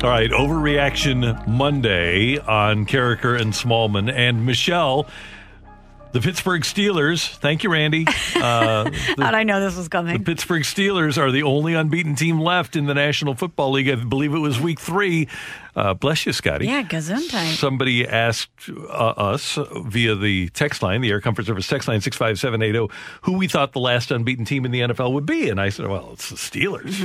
All 0.03 0.11
right, 0.11 0.30
Overreaction 0.30 1.47
Monday 1.47 2.38
on 2.38 2.85
Karraker 2.85 3.41
and 3.41 3.52
Smallmon. 3.52 4.14
And 4.14 4.45
Michelle, 4.45 5.07
the 6.15 6.21
Pittsburgh 6.21 6.61
Steelers, 6.61 7.35
thank 7.39 7.63
you, 7.63 7.69
Randy. 7.69 8.05
Uh, 8.07 8.89
How'd 9.17 9.35
I 9.35 9.43
know 9.43 9.59
this 9.59 9.75
was 9.75 9.89
coming? 9.89 10.17
The 10.17 10.23
Pittsburgh 10.23 10.63
Steelers 10.63 11.17
are 11.17 11.29
the 11.29 11.43
only 11.43 11.73
unbeaten 11.73 12.15
team 12.15 12.39
left 12.39 12.77
in 12.77 12.85
the 12.85 12.93
National 12.93 13.35
Football 13.35 13.71
League. 13.71 13.89
I 13.89 13.95
believe 13.95 14.33
it 14.33 14.39
was 14.39 14.57
week 14.57 14.79
three. 14.79 15.27
Uh, 15.75 15.93
bless 15.93 16.25
you, 16.25 16.31
Scotty. 16.31 16.67
Yeah, 16.67 16.83
gesundheit. 16.83 17.57
Somebody 17.57 18.07
asked 18.07 18.69
uh, 18.69 19.13
us 19.17 19.59
via 19.75 20.15
the 20.15 20.47
text 20.49 20.81
line, 20.81 21.01
the 21.01 21.09
Air 21.09 21.19
Comfort 21.19 21.47
Service 21.47 21.67
text 21.67 21.89
line 21.89 21.99
65780, 21.99 22.93
who 23.23 23.33
we 23.33 23.49
thought 23.49 23.73
the 23.73 23.81
last 23.81 24.09
unbeaten 24.09 24.45
team 24.45 24.63
in 24.63 24.71
the 24.71 24.79
NFL 24.79 25.11
would 25.11 25.25
be. 25.25 25.49
And 25.49 25.59
I 25.59 25.67
said, 25.67 25.87
well, 25.87 26.11
it's 26.13 26.29
the 26.29 26.37
Steelers. 26.37 27.01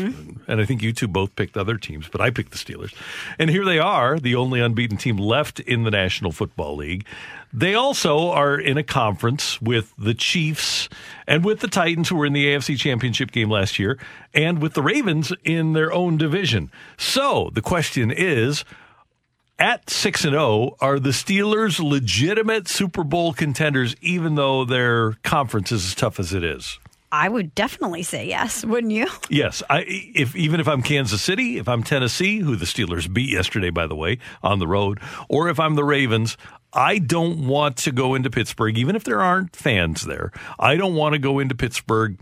And 0.46 0.60
I 0.60 0.64
think 0.64 0.82
you 0.82 0.92
two 0.92 1.08
both 1.08 1.34
picked 1.34 1.56
other 1.56 1.76
teams, 1.78 2.06
but 2.08 2.20
I 2.20 2.30
picked 2.30 2.52
the 2.52 2.58
Steelers. 2.58 2.94
And 3.40 3.50
here 3.50 3.64
they 3.64 3.80
are, 3.80 4.20
the 4.20 4.36
only 4.36 4.60
unbeaten 4.60 4.98
team 4.98 5.16
left 5.16 5.58
in 5.58 5.82
the 5.82 5.90
National 5.90 6.30
Football 6.30 6.76
League. 6.76 7.06
They 7.52 7.74
also 7.74 8.30
are 8.30 8.58
in 8.58 8.78
a 8.78 8.84
conference 8.84 9.60
with 9.60 9.92
the 9.98 10.14
Chiefs 10.14 10.88
and 11.26 11.44
with 11.44 11.60
the 11.60 11.68
Titans, 11.68 12.08
who 12.08 12.16
were 12.16 12.26
in 12.26 12.32
the 12.32 12.46
AFC 12.46 12.78
Championship 12.78 13.32
game 13.32 13.50
last 13.50 13.78
year, 13.78 13.98
and 14.32 14.62
with 14.62 14.74
the 14.74 14.82
Ravens 14.82 15.32
in 15.44 15.72
their 15.72 15.92
own 15.92 16.16
division. 16.16 16.70
So 16.96 17.50
the 17.52 17.62
question 17.62 18.10
is 18.10 18.64
at 19.58 19.90
6 19.90 20.24
and 20.24 20.32
0 20.32 20.76
are 20.80 20.98
the 20.98 21.10
Steelers 21.10 21.80
legitimate 21.80 22.68
Super 22.68 23.04
Bowl 23.04 23.32
contenders 23.32 23.96
even 24.00 24.36
though 24.36 24.64
their 24.64 25.12
conference 25.22 25.72
is 25.72 25.84
as 25.84 25.94
tough 25.94 26.20
as 26.20 26.32
it 26.32 26.44
is? 26.44 26.78
I 27.12 27.28
would 27.28 27.56
definitely 27.56 28.04
say 28.04 28.28
yes, 28.28 28.64
wouldn't 28.64 28.92
you? 28.92 29.08
Yes, 29.28 29.62
I 29.70 29.84
if 29.86 30.34
even 30.36 30.60
if 30.60 30.68
I'm 30.68 30.82
Kansas 30.82 31.22
City, 31.22 31.58
if 31.58 31.68
I'm 31.68 31.82
Tennessee, 31.82 32.38
who 32.38 32.56
the 32.56 32.64
Steelers 32.64 33.12
beat 33.12 33.30
yesterday 33.30 33.70
by 33.70 33.86
the 33.86 33.94
way 33.96 34.18
on 34.42 34.58
the 34.58 34.66
road, 34.66 35.00
or 35.28 35.48
if 35.48 35.58
I'm 35.60 35.74
the 35.76 35.84
Ravens, 35.84 36.36
I 36.72 36.98
don't 36.98 37.46
want 37.46 37.76
to 37.78 37.92
go 37.92 38.14
into 38.14 38.30
Pittsburgh 38.30 38.78
even 38.78 38.96
if 38.96 39.04
there 39.04 39.20
aren't 39.20 39.56
fans 39.56 40.02
there. 40.02 40.32
I 40.58 40.76
don't 40.76 40.94
want 40.94 41.14
to 41.14 41.18
go 41.18 41.38
into 41.38 41.54
Pittsburgh 41.54 42.18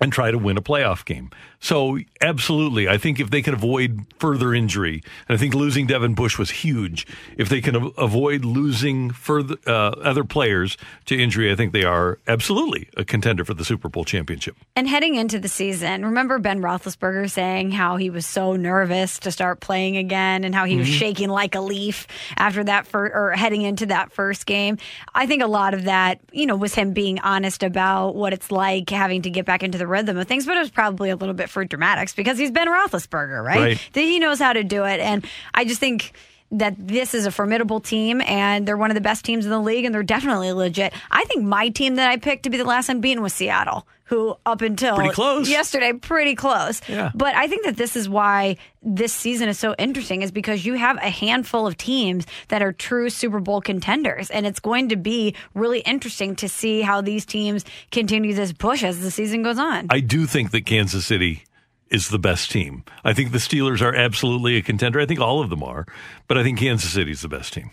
and 0.00 0.12
try 0.12 0.30
to 0.30 0.38
win 0.38 0.56
a 0.56 0.62
playoff 0.62 1.04
game. 1.04 1.30
So, 1.60 1.98
absolutely, 2.20 2.88
I 2.88 2.98
think 2.98 3.20
if 3.20 3.30
they 3.30 3.40
can 3.40 3.54
avoid 3.54 4.00
further 4.18 4.52
injury, 4.52 5.00
and 5.28 5.36
I 5.36 5.38
think 5.38 5.54
losing 5.54 5.86
Devin 5.86 6.14
Bush 6.14 6.36
was 6.36 6.50
huge. 6.50 7.06
If 7.36 7.48
they 7.48 7.60
can 7.60 7.76
a- 7.76 7.86
avoid 7.90 8.44
losing 8.44 9.10
further 9.10 9.54
uh, 9.64 9.90
other 10.02 10.24
players 10.24 10.76
to 11.06 11.16
injury, 11.16 11.52
I 11.52 11.54
think 11.54 11.72
they 11.72 11.84
are 11.84 12.18
absolutely 12.26 12.88
a 12.96 13.04
contender 13.04 13.44
for 13.44 13.54
the 13.54 13.64
Super 13.64 13.88
Bowl 13.88 14.04
championship. 14.04 14.56
And 14.74 14.88
heading 14.88 15.14
into 15.14 15.38
the 15.38 15.48
season, 15.48 16.04
remember 16.04 16.40
Ben 16.40 16.60
Roethlisberger 16.60 17.30
saying 17.30 17.70
how 17.70 17.96
he 17.96 18.10
was 18.10 18.26
so 18.26 18.56
nervous 18.56 19.20
to 19.20 19.30
start 19.30 19.60
playing 19.60 19.96
again, 19.96 20.42
and 20.42 20.54
how 20.54 20.64
he 20.64 20.76
was 20.76 20.82
Mm-hmm. 20.88 20.96
Mhm. 20.96 20.98
shaking 20.98 21.28
like 21.28 21.54
a 21.54 21.60
leaf 21.60 22.08
after 22.36 22.64
that 22.64 22.88
fir- 22.88 23.12
or 23.14 23.32
heading 23.36 23.62
into 23.62 23.86
that 23.86 24.10
first 24.10 24.46
game. 24.46 24.78
I 25.14 25.26
think 25.26 25.42
a 25.44 25.46
lot 25.46 25.74
of 25.74 25.84
that, 25.84 26.18
you 26.32 26.46
know, 26.46 26.56
was 26.56 26.74
him 26.74 26.92
being 26.92 27.20
honest 27.20 27.62
about 27.62 28.16
what 28.16 28.32
it's 28.32 28.50
like 28.50 28.90
having 28.90 29.22
to 29.22 29.30
get 29.30 29.44
back 29.46 29.62
into 29.62 29.78
the 29.82 29.88
rhythm 29.88 30.16
of 30.16 30.28
things, 30.28 30.46
but 30.46 30.56
it 30.56 30.60
was 30.60 30.70
probably 30.70 31.10
a 31.10 31.16
little 31.16 31.34
bit 31.34 31.50
for 31.50 31.64
dramatics 31.64 32.14
because 32.14 32.38
he's 32.38 32.52
Ben 32.52 32.68
Roethlisberger, 32.68 33.42
right? 33.44 33.58
Right. 33.58 33.90
That 33.94 34.00
he 34.00 34.20
knows 34.20 34.38
how 34.38 34.52
to 34.52 34.62
do 34.62 34.84
it, 34.84 35.00
and 35.00 35.26
I 35.52 35.64
just 35.64 35.80
think. 35.80 36.12
That 36.54 36.74
this 36.76 37.14
is 37.14 37.24
a 37.24 37.30
formidable 37.30 37.80
team 37.80 38.20
and 38.20 38.68
they're 38.68 38.76
one 38.76 38.90
of 38.90 38.94
the 38.94 39.00
best 39.00 39.24
teams 39.24 39.46
in 39.46 39.50
the 39.50 39.58
league 39.58 39.86
and 39.86 39.94
they're 39.94 40.02
definitely 40.02 40.52
legit. 40.52 40.92
I 41.10 41.24
think 41.24 41.44
my 41.44 41.70
team 41.70 41.94
that 41.94 42.10
I 42.10 42.18
picked 42.18 42.42
to 42.42 42.50
be 42.50 42.58
the 42.58 42.66
last 42.66 42.90
unbeaten 42.90 43.22
was 43.22 43.32
Seattle, 43.32 43.86
who 44.12 44.36
up 44.44 44.60
until 44.60 44.94
Pretty 44.96 45.14
close. 45.14 45.48
yesterday, 45.48 45.94
pretty 45.94 46.34
close. 46.34 46.82
Yeah. 46.86 47.12
But 47.14 47.34
I 47.34 47.48
think 47.48 47.64
that 47.64 47.78
this 47.78 47.96
is 47.96 48.10
why 48.10 48.58
this 48.82 49.10
season 49.10 49.48
is 49.48 49.58
so 49.58 49.74
interesting, 49.78 50.20
is 50.20 50.30
because 50.30 50.66
you 50.66 50.74
have 50.74 50.98
a 50.98 51.08
handful 51.08 51.66
of 51.66 51.78
teams 51.78 52.26
that 52.48 52.60
are 52.60 52.72
true 52.72 53.08
Super 53.08 53.40
Bowl 53.40 53.62
contenders, 53.62 54.28
and 54.28 54.46
it's 54.46 54.60
going 54.60 54.90
to 54.90 54.96
be 54.96 55.34
really 55.54 55.80
interesting 55.80 56.36
to 56.36 56.48
see 56.48 56.82
how 56.82 57.00
these 57.00 57.24
teams 57.24 57.64
continue 57.90 58.34
this 58.34 58.52
push 58.52 58.82
as 58.82 59.00
the 59.00 59.10
season 59.10 59.42
goes 59.42 59.58
on. 59.58 59.86
I 59.88 60.00
do 60.00 60.26
think 60.26 60.50
that 60.50 60.66
Kansas 60.66 61.06
City 61.06 61.44
is 61.88 62.10
the 62.10 62.18
best 62.18 62.50
team. 62.50 62.84
I 63.04 63.14
think 63.14 63.32
the 63.32 63.38
Steelers 63.38 63.80
are 63.80 63.94
absolutely 63.94 64.56
a 64.56 64.62
contender. 64.62 65.00
I 65.00 65.06
think 65.06 65.20
all 65.20 65.40
of 65.40 65.48
them 65.48 65.62
are, 65.62 65.86
but 66.28 66.36
I 66.36 66.42
think 66.42 66.58
Kansas 66.58 66.90
City 66.90 67.12
is 67.12 67.22
the 67.22 67.28
best 67.28 67.54
team. 67.54 67.70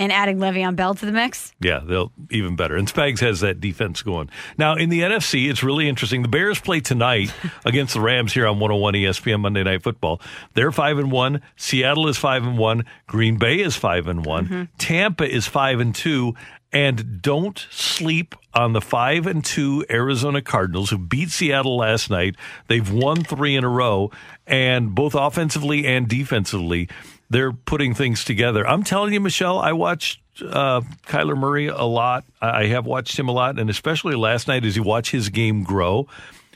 And 0.00 0.10
adding 0.10 0.38
Le'Veon 0.38 0.76
Bell 0.76 0.94
to 0.94 1.04
the 1.04 1.12
mix. 1.12 1.52
Yeah, 1.60 1.80
they'll 1.84 2.10
even 2.30 2.56
better. 2.56 2.74
And 2.74 2.88
Spags 2.88 3.20
has 3.20 3.40
that 3.40 3.60
defense 3.60 4.02
going. 4.02 4.30
Now 4.56 4.74
in 4.74 4.88
the 4.88 5.02
NFC, 5.02 5.50
it's 5.50 5.62
really 5.62 5.90
interesting. 5.90 6.22
The 6.22 6.28
Bears 6.28 6.58
play 6.58 6.80
tonight 6.80 7.32
against 7.66 7.92
the 7.92 8.00
Rams 8.00 8.32
here 8.32 8.46
on 8.46 8.58
101 8.58 8.94
ESPN 8.94 9.40
Monday 9.40 9.62
Night 9.62 9.82
Football. 9.82 10.22
They're 10.54 10.72
five 10.72 10.98
and 10.98 11.12
one. 11.12 11.42
Seattle 11.54 12.08
is 12.08 12.16
five 12.16 12.44
and 12.44 12.56
one. 12.56 12.86
Green 13.06 13.36
Bay 13.36 13.60
is 13.60 13.76
five 13.76 14.08
and 14.08 14.24
one. 14.24 14.44
Mm-hmm. 14.46 14.62
Tampa 14.78 15.30
is 15.30 15.46
five 15.46 15.80
and 15.80 15.94
two. 15.94 16.34
And 16.72 17.20
don't 17.20 17.66
sleep 17.70 18.34
on 18.54 18.72
the 18.72 18.80
five 18.80 19.26
and 19.26 19.44
two 19.44 19.84
Arizona 19.90 20.40
Cardinals 20.40 20.88
who 20.88 20.98
beat 20.98 21.30
Seattle 21.30 21.76
last 21.76 22.08
night. 22.08 22.36
They've 22.68 22.90
won 22.90 23.24
three 23.24 23.56
in 23.56 23.64
a 23.64 23.68
row, 23.68 24.12
and 24.46 24.94
both 24.94 25.16
offensively 25.16 25.84
and 25.84 26.08
defensively, 26.08 26.88
they're 27.30 27.52
putting 27.52 27.94
things 27.94 28.24
together. 28.24 28.66
I'm 28.66 28.82
telling 28.82 29.12
you, 29.12 29.20
Michelle, 29.20 29.58
I 29.58 29.72
watched 29.72 30.20
uh, 30.42 30.80
Kyler 31.06 31.36
Murray 31.36 31.68
a 31.68 31.84
lot. 31.84 32.24
I 32.42 32.66
have 32.66 32.86
watched 32.86 33.18
him 33.18 33.28
a 33.28 33.32
lot, 33.32 33.58
and 33.58 33.70
especially 33.70 34.14
last 34.16 34.48
night 34.48 34.64
as 34.64 34.76
you 34.76 34.82
watch 34.82 35.10
his 35.10 35.28
game 35.28 35.62
grow, 35.62 36.06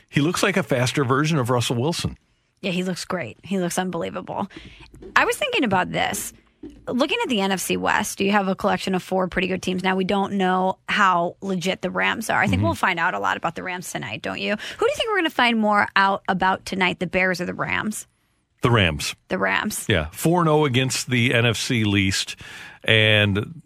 he 0.09 0.21
looks 0.21 0.43
like 0.43 0.57
a 0.57 0.63
faster 0.63 1.03
version 1.03 1.37
of 1.37 1.49
Russell 1.49 1.75
Wilson. 1.77 2.17
Yeah, 2.61 2.71
he 2.71 2.83
looks 2.83 3.05
great. 3.05 3.37
He 3.43 3.59
looks 3.59 3.77
unbelievable. 3.77 4.49
I 5.15 5.25
was 5.25 5.35
thinking 5.37 5.63
about 5.63 5.91
this. 5.91 6.33
Looking 6.87 7.19
at 7.21 7.29
the 7.29 7.37
NFC 7.37 7.77
West, 7.77 8.17
do 8.17 8.25
you 8.25 8.31
have 8.31 8.47
a 8.47 8.55
collection 8.55 8.95
of 8.95 9.03
four 9.03 9.27
pretty 9.27 9.47
good 9.47 9.61
teams. 9.61 9.83
Now, 9.83 9.95
we 9.95 10.03
don't 10.03 10.33
know 10.33 10.79
how 10.89 11.35
legit 11.41 11.83
the 11.83 11.91
Rams 11.91 12.27
are. 12.31 12.39
I 12.41 12.47
think 12.47 12.57
Mm-hmm. 12.57 12.65
we'll 12.65 12.73
find 12.73 12.97
out 12.99 13.13
a 13.13 13.19
lot 13.19 13.37
about 13.37 13.53
the 13.53 13.61
Rams 13.61 13.91
tonight, 13.91 14.23
don't 14.23 14.39
you? 14.39 14.51
Who 14.55 14.85
do 14.85 14.89
you 14.89 14.95
think 14.95 15.09
we're 15.09 15.17
going 15.17 15.25
to 15.25 15.29
find 15.29 15.59
more 15.59 15.87
out 15.95 16.23
about 16.27 16.65
tonight, 16.65 16.99
the 16.99 17.05
Bears 17.07 17.39
or 17.39 17.45
the 17.45 17.53
Rams? 17.53 18.07
The 18.65 18.71
Rams. 18.71 19.15
The 19.27 19.37
Rams. 19.37 19.85
Yeah, 19.87 20.07
4 20.11 20.43
0 20.43 20.65
against 20.65 21.07
the 21.07 21.29
NFC 21.29 21.85
least 21.85 22.35
and 22.83 23.61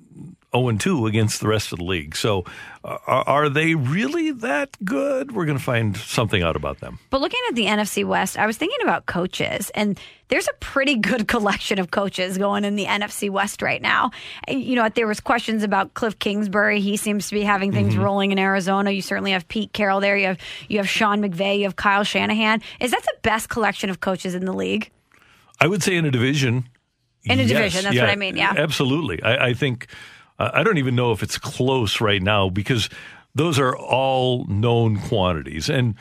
0 0.54 0.72
2 0.78 1.08
against 1.08 1.40
the 1.40 1.48
rest 1.48 1.72
of 1.72 1.80
the 1.80 1.86
league. 1.86 2.18
So, 2.18 2.44
are, 2.84 3.24
are 3.28 3.50
they 3.50 3.76
really 3.76 4.32
that 4.32 4.78
good? 4.86 5.34
We're 5.34 5.46
going 5.46 5.58
to 5.58 5.64
find 5.64 5.98
something 5.98 6.42
out 6.42 6.56
about 6.56 6.80
them. 6.80 7.00
But 7.10 7.22
looking 7.22 7.40
at 7.50 7.56
the 7.56 7.66
NFC 7.66 8.06
West, 8.06 8.38
I 8.38 8.46
was 8.46 8.58
thinking 8.58 8.80
about 8.82 9.06
coaches, 9.06 9.70
and 9.76 10.00
there's 10.30 10.48
a 10.48 10.54
pretty 10.60 10.96
good 10.96 11.28
collection 11.34 11.78
of 11.80 11.92
coaches 11.92 12.38
going 12.38 12.64
in 12.64 12.76
the 12.76 12.86
NFC 12.86 13.30
West 13.30 13.62
right 13.62 13.82
now. 13.82 14.12
You 14.48 14.76
know, 14.76 14.88
there 14.90 15.08
was 15.08 15.20
questions 15.20 15.64
about 15.64 15.94
Cliff 15.94 16.18
Kingsbury. 16.20 16.80
He 16.80 16.96
seems 16.98 17.28
to 17.30 17.36
be 17.36 17.42
having 17.42 17.72
things 17.72 17.94
Mm-hmm. 17.94 18.04
rolling 18.04 18.32
in 18.32 18.40
Arizona. 18.40 18.92
You 18.92 19.02
certainly 19.02 19.32
have 19.32 19.48
Pete 19.48 19.74
Carroll 19.74 20.00
there. 20.00 20.16
You 20.18 20.28
have 20.28 20.38
you 20.68 20.78
have 20.78 20.88
Sean 20.88 21.22
McVay. 21.22 21.58
You 21.58 21.64
have 21.64 21.76
Kyle 21.76 22.04
Shanahan. 22.04 22.62
Is 22.80 22.92
that 22.92 23.04
the 23.04 23.16
best 23.24 23.50
collection 23.50 23.90
of 23.90 24.00
coaches 24.00 24.36
in 24.36 24.46
the 24.46 24.54
league? 24.54 24.90
I 25.60 25.68
would 25.68 25.84
say 25.84 25.96
in 25.96 26.06
a 26.06 26.12
division. 26.12 26.70
In 27.26 27.38
a 27.40 27.44
yes, 27.44 27.50
division, 27.52 27.84
that's 27.84 27.98
what 27.98 28.10
I 28.10 28.16
mean, 28.16 28.38
yeah. 28.38 28.54
Absolutely. 28.56 29.22
I, 29.22 29.48
I 29.48 29.54
think, 29.54 29.88
uh, 29.92 29.96
I 30.40 30.64
don't 30.64 30.78
even 30.78 30.96
know 30.96 31.12
if 31.12 31.22
it's 31.22 31.38
close 31.38 32.00
right 32.00 32.22
now 32.22 32.50
because 32.50 32.90
those 33.36 33.60
are 33.60 33.76
all 33.76 34.46
known 34.46 35.00
quantities. 35.00 35.70
And 35.70 35.96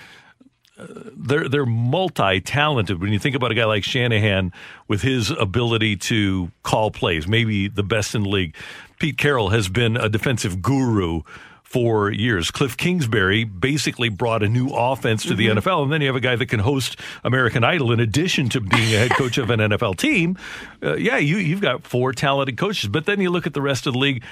uh, 0.78 0.86
they're 1.16 1.48
they're 1.48 1.66
multi-talented 1.66 3.01
when 3.01 3.12
you 3.12 3.19
think 3.19 3.35
about 3.35 3.51
a 3.51 3.55
guy 3.55 3.65
like 3.65 3.82
Shanahan 3.82 4.52
with 4.86 5.02
his 5.02 5.31
ability 5.31 5.97
to 5.97 6.52
call 6.62 6.90
plays, 6.93 7.27
maybe 7.27 7.69
the 7.69 7.82
best 7.82 8.15
in 8.15 8.23
the 8.23 8.28
league. 8.28 8.55
Pete 9.01 9.19
Carroll 9.19 9.48
has 9.51 9.69
been 9.69 9.97
a 9.97 10.09
defensive 10.09 10.62
guru 10.62 11.23
for 11.69 12.11
years. 12.11 12.51
Cliff 12.51 12.78
Kingsbury 12.78 13.45
basically 13.45 14.09
brought 14.09 14.43
a 14.43 14.49
new 14.49 14.69
offense 14.70 15.23
to 15.24 15.35
the 15.35 15.49
Mhm. 15.49 15.59
NFL, 15.59 15.82
and 15.82 15.93
then 15.93 16.01
you 16.01 16.07
have 16.07 16.16
a 16.16 16.20
guy 16.20 16.35
that 16.35 16.47
can 16.47 16.61
host 16.61 16.99
American 17.24 17.62
Idol 17.62 17.93
in 17.93 18.01
addition 18.01 18.49
to 18.49 18.61
being 18.62 18.95
a 18.95 18.99
head 18.99 19.11
coach 19.11 19.36
of 19.36 19.51
an 19.51 19.61
NFL 19.61 19.93
team. 19.93 20.39
Uh, 20.82 20.97
yeah, 20.97 21.19
you 21.19 21.36
you've 21.36 21.61
got 21.61 21.86
four 21.86 22.12
talented 22.12 22.57
coaches, 22.57 22.89
but 22.89 23.05
then 23.05 23.20
you 23.20 23.28
look 23.28 23.47
at 23.47 23.53
the 23.53 23.61
rest 23.61 23.86
of 23.86 23.93
the 23.93 23.99
league. 23.99 24.23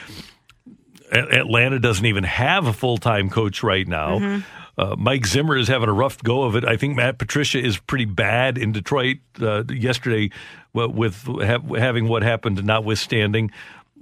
A- 1.13 1.39
Atlanta 1.41 1.79
doesn't 1.79 2.07
even 2.07 2.25
have 2.25 2.67
a 2.67 2.73
full 2.73 2.97
time 2.97 3.29
coach 3.29 3.63
right 3.63 3.87
now. 3.87 4.19
Mhm. 4.19 4.45
Uh, 4.79 4.95
Mike 4.99 5.27
Zimmer 5.27 5.57
is 5.57 5.69
having 5.69 5.89
a 5.89 5.93
rough 5.93 6.23
go 6.23 6.43
of 6.45 6.57
it. 6.57 6.65
I 6.65 6.77
think 6.77 6.97
Matt 6.97 7.19
Patricia 7.19 7.59
is 7.63 7.79
pretty 7.79 8.05
bad 8.07 8.59
in 8.59 8.73
Detroit 8.73 9.19
uh, 9.41 9.65
yesterday 9.69 10.31
with 10.75 11.23
ha- 11.25 11.75
having 11.79 12.09
what 12.09 12.23
happened, 12.23 12.63
notwithstanding. 12.65 13.51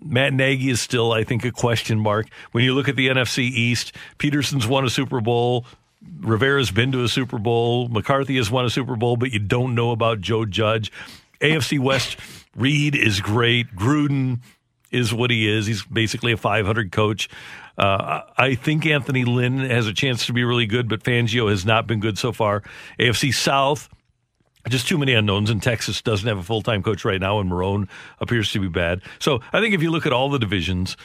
Matt 0.05 0.33
Nagy 0.33 0.71
is 0.71 0.81
still, 0.81 1.13
I 1.13 1.25
think, 1.25 1.45
a 1.45 1.51
question 1.51 1.99
mark. 1.99 2.27
When 2.53 2.63
you 2.63 2.75
look 2.75 2.89
at 2.89 2.97
the 2.97 3.09
NFC 3.09 3.39
East, 3.39 3.93
Pederson's 4.19 4.67
won 4.67 4.85
a 4.85 4.91
Super 4.91 5.21
Bowl. 5.21 5.65
Rivera's 6.21 6.71
been 6.71 6.93
to 6.93 7.03
a 7.03 7.09
Super 7.09 7.39
Bowl. 7.39 7.89
McCarthy 7.89 8.37
has 8.37 8.51
won 8.51 8.65
a 8.65 8.71
Super 8.71 8.97
Bowl, 8.97 9.17
but 9.17 9.33
you 9.33 9.39
don't 9.39 9.75
know 9.75 9.91
about 9.91 10.21
Joe 10.21 10.45
Judge. 10.45 10.93
AFC 11.41 11.79
West, 11.79 12.19
Reid 12.55 12.95
is 12.95 13.21
great. 13.21 13.75
Gruden 13.75 14.41
is 14.91 15.13
what 15.13 15.31
he 15.31 15.49
is. 15.49 15.67
He's 15.67 15.83
basically 15.85 16.33
a 16.33 16.37
500 16.37 16.93
coach. 16.93 17.29
Uh, 17.77 18.21
I 18.37 18.55
think 18.55 18.87
Anthony 18.87 19.25
Lynn 19.25 19.59
has 19.59 19.87
a 19.87 19.93
chance 19.93 20.27
to 20.27 20.33
be 20.33 20.45
really 20.45 20.67
good, 20.67 20.89
but 20.89 21.03
Fangio 21.03 21.51
has 21.51 21.67
not 21.67 21.87
been 21.87 22.01
good 22.01 22.19
so 22.19 22.33
far. 22.33 22.63
AFC 23.01 23.35
South, 23.35 23.89
just 24.69 24.89
too 24.89 24.99
many 24.99 25.13
unknowns, 25.13 25.51
and 25.51 25.63
Texas 25.63 26.01
doesn't 26.03 26.27
have 26.27 26.39
a 26.39 26.43
full 26.43 26.63
time 26.63 26.83
coach 26.83 27.05
right 27.05 27.21
now, 27.21 27.39
and 27.41 27.51
Marrone 27.51 27.89
appears 28.21 28.51
to 28.53 28.61
be 28.61 28.69
bad. 28.69 29.01
So 29.19 29.41
I 29.53 29.61
think 29.61 29.75
if 29.75 29.83
you 29.83 29.91
look 29.91 30.07
at 30.07 30.13
all 30.13 30.31
the 30.31 30.39
divisions, 30.39 30.97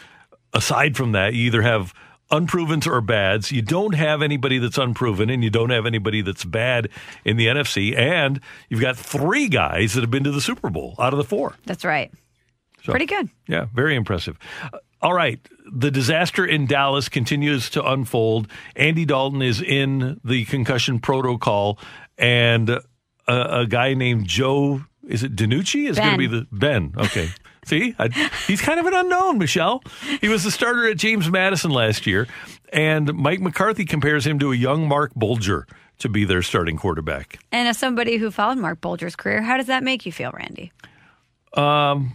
aside 0.53 0.95
from 0.97 1.11
that, 1.13 1.33
you 1.33 1.45
either 1.47 1.61
have 1.61 1.93
unprovens 2.31 2.85
or 2.85 3.01
bads. 3.01 3.51
You 3.51 3.61
don't 3.61 3.95
have 3.95 4.21
anybody 4.21 4.59
that's 4.59 4.77
unproven, 4.77 5.29
and 5.29 5.43
you 5.43 5.49
don't 5.49 5.71
have 5.71 5.85
anybody 5.85 6.21
that's 6.21 6.45
bad 6.45 6.89
in 7.25 7.37
the 7.37 7.47
NFC. 7.47 7.97
And 7.97 8.39
you've 8.69 8.81
got 8.81 8.95
three 8.97 9.47
guys 9.49 9.93
that 9.93 10.01
have 10.01 10.11
been 10.11 10.23
to 10.25 10.31
the 10.31 10.41
Super 10.41 10.69
Bowl 10.69 10.95
out 10.99 11.11
of 11.13 11.17
the 11.17 11.23
four. 11.23 11.55
That's 11.65 11.83
right. 11.83 12.11
So- 12.83 12.91
Pretty 12.91 13.07
good. 13.07 13.29
Yeah, 13.47 13.65
very 13.73 13.95
impressive. 13.95 14.37
Uh, 14.71 14.77
All 15.01 15.13
right. 15.13 15.39
The 15.71 15.91
disaster 15.91 16.45
in 16.45 16.65
Dallas 16.65 17.09
continues 17.09 17.69
to 17.71 17.83
unfold. 17.87 18.47
Andy 18.75 19.05
Dalton 19.05 19.41
is 19.41 19.61
in 19.61 20.19
the 20.23 20.45
concussion 20.45 20.99
protocol, 20.99 21.77
and 22.17 22.79
a, 23.29 23.61
a 23.61 23.65
guy 23.67 23.93
named 23.93 24.27
Joe, 24.27 24.81
is 25.07 25.23
it 25.23 25.35
DiNucci? 25.35 25.89
Is 25.89 25.97
going 25.97 26.11
to 26.11 26.17
be 26.17 26.27
Ben. 26.27 26.47
the 26.49 26.57
Ben. 26.57 26.93
Okay. 26.97 27.29
See, 27.65 27.95
I, 27.99 28.07
he's 28.47 28.61
kind 28.61 28.79
of 28.79 28.85
an 28.85 28.93
unknown, 28.93 29.37
Michelle. 29.37 29.83
He 30.21 30.27
was 30.27 30.43
the 30.43 30.51
starter 30.51 30.89
at 30.89 30.97
James 30.97 31.29
Madison 31.29 31.71
last 31.71 32.07
year, 32.07 32.27
and 32.73 33.13
Mike 33.13 33.41
McCarthy 33.41 33.85
compares 33.85 34.25
him 34.25 34.39
to 34.39 34.51
a 34.51 34.55
young 34.55 34.87
Marc 34.87 35.13
Bulger 35.13 35.67
to 35.99 36.09
be 36.09 36.25
their 36.25 36.41
starting 36.41 36.77
quarterback. 36.77 37.39
And 37.51 37.67
as 37.67 37.77
somebody 37.77 38.17
who 38.17 38.31
followed 38.31 38.57
Marc 38.57 38.81
Bulger's 38.81 39.15
career, 39.15 39.41
how 39.41 39.57
does 39.57 39.67
that 39.67 39.83
make 39.83 40.05
you 40.05 40.11
feel, 40.11 40.31
Randy? 40.31 40.71
Um, 41.53 42.13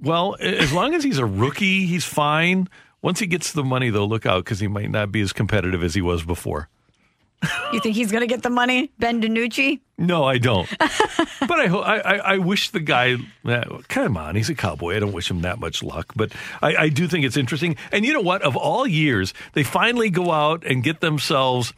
well, 0.00 0.36
as 0.40 0.72
long 0.72 0.94
as 0.94 1.04
he's 1.04 1.18
a 1.18 1.26
rookie, 1.26 1.86
he's 1.86 2.04
fine. 2.04 2.68
Once 3.02 3.20
he 3.20 3.26
gets 3.26 3.52
the 3.52 3.62
money, 3.62 3.90
though, 3.90 4.06
look 4.06 4.26
out 4.26 4.44
because 4.44 4.60
he 4.60 4.66
might 4.66 4.90
not 4.90 5.12
be 5.12 5.20
as 5.20 5.32
competitive 5.32 5.84
as 5.84 5.94
he 5.94 6.00
was 6.00 6.24
before. 6.24 6.68
You 7.72 7.80
think 7.80 7.94
he's 7.94 8.10
going 8.10 8.22
to 8.22 8.26
get 8.26 8.42
the 8.42 8.50
money, 8.50 8.90
Ben 8.98 9.22
DiNucci? 9.22 9.80
No, 9.96 10.24
I 10.24 10.38
don't. 10.38 10.68
but 10.78 11.60
I, 11.60 11.66
ho- 11.66 11.80
I, 11.80 11.98
I, 11.98 12.16
I 12.16 12.38
wish 12.38 12.70
the 12.70 12.80
guy. 12.80 13.16
Uh, 13.44 13.78
come 13.88 14.16
on, 14.16 14.34
he's 14.34 14.48
a 14.48 14.54
cowboy. 14.54 14.96
I 14.96 15.00
don't 15.00 15.12
wish 15.12 15.30
him 15.30 15.42
that 15.42 15.58
much 15.58 15.82
luck, 15.82 16.12
but 16.16 16.32
I, 16.62 16.76
I 16.76 16.88
do 16.88 17.06
think 17.06 17.24
it's 17.24 17.36
interesting. 17.36 17.76
And 17.92 18.04
you 18.04 18.12
know 18.12 18.20
what? 18.20 18.42
Of 18.42 18.56
all 18.56 18.86
years, 18.86 19.34
they 19.52 19.62
finally 19.62 20.10
go 20.10 20.30
out 20.32 20.64
and 20.64 20.82
get 20.82 21.00
themselves 21.00 21.72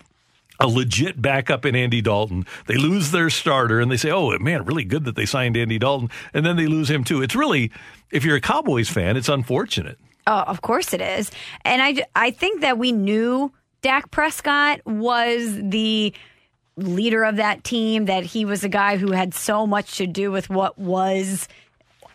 a 0.60 0.68
legit 0.68 1.20
backup 1.20 1.64
in 1.64 1.74
Andy 1.74 2.02
Dalton. 2.02 2.46
They 2.66 2.76
lose 2.76 3.10
their 3.10 3.30
starter, 3.30 3.80
and 3.80 3.90
they 3.90 3.96
say, 3.96 4.10
"Oh 4.10 4.38
man, 4.38 4.64
really 4.64 4.84
good 4.84 5.04
that 5.04 5.16
they 5.16 5.26
signed 5.26 5.56
Andy 5.56 5.78
Dalton," 5.78 6.10
and 6.34 6.44
then 6.44 6.56
they 6.56 6.66
lose 6.66 6.90
him 6.90 7.02
too. 7.04 7.22
It's 7.22 7.34
really, 7.34 7.70
if 8.10 8.24
you're 8.24 8.36
a 8.36 8.40
Cowboys 8.40 8.88
fan, 8.88 9.16
it's 9.16 9.28
unfortunate. 9.28 9.98
Oh, 10.26 10.44
of 10.46 10.60
course 10.60 10.92
it 10.92 11.00
is. 11.00 11.30
And 11.64 11.82
I, 11.82 12.04
I 12.14 12.30
think 12.30 12.60
that 12.60 12.78
we 12.78 12.92
knew 12.92 13.52
Dak 13.82 14.10
Prescott 14.10 14.80
was 14.84 15.56
the 15.60 16.12
leader 16.76 17.24
of 17.24 17.36
that 17.36 17.64
team, 17.64 18.06
that 18.06 18.24
he 18.24 18.44
was 18.44 18.64
a 18.64 18.68
guy 18.68 18.96
who 18.96 19.12
had 19.12 19.34
so 19.34 19.66
much 19.66 19.96
to 19.98 20.06
do 20.06 20.30
with 20.30 20.48
what 20.48 20.78
was 20.78 21.48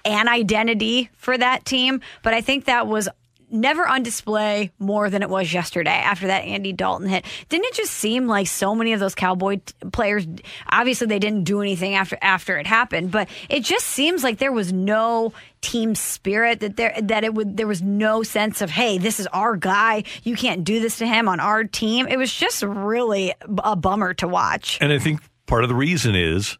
an 0.03 0.27
identity 0.27 1.09
for 1.17 1.37
that 1.37 1.65
team. 1.65 2.01
But 2.23 2.33
I 2.33 2.41
think 2.41 2.65
that 2.65 2.87
was 2.87 3.09
never 3.49 3.87
on 3.87 4.03
display 4.03 4.71
more 4.79 5.09
than 5.09 5.21
it 5.21 5.29
was 5.29 5.53
yesterday 5.53 5.91
after 5.91 6.27
that 6.27 6.43
Andy 6.43 6.73
Dalton 6.73 7.07
hit. 7.07 7.25
Didn't 7.49 7.65
it 7.65 7.73
just 7.73 7.93
seem 7.93 8.27
like 8.27 8.47
so 8.47 8.75
many 8.75 8.93
of 8.93 8.99
those 8.99 9.15
Cowboy 9.15 9.57
t- 9.57 9.73
players 9.91 10.25
obviously 10.67 11.07
they 11.07 11.19
didn't 11.19 11.43
do 11.43 11.61
anything 11.61 11.95
after 11.95 12.17
after 12.21 12.57
it 12.57 12.67
happened, 12.67 13.11
but 13.11 13.29
it 13.49 13.63
just 13.63 13.87
seems 13.87 14.23
like 14.23 14.37
there 14.37 14.51
was 14.51 14.73
no 14.73 15.33
team 15.61 15.95
spirit 15.95 16.59
that 16.59 16.77
there 16.77 16.95
that 17.01 17.23
it 17.23 17.33
would 17.33 17.57
there 17.57 17.67
was 17.67 17.81
no 17.81 18.23
sense 18.23 18.61
of 18.61 18.69
hey, 18.69 18.97
this 18.97 19.19
is 19.19 19.27
our 19.27 19.55
guy. 19.55 20.03
You 20.23 20.35
can't 20.35 20.63
do 20.63 20.79
this 20.79 20.97
to 20.99 21.07
him 21.07 21.27
on 21.27 21.39
our 21.39 21.63
team. 21.63 22.07
It 22.07 22.17
was 22.17 22.33
just 22.33 22.63
really 22.63 23.33
a 23.59 23.75
bummer 23.75 24.13
to 24.15 24.27
watch. 24.27 24.77
And 24.81 24.91
I 24.91 24.99
think 24.99 25.21
part 25.45 25.63
of 25.63 25.69
the 25.69 25.75
reason 25.75 26.15
is 26.15 26.57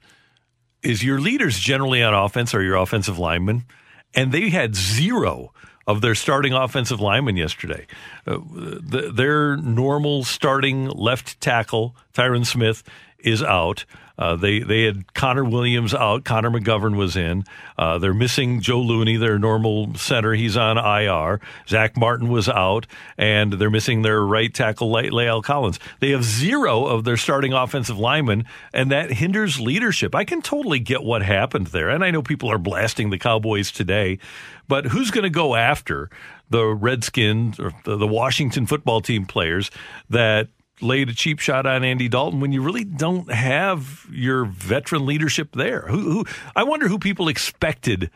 is 0.83 1.03
your 1.03 1.19
leaders 1.19 1.59
generally 1.59 2.03
on 2.03 2.13
offense 2.13 2.53
are 2.53 2.61
your 2.61 2.75
offensive 2.75 3.17
linemen, 3.17 3.65
and 4.13 4.31
they 4.31 4.49
had 4.49 4.75
zero 4.75 5.51
of 5.87 6.01
their 6.01 6.15
starting 6.15 6.53
offensive 6.53 6.99
lineman 6.99 7.37
yesterday. 7.37 7.85
Uh, 8.25 8.39
the, 8.47 9.11
their 9.13 9.57
normal 9.57 10.23
starting 10.23 10.87
left 10.87 11.39
tackle, 11.41 11.95
Tyron 12.13 12.45
Smith, 12.45 12.83
is 13.19 13.43
out. 13.43 13.85
Uh, 14.17 14.35
they 14.35 14.59
they 14.59 14.83
had 14.83 15.13
Connor 15.13 15.43
Williams 15.43 15.93
out. 15.93 16.23
Connor 16.23 16.49
McGovern 16.49 16.95
was 16.95 17.15
in. 17.15 17.43
Uh, 17.77 17.97
they're 17.97 18.13
missing 18.13 18.61
Joe 18.61 18.81
Looney, 18.81 19.17
their 19.17 19.37
normal 19.37 19.93
center. 19.95 20.33
He's 20.33 20.55
on 20.55 20.77
IR. 20.77 21.41
Zack 21.67 21.97
Martin 21.97 22.29
was 22.29 22.47
out, 22.47 22.87
and 23.17 23.53
they're 23.53 23.69
missing 23.69 24.01
their 24.01 24.21
right 24.21 24.53
tackle, 24.53 24.89
La'el 24.89 25.43
Collins. 25.43 25.79
They 25.99 26.11
have 26.11 26.23
zero 26.23 26.85
of 26.85 27.03
their 27.03 27.17
starting 27.17 27.53
offensive 27.53 27.97
linemen, 27.97 28.45
and 28.73 28.91
that 28.91 29.11
hinders 29.11 29.59
leadership. 29.59 30.15
I 30.15 30.23
can 30.23 30.41
totally 30.41 30.79
get 30.79 31.03
what 31.03 31.21
happened 31.21 31.67
there, 31.67 31.89
and 31.89 32.03
I 32.03 32.11
know 32.11 32.21
people 32.21 32.51
are 32.51 32.57
blasting 32.57 33.09
the 33.09 33.17
Cowboys 33.17 33.71
today, 33.71 34.19
but 34.67 34.87
who's 34.87 35.11
going 35.11 35.23
to 35.23 35.29
go 35.29 35.55
after 35.55 36.09
the 36.49 36.65
Redskins 36.65 37.59
or 37.59 37.71
the, 37.83 37.97
the 37.97 38.07
Washington 38.07 38.65
football 38.65 39.01
team 39.01 39.25
players 39.25 39.71
that 40.09 40.47
laid 40.81 41.09
a 41.09 41.13
cheap 41.13 41.39
shot 41.39 41.65
on 41.65 41.83
Andy 41.83 42.07
Dalton 42.09 42.39
when 42.39 42.51
you 42.51 42.61
really 42.61 42.83
don't 42.83 43.31
have 43.31 44.05
your 44.11 44.45
veteran 44.45 45.05
leadership 45.05 45.53
there. 45.53 45.81
Who, 45.87 45.99
who 45.99 46.25
I 46.55 46.63
wonder 46.63 46.87
who 46.87 46.99
people 46.99 47.27
expected 47.27 48.11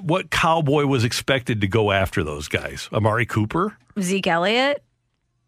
what 0.00 0.30
cowboy 0.30 0.86
was 0.86 1.04
expected 1.04 1.60
to 1.60 1.68
go 1.68 1.92
after 1.92 2.24
those 2.24 2.48
guys? 2.48 2.88
Amari 2.92 3.26
Cooper? 3.26 3.76
Zeke 4.00 4.26
Elliott? 4.26 4.82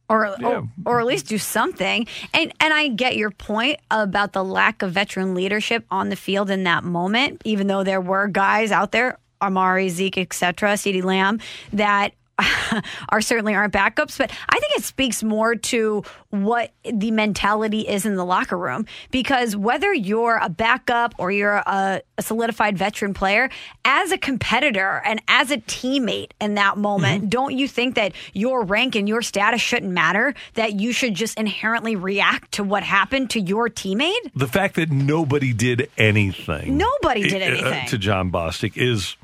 Or, 0.08 0.36
yeah. 0.38 0.48
or, 0.48 0.68
or 0.84 1.00
at 1.00 1.06
least 1.06 1.28
do 1.28 1.38
something. 1.38 2.06
And 2.34 2.52
and 2.60 2.74
I 2.74 2.88
get 2.88 3.16
your 3.16 3.30
point 3.30 3.80
about 3.90 4.34
the 4.34 4.44
lack 4.44 4.82
of 4.82 4.92
veteran 4.92 5.34
leadership 5.34 5.86
on 5.90 6.10
the 6.10 6.16
field 6.16 6.50
in 6.50 6.64
that 6.64 6.84
moment, 6.84 7.40
even 7.46 7.68
though 7.68 7.82
there 7.82 8.02
were 8.02 8.28
guys 8.28 8.70
out 8.70 8.92
there, 8.92 9.18
Amari, 9.40 9.88
Zeke, 9.88 10.18
etc., 10.18 10.74
CeeDee 10.74 11.02
Lamb, 11.02 11.40
that 11.72 12.12
are 13.08 13.20
certainly 13.20 13.54
aren't 13.54 13.72
backups, 13.72 14.18
but 14.18 14.30
I 14.48 14.58
think 14.58 14.76
it 14.76 14.82
speaks 14.82 15.22
more 15.22 15.54
to 15.54 16.02
what 16.30 16.72
the 16.82 17.10
mentality 17.12 17.80
is 17.82 18.04
in 18.04 18.16
the 18.16 18.24
locker 18.24 18.58
room. 18.58 18.86
Because 19.10 19.56
whether 19.56 19.92
you're 19.94 20.38
a 20.42 20.48
backup 20.48 21.14
or 21.18 21.30
you're 21.30 21.56
a, 21.56 22.02
a 22.18 22.22
solidified 22.22 22.76
veteran 22.76 23.14
player, 23.14 23.50
as 23.84 24.10
a 24.10 24.18
competitor 24.18 25.00
and 25.04 25.22
as 25.28 25.50
a 25.50 25.58
teammate 25.58 26.32
in 26.40 26.54
that 26.54 26.76
moment, 26.76 27.22
mm-hmm. 27.22 27.28
don't 27.28 27.56
you 27.56 27.68
think 27.68 27.94
that 27.94 28.12
your 28.32 28.64
rank 28.64 28.96
and 28.96 29.08
your 29.08 29.22
status 29.22 29.60
shouldn't 29.60 29.92
matter? 29.92 30.34
That 30.54 30.74
you 30.80 30.92
should 30.92 31.14
just 31.14 31.38
inherently 31.38 31.94
react 31.94 32.52
to 32.52 32.64
what 32.64 32.82
happened 32.82 33.30
to 33.30 33.40
your 33.40 33.68
teammate? 33.68 34.32
The 34.34 34.48
fact 34.48 34.74
that 34.74 34.90
nobody 34.90 35.52
did 35.52 35.88
anything, 35.96 36.76
nobody 36.76 37.28
did 37.28 37.42
anything 37.42 37.72
uh, 37.72 37.86
to 37.86 37.98
Jon 37.98 38.32
Bostic 38.32 38.76
is 38.76 39.16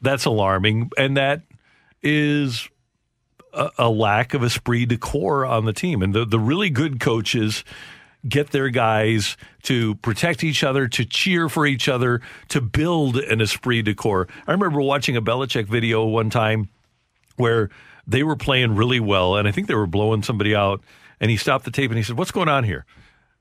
that's 0.00 0.24
alarming, 0.26 0.90
and 0.96 1.16
that 1.16 1.42
is 2.04 2.68
a, 3.52 3.70
a 3.78 3.88
lack 3.88 4.34
of 4.34 4.44
esprit 4.44 4.86
de 4.86 4.96
corps 4.96 5.44
on 5.44 5.64
the 5.64 5.72
team. 5.72 6.02
And 6.02 6.14
the, 6.14 6.24
the 6.24 6.38
really 6.38 6.70
good 6.70 7.00
coaches 7.00 7.64
get 8.28 8.50
their 8.50 8.68
guys 8.68 9.36
to 9.62 9.96
protect 9.96 10.44
each 10.44 10.64
other, 10.64 10.88
to 10.88 11.04
cheer 11.04 11.48
for 11.48 11.66
each 11.66 11.88
other, 11.88 12.20
to 12.48 12.60
build 12.60 13.16
an 13.16 13.40
esprit 13.40 13.82
de 13.82 13.94
corps. 13.94 14.28
I 14.46 14.52
remember 14.52 14.80
watching 14.80 15.16
a 15.16 15.22
Belichick 15.22 15.66
video 15.66 16.04
one 16.04 16.30
time 16.30 16.68
where 17.36 17.70
they 18.06 18.22
were 18.22 18.36
playing 18.36 18.76
really 18.76 19.00
well, 19.00 19.36
and 19.36 19.48
I 19.48 19.50
think 19.50 19.66
they 19.66 19.74
were 19.74 19.86
blowing 19.86 20.22
somebody 20.22 20.54
out. 20.54 20.82
And 21.20 21.30
he 21.30 21.36
stopped 21.36 21.64
the 21.64 21.70
tape 21.70 21.90
and 21.90 21.96
he 21.96 22.02
said, 22.02 22.18
"What's 22.18 22.32
going 22.32 22.48
on 22.48 22.64
here?" 22.64 22.84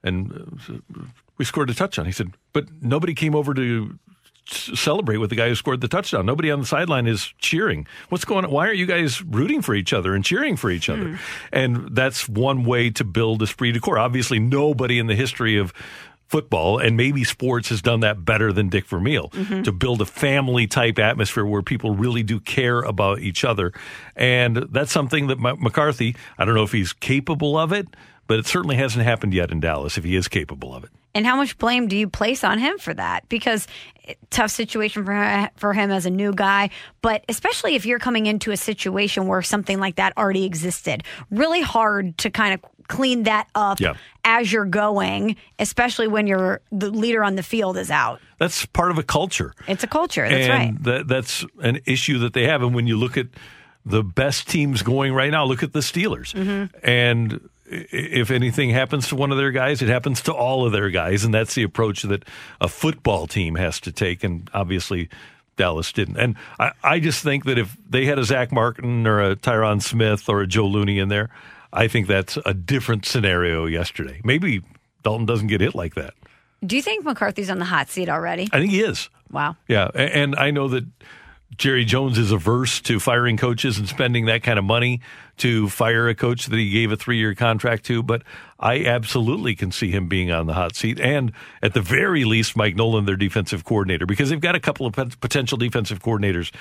And 0.04 0.60
uh, 0.70 1.02
we 1.38 1.44
scored 1.44 1.70
a 1.70 1.74
touchdown. 1.74 2.06
He 2.06 2.12
said, 2.12 2.32
"But 2.54 2.68
nobody 2.82 3.14
came 3.14 3.36
over 3.36 3.54
to 3.54 4.00
celebrate 4.46 5.18
with 5.18 5.30
the 5.30 5.36
guy 5.36 5.48
who 5.48 5.56
scored 5.56 5.82
the 5.82 5.88
touchdown. 5.88 6.26
Nobody 6.26 6.52
on 6.52 6.60
the 6.60 6.66
sideline 6.66 7.08
is 7.08 7.34
cheering. 7.40 7.88
What's 8.10 8.26
going 8.26 8.46
on? 8.46 8.52
Why 8.52 8.68
aren't 8.68 8.78
you 8.78 8.86
guys 8.86 9.22
rooting 9.22 9.62
for 9.62 9.74
each 9.76 9.94
other 9.94 10.14
and 10.14 10.24
cheering 10.24 10.58
for 10.58 10.70
each 10.70 10.90
other? 10.90 11.06
Mm. 11.06 11.20
And 11.52 11.96
that's 11.96 12.28
one 12.28 12.64
way 12.64 12.90
to 12.92 13.04
build 13.04 13.42
esprit 13.42 13.72
de 13.72 13.80
corps. 13.80 13.98
Obviously, 13.98 14.40
nobody 14.40 15.00
in 15.00 15.08
the 15.08 15.16
history 15.16 15.58
of 15.58 15.74
football 16.28 16.80
and 16.80 16.98
maybe 16.98 17.24
sports 17.24 17.70
has 17.70 17.82
done 17.82 18.00
that 18.00 18.26
better 18.26 18.52
than 18.52 18.68
Dick 18.68 18.88
Vermeil 18.88 19.30
mm-hmm. 19.30 19.62
to 19.62 19.72
build 19.72 20.02
a 20.02 20.06
family 20.06 20.66
type 20.66 20.98
atmosphere 20.98 21.46
where 21.46 21.62
people 21.62 21.92
really 21.92 22.24
do 22.24 22.40
care 22.40 22.82
about 22.82 23.20
each 23.20 23.44
other. 23.44 23.72
And 24.16 24.58
that's 24.72 24.92
something 24.92 25.28
that 25.28 25.40
McCarthy, 25.40 26.16
I 26.40 26.46
don't 26.46 26.56
know 26.56 26.64
if 26.64 26.72
he's 26.72 26.92
capable 26.92 27.56
of 27.56 27.72
it, 27.72 27.88
but 28.26 28.40
it 28.40 28.48
certainly 28.48 28.78
hasn't 28.78 29.06
happened 29.06 29.34
yet 29.34 29.52
in 29.52 29.60
Dallas 29.60 29.96
if 29.98 30.04
he 30.04 30.16
is 30.16 30.28
capable 30.28 30.74
of 30.74 30.84
it. 30.84 30.90
And 31.14 31.26
how 31.26 31.36
much 31.36 31.58
blame 31.60 31.88
do 31.88 31.96
you 31.96 32.10
place 32.10 32.44
on 32.44 32.58
him 32.58 32.80
for 32.80 32.94
that? 32.96 33.30
Because 33.30 33.68
tough 34.30 34.52
situation 34.52 35.06
for 35.06 35.14
him, 35.14 35.50
for 35.56 35.74
him 35.74 35.92
as 35.92 36.06
a 36.06 36.10
new 36.10 36.34
guy, 36.34 36.70
but 37.02 37.24
especially 37.30 37.76
if 37.76 37.86
you're 37.86 38.00
coming 38.00 38.26
into 38.26 38.52
a 38.52 38.58
situation 38.58 39.28
where 39.28 39.42
something 39.42 39.80
like 39.80 39.96
that 39.96 40.18
already 40.18 40.46
existed, 40.46 41.04
really 41.32 41.62
hard 41.62 42.18
to 42.20 42.30
kind 42.30 42.54
of 42.54 42.88
clean 42.88 43.24
that 43.24 43.48
up 43.56 43.80
yeah. 43.80 43.94
as 44.26 44.52
you're 44.52 44.66
going, 44.66 45.36
especially 45.60 46.08
when 46.08 46.28
you're 46.28 46.62
the 46.72 46.90
leader 46.90 47.24
on 47.24 47.36
the 47.36 47.44
field 47.44 47.78
is 47.78 47.90
out. 47.90 48.20
That's 48.40 48.66
part 48.66 48.92
of 48.92 48.98
a 48.98 49.04
culture. 49.04 49.54
It's 49.68 49.84
a 49.84 49.88
culture. 49.88 50.28
That's 50.28 50.48
and 50.48 50.50
right. 50.50 50.84
That, 50.84 51.08
that's 51.08 51.46
an 51.62 51.80
issue 51.86 52.20
that 52.20 52.34
they 52.34 52.46
have. 52.48 52.62
And 52.62 52.76
when 52.76 52.88
you 52.88 52.98
look 52.98 53.18
at 53.18 53.28
the 53.86 54.04
best 54.04 54.48
teams 54.48 54.82
going 54.82 55.14
right 55.14 55.32
now, 55.32 55.46
look 55.46 55.64
at 55.64 55.74
the 55.74 55.80
Steelers. 55.80 56.34
Mm-hmm. 56.34 56.78
And 56.88 57.50
if 57.92 58.32
anything 58.32 58.70
happens 58.70 59.08
to 59.10 59.16
one 59.16 59.32
of 59.32 59.38
their 59.38 59.52
guys, 59.52 59.82
it 59.82 59.90
happens 59.90 60.22
to 60.24 60.34
all 60.34 60.66
of 60.66 60.72
their 60.72 60.90
guys, 60.90 61.24
and 61.24 61.34
that's 61.34 61.56
the 61.56 61.64
approach 61.64 62.04
that 62.04 62.24
a 62.62 62.68
football 62.68 63.28
team 63.28 63.56
has 63.56 63.80
to 63.82 63.92
take. 63.92 64.24
And 64.24 64.50
obviously, 64.54 65.10
Dallas 65.56 65.92
didn't. 65.92 66.18
And 66.18 66.36
I, 66.60 66.72
I 66.84 67.00
just 67.00 67.24
think 67.24 67.46
that 67.46 67.58
if 67.58 67.76
they 67.90 68.06
had 68.06 68.20
a 68.20 68.24
Zack 68.24 68.52
Martin 68.52 69.08
or 69.08 69.22
a 69.22 69.36
Tyron 69.36 69.82
Smith 69.82 70.30
or 70.30 70.42
a 70.42 70.48
Joe 70.48 70.68
Looney 70.68 71.00
in 71.00 71.10
there, 71.10 71.30
I 71.72 71.88
think 71.88 72.08
that's 72.08 72.38
a 72.46 72.54
different 72.54 73.06
scenario 73.06 73.66
yesterday. 73.66 74.22
Maybe 74.24 74.62
Dalton 75.04 75.26
doesn't 75.26 75.48
get 75.48 75.62
hit 75.62 75.76
like 75.76 75.96
that. 75.96 76.14
Do 76.66 76.76
you 76.76 76.82
think 76.82 77.04
McCarthy's 77.04 77.50
on 77.50 77.60
the 77.60 77.66
hot 77.66 77.90
seat 77.90 78.10
already? 78.10 78.48
I 78.52 78.60
think 78.60 78.72
he 78.72 78.82
is. 78.82 79.10
Wow. 79.32 79.58
Yeah, 79.68 79.88
and 79.96 80.36
I 80.36 80.52
know 80.52 80.68
that 80.70 80.86
Jerry 81.58 81.86
Jones 81.86 82.18
is 82.18 82.32
averse 82.32 82.82
to 82.82 83.00
firing 83.00 83.38
coaches 83.38 83.78
and 83.78 83.88
spending 83.88 84.26
that 84.26 84.44
kind 84.44 84.58
of 84.58 84.66
money 84.66 85.02
to 85.38 85.68
fire 85.70 86.08
a 86.10 86.16
coach 86.16 86.46
that 86.46 86.58
he 86.58 86.70
gave 86.70 86.92
a 86.92 86.96
three 86.96 87.18
year 87.18 87.34
contract 87.34 87.86
to, 87.86 88.04
but 88.04 88.24
I 88.60 88.86
absolutely 88.86 89.56
can 89.56 89.72
see 89.72 89.92
him 89.92 90.08
being 90.08 90.32
on 90.32 90.46
the 90.46 90.54
hot 90.54 90.76
seat. 90.76 91.00
And 91.00 91.32
at 91.62 91.74
the 91.74 91.82
very 91.82 92.24
least, 92.24 92.56
Mike 92.56 92.76
Nolan, 92.76 93.06
their 93.06 93.16
defensive 93.16 93.66
coordinator, 93.66 94.06
because 94.06 94.30
they've 94.30 94.40
got 94.40 94.56
a 94.56 94.60
couple 94.60 94.86
of 94.86 94.94
potential 94.94 95.58
defensive 95.58 96.02
coordinators 96.02 96.52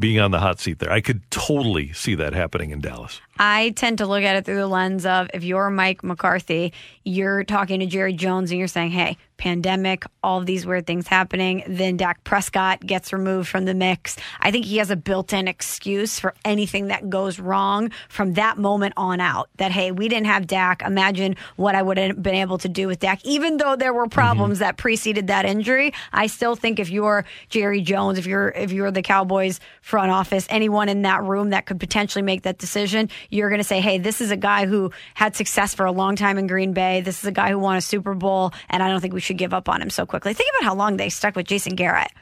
being 0.00 0.18
on 0.18 0.30
the 0.30 0.40
hot 0.40 0.58
seat 0.58 0.78
there. 0.78 0.90
I 0.90 1.00
could 1.00 1.30
totally 1.30 1.92
see 1.92 2.14
that 2.16 2.32
happening 2.32 2.70
in 2.70 2.80
Dallas. 2.80 3.20
I 3.38 3.70
tend 3.70 3.98
to 3.98 4.06
look 4.06 4.22
at 4.22 4.36
it 4.36 4.44
through 4.44 4.56
the 4.56 4.66
lens 4.66 5.06
of 5.06 5.30
if 5.32 5.44
you're 5.44 5.70
Mike 5.70 6.04
McCarthy, 6.04 6.72
you're 7.04 7.44
talking 7.44 7.80
to 7.80 7.86
Jerry 7.86 8.12
Jones 8.12 8.50
and 8.50 8.58
you're 8.58 8.68
saying, 8.68 8.90
hey, 8.90 9.16
pandemic, 9.38 10.04
all 10.22 10.38
of 10.38 10.44
these 10.44 10.66
weird 10.66 10.86
things 10.86 11.08
happening. 11.08 11.64
Then 11.66 11.96
Dak 11.96 12.22
Prescott 12.22 12.84
gets 12.84 13.10
removed 13.10 13.48
from 13.48 13.64
the 13.64 13.72
mix. 13.72 14.16
I 14.40 14.50
think 14.50 14.66
he 14.66 14.76
has 14.76 14.90
a 14.90 14.96
built 14.96 15.32
in 15.32 15.48
excuse 15.48 16.20
for 16.20 16.34
anything 16.44 16.88
that 16.88 17.08
goes 17.08 17.38
wrong 17.38 17.90
from 18.10 18.34
that 18.34 18.58
moment 18.58 18.92
on 18.98 19.18
out. 19.18 19.48
That, 19.56 19.72
hey, 19.72 19.90
we 19.90 20.08
didn't 20.08 20.26
have 20.26 20.46
Dak. 20.46 20.82
Imagine 20.82 21.36
what 21.56 21.74
I 21.74 21.80
would 21.80 21.96
have 21.96 22.22
been 22.22 22.34
able 22.34 22.58
to 22.58 22.68
do 22.68 22.86
with 22.86 23.00
Dak. 23.00 23.24
Even 23.24 23.56
though 23.56 23.76
there 23.76 23.94
were 23.94 24.08
problems 24.08 24.56
mm-hmm. 24.56 24.64
that 24.64 24.76
preceded 24.76 25.28
that 25.28 25.46
injury, 25.46 25.94
I 26.12 26.26
still 26.26 26.54
think 26.54 26.78
if 26.78 26.90
you're 26.90 27.24
Jerry 27.48 27.80
Jones, 27.80 28.18
if 28.18 28.26
you're 28.26 28.50
if 28.50 28.70
you're 28.70 28.90
the 28.90 29.00
Cowboys 29.00 29.58
front 29.90 30.10
office, 30.12 30.46
anyone 30.48 30.88
in 30.88 31.02
that 31.02 31.22
room 31.24 31.50
that 31.50 31.66
could 31.66 31.80
potentially 31.80 32.22
make 32.22 32.42
that 32.42 32.58
decision, 32.58 33.10
you're 33.28 33.50
going 33.50 33.60
to 33.60 33.64
say, 33.64 33.80
hey, 33.80 33.98
this 33.98 34.20
is 34.20 34.30
a 34.30 34.36
guy 34.36 34.66
who 34.66 34.92
had 35.14 35.34
success 35.34 35.74
for 35.74 35.84
a 35.84 35.92
long 35.92 36.14
time 36.14 36.38
in 36.38 36.46
Green 36.46 36.72
Bay. 36.72 37.00
This 37.00 37.18
is 37.18 37.24
a 37.26 37.32
guy 37.32 37.50
who 37.50 37.58
won 37.58 37.76
a 37.76 37.80
Super 37.80 38.14
Bowl, 38.14 38.52
and 38.68 38.82
I 38.82 38.88
don't 38.88 39.00
think 39.00 39.12
we 39.12 39.20
should 39.20 39.36
give 39.36 39.52
up 39.52 39.68
on 39.68 39.82
him 39.82 39.90
so 39.90 40.06
quickly. 40.06 40.32
Think 40.32 40.48
about 40.56 40.64
how 40.64 40.74
long 40.76 40.96
they 40.96 41.08
stuck 41.08 41.34
with 41.34 41.46
Jason 41.46 41.74
Garrett. 41.74 42.12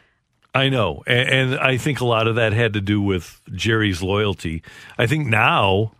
I 0.54 0.70
know. 0.70 1.02
And, 1.06 1.56
I 1.56 1.76
think 1.76 2.00
a 2.00 2.06
lot 2.06 2.26
of 2.26 2.36
that 2.36 2.52
had 2.52 2.72
to 2.72 2.80
do 2.80 3.02
with 3.02 3.40
Jerry's 3.52 4.02
loyalty. 4.02 4.62
I 4.96 5.06
think 5.06 5.26
now 5.26 5.92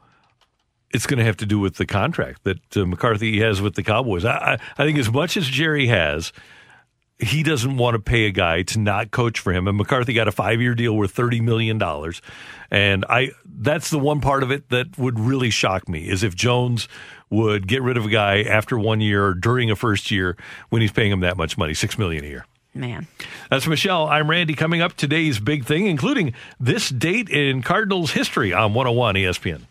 it's 0.90 1.06
going 1.06 1.18
to 1.18 1.24
have 1.24 1.36
to 1.36 1.46
do 1.46 1.58
with 1.58 1.76
the 1.76 1.84
contract 1.84 2.44
that 2.44 2.76
uh, 2.76 2.86
McCarthy 2.86 3.40
has 3.40 3.60
with 3.60 3.74
the 3.74 3.82
Cowboys. 3.82 4.24
I, 4.24 4.58
I 4.78 4.84
think 4.84 4.98
as 4.98 5.12
much 5.12 5.36
as 5.36 5.46
Jerry 5.46 5.86
has, 5.88 6.32
he 7.18 7.42
doesn't 7.42 7.76
want 7.76 7.94
to 7.94 7.98
pay 7.98 8.26
a 8.26 8.30
guy 8.30 8.62
to 8.62 8.78
not 8.78 9.10
coach 9.10 9.40
for 9.40 9.52
him. 9.52 9.66
And 9.66 9.76
McCarthy 9.76 10.12
got 10.12 10.28
a 10.28 10.32
five 10.32 10.60
year 10.60 10.74
deal 10.74 10.96
worth 10.96 11.10
thirty 11.10 11.40
million 11.40 11.78
dollars. 11.78 12.22
And 12.70 13.04
I 13.08 13.30
that's 13.44 13.90
the 13.90 13.98
one 13.98 14.20
part 14.20 14.42
of 14.42 14.50
it 14.50 14.68
that 14.70 14.96
would 14.98 15.18
really 15.18 15.50
shock 15.50 15.88
me 15.88 16.08
is 16.08 16.22
if 16.22 16.34
Jones 16.34 16.88
would 17.30 17.66
get 17.66 17.82
rid 17.82 17.96
of 17.96 18.06
a 18.06 18.08
guy 18.08 18.42
after 18.42 18.78
one 18.78 19.00
year 19.00 19.26
or 19.26 19.34
during 19.34 19.70
a 19.70 19.76
first 19.76 20.10
year 20.10 20.36
when 20.70 20.80
he's 20.80 20.92
paying 20.92 21.12
him 21.12 21.20
that 21.20 21.36
much 21.36 21.58
money, 21.58 21.74
six 21.74 21.98
million 21.98 22.24
a 22.24 22.28
year. 22.28 22.46
Man. 22.74 23.08
That's 23.50 23.66
Michelle. 23.66 24.06
I'm 24.06 24.30
Randy. 24.30 24.54
Coming 24.54 24.80
up 24.80 24.94
today's 24.94 25.40
big 25.40 25.64
thing, 25.64 25.86
including 25.86 26.34
this 26.60 26.90
date 26.90 27.28
in 27.28 27.62
Cardinals 27.62 28.12
history 28.12 28.52
on 28.52 28.74
101 28.74 29.16
ESPN. 29.16 29.62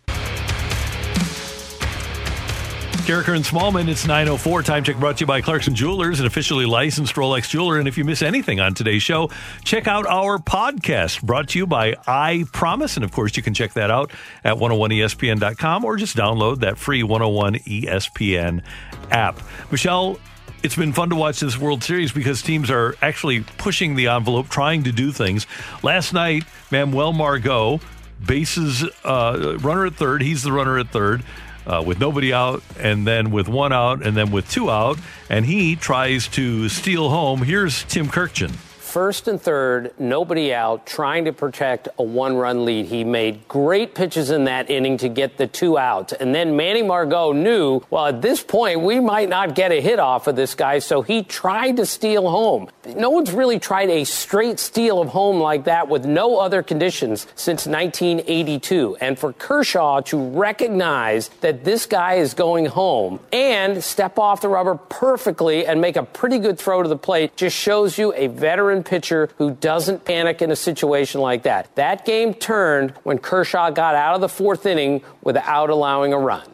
Karraker 3.07 3.33
and 3.33 3.45
Smallman, 3.45 3.87
it's 3.87 4.05
9.04. 4.05 4.65
Time 4.65 4.83
check 4.83 4.97
brought 4.97 5.15
to 5.15 5.21
you 5.21 5.27
by 5.27 5.39
Clarkson 5.39 5.73
Jewelers, 5.73 6.19
an 6.19 6.25
officially 6.25 6.65
licensed 6.65 7.15
Rolex 7.15 7.47
jeweler. 7.47 7.79
And 7.79 7.87
if 7.87 7.97
you 7.97 8.03
miss 8.03 8.21
anything 8.21 8.59
on 8.59 8.73
today's 8.73 9.01
show, 9.01 9.31
check 9.63 9.87
out 9.87 10.05
our 10.05 10.39
podcast 10.39 11.23
brought 11.23 11.47
to 11.49 11.59
you 11.59 11.65
by 11.65 11.95
I 12.05 12.43
Promise. 12.51 12.97
And 12.97 13.05
of 13.05 13.13
course, 13.13 13.37
you 13.37 13.43
can 13.43 13.53
check 13.53 13.71
that 13.75 13.89
out 13.89 14.11
at 14.43 14.55
101ESPN.com 14.57 15.85
or 15.85 15.95
just 15.95 16.17
download 16.17 16.59
that 16.59 16.77
free 16.77 17.01
101 17.01 17.55
ESPN 17.59 18.61
app. 19.09 19.39
Michelle, 19.71 20.19
it's 20.61 20.75
been 20.75 20.91
fun 20.91 21.07
to 21.07 21.15
watch 21.15 21.39
this 21.39 21.57
World 21.57 21.85
Series 21.85 22.11
because 22.11 22.41
teams 22.41 22.69
are 22.69 22.93
actually 23.01 23.39
pushing 23.57 23.95
the 23.95 24.07
envelope, 24.07 24.49
trying 24.49 24.83
to 24.83 24.91
do 24.91 25.13
things. 25.13 25.47
Last 25.81 26.11
night, 26.11 26.43
Manuel 26.71 27.13
Margot, 27.13 27.79
bases 28.25 28.83
uh, 29.05 29.57
runner 29.61 29.85
at 29.85 29.95
third. 29.95 30.21
He's 30.21 30.43
the 30.43 30.51
runner 30.51 30.77
at 30.77 30.89
third 30.89 31.23
uh, 31.67 31.83
with 31.85 31.99
nobody 31.99 32.33
out, 32.33 32.63
and 32.79 33.05
then 33.05 33.29
with 33.29 33.47
one 33.47 33.73
out, 33.73 34.03
and 34.03 34.17
then 34.17 34.31
with 34.31 34.49
two 34.49 34.71
out, 34.71 34.97
and 35.29 35.45
he 35.45 35.75
tries 35.75 36.27
to 36.29 36.69
steal 36.69 37.09
home. 37.09 37.43
Here's 37.43 37.83
Tim 37.83 38.07
Kurkjian 38.07 38.55
first 38.87 39.27
and 39.27 39.39
third, 39.39 39.93
nobody 39.99 40.53
out, 40.53 40.85
trying 40.85 41.25
to 41.25 41.33
protect 41.33 41.89
a 41.99 42.03
one 42.03 42.35
run 42.37 42.63
lead. 42.63 42.85
He 42.85 43.03
made 43.03 43.47
great 43.47 43.93
pitches 43.93 44.31
in 44.31 44.45
that 44.45 44.69
inning 44.69 44.97
to 44.97 45.09
get 45.09 45.37
the 45.37 45.45
two 45.45 45.77
outs. 45.77 46.13
And 46.13 46.33
then 46.33 46.55
Manny 46.55 46.81
Margot 46.81 47.33
knew, 47.33 47.81
well, 47.89 48.07
at 48.07 48.21
this 48.21 48.41
point, 48.41 48.81
we 48.81 48.99
might 48.99 49.27
not 49.27 49.55
get 49.55 49.71
a 49.71 49.81
hit 49.81 49.99
off 49.99 50.27
of 50.27 50.35
this 50.35 50.55
guy, 50.55 50.79
so 50.79 51.01
he 51.01 51.23
tried 51.23 51.77
to 51.77 51.85
steal 51.85 52.29
home. 52.29 52.69
No 52.95 53.09
one's 53.09 53.31
really 53.31 53.59
tried 53.59 53.89
a 53.89 54.05
straight 54.05 54.59
steal 54.59 55.01
of 55.01 55.09
home 55.09 55.41
like 55.41 55.65
that 55.65 55.89
with 55.89 56.05
no 56.05 56.37
other 56.39 56.63
conditions 56.63 57.27
since 57.35 57.67
1982. 57.67 58.97
And 59.01 59.19
for 59.19 59.33
Kershaw 59.33 60.01
to 60.01 60.17
recognize 60.17 61.27
that 61.41 61.65
this 61.65 61.85
guy 61.85 62.15
is 62.15 62.33
going 62.33 62.67
home 62.67 63.19
and 63.33 63.83
step 63.83 64.17
off 64.17 64.41
the 64.41 64.49
rubber 64.49 64.75
perfectly 64.75 65.65
and 65.65 65.81
make 65.81 65.97
a 65.97 66.03
pretty 66.03 66.39
good 66.39 66.57
throw 66.57 66.81
to 66.81 66.89
the 66.89 66.97
plate 66.97 67.35
just 67.35 67.55
shows 67.55 67.97
you 67.97 68.13
a 68.13 68.27
veteran 68.27 68.76
veteran 68.77 68.83
pitcher 68.83 69.29
who 69.37 69.51
doesn't 69.51 70.05
panic 70.05 70.41
in 70.41 70.51
a 70.51 70.55
situation 70.55 71.21
like 71.21 71.43
that. 71.43 71.73
That 71.75 72.05
game 72.05 72.33
turned 72.33 72.91
when 73.03 73.17
Kershaw 73.17 73.71
got 73.71 73.95
out 73.95 74.15
of 74.15 74.21
the 74.21 74.29
fourth 74.29 74.65
inning 74.65 75.01
without 75.21 75.69
allowing 75.69 76.13
a 76.13 76.19
run. 76.19 76.47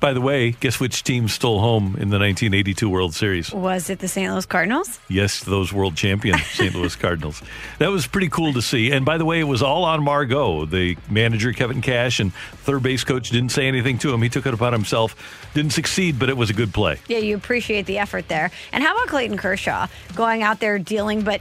By 0.00 0.12
the 0.12 0.20
way, 0.20 0.52
guess 0.52 0.78
which 0.78 1.02
team 1.02 1.28
stole 1.28 1.60
home 1.60 1.96
in 1.96 2.10
the 2.10 2.18
1982 2.18 2.88
World 2.88 3.14
Series? 3.14 3.52
Was 3.52 3.90
it 3.90 4.00
the 4.00 4.08
St. 4.08 4.30
Louis 4.30 4.44
Cardinals? 4.44 4.98
Yes, 5.08 5.42
those 5.42 5.72
world 5.72 5.96
champion 5.96 6.38
St. 6.52 6.74
Louis 6.74 6.94
Cardinals. 6.94 7.42
That 7.78 7.90
was 7.90 8.06
pretty 8.06 8.28
cool 8.28 8.52
to 8.52 8.62
see. 8.62 8.92
And 8.92 9.04
by 9.04 9.18
the 9.18 9.24
way, 9.24 9.40
it 9.40 9.44
was 9.44 9.62
all 9.62 9.84
on 9.84 10.02
Margot. 10.02 10.66
The 10.66 10.96
manager, 11.08 11.52
Kevin 11.52 11.80
Cash, 11.80 12.20
and 12.20 12.34
third 12.34 12.82
base 12.82 13.02
coach 13.02 13.30
didn't 13.30 13.50
say 13.50 13.66
anything 13.66 13.98
to 13.98 14.12
him. 14.12 14.20
He 14.20 14.28
took 14.28 14.46
it 14.46 14.54
upon 14.54 14.72
himself. 14.72 15.16
Didn't 15.54 15.72
succeed, 15.72 16.18
but 16.18 16.28
it 16.28 16.36
was 16.36 16.50
a 16.50 16.54
good 16.54 16.74
play. 16.74 17.00
Yeah, 17.08 17.18
you 17.18 17.36
appreciate 17.36 17.86
the 17.86 17.98
effort 17.98 18.28
there. 18.28 18.50
And 18.72 18.84
how 18.84 18.94
about 18.94 19.08
Clayton 19.08 19.36
Kershaw 19.36 19.86
going 20.14 20.42
out 20.42 20.60
there 20.60 20.78
dealing, 20.78 21.22
but 21.22 21.40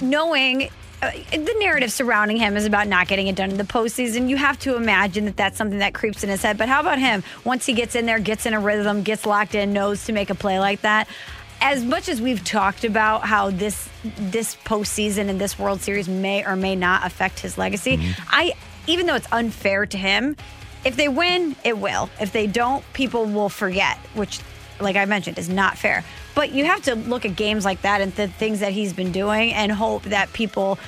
knowing 0.00 0.70
uh, 1.02 1.10
the 1.30 1.54
narrative 1.58 1.92
surrounding 1.92 2.38
him 2.38 2.56
is 2.56 2.64
about 2.64 2.88
not 2.88 3.06
getting 3.06 3.26
it 3.26 3.36
done 3.36 3.50
in 3.50 3.58
the 3.58 3.64
postseason. 3.64 4.28
You 4.28 4.36
have 4.36 4.58
to 4.60 4.76
imagine 4.76 5.26
that 5.26 5.36
that's 5.36 5.58
something 5.58 5.78
that 5.80 5.92
creeps 5.92 6.24
in 6.24 6.30
his 6.30 6.42
head. 6.42 6.56
But 6.56 6.68
how 6.68 6.80
about 6.80 6.98
him? 6.98 7.22
Once 7.44 7.66
he 7.66 7.74
gets 7.74 7.94
in 7.94 8.06
there, 8.06 8.18
gets 8.18 8.46
in 8.46 8.54
a 8.54 8.60
rhythm, 8.60 9.02
gets 9.02 9.26
locked 9.26 9.54
in, 9.54 9.72
knows 9.72 10.04
to 10.06 10.12
make 10.12 10.30
a 10.30 10.34
play 10.34 10.58
like 10.58 10.80
that. 10.82 11.08
As 11.60 11.84
much 11.84 12.08
as 12.08 12.20
we've 12.20 12.44
talked 12.44 12.84
about 12.84 13.24
how 13.24 13.50
this 13.50 13.88
this 14.04 14.56
postseason 14.56 15.28
and 15.28 15.40
this 15.40 15.58
World 15.58 15.80
Series 15.80 16.08
may 16.08 16.44
or 16.44 16.54
may 16.54 16.76
not 16.76 17.04
affect 17.06 17.40
his 17.40 17.58
legacy, 17.58 17.96
mm-hmm. 17.96 18.22
I 18.28 18.52
even 18.86 19.06
though 19.06 19.14
it's 19.14 19.30
unfair 19.32 19.86
to 19.86 19.98
him, 19.98 20.36
if 20.84 20.96
they 20.96 21.08
win, 21.08 21.56
it 21.64 21.76
will. 21.76 22.08
If 22.20 22.32
they 22.32 22.46
don't, 22.46 22.84
people 22.92 23.24
will 23.24 23.48
forget, 23.48 23.98
which, 24.14 24.40
like 24.80 24.96
I 24.96 25.04
mentioned, 25.04 25.38
is 25.38 25.48
not 25.48 25.76
fair. 25.76 26.04
But 26.36 26.52
you 26.52 26.66
have 26.66 26.82
to 26.82 26.94
look 26.94 27.24
at 27.24 27.34
games 27.34 27.64
like 27.64 27.80
that 27.80 28.02
and 28.02 28.14
the 28.14 28.28
things 28.28 28.60
that 28.60 28.70
he's 28.70 28.92
been 28.92 29.10
doing 29.10 29.54
and 29.54 29.72
hope 29.72 30.02
that 30.04 30.30
people 30.34 30.78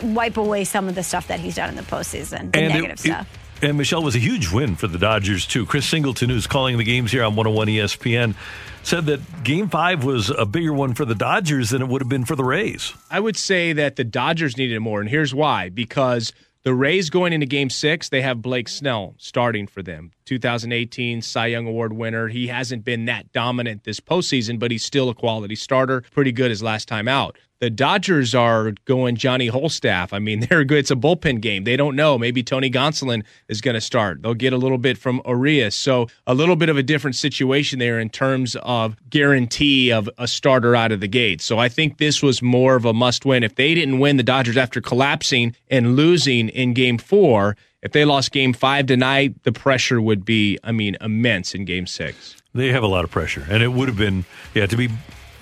wipe 0.00 0.36
away 0.36 0.62
some 0.62 0.88
of 0.88 0.94
the 0.94 1.02
stuff 1.02 1.26
that 1.26 1.40
he's 1.40 1.56
done 1.56 1.68
in 1.68 1.74
the 1.74 1.82
postseason, 1.82 2.52
the 2.52 2.60
and 2.60 2.72
negative 2.72 2.92
it, 2.92 2.98
stuff. 3.00 3.28
It, 3.60 3.68
and 3.68 3.78
Michelle 3.78 4.02
was 4.02 4.14
a 4.14 4.20
huge 4.20 4.52
win 4.52 4.76
for 4.76 4.86
the 4.86 4.98
Dodgers 4.98 5.44
too. 5.44 5.66
Chris 5.66 5.86
Singleton, 5.86 6.30
who's 6.30 6.46
calling 6.46 6.78
the 6.78 6.84
games 6.84 7.10
here 7.10 7.24
on 7.24 7.34
101 7.34 7.66
ESPN, 7.66 8.36
said 8.84 9.06
that 9.06 9.42
Game 9.42 9.68
Five 9.68 10.04
was 10.04 10.30
a 10.30 10.46
bigger 10.46 10.72
one 10.72 10.94
for 10.94 11.04
the 11.04 11.16
Dodgers 11.16 11.70
than 11.70 11.82
it 11.82 11.88
would 11.88 12.00
have 12.00 12.08
been 12.08 12.24
for 12.24 12.36
the 12.36 12.44
Rays. 12.44 12.92
I 13.10 13.18
would 13.18 13.36
say 13.36 13.72
that 13.72 13.96
the 13.96 14.04
Dodgers 14.04 14.56
needed 14.56 14.76
it 14.76 14.80
more, 14.80 15.00
and 15.00 15.10
here's 15.10 15.34
why: 15.34 15.68
because 15.70 16.32
the 16.66 16.74
Rays 16.74 17.10
going 17.10 17.32
into 17.32 17.46
game 17.46 17.70
six, 17.70 18.08
they 18.08 18.22
have 18.22 18.42
Blake 18.42 18.68
Snell 18.68 19.14
starting 19.18 19.68
for 19.68 19.84
them. 19.84 20.10
2018 20.24 21.22
Cy 21.22 21.46
Young 21.46 21.68
Award 21.68 21.92
winner. 21.92 22.26
He 22.26 22.48
hasn't 22.48 22.84
been 22.84 23.04
that 23.04 23.30
dominant 23.30 23.84
this 23.84 24.00
postseason, 24.00 24.58
but 24.58 24.72
he's 24.72 24.84
still 24.84 25.08
a 25.08 25.14
quality 25.14 25.54
starter. 25.54 26.00
Pretty 26.10 26.32
good 26.32 26.50
his 26.50 26.64
last 26.64 26.88
time 26.88 27.06
out. 27.06 27.38
The 27.58 27.70
Dodgers 27.70 28.34
are 28.34 28.72
going 28.84 29.16
Johnny 29.16 29.48
Holstaff. 29.50 30.12
I 30.12 30.18
mean, 30.18 30.40
they're 30.48 30.64
good. 30.64 30.78
It's 30.78 30.90
a 30.90 30.96
bullpen 30.96 31.40
game. 31.40 31.64
They 31.64 31.76
don't 31.76 31.96
know. 31.96 32.18
Maybe 32.18 32.42
Tony 32.42 32.70
Gonsolin 32.70 33.24
is 33.48 33.60
going 33.60 33.74
to 33.74 33.80
start. 33.80 34.22
They'll 34.22 34.34
get 34.34 34.52
a 34.52 34.58
little 34.58 34.78
bit 34.78 34.98
from 34.98 35.22
Urias. 35.26 35.74
So 35.74 36.08
a 36.26 36.34
little 36.34 36.56
bit 36.56 36.68
of 36.68 36.76
a 36.76 36.82
different 36.82 37.16
situation 37.16 37.78
there 37.78 37.98
in 37.98 38.10
terms 38.10 38.56
of 38.62 38.96
guarantee 39.08 39.90
of 39.90 40.08
a 40.18 40.28
starter 40.28 40.76
out 40.76 40.92
of 40.92 41.00
the 41.00 41.08
gate. 41.08 41.40
So 41.40 41.58
I 41.58 41.68
think 41.68 41.98
this 41.98 42.22
was 42.22 42.42
more 42.42 42.76
of 42.76 42.84
a 42.84 42.92
must 42.92 43.24
win. 43.24 43.42
If 43.42 43.54
they 43.54 43.74
didn't 43.74 43.98
win 43.98 44.16
the 44.16 44.22
Dodgers 44.22 44.56
after 44.56 44.80
collapsing 44.80 45.56
and 45.68 45.96
losing 45.96 46.50
in 46.50 46.74
game 46.74 46.98
four, 46.98 47.56
if 47.82 47.92
they 47.92 48.04
lost 48.04 48.32
game 48.32 48.52
five 48.52 48.86
tonight, 48.86 49.34
the 49.44 49.52
pressure 49.52 50.00
would 50.00 50.24
be, 50.24 50.58
I 50.64 50.72
mean, 50.72 50.96
immense 51.00 51.54
in 51.54 51.64
game 51.64 51.86
six. 51.86 52.36
They 52.54 52.72
have 52.72 52.82
a 52.82 52.88
lot 52.88 53.04
of 53.04 53.10
pressure. 53.10 53.46
And 53.48 53.62
it 53.62 53.68
would 53.68 53.88
have 53.88 53.96
been, 53.96 54.24
yeah, 54.54 54.66
to 54.66 54.76
be, 54.76 54.88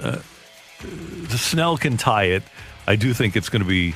uh, 0.03 0.19
Snell 1.31 1.77
can 1.77 1.97
tie 1.97 2.25
it. 2.25 2.43
I 2.87 2.97
do 2.97 3.13
think 3.15 3.37
it's 3.37 3.49
going 3.49 3.63
to 3.63 3.69
be 3.69 3.95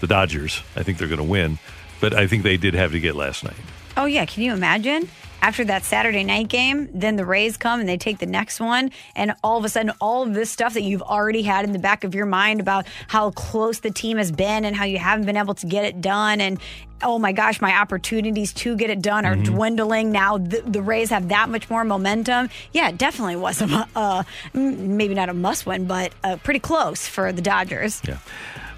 the 0.00 0.06
Dodgers. 0.06 0.62
I 0.76 0.82
think 0.82 0.98
they're 0.98 1.08
going 1.08 1.18
to 1.18 1.24
win. 1.24 1.58
But 2.00 2.14
I 2.14 2.26
think 2.26 2.42
they 2.44 2.56
did 2.56 2.74
have 2.74 2.92
to 2.92 3.00
get 3.00 3.16
last 3.16 3.44
night. 3.44 3.56
Oh, 3.96 4.04
yeah. 4.04 4.24
Can 4.24 4.42
you 4.42 4.52
imagine? 4.52 5.08
After 5.40 5.64
that 5.64 5.84
Saturday 5.84 6.24
night 6.24 6.48
game, 6.48 6.88
then 6.92 7.16
the 7.16 7.24
Rays 7.24 7.56
come 7.56 7.80
and 7.80 7.88
they 7.88 7.96
take 7.96 8.18
the 8.18 8.26
next 8.26 8.60
one. 8.60 8.90
And 9.14 9.34
all 9.42 9.58
of 9.58 9.64
a 9.64 9.68
sudden, 9.68 9.92
all 10.00 10.22
of 10.24 10.34
this 10.34 10.50
stuff 10.50 10.74
that 10.74 10.82
you've 10.82 11.02
already 11.02 11.42
had 11.42 11.64
in 11.64 11.72
the 11.72 11.78
back 11.78 12.04
of 12.04 12.14
your 12.14 12.26
mind 12.26 12.60
about 12.60 12.86
how 13.06 13.30
close 13.30 13.80
the 13.80 13.90
team 13.90 14.16
has 14.18 14.32
been 14.32 14.64
and 14.64 14.74
how 14.74 14.84
you 14.84 14.98
haven't 14.98 15.26
been 15.26 15.36
able 15.36 15.54
to 15.54 15.66
get 15.66 15.84
it 15.84 16.00
done. 16.00 16.40
And 16.40 16.58
oh 17.02 17.18
my 17.18 17.30
gosh, 17.32 17.60
my 17.60 17.72
opportunities 17.78 18.52
to 18.52 18.76
get 18.76 18.90
it 18.90 19.00
done 19.00 19.24
are 19.24 19.36
Mm-hmm. 19.36 19.54
dwindling. 19.54 20.10
Now 20.12 20.38
the, 20.38 20.62
the 20.66 20.82
Rays 20.82 21.10
have 21.10 21.28
that 21.28 21.48
much 21.48 21.70
more 21.70 21.84
momentum. 21.84 22.50
Yeah, 22.72 22.88
it 22.88 22.98
definitely 22.98 23.36
was 23.36 23.62
a, 23.62 23.88
uh, 23.94 24.22
maybe 24.52 25.14
not 25.14 25.28
a 25.28 25.34
must 25.34 25.64
win, 25.66 25.86
but 25.86 26.12
uh, 26.24 26.36
pretty 26.42 26.60
close 26.60 27.06
for 27.06 27.32
the 27.32 27.42
Dodgers. 27.42 28.02
Yeah. 28.06 28.18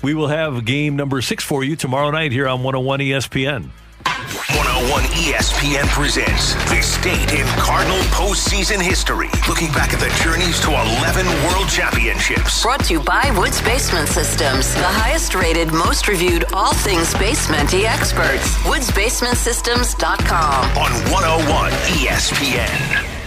We 0.03 0.15
will 0.15 0.29
have 0.29 0.65
game 0.65 0.97
number 0.97 1.21
six 1.23 1.45
for 1.45 1.63
you 1.65 1.77
tomorrow 1.77 2.11
night 2.11 2.33
here 2.33 2.47
on 2.49 2.63
101 2.63 3.01
ESPN. 3.01 3.71
101 4.07 5.03
ESPN 5.05 5.87
presents 5.89 6.55
This 6.71 6.97
Date 6.99 7.33
in 7.33 7.45
Cardinal 7.59 7.99
postseason 8.11 8.81
history. 8.81 9.29
Looking 9.49 9.73
back 9.73 9.93
at 9.93 9.99
the 10.01 10.09
journeys 10.23 10.61
to 10.61 10.71
11 10.71 11.27
world 11.47 11.69
championships. 11.69 12.63
Brought 12.63 12.85
to 12.85 12.95
you 12.95 13.01
by 13.01 13.31
Woods 13.37 13.61
Basement 13.63 14.09
Systems, 14.09 14.73
the 14.75 14.83
highest 14.83 15.35
rated, 15.35 15.73
most 15.73 16.07
reviewed, 16.09 16.45
all 16.53 16.75
things 16.75 17.13
basementy 17.15 17.85
experts. 17.85 18.57
WoodsBasementSystems.com. 18.65 20.65
On 20.77 20.93
101 21.11 21.73
ESPN. 21.73 23.20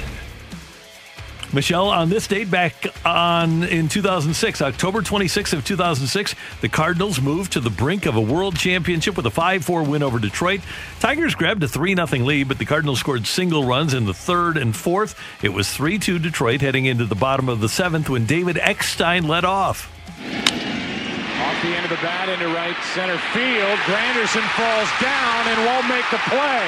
Michelle, 1.53 1.89
on 1.89 2.09
this 2.09 2.25
date 2.25 2.49
back 2.49 2.73
on 3.05 3.63
in 3.65 3.87
2006, 3.87 4.59
October 4.59 5.03
26th 5.03 5.53
of 5.53 5.63
2006, 5.63 6.33
the 6.61 6.69
Cardinals 6.69 7.21
moved 7.21 7.51
to 7.51 7.59
the 7.59 7.69
brink 7.69 8.07
of 8.07 8.15
a 8.15 8.21
world 8.21 8.55
championship 8.55 9.15
with 9.15 9.27
a 9.27 9.29
5-4 9.29 9.87
win 9.87 10.01
over 10.01 10.17
Detroit. 10.17 10.61
Tigers 10.99 11.35
grabbed 11.35 11.61
a 11.61 11.67
3-0 11.67 12.25
lead, 12.25 12.47
but 12.47 12.57
the 12.57 12.65
Cardinals 12.65 12.99
scored 12.99 13.27
single 13.27 13.65
runs 13.65 13.93
in 13.93 14.05
the 14.05 14.15
third 14.15 14.57
and 14.57 14.75
fourth. 14.75 15.13
It 15.43 15.49
was 15.49 15.67
3-2 15.67 16.23
Detroit 16.23 16.61
heading 16.61 16.85
into 16.85 17.05
the 17.05 17.13
bottom 17.13 17.47
of 17.47 17.59
the 17.59 17.69
seventh 17.69 18.09
when 18.09 18.25
David 18.25 18.57
Eckstein 18.57 19.27
led 19.27 19.45
off. 19.45 19.91
Off 20.09 21.61
the 21.61 21.69
end 21.69 21.85
of 21.85 21.91
the 21.91 22.01
bat 22.01 22.29
into 22.29 22.47
right 22.47 22.77
center 22.97 23.17
field. 23.29 23.77
Granderson 23.85 24.41
falls 24.57 24.89
down 24.97 25.47
and 25.53 25.65
won't 25.69 25.87
make 25.87 26.09
the 26.09 26.21
play. 26.33 26.65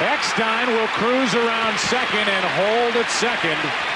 Eckstein 0.00 0.68
will 0.68 0.88
cruise 0.96 1.34
around 1.34 1.78
second 1.78 2.24
and 2.24 2.44
hold 2.56 2.96
at 2.96 3.10
second 3.10 3.93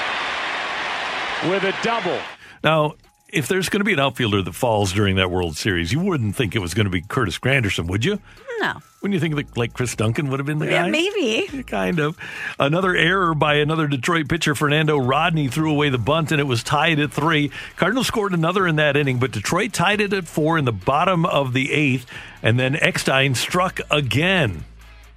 with 1.44 1.64
a 1.64 1.74
double. 1.82 2.18
Now, 2.64 2.94
if 3.28 3.46
there's 3.46 3.68
going 3.68 3.80
to 3.80 3.84
be 3.84 3.92
an 3.92 4.00
outfielder 4.00 4.42
that 4.42 4.54
falls 4.54 4.92
during 4.92 5.16
that 5.16 5.30
World 5.30 5.56
Series, 5.56 5.92
you 5.92 6.00
wouldn't 6.00 6.34
think 6.34 6.56
it 6.56 6.60
was 6.60 6.74
going 6.74 6.86
to 6.86 6.90
be 6.90 7.02
Curtis 7.02 7.38
Granderson, 7.38 7.86
would 7.86 8.04
you? 8.04 8.20
No. 8.60 8.74
Wouldn't 9.02 9.14
you 9.14 9.20
think 9.20 9.36
that 9.36 9.56
like 9.56 9.74
Chris 9.74 9.94
Duncan 9.94 10.30
would 10.30 10.40
have 10.40 10.46
been 10.46 10.58
the 10.58 10.66
guy? 10.66 10.86
Yeah, 10.86 10.90
maybe. 10.90 11.62
Kind 11.62 12.00
of. 12.00 12.16
Another 12.58 12.96
error 12.96 13.34
by 13.34 13.54
another 13.56 13.86
Detroit 13.86 14.28
pitcher, 14.28 14.54
Fernando 14.54 14.96
Rodney, 14.98 15.46
threw 15.46 15.70
away 15.70 15.90
the 15.90 15.98
bunt, 15.98 16.32
and 16.32 16.40
it 16.40 16.44
was 16.44 16.64
tied 16.64 16.98
at 16.98 17.12
three. 17.12 17.52
Cardinals 17.76 18.08
scored 18.08 18.32
another 18.32 18.66
in 18.66 18.76
that 18.76 18.96
inning, 18.96 19.18
but 19.18 19.30
Detroit 19.30 19.72
tied 19.72 20.00
it 20.00 20.12
at 20.12 20.26
four 20.26 20.58
in 20.58 20.64
the 20.64 20.72
bottom 20.72 21.24
of 21.24 21.52
the 21.52 21.70
eighth, 21.70 22.06
and 22.42 22.58
then 22.58 22.74
Eckstein 22.76 23.36
struck 23.36 23.80
again. 23.90 24.64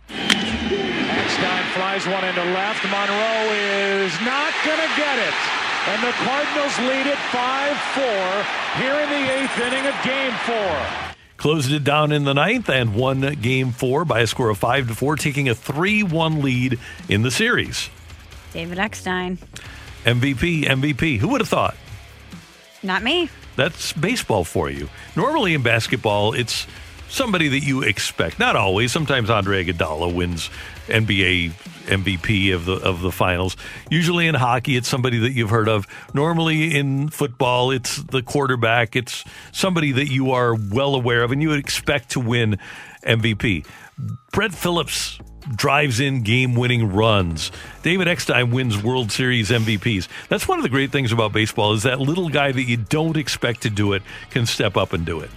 Eckstein 0.09 1.63
flies 1.73 2.05
one 2.05 2.25
into 2.25 2.43
left. 2.43 2.83
Monroe 2.83 3.53
is 4.03 4.13
not 4.21 4.53
going 4.63 4.79
to 4.79 4.95
get 4.95 5.17
it. 5.17 5.60
And 5.87 6.03
the 6.03 6.11
Cardinals 6.11 6.77
lead 6.79 7.07
it 7.07 7.17
5-4 7.31 8.61
here 8.77 8.93
in 8.93 9.09
the 9.09 9.33
eighth 9.33 9.59
inning 9.59 9.87
of 9.87 9.95
game 10.03 10.33
four. 10.45 11.15
Closed 11.37 11.71
it 11.71 11.83
down 11.83 12.11
in 12.11 12.23
the 12.23 12.35
ninth 12.35 12.69
and 12.69 12.93
won 12.93 13.21
game 13.41 13.71
four 13.71 14.05
by 14.05 14.19
a 14.19 14.27
score 14.27 14.49
of 14.49 14.59
five 14.59 14.87
to 14.89 14.93
four, 14.93 15.15
taking 15.15 15.49
a 15.49 15.55
three-one 15.55 16.43
lead 16.43 16.77
in 17.09 17.23
the 17.23 17.31
series. 17.31 17.89
David 18.53 18.77
Eckstein. 18.77 19.39
MVP, 20.05 20.65
MVP. 20.65 21.17
Who 21.17 21.29
would 21.29 21.41
have 21.41 21.49
thought? 21.49 21.75
Not 22.83 23.01
me. 23.01 23.29
That's 23.55 23.91
baseball 23.93 24.43
for 24.43 24.69
you. 24.69 24.87
Normally 25.15 25.55
in 25.55 25.63
basketball, 25.63 26.33
it's 26.33 26.67
somebody 27.09 27.47
that 27.49 27.61
you 27.61 27.81
expect. 27.81 28.37
Not 28.37 28.55
always. 28.55 28.91
Sometimes 28.91 29.31
Andre 29.31 29.65
Iguodala 29.65 30.13
wins 30.13 30.49
NBA 30.87 31.53
MVP 31.91 32.53
of 32.55 32.65
the 32.65 32.73
of 32.73 33.01
the 33.01 33.11
finals. 33.11 33.55
Usually 33.89 34.27
in 34.27 34.35
hockey, 34.35 34.75
it's 34.77 34.87
somebody 34.87 35.19
that 35.19 35.31
you've 35.31 35.49
heard 35.49 35.69
of. 35.69 35.87
Normally 36.13 36.75
in 36.75 37.09
football, 37.09 37.71
it's 37.71 37.97
the 37.97 38.23
quarterback. 38.23 38.95
It's 38.95 39.23
somebody 39.51 39.91
that 39.91 40.09
you 40.09 40.31
are 40.31 40.55
well 40.55 40.95
aware 40.95 41.23
of 41.23 41.31
and 41.31 41.41
you 41.41 41.49
would 41.49 41.59
expect 41.59 42.09
to 42.11 42.19
win 42.19 42.57
MVP. 43.03 43.65
Brett 44.31 44.53
Phillips 44.53 45.19
drives 45.55 45.99
in 45.99 46.23
game 46.23 46.55
winning 46.55 46.93
runs. 46.93 47.51
David 47.83 48.07
Eckstein 48.07 48.51
wins 48.51 48.81
World 48.81 49.11
Series 49.11 49.49
MVPs. 49.49 50.07
That's 50.29 50.47
one 50.47 50.59
of 50.59 50.63
the 50.63 50.69
great 50.69 50.91
things 50.91 51.11
about 51.11 51.33
baseball 51.33 51.73
is 51.73 51.83
that 51.83 51.99
little 51.99 52.29
guy 52.29 52.51
that 52.51 52.63
you 52.63 52.77
don't 52.77 53.17
expect 53.17 53.61
to 53.63 53.69
do 53.69 53.93
it 53.93 54.03
can 54.29 54.45
step 54.45 54.77
up 54.77 54.93
and 54.93 55.05
do 55.05 55.19
it. 55.19 55.29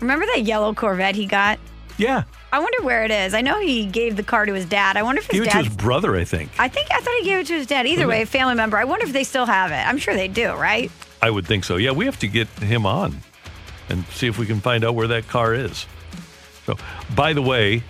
Remember 0.00 0.26
that 0.26 0.42
yellow 0.42 0.74
Corvette 0.74 1.14
he 1.14 1.26
got? 1.26 1.58
Yeah. 1.96 2.24
I 2.52 2.58
wonder 2.58 2.82
where 2.82 3.04
it 3.04 3.10
is. 3.10 3.34
I 3.34 3.40
know 3.40 3.60
he 3.60 3.86
gave 3.86 4.16
the 4.16 4.22
car 4.22 4.46
to 4.46 4.52
his 4.54 4.64
dad. 4.66 4.96
I 4.96 5.02
wonder 5.02 5.20
if 5.20 5.26
his 5.26 5.34
Give 5.40 5.42
it 5.42 5.50
to 5.50 5.56
dad. 5.58 5.64
his 5.66 5.76
brother, 5.76 6.16
I 6.16 6.24
think. 6.24 6.50
I 6.58 6.68
think 6.68 6.88
I 6.92 7.00
thought 7.00 7.14
he 7.20 7.24
gave 7.24 7.38
it 7.40 7.46
to 7.48 7.54
his 7.54 7.66
dad. 7.66 7.86
Either 7.86 8.06
way, 8.06 8.22
a 8.22 8.26
family 8.26 8.54
member. 8.54 8.76
I 8.78 8.84
wonder 8.84 9.06
if 9.06 9.12
they 9.12 9.24
still 9.24 9.46
have 9.46 9.70
it. 9.70 9.74
I'm 9.88 9.98
sure 9.98 10.14
they 10.14 10.28
do, 10.28 10.52
right? 10.54 10.90
I 11.22 11.30
would 11.30 11.46
think 11.46 11.64
so. 11.64 11.76
Yeah, 11.76 11.92
we 11.92 12.04
have 12.04 12.18
to 12.20 12.28
get 12.28 12.48
him 12.60 12.86
on 12.86 13.18
and 13.88 14.04
see 14.06 14.26
if 14.26 14.38
we 14.38 14.46
can 14.46 14.60
find 14.60 14.84
out 14.84 14.94
where 14.94 15.08
that 15.08 15.28
car 15.28 15.54
is. 15.54 15.86
So, 16.66 16.76
by 17.14 17.32
the 17.32 17.42
way, 17.42 17.82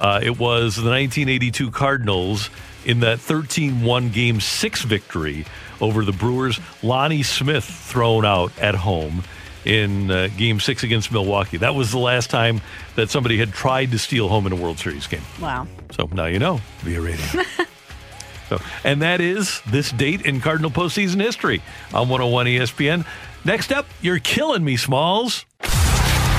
uh, 0.00 0.20
it 0.22 0.38
was 0.38 0.76
the 0.76 0.90
1982 0.90 1.70
Cardinals 1.70 2.50
in 2.84 3.00
that 3.00 3.20
13 3.20 3.82
1 3.82 4.08
game 4.10 4.40
six 4.40 4.82
victory 4.82 5.44
over 5.80 6.04
the 6.04 6.12
Brewers. 6.12 6.58
Lonnie 6.82 7.22
Smith 7.22 7.64
thrown 7.64 8.24
out 8.24 8.52
at 8.58 8.74
home 8.74 9.22
in 9.64 10.10
uh, 10.10 10.28
game 10.36 10.60
six 10.60 10.82
against 10.82 11.12
Milwaukee. 11.12 11.56
That 11.58 11.74
was 11.74 11.90
the 11.90 11.98
last 11.98 12.30
time 12.30 12.60
that 12.96 13.10
somebody 13.10 13.36
had 13.36 13.52
tried 13.52 13.90
to 13.92 13.98
steal 13.98 14.28
home 14.28 14.46
in 14.46 14.52
a 14.52 14.56
World 14.56 14.78
Series 14.78 15.06
game. 15.06 15.22
Wow. 15.40 15.66
So 15.92 16.08
now 16.12 16.26
you 16.26 16.38
know 16.38 16.60
via 16.80 17.00
radio. 17.00 17.24
so, 18.48 18.58
and 18.84 19.02
that 19.02 19.20
is 19.20 19.60
this 19.66 19.90
date 19.92 20.22
in 20.22 20.40
Cardinal 20.40 20.70
postseason 20.70 21.20
history 21.20 21.62
on 21.92 22.08
101 22.08 22.46
ESPN. 22.46 23.06
Next 23.44 23.72
up, 23.72 23.86
you're 24.02 24.18
killing 24.18 24.64
me, 24.64 24.76
Smalls. 24.76 25.44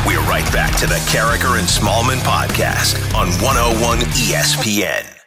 We're 0.06 0.20
right 0.22 0.52
back 0.52 0.78
to 0.80 0.88
the 0.88 0.96
Karraker 1.12 1.60
and 1.60 1.68
Smallmon 1.68 2.18
podcast 2.20 2.98
on 3.16 3.28
101 3.44 4.00
ESPN. 4.00 5.18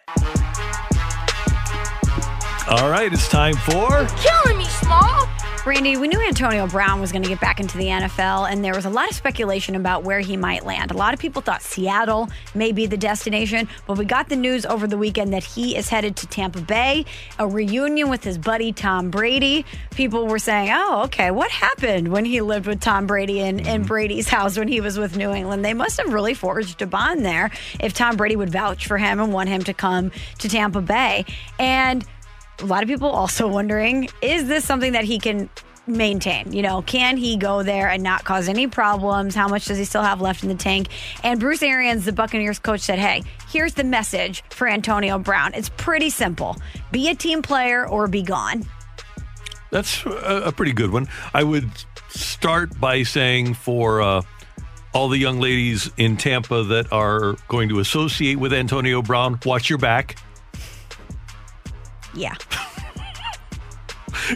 All 2.67 2.91
right, 2.91 3.13
it's 3.13 3.29
time 3.29 3.55
for 3.55 4.07
Killing 4.17 4.59
me, 4.59 4.65
small. 4.65 5.29
Randy, 5.67 5.97
we 5.97 6.09
knew 6.09 6.21
Antonio 6.21 6.67
Brown 6.67 7.01
was 7.01 7.11
going 7.11 7.23
to 7.23 7.29
get 7.29 7.41
back 7.41 7.59
into 7.59 7.79
the 7.79 7.87
NFL, 7.87 8.51
and 8.51 8.63
there 8.63 8.75
was 8.75 8.85
a 8.85 8.91
lot 8.91 9.09
of 9.09 9.17
speculation 9.17 9.75
about 9.77 10.05
where 10.05 10.21
he 10.21 10.37
might 10.37 10.67
land. 10.67 10.91
A 10.91 10.95
lot 10.95 11.15
of 11.15 11.21
people 11.21 11.41
thought 11.41 11.63
Seattle 11.63 12.29
may 12.55 12.71
be 12.71 12.85
the 12.85 12.99
destination, 12.99 13.67
but 13.87 13.97
we 13.97 14.05
got 14.05 14.29
the 14.29 14.37
news 14.37 14.67
over 14.67 14.87
the 14.87 14.99
weekend 14.99 15.33
that 15.33 15.43
he 15.43 15.75
is 15.75 15.89
headed 15.89 16.17
to 16.17 16.27
Tampa 16.27 16.61
Bay, 16.61 17.07
a 17.39 17.49
reunion 17.49 18.11
with 18.11 18.23
his 18.23 18.37
buddy 18.37 18.75
Tom 18.75 19.09
Brady. 19.09 19.65
People 19.93 20.27
were 20.27 20.39
saying, 20.39 20.69
oh, 20.71 21.05
okay, 21.05 21.31
what 21.31 21.51
happened 21.51 22.09
when 22.09 22.27
he 22.27 22.43
lived 22.43 22.67
with 22.67 22.81
Tom 22.81 23.07
Brady 23.07 23.41
in, 23.41 23.61
in 23.61 23.65
mm-hmm. 23.65 23.85
Brady's 23.85 24.29
house 24.29 24.59
when 24.59 24.69
he 24.69 24.83
was 24.83 24.99
with 24.99 25.17
New 25.17 25.33
England? 25.33 25.65
They 25.65 25.73
must 25.73 25.99
have 25.99 26.13
really 26.13 26.35
forged 26.35 26.83
a 26.83 26.87
bond 26.87 27.25
there 27.25 27.51
if 27.81 27.95
Tom 27.95 28.19
Brady 28.19 28.37
would 28.37 28.51
vouch 28.51 28.87
for 28.87 28.99
him 28.99 29.19
and 29.19 29.33
want 29.33 29.49
him 29.49 29.63
to 29.63 29.73
come 29.73 30.13
to 30.41 30.49
Tampa 30.51 30.83
Bay. 30.83 31.25
And 31.59 32.05
a 32.61 32.67
lot 32.67 32.83
of 32.83 32.89
people 32.89 33.09
also 33.09 33.49
wondering 33.49 34.09
is 34.23 34.49
this 34.49 34.65
something 34.65 34.93
that 34.93 35.05
he 35.05 35.19
can 35.19 35.49
maintain? 35.87 36.53
You 36.53 36.63
know 36.63 36.83
can 36.83 37.17
he 37.17 37.37
go 37.37 37.63
there 37.63 37.89
and 37.89 38.03
not 38.03 38.25
cause 38.25 38.49
any 38.49 38.67
problems? 38.67 39.35
How 39.35 39.49
much 39.49 39.67
does 39.67 39.79
he 39.79 39.85
still 39.85 40.03
have 40.03 40.21
left 40.21 40.43
in 40.43 40.49
the 40.49 40.55
tank? 40.55 40.89
And 41.23 41.41
bruce 41.41 41.63
arians 41.63 42.05
the 42.05 42.13
buccaneers 42.13 42.59
coach 42.59 42.81
said 42.81 42.99
hey 42.99 43.23
here's 43.49 43.75
the 43.75 43.85
message 43.85 44.43
for 44.51 44.69
antonio 44.69 45.19
brown. 45.19 45.55
It's 45.55 45.69
pretty 45.71 46.11
simple. 46.11 46.57
Be 46.91 47.09
a 47.09 47.15
team 47.15 47.43
player 47.43 47.87
or 47.87 48.09
be 48.09 48.23
gone. 48.23 48.65
That's 49.71 50.07
a, 50.07 50.53
pretty 50.55 50.73
good 50.73 50.93
one. 50.93 51.09
I 51.33 51.43
would 51.43 51.69
start 52.09 52.79
by 52.79 53.03
saying 53.03 53.55
for 53.55 54.01
uh, 54.01 54.23
all 54.93 55.09
the 55.09 55.19
young 55.19 55.41
ladies 55.41 55.91
in 55.97 56.17
Tampa 56.17 56.63
that 56.63 56.93
are 56.93 57.35
going 57.49 57.69
to 57.71 57.81
associate 57.81 58.37
with 58.37 58.53
Antonio 58.53 59.03
Brown, 59.03 59.41
watch 59.45 59.69
your 59.69 59.81
back. 59.81 60.17
Yeah 62.15 62.35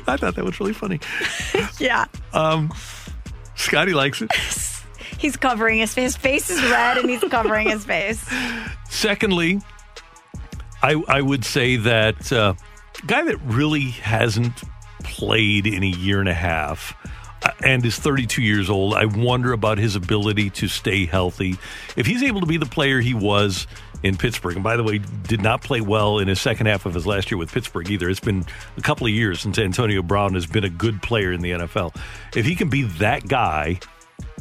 I 0.06 0.16
thought 0.16 0.34
that 0.34 0.44
was 0.44 0.58
really 0.60 0.72
funny. 0.72 1.00
yeah 1.78 2.06
Um, 2.32 2.72
Scotty 3.54 3.94
likes 3.94 4.20
it. 4.22 4.30
he's 5.18 5.36
covering 5.36 5.78
his 5.78 5.94
face 5.94 6.14
his 6.14 6.16
face 6.16 6.50
is 6.50 6.62
red 6.70 6.98
and 6.98 7.08
he's 7.10 7.22
covering 7.30 7.68
his 7.68 7.84
face 7.84 8.24
Secondly, 8.88 9.60
I, 10.82 11.00
I 11.08 11.20
would 11.22 11.44
say 11.44 11.76
that 11.76 12.32
uh, 12.32 12.54
guy 13.06 13.22
that 13.24 13.38
really 13.44 13.90
hasn't 13.90 14.62
played 15.04 15.66
in 15.66 15.82
a 15.82 15.88
year 15.88 16.20
and 16.20 16.28
a 16.28 16.34
half 16.34 16.94
uh, 17.42 17.50
and 17.64 17.84
is 17.86 17.96
32 17.96 18.42
years 18.42 18.68
old. 18.68 18.94
I 18.94 19.04
wonder 19.04 19.52
about 19.52 19.78
his 19.78 19.94
ability 19.94 20.50
to 20.50 20.68
stay 20.68 21.06
healthy. 21.06 21.56
If 21.96 22.06
he's 22.06 22.22
able 22.22 22.40
to 22.40 22.46
be 22.46 22.56
the 22.56 22.66
player 22.66 23.00
he 23.00 23.14
was 23.14 23.66
in 24.02 24.16
Pittsburgh, 24.16 24.54
and 24.54 24.64
by 24.64 24.76
the 24.76 24.84
way, 24.84 24.98
did 24.98 25.42
not 25.42 25.62
play 25.62 25.80
well 25.80 26.18
in 26.18 26.28
his 26.28 26.40
second 26.40 26.66
half 26.66 26.86
of 26.86 26.94
his 26.94 27.06
last 27.06 27.30
year 27.30 27.38
with 27.38 27.52
Pittsburgh 27.52 27.90
either. 27.90 28.08
It's 28.08 28.20
been 28.20 28.44
a 28.76 28.80
couple 28.80 29.06
of 29.06 29.12
years 29.12 29.40
since 29.40 29.58
Antonio 29.58 30.02
Brown 30.02 30.34
has 30.34 30.46
been 30.46 30.64
a 30.64 30.70
good 30.70 31.02
player 31.02 31.32
in 31.32 31.40
the 31.40 31.50
NFL. 31.52 31.96
If 32.36 32.46
he 32.46 32.54
can 32.54 32.68
be 32.68 32.82
that 32.84 33.26
guy, 33.26 33.80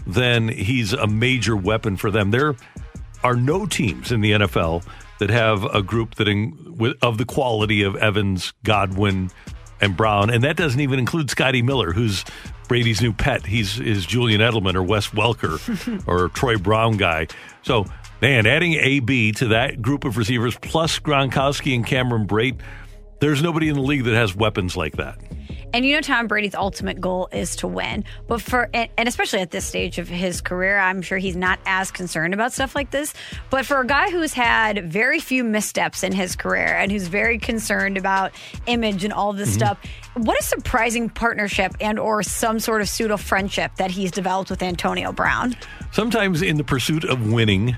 then 0.06 0.48
he's 0.48 0.94
a 0.94 1.08
major 1.08 1.56
weapon 1.56 1.98
for 1.98 2.12
them. 2.12 2.32
There 2.32 2.56
are 3.24 3.36
no 3.36 3.66
teams 3.66 4.12
in 4.12 4.22
the 4.22 4.32
NFL 4.34 4.86
that 5.20 5.30
have 5.30 5.64
a 5.64 5.82
group 5.82 6.16
that 6.16 6.28
in, 6.28 6.76
with, 6.78 6.96
of 7.02 7.18
the 7.18 7.26
quality 7.26 7.84
of 7.84 7.96
Evans, 7.96 8.54
Godwin, 8.64 9.32
and 9.82 9.96
Brown, 9.96 10.30
and 10.30 10.44
that 10.44 10.58
doesn't 10.58 10.80
even 10.80 11.00
include 11.00 11.30
Scotty 11.30 11.62
Miller, 11.62 11.92
who's 11.92 12.26
Brady's 12.68 13.02
new 13.02 13.14
pet. 13.14 13.46
He's 13.46 13.80
is 13.80 14.06
Julian 14.06 14.42
Edelman 14.42 14.76
or 14.76 14.84
Wes 14.84 15.10
Welker 15.10 16.04
or 16.08 16.30
Troy 16.30 16.58
Brown 16.58 16.98
guy. 16.98 17.28
So, 17.64 17.86
man, 18.22 18.46
adding 18.46 18.74
AB 18.74 19.34
to 19.34 19.48
that 19.50 19.82
group 19.82 20.06
of 20.06 20.18
receivers 20.18 20.58
plus 20.62 21.00
Gronkowski 21.00 21.76
and 21.76 21.86
Cameron 21.86 22.28
Brate, 22.28 22.60
there's 23.20 23.42
nobody 23.42 23.70
in 23.70 23.76
the 23.76 23.82
league 23.82 24.04
that 24.06 24.14
has 24.14 24.36
weapons 24.36 24.78
like 24.78 24.98
that. 24.98 25.20
And 25.74 25.86
you 25.86 25.96
know, 25.96 26.02
Tom 26.02 26.28
Brady's 26.28 26.56
ultimate 26.56 27.02
goal 27.02 27.28
is 27.32 27.58
to 27.58 27.68
win. 27.68 28.06
But 28.28 28.42
for, 28.42 28.70
and, 28.74 28.90
and, 28.98 29.08
especially 29.10 29.40
at 29.40 29.52
this 29.52 29.66
stage 29.66 29.98
of 29.98 30.08
his 30.08 30.40
career, 30.40 30.80
I'm 30.80 31.02
sure 31.02 31.18
he's 31.18 31.36
not 31.36 31.60
as 31.66 31.92
concerned 31.92 32.34
about 32.34 32.54
stuff 32.54 32.74
like 32.74 32.92
this. 32.92 33.14
But 33.50 33.66
for 33.66 33.82
a 33.82 33.86
guy 33.86 34.10
who's 34.10 34.34
had 34.34 34.90
very 34.90 35.20
few 35.20 35.44
missteps 35.44 36.04
in 36.04 36.14
his 36.14 36.36
career 36.36 36.68
and 36.68 36.92
who's 36.92 37.08
very 37.08 37.38
concerned 37.38 37.98
about 37.98 38.32
image 38.66 39.04
and 39.04 39.12
all 39.12 39.34
this 39.34 39.50
mm-hmm. 39.50 39.58
stuff, 39.58 39.80
what 40.16 40.40
a 40.40 40.44
surprising 40.44 41.10
partnership 41.10 41.76
and 41.82 42.00
or 42.00 42.24
some 42.24 42.60
sort 42.60 42.82
of 42.82 42.88
pseudo 42.88 43.18
friendship 43.18 43.76
that 43.76 43.92
he's 43.92 44.12
developed 44.12 44.50
with 44.50 44.64
Antonio 44.64 45.12
Brown. 45.12 45.56
Sometimes 45.92 46.42
in 46.42 46.56
the 46.56 46.64
pursuit 46.64 47.04
of 47.04 47.32
winning, 47.32 47.76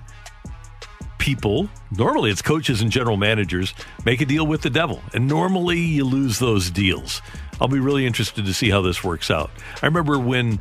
people, 1.20 1.70
normally 1.92 2.32
it's 2.32 2.42
coaches 2.42 2.82
and 2.82 2.92
general 2.92 3.18
managers, 3.18 3.76
make 4.04 4.22
a 4.22 4.26
deal 4.26 4.48
with 4.48 4.64
the 4.64 4.70
devil. 4.72 5.02
And 5.14 5.28
normally 5.28 5.80
you 5.80 6.06
lose 6.06 6.40
those 6.40 6.72
deals. 6.72 7.22
I'll 7.62 7.68
be 7.68 7.80
really 7.80 8.08
interested 8.08 8.46
to 8.46 8.54
see 8.54 8.72
how 8.72 8.82
this 8.82 9.04
works 9.04 9.30
out. 9.30 9.52
I 9.84 9.86
remember 9.86 10.18
when 10.18 10.60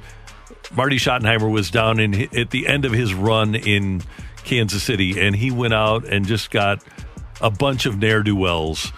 Marty 0.75 0.97
Schottenheimer 0.97 1.51
was 1.51 1.71
down 1.71 1.99
in 1.99 2.37
at 2.37 2.51
the 2.51 2.67
end 2.67 2.85
of 2.85 2.93
his 2.93 3.15
run 3.15 3.55
in 3.55 4.03
Kansas 4.45 4.83
City, 4.83 5.19
and 5.21 5.35
he 5.35 5.51
went 5.51 5.75
out 5.75 6.05
and 6.05 6.27
just 6.27 6.51
got 6.51 6.85
a 7.41 7.51
bunch 7.51 7.87
of 7.87 7.99
ne'er 7.99 8.23
do 8.23 8.37
wells, 8.37 8.93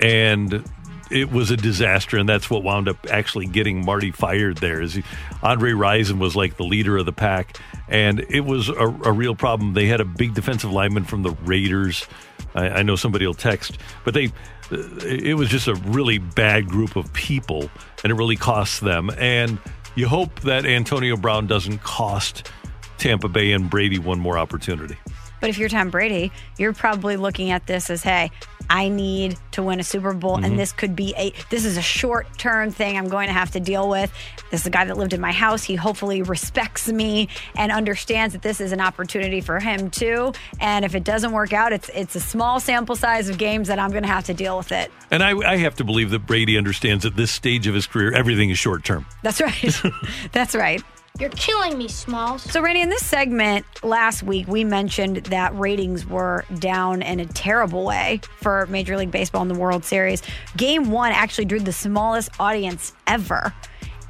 and 0.00 0.64
it 1.10 1.30
was 1.30 1.50
a 1.50 1.56
disaster, 1.56 2.18
and 2.18 2.28
that's 2.28 2.50
what 2.50 2.62
wound 2.62 2.88
up 2.88 3.06
actually 3.10 3.46
getting 3.46 3.84
Marty 3.84 4.10
fired. 4.10 4.58
There 4.58 4.80
is 4.80 5.00
Andre 5.42 5.72
Rison 5.72 6.18
was 6.18 6.36
like 6.36 6.56
the 6.56 6.64
leader 6.64 6.96
of 6.96 7.06
the 7.06 7.12
pack, 7.12 7.58
and 7.88 8.20
it 8.28 8.40
was 8.40 8.68
a, 8.68 8.86
a 9.04 9.12
real 9.12 9.34
problem. 9.34 9.74
They 9.74 9.86
had 9.86 10.00
a 10.00 10.04
big 10.04 10.34
defensive 10.34 10.72
lineman 10.72 11.04
from 11.04 11.22
the 11.22 11.30
Raiders. 11.44 12.06
I, 12.54 12.68
I 12.68 12.82
know 12.82 12.96
somebody 12.96 13.26
will 13.26 13.34
text, 13.34 13.78
but 14.04 14.14
they 14.14 14.32
it 14.70 15.36
was 15.36 15.48
just 15.48 15.66
a 15.66 15.74
really 15.74 16.18
bad 16.18 16.68
group 16.68 16.96
of 16.96 17.12
people, 17.12 17.70
and 18.02 18.12
it 18.12 18.14
really 18.14 18.36
costs 18.36 18.80
them. 18.80 19.10
And 19.18 19.58
you 19.94 20.08
hope 20.08 20.40
that 20.40 20.66
Antonio 20.66 21.16
Brown 21.16 21.46
doesn't 21.46 21.78
cost 21.78 22.50
Tampa 22.98 23.28
Bay 23.28 23.52
and 23.52 23.70
Brady 23.70 23.98
one 23.98 24.20
more 24.20 24.38
opportunity. 24.38 24.96
But 25.40 25.50
if 25.50 25.58
you're 25.58 25.68
Tom 25.68 25.90
Brady, 25.90 26.32
you're 26.58 26.72
probably 26.72 27.16
looking 27.16 27.50
at 27.50 27.66
this 27.66 27.90
as, 27.90 28.02
hey, 28.02 28.30
I 28.70 28.88
need 28.88 29.36
to 29.52 29.62
win 29.62 29.80
a 29.80 29.84
Super 29.84 30.12
Bowl, 30.12 30.36
mm-hmm. 30.36 30.44
and 30.44 30.58
this 30.58 30.72
could 30.72 30.94
be 30.94 31.14
a 31.16 31.32
this 31.50 31.64
is 31.64 31.76
a 31.76 31.82
short 31.82 32.26
term 32.38 32.70
thing 32.70 32.98
I'm 32.98 33.08
going 33.08 33.28
to 33.28 33.32
have 33.32 33.50
to 33.52 33.60
deal 33.60 33.88
with. 33.88 34.12
This 34.50 34.62
is 34.62 34.66
a 34.66 34.70
guy 34.70 34.84
that 34.84 34.96
lived 34.96 35.14
in 35.14 35.20
my 35.20 35.32
house. 35.32 35.64
He 35.64 35.74
hopefully 35.74 36.22
respects 36.22 36.88
me 36.88 37.28
and 37.56 37.72
understands 37.72 38.34
that 38.34 38.42
this 38.42 38.60
is 38.60 38.72
an 38.72 38.80
opportunity 38.80 39.40
for 39.40 39.58
him 39.58 39.90
too. 39.90 40.32
And 40.60 40.84
if 40.84 40.94
it 40.94 41.04
doesn't 41.04 41.32
work 41.32 41.52
out, 41.52 41.72
it's 41.72 41.88
it's 41.94 42.14
a 42.14 42.20
small 42.20 42.60
sample 42.60 42.96
size 42.96 43.28
of 43.28 43.38
games 43.38 43.68
that 43.68 43.78
I'm 43.78 43.90
going 43.90 44.02
to 44.02 44.08
have 44.08 44.24
to 44.24 44.34
deal 44.34 44.58
with 44.58 44.72
it. 44.72 44.90
And 45.10 45.22
I, 45.22 45.36
I 45.38 45.56
have 45.56 45.76
to 45.76 45.84
believe 45.84 46.10
that 46.10 46.26
Brady 46.26 46.58
understands 46.58 47.06
at 47.06 47.16
this 47.16 47.30
stage 47.30 47.66
of 47.66 47.74
his 47.74 47.86
career, 47.86 48.12
everything 48.12 48.50
is 48.50 48.58
short 48.58 48.84
term. 48.84 49.06
That's 49.22 49.40
right. 49.40 49.82
That's 50.32 50.54
right. 50.54 50.82
You're 51.18 51.30
killing 51.30 51.76
me, 51.76 51.88
Smalls. 51.88 52.42
So, 52.42 52.60
Randy, 52.60 52.80
in 52.80 52.90
this 52.90 53.04
segment 53.04 53.66
last 53.82 54.22
week, 54.22 54.46
we 54.46 54.62
mentioned 54.62 55.16
that 55.16 55.52
ratings 55.58 56.06
were 56.06 56.44
down 56.60 57.02
in 57.02 57.18
a 57.18 57.26
terrible 57.26 57.84
way 57.84 58.20
for 58.36 58.66
Major 58.66 58.96
League 58.96 59.10
Baseball 59.10 59.42
in 59.42 59.48
the 59.48 59.58
World 59.58 59.84
Series. 59.84 60.22
Game 60.56 60.92
one 60.92 61.10
actually 61.10 61.46
drew 61.46 61.58
the 61.58 61.72
smallest 61.72 62.30
audience 62.38 62.92
ever. 63.08 63.52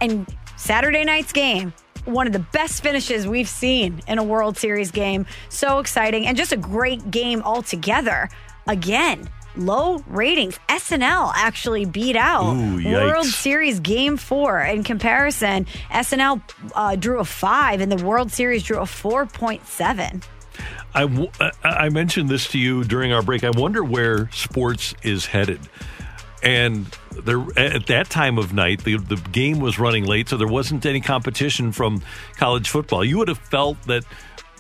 And 0.02 0.28
Saturday 0.56 1.02
night's 1.02 1.32
game, 1.32 1.72
one 2.05 2.26
of 2.26 2.35
the 2.35 2.40
best 2.40 2.82
finishes 2.82 3.26
we've 3.26 3.48
seen 3.48 4.02
in 4.06 4.18
a 4.18 4.22
World 4.22 4.59
Series 4.59 4.90
game. 4.90 5.24
So 5.48 5.78
exciting 5.78 6.26
and 6.26 6.36
just 6.36 6.52
a 6.52 6.59
great 6.59 7.10
game 7.10 7.40
altogether. 7.43 8.28
Again, 8.66 9.30
low 9.56 9.98
ratings. 10.06 10.58
SNL 10.68 11.32
actually 11.34 11.84
beat 11.84 12.16
out 12.16 12.54
Ooh, 12.54 12.84
World 12.84 13.26
Series 13.26 13.80
Game 13.80 14.16
Four. 14.16 14.60
In 14.60 14.84
comparison, 14.84 15.66
SNL 15.90 16.40
uh, 16.74 16.96
drew 16.96 17.18
a 17.20 17.24
five, 17.24 17.80
and 17.80 17.90
the 17.90 18.04
World 18.04 18.32
Series 18.32 18.62
drew 18.62 18.78
a 18.78 18.86
four 18.86 19.26
point 19.26 19.66
seven. 19.66 20.22
I, 20.94 21.02
w- 21.02 21.30
I 21.62 21.88
mentioned 21.90 22.28
this 22.28 22.48
to 22.48 22.58
you 22.58 22.82
during 22.82 23.12
our 23.12 23.22
break. 23.22 23.44
I 23.44 23.50
wonder 23.50 23.84
where 23.84 24.30
sports 24.32 24.94
is 25.02 25.26
headed. 25.26 25.60
And 26.42 26.86
there, 27.12 27.44
at 27.56 27.86
that 27.86 28.10
time 28.10 28.38
of 28.38 28.52
night, 28.52 28.84
the, 28.84 28.96
the 28.96 29.16
game 29.16 29.60
was 29.60 29.78
running 29.78 30.04
late, 30.04 30.28
so 30.28 30.36
there 30.36 30.48
wasn't 30.48 30.86
any 30.86 31.00
competition 31.00 31.72
from 31.72 32.02
college 32.36 32.70
football. 32.70 33.04
You 33.04 33.18
would 33.18 33.28
have 33.28 33.38
felt 33.38 33.80
that 33.84 34.04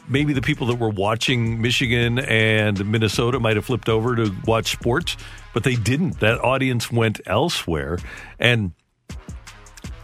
maybe 0.08 0.32
the 0.32 0.42
people 0.42 0.66
that 0.68 0.76
were 0.76 0.88
watching 0.88 1.60
Michigan 1.60 2.18
and 2.18 2.84
Minnesota 2.86 3.40
might 3.40 3.56
have 3.56 3.66
flipped 3.66 3.88
over 3.88 4.16
to 4.16 4.34
watch 4.44 4.72
sports, 4.72 5.16
but 5.54 5.64
they 5.64 5.76
didn't. 5.76 6.20
That 6.20 6.40
audience 6.40 6.90
went 6.90 7.20
elsewhere. 7.26 7.98
And 8.38 8.72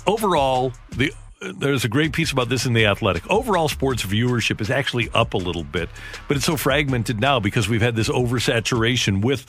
overall, 0.07 0.73
the 0.91 1.13
there's 1.59 1.85
a 1.85 1.89
great 1.89 2.13
piece 2.13 2.33
about 2.33 2.49
this 2.49 2.65
in 2.65 2.73
the 2.73 2.87
Athletic. 2.87 3.29
Overall, 3.31 3.69
sports 3.69 4.03
viewership 4.03 4.61
is 4.61 4.71
actually 4.71 5.11
up 5.11 5.35
a 5.35 5.37
little 5.37 5.65
bit, 5.65 5.89
but 6.27 6.37
it's 6.37 6.47
so 6.47 6.57
fragmented 6.57 7.21
now 7.21 7.41
because 7.41 7.69
we've 7.69 7.83
had 7.83 7.97
this 7.97 8.09
oversaturation 8.09 9.23
with 9.23 9.45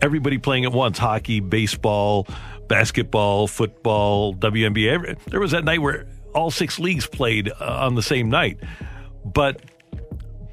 everybody 0.00 0.38
playing 0.38 0.64
at 0.64 0.72
once: 0.72 0.98
hockey, 0.98 1.40
baseball, 1.40 2.26
basketball, 2.68 3.46
football, 3.46 4.34
WNBA. 4.34 5.18
There 5.24 5.40
was 5.40 5.50
that 5.50 5.64
night 5.64 5.82
where 5.82 6.06
all 6.34 6.50
six 6.50 6.78
leagues 6.78 7.06
played 7.06 7.50
uh, 7.50 7.54
on 7.60 7.94
the 7.94 8.02
same 8.02 8.30
night, 8.30 8.58
but 9.24 9.60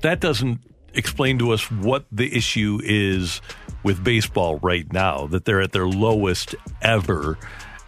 that 0.02 0.20
doesn't 0.20 0.60
explain 0.94 1.40
to 1.40 1.52
us 1.52 1.72
what 1.72 2.06
the 2.12 2.36
issue 2.36 2.80
is 2.84 3.42
with 3.84 4.04
baseball 4.04 4.60
right 4.60 4.92
now, 4.92 5.28
that 5.28 5.46
they're 5.46 5.62
at 5.62 5.72
their 5.72 5.88
lowest 5.88 6.56
ever. 6.82 7.38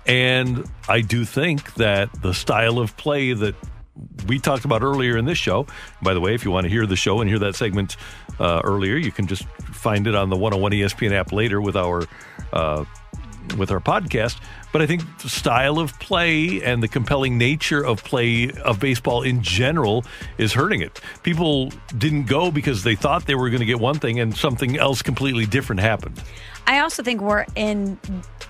And 0.06 0.70
I 0.88 1.02
do 1.02 1.26
think 1.26 1.76
that 1.76 2.10
the 2.22 2.34
style 2.34 2.80
of 2.80 2.96
play 2.98 3.34
that 3.34 3.56
we 4.28 4.40
talked 4.40 4.66
about 4.66 4.82
earlier 4.82 5.18
in 5.18 5.26
this 5.26 5.38
show, 5.38 5.68
by 6.02 6.14
the 6.14 6.20
way, 6.20 6.34
if 6.34 6.44
you 6.44 6.52
want 6.52 6.66
to 6.66 6.70
hear 6.70 6.86
the 6.86 6.96
show 6.96 7.22
and 7.22 7.30
hear 7.30 7.40
that 7.40 7.56
segment 7.56 7.96
uh, 8.40 8.62
earlier, 8.64 8.96
you 8.96 9.12
can 9.12 9.28
just 9.28 9.46
find 9.60 10.08
it 10.08 10.16
on 10.16 10.30
the 10.30 10.36
101 10.36 10.72
ESPN 10.72 11.12
app 11.12 11.32
later 11.32 11.62
with 11.62 11.76
our 11.76 12.04
uh, 12.52 12.86
with 13.58 13.72
our 13.72 13.80
podcast. 13.80 14.40
But 14.74 14.82
I 14.82 14.88
think 14.88 15.04
the 15.20 15.30
style 15.30 15.80
of 15.80 15.98
play 16.00 16.62
and 16.62 16.84
the 16.84 16.88
compelling 16.90 17.38
nature 17.38 17.86
of 17.86 18.04
play 18.04 18.52
of 18.52 18.80
baseball 18.80 19.22
in 19.22 19.42
general 19.42 20.04
is 20.38 20.52
hurting 20.52 20.82
it. 20.82 21.00
People 21.22 21.72
didn't 21.98 22.26
go 22.26 22.52
because 22.52 22.84
they 22.84 22.96
thought 22.96 23.28
they 23.28 23.36
were 23.36 23.50
going 23.50 23.62
to 23.62 23.66
get 23.66 23.80
one 23.80 24.00
thing 24.00 24.20
and 24.20 24.36
something 24.36 24.78
else 24.78 25.02
completely 25.02 25.46
different 25.46 25.80
happened. 25.80 26.22
I 26.66 26.80
also 26.80 27.04
think 27.04 27.22
we're 27.22 27.46
in 27.56 28.00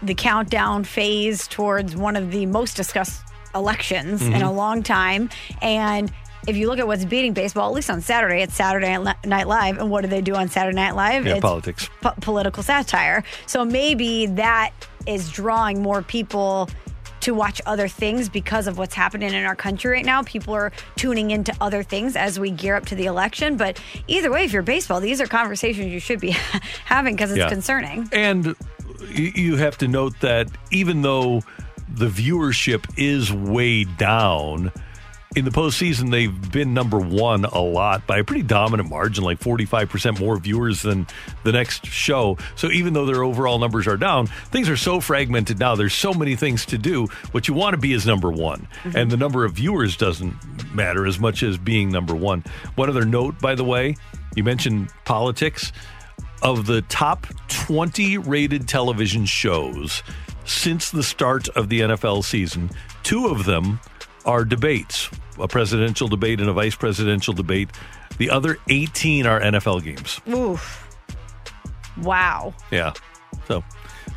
the 0.01 0.15
countdown 0.15 0.85
phase 0.85 1.47
towards 1.47 1.95
one 1.95 2.15
of 2.15 2.31
the 2.31 2.45
most 2.45 2.77
discussed 2.77 3.21
elections 3.53 4.21
mm-hmm. 4.21 4.33
in 4.33 4.41
a 4.41 4.51
long 4.51 4.81
time. 4.81 5.29
And 5.61 6.11
if 6.47 6.57
you 6.57 6.67
look 6.67 6.79
at 6.79 6.87
what's 6.87 7.05
beating 7.05 7.33
baseball, 7.33 7.69
at 7.69 7.75
least 7.75 7.89
on 7.89 8.01
Saturday, 8.01 8.41
it's 8.41 8.55
Saturday 8.55 8.97
Night 9.25 9.47
Live. 9.47 9.77
And 9.77 9.89
what 9.89 10.01
do 10.01 10.07
they 10.07 10.21
do 10.21 10.35
on 10.35 10.49
Saturday 10.49 10.75
Night 10.75 10.95
Live? 10.95 11.25
Yeah, 11.25 11.33
it's 11.33 11.41
politics. 11.41 11.89
Po- 12.01 12.13
political 12.21 12.63
satire. 12.63 13.23
So 13.45 13.63
maybe 13.63 14.25
that 14.27 14.71
is 15.05 15.29
drawing 15.29 15.81
more 15.81 16.01
people 16.01 16.69
to 17.21 17.33
watch 17.33 17.61
other 17.65 17.87
things 17.87 18.27
because 18.27 18.67
of 18.67 18.77
what's 18.77 18.93
happening 18.93 19.33
in 19.33 19.45
our 19.45 19.55
country 19.55 19.91
right 19.91 20.05
now. 20.05 20.23
People 20.23 20.53
are 20.53 20.73
tuning 20.97 21.31
into 21.31 21.55
other 21.61 21.81
things 21.81 22.17
as 22.17 22.37
we 22.37 22.51
gear 22.51 22.75
up 22.75 22.85
to 22.85 22.95
the 22.95 23.05
election. 23.05 23.55
But 23.55 23.81
either 24.07 24.29
way, 24.29 24.43
if 24.43 24.51
you're 24.51 24.61
baseball, 24.61 24.99
these 24.99 25.21
are 25.21 25.27
conversations 25.27 25.87
you 25.87 26.01
should 26.01 26.19
be 26.19 26.31
having 26.85 27.15
because 27.15 27.31
it's 27.31 27.39
yeah. 27.39 27.47
concerning. 27.47 28.09
And 28.11 28.55
you 29.09 29.55
have 29.55 29.77
to 29.77 29.87
note 29.87 30.19
that 30.19 30.49
even 30.71 31.01
though 31.01 31.41
the 31.87 32.07
viewership 32.07 32.85
is 32.97 33.31
way 33.31 33.85
down, 33.85 34.71
in 35.35 35.45
the 35.45 35.51
postseason, 35.51 36.11
they've 36.11 36.51
been 36.51 36.73
number 36.73 36.99
one 36.99 37.45
a 37.45 37.59
lot 37.59 38.05
by 38.05 38.19
a 38.19 38.23
pretty 38.23 38.43
dominant 38.43 38.89
margin, 38.89 39.23
like 39.23 39.39
45% 39.39 40.19
more 40.19 40.37
viewers 40.37 40.81
than 40.81 41.07
the 41.43 41.51
next 41.51 41.85
show. 41.87 42.37
So 42.55 42.69
even 42.69 42.93
though 42.93 43.05
their 43.05 43.23
overall 43.23 43.57
numbers 43.57 43.87
are 43.87 43.97
down, 43.97 44.27
things 44.27 44.69
are 44.69 44.77
so 44.77 44.99
fragmented 44.99 45.59
now. 45.59 45.75
There's 45.75 45.93
so 45.93 46.13
many 46.13 46.35
things 46.35 46.65
to 46.67 46.77
do. 46.77 47.07
What 47.31 47.47
you 47.47 47.53
want 47.53 47.73
to 47.73 47.79
be 47.79 47.93
is 47.93 48.05
number 48.05 48.31
one. 48.31 48.67
Mm-hmm. 48.83 48.97
And 48.97 49.11
the 49.11 49.17
number 49.17 49.43
of 49.43 49.53
viewers 49.53 49.97
doesn't 49.97 50.35
matter 50.73 51.07
as 51.07 51.19
much 51.19 51.41
as 51.41 51.57
being 51.57 51.91
number 51.91 52.15
one. 52.15 52.43
One 52.75 52.89
other 52.89 53.05
note, 53.05 53.39
by 53.39 53.55
the 53.55 53.63
way, 53.63 53.95
you 54.35 54.43
mentioned 54.43 54.89
politics. 55.05 55.71
Of 56.41 56.65
the 56.65 56.81
top 56.83 57.25
20 57.47 58.17
rated 58.17 58.67
television 58.67 59.25
shows 59.25 60.03
since 60.43 60.91
the 60.91 61.01
start 61.01 61.47
of 61.49 61.69
the 61.69 61.79
NFL 61.79 62.25
season, 62.25 62.69
two 63.03 63.27
of 63.27 63.45
them 63.45 63.79
are 64.25 64.43
debates 64.43 65.09
a 65.39 65.47
presidential 65.47 66.07
debate 66.07 66.39
and 66.39 66.49
a 66.49 66.53
vice 66.53 66.75
presidential 66.75 67.33
debate. 67.33 67.69
The 68.17 68.29
other 68.29 68.57
18 68.69 69.25
are 69.25 69.39
NFL 69.39 69.83
games. 69.83 70.21
Oof. 70.27 70.87
Wow. 72.01 72.53
Yeah. 72.71 72.93
So 73.47 73.63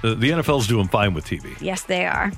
the, 0.02 0.14
the 0.14 0.30
NFL's 0.30 0.66
doing 0.66 0.88
fine 0.88 1.14
with 1.14 1.24
TV. 1.24 1.60
Yes, 1.60 1.82
they 1.82 2.06
are. 2.06 2.32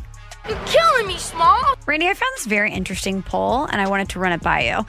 You're 0.48 0.58
killing 0.66 1.06
me, 1.06 1.16
Small. 1.18 1.62
Randy, 1.86 2.06
I 2.08 2.14
found 2.14 2.32
this 2.36 2.46
very 2.46 2.72
interesting 2.72 3.22
poll 3.22 3.64
and 3.66 3.80
I 3.80 3.88
wanted 3.88 4.08
to 4.10 4.18
run 4.18 4.32
it 4.32 4.42
by 4.42 4.64
you. 4.64 4.86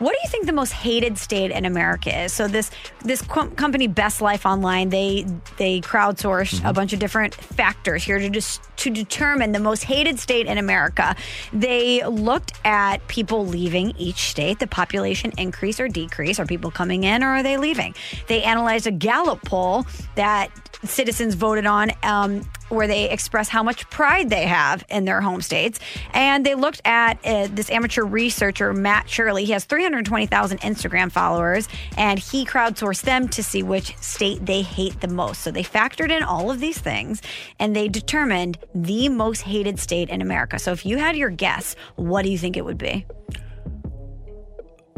What 0.00 0.12
do 0.12 0.18
you 0.24 0.30
think 0.30 0.46
the 0.46 0.54
most 0.54 0.72
hated 0.72 1.18
state 1.18 1.50
in 1.50 1.66
America 1.66 2.24
is? 2.24 2.32
So 2.32 2.48
this 2.48 2.70
this 3.04 3.20
com- 3.20 3.50
company 3.50 3.86
Best 3.86 4.22
Life 4.22 4.46
Online 4.46 4.88
they 4.88 5.26
they 5.58 5.82
crowdsourced 5.82 6.66
a 6.66 6.72
bunch 6.72 6.94
of 6.94 6.98
different 6.98 7.34
factors 7.34 8.02
here 8.02 8.18
to 8.18 8.30
just 8.30 8.62
to 8.78 8.88
determine 8.88 9.52
the 9.52 9.58
most 9.58 9.84
hated 9.84 10.18
state 10.18 10.46
in 10.46 10.56
America. 10.56 11.14
They 11.52 12.02
looked 12.06 12.54
at 12.64 13.06
people 13.08 13.46
leaving 13.46 13.90
each 13.98 14.30
state, 14.30 14.58
the 14.58 14.66
population 14.66 15.32
increase 15.36 15.78
or 15.78 15.86
decrease, 15.86 16.40
are 16.40 16.46
people 16.46 16.70
coming 16.70 17.04
in 17.04 17.22
or 17.22 17.28
are 17.28 17.42
they 17.42 17.58
leaving? 17.58 17.94
They 18.26 18.42
analyzed 18.42 18.86
a 18.86 18.90
Gallup 18.90 19.42
poll 19.42 19.84
that 20.14 20.50
citizens 20.82 21.34
voted 21.34 21.66
on 21.66 21.90
um, 22.02 22.40
where 22.70 22.86
they 22.86 23.10
express 23.10 23.48
how 23.48 23.62
much 23.62 23.88
pride 23.90 24.30
they 24.30 24.46
have 24.46 24.84
in 24.88 25.04
their 25.04 25.20
home 25.20 25.42
states. 25.42 25.78
And 26.14 26.44
they 26.44 26.54
looked 26.54 26.80
at 26.84 27.24
uh, 27.24 27.48
this 27.52 27.70
amateur 27.70 28.04
researcher, 28.04 28.72
Matt 28.72 29.08
Shirley. 29.08 29.44
He 29.44 29.52
has 29.52 29.64
320,000 29.64 30.60
Instagram 30.60 31.12
followers, 31.12 31.68
and 31.96 32.18
he 32.18 32.44
crowdsourced 32.44 33.02
them 33.02 33.28
to 33.28 33.42
see 33.42 33.62
which 33.62 33.96
state 33.98 34.44
they 34.46 34.62
hate 34.62 35.00
the 35.00 35.08
most. 35.08 35.42
So 35.42 35.50
they 35.50 35.62
factored 35.62 36.10
in 36.10 36.22
all 36.22 36.50
of 36.50 36.60
these 36.60 36.78
things 36.78 37.22
and 37.58 37.74
they 37.74 37.88
determined 37.88 38.58
the 38.74 39.08
most 39.08 39.42
hated 39.42 39.78
state 39.78 40.08
in 40.08 40.22
America. 40.22 40.58
So 40.58 40.72
if 40.72 40.84
you 40.86 40.98
had 40.98 41.16
your 41.16 41.30
guess, 41.30 41.76
what 41.96 42.22
do 42.22 42.30
you 42.30 42.38
think 42.38 42.56
it 42.56 42.64
would 42.64 42.78
be? 42.78 43.06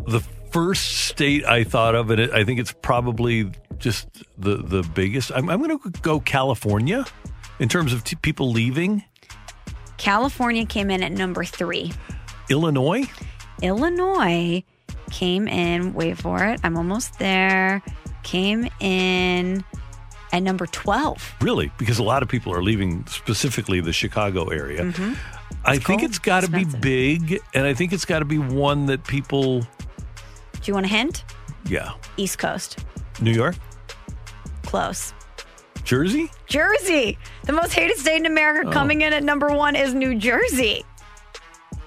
The 0.06 0.20
first 0.50 1.06
state 1.08 1.44
I 1.44 1.64
thought 1.64 1.94
of, 1.94 2.10
and 2.10 2.32
I 2.32 2.44
think 2.44 2.60
it's 2.60 2.72
probably 2.72 3.50
just 3.78 4.08
the, 4.38 4.56
the 4.56 4.82
biggest, 4.94 5.32
I'm, 5.34 5.48
I'm 5.48 5.62
going 5.62 5.78
to 5.78 5.90
go 6.00 6.20
California 6.20 7.04
in 7.58 7.68
terms 7.68 7.92
of 7.92 8.04
t- 8.04 8.16
people 8.16 8.50
leaving. 8.50 9.04
California 9.98 10.66
came 10.66 10.90
in 10.90 11.02
at 11.02 11.12
number 11.12 11.44
three. 11.44 11.92
Illinois? 12.50 13.04
Illinois 13.62 14.62
came 15.10 15.46
in, 15.46 15.92
wait 15.94 16.18
for 16.18 16.44
it, 16.44 16.60
I'm 16.64 16.76
almost 16.76 17.18
there, 17.18 17.82
came 18.22 18.68
in 18.80 19.62
at 20.32 20.42
number 20.42 20.66
12. 20.66 21.34
Really? 21.40 21.70
Because 21.78 21.98
a 21.98 22.02
lot 22.02 22.22
of 22.22 22.28
people 22.28 22.52
are 22.54 22.62
leaving 22.62 23.06
specifically 23.06 23.80
the 23.80 23.92
Chicago 23.92 24.46
area. 24.48 24.84
Mhm. 24.84 25.16
I 25.64 25.78
think 25.78 26.02
it's 26.02 26.18
got 26.18 26.42
to 26.42 26.50
be 26.50 26.64
big, 26.64 27.38
and 27.54 27.64
I 27.66 27.74
think 27.74 27.92
it's 27.92 28.04
got 28.06 28.18
to 28.20 28.24
be 28.24 28.38
one 28.38 28.86
that 28.86 29.04
people, 29.04 29.60
Do 29.60 29.66
you 30.64 30.74
want 30.74 30.86
a 30.86 30.88
hint? 30.88 31.24
yeah. 31.66 31.92
East 32.16 32.38
Coast. 32.38 32.78
New 33.20 33.30
York? 33.32 33.54
Close. 34.64 35.12
Jersey? 35.84 36.30
Jersey. 36.46 37.18
The 37.44 37.52
most 37.52 37.72
hated 37.72 37.96
state 37.96 38.16
in 38.16 38.26
America 38.26 38.68
Oh. 38.68 38.72
coming 38.72 39.00
in 39.02 39.12
at 39.12 39.22
number 39.24 39.48
one 39.48 39.76
is 39.76 39.94
New 39.94 40.14
Jersey. 40.18 40.84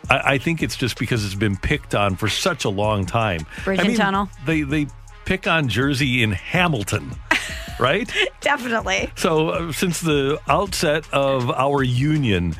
I, 0.10 0.34
I 0.34 0.38
think 0.38 0.62
it's 0.62 0.76
just 0.76 0.98
because 1.00 1.26
it's 1.26 1.36
been 1.36 1.58
picked 1.58 1.96
on 1.96 2.16
for 2.16 2.28
such 2.30 2.66
a 2.66 2.70
long 2.70 3.06
time. 3.06 3.46
Bridge 3.64 3.80
I 3.80 3.82
and 3.84 3.88
mean, 3.90 3.98
tunnel. 3.98 4.30
They 4.46 4.62
they 4.62 4.88
pick 5.26 5.48
on 5.48 5.68
Jersey 5.68 6.22
in 6.22 6.32
Hamilton, 6.34 7.12
right? 7.80 8.12
Definitely. 8.42 9.12
So 9.16 9.50
uh, 9.50 9.72
since 9.72 10.02
the 10.02 10.40
outset 10.48 11.06
of 11.12 11.50
our 11.50 11.82
union, 11.82 12.56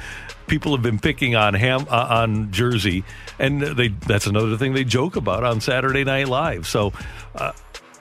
people 0.48 0.72
have 0.72 0.82
been 0.82 0.98
picking 1.00 1.36
on 1.36 1.54
Ham 1.54 1.86
uh, 1.90 2.08
on 2.24 2.52
Jersey, 2.52 3.04
and 3.38 3.62
they 3.62 3.90
that's 3.90 4.26
another 4.28 4.58
thing 4.58 4.74
they 4.74 4.84
joke 4.84 5.16
about 5.16 5.44
on 5.44 5.62
Saturday 5.62 6.04
Night 6.04 6.28
Live. 6.28 6.66
So 6.68 6.94
uh, 7.36 7.52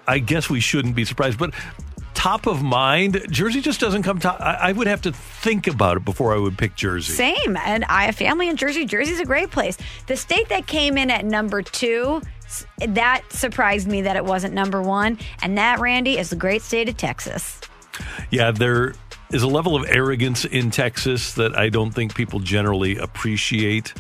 I 0.09 0.21
guess 0.21 0.49
we 0.49 0.61
shouldn't 0.61 0.95
be 0.95 1.05
surprised, 1.05 1.39
but. 1.39 1.53
Top 2.15 2.47
of 2.47 2.63
mind, 2.63 3.27
Jersey 3.29 3.61
just 3.61 3.81
doesn't 3.81 4.03
come 4.03 4.19
top. 4.19 4.41
I, 4.41 4.55
I 4.55 4.73
would 4.73 4.87
have 4.87 5.03
to 5.03 5.13
think 5.13 5.67
about 5.67 5.99
it 5.99 6.05
before 6.05 6.35
I 6.35 6.39
would 6.39 6.57
pick 6.57 6.75
Jersey. 6.75 7.13
Same. 7.13 7.57
And 7.57 7.85
I 7.85 8.05
have 8.05 8.17
family 8.17 8.49
in 8.49 8.57
Jersey. 8.57 8.87
Jersey's 8.87 9.21
a 9.21 9.27
great 9.27 9.51
place. 9.51 9.77
The 10.07 10.17
state 10.17 10.49
that 10.49 10.67
came 10.67 10.97
in 10.97 11.11
at 11.11 11.25
number 11.25 11.61
two, 11.61 12.23
that 12.79 13.23
surprised 13.31 13.89
me 13.89 14.03
that 14.03 14.17
it 14.17 14.25
wasn't 14.25 14.55
number 14.55 14.81
one. 14.81 15.19
And 15.43 15.59
that, 15.59 15.81
Randy, 15.81 16.17
is 16.17 16.31
the 16.31 16.37
great 16.37 16.63
state 16.63 16.89
of 16.89 16.97
Texas. 16.97 17.61
Yeah, 18.31 18.51
there 18.53 18.95
is 19.31 19.43
a 19.43 19.49
level 19.49 19.77
of 19.77 19.85
arrogance 19.89 20.45
in 20.45 20.71
Texas 20.71 21.35
that 21.35 21.57
I 21.59 21.69
don't 21.69 21.91
think 21.91 22.15
people 22.15 22.41
generally 22.41 22.97
appreciate. 22.97 23.93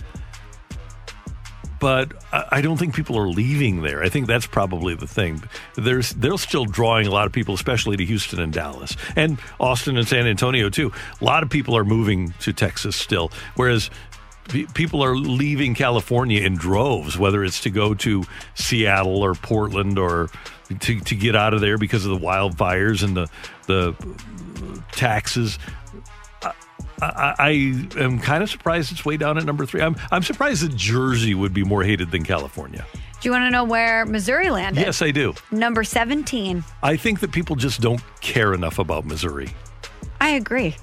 But 1.80 2.12
I 2.32 2.60
don't 2.60 2.76
think 2.76 2.94
people 2.94 3.18
are 3.18 3.28
leaving 3.28 3.82
there. 3.82 4.02
I 4.02 4.08
think 4.08 4.26
that's 4.26 4.46
probably 4.46 4.94
the 4.94 5.06
thing. 5.06 5.42
There's 5.76 6.10
they're 6.10 6.38
still 6.38 6.64
drawing 6.64 7.06
a 7.06 7.10
lot 7.10 7.26
of 7.26 7.32
people, 7.32 7.54
especially 7.54 7.96
to 7.96 8.04
Houston 8.04 8.40
and 8.40 8.52
Dallas, 8.52 8.96
and 9.16 9.38
Austin 9.60 9.96
and 9.96 10.06
San 10.06 10.26
Antonio 10.26 10.70
too. 10.70 10.92
A 11.20 11.24
lot 11.24 11.42
of 11.42 11.50
people 11.50 11.76
are 11.76 11.84
moving 11.84 12.32
to 12.40 12.52
Texas 12.52 12.96
still, 12.96 13.30
whereas 13.56 13.90
people 14.74 15.02
are 15.02 15.16
leaving 15.16 15.74
California 15.74 16.42
in 16.42 16.54
droves, 16.56 17.18
whether 17.18 17.44
it's 17.44 17.60
to 17.62 17.70
go 17.70 17.94
to 17.94 18.24
Seattle 18.54 19.22
or 19.22 19.34
Portland 19.34 19.98
or 19.98 20.28
to, 20.80 21.00
to 21.00 21.14
get 21.14 21.34
out 21.36 21.54
of 21.54 21.60
there 21.60 21.78
because 21.78 22.04
of 22.04 22.18
the 22.18 22.26
wildfires 22.26 23.02
and 23.02 23.16
the 23.16 23.28
the 23.66 23.94
taxes. 24.92 25.58
I, 27.02 27.06
I, 27.06 27.34
I 27.98 28.02
am 28.02 28.18
kind 28.20 28.42
of 28.42 28.50
surprised 28.50 28.92
it's 28.92 29.04
way 29.04 29.16
down 29.16 29.36
at 29.38 29.44
number 29.44 29.66
three. 29.66 29.82
I'm 29.82 29.96
I'm 30.10 30.22
surprised 30.22 30.62
that 30.62 30.74
Jersey 30.76 31.34
would 31.34 31.52
be 31.52 31.64
more 31.64 31.82
hated 31.82 32.10
than 32.10 32.24
California. 32.24 32.86
Do 33.20 33.28
you 33.28 33.32
want 33.32 33.44
to 33.44 33.50
know 33.50 33.64
where 33.64 34.04
Missouri 34.06 34.50
landed? 34.50 34.80
Yes, 34.80 35.00
I 35.00 35.10
do. 35.10 35.34
Number 35.50 35.82
17. 35.82 36.62
I 36.82 36.96
think 36.96 37.20
that 37.20 37.32
people 37.32 37.56
just 37.56 37.80
don't 37.80 38.02
care 38.20 38.52
enough 38.52 38.78
about 38.78 39.06
Missouri, 39.06 39.48
I 40.20 40.30
agree. 40.30 40.76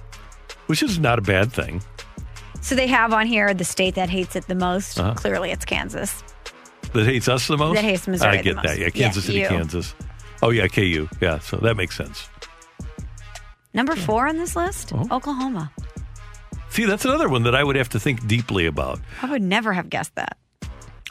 which 0.68 0.82
is 0.82 0.98
not 0.98 1.20
a 1.20 1.22
bad 1.22 1.52
thing. 1.54 1.82
So 2.62 2.76
they 2.76 2.88
have 2.88 3.14
on 3.14 3.28
here 3.28 3.54
the 3.54 3.64
state 3.64 3.96
that 3.96 4.10
hates 4.10 4.36
it 4.36 4.48
the 4.48 4.56
most. 4.56 5.00
Uh-huh. 5.00 5.14
Clearly, 5.14 5.52
it's 5.52 5.66
Kansas. 5.66 6.24
That 6.94 7.06
hates 7.06 7.28
us 7.28 7.48
the 7.48 7.58
most. 7.58 7.76
That 7.76 7.84
hates 7.84 8.08
Missouri 8.08 8.40
I 8.40 8.42
get 8.42 8.56
most. 8.56 8.66
that. 8.68 8.78
Yeah, 8.80 8.86
Yeah, 8.86 8.90
Kansas 8.90 9.26
City, 9.26 9.40
you. 9.40 9.48
Kansas. 9.48 9.94
Oh 10.44 10.50
yeah, 10.50 10.68
KU. 10.68 11.08
Yeah, 11.22 11.40
so 11.40 11.58
that 11.58 11.78
makes 11.78 11.96
sense. 11.96 12.28
Number 13.74 13.96
four 13.96 14.28
on 14.28 14.38
this 14.38 14.56
list, 14.56 14.92
Uh-huh. 14.94 15.16
Oklahoma. 15.16 15.72
See, 16.72 16.86
that's 16.86 17.06
another 17.06 17.30
one 17.30 17.44
that 17.44 17.54
I 17.56 17.64
would 17.64 17.76
have 17.76 17.90
to 17.90 18.00
think 18.00 18.26
deeply 18.28 18.66
about. 18.66 19.00
I 19.22 19.30
would 19.30 19.42
never 19.42 19.74
have 19.74 19.90
guessed 19.90 20.16
that. 20.16 20.38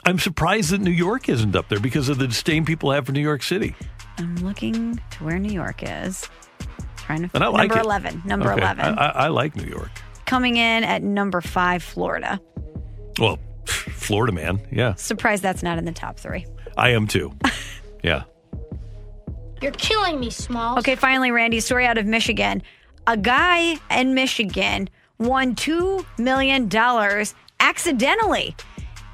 I'm 0.05 0.17
surprised 0.17 0.71
that 0.71 0.81
New 0.81 0.91
York 0.91 1.29
isn't 1.29 1.55
up 1.55 1.69
there 1.69 1.79
because 1.79 2.09
of 2.09 2.17
the 2.17 2.27
disdain 2.27 2.65
people 2.65 2.91
have 2.91 3.05
for 3.05 3.11
New 3.11 3.21
York 3.21 3.43
City. 3.43 3.75
I'm 4.17 4.35
looking 4.37 4.99
to 5.11 5.23
where 5.23 5.37
New 5.37 5.53
York 5.53 5.81
is. 5.83 6.27
Trying 6.97 7.29
to 7.29 7.35
And 7.35 7.43
I 7.43 7.47
like 7.47 7.69
number 7.69 7.79
it. 7.79 7.85
11. 7.85 8.21
Number 8.25 8.51
Okay. 8.51 8.61
11. 8.61 8.85
I, 8.85 8.89
I, 8.95 9.07
I 9.09 9.27
like 9.27 9.55
New 9.55 9.67
York. 9.69 9.91
Coming 10.25 10.57
in 10.57 10.83
at 10.83 11.03
number 11.03 11.41
five, 11.41 11.83
Florida. 11.83 12.39
Well, 13.19 13.37
Florida 13.65 14.33
man. 14.33 14.59
Yeah, 14.71 14.95
Surprised 14.95 15.43
that's 15.43 15.61
not 15.61 15.77
in 15.77 15.85
the 15.85 15.91
top 15.91 16.17
three. 16.19 16.45
I 16.77 16.89
am 16.89 17.05
too. 17.05 17.31
yeah. 18.03 18.23
You're 19.61 19.71
killing 19.73 20.19
me, 20.19 20.31
Small. 20.31 20.79
Okay, 20.79 20.95
finally, 20.95 21.29
Randy, 21.29 21.59
story 21.59 21.85
out 21.85 21.99
of 21.99 22.05
Michigan. 22.07 22.63
A 23.05 23.15
guy 23.17 23.75
in 23.91 24.15
Michigan 24.15 24.89
won 25.21 25.55
$2 25.55 26.05
million 26.17 26.69
accidentally. 27.59 28.55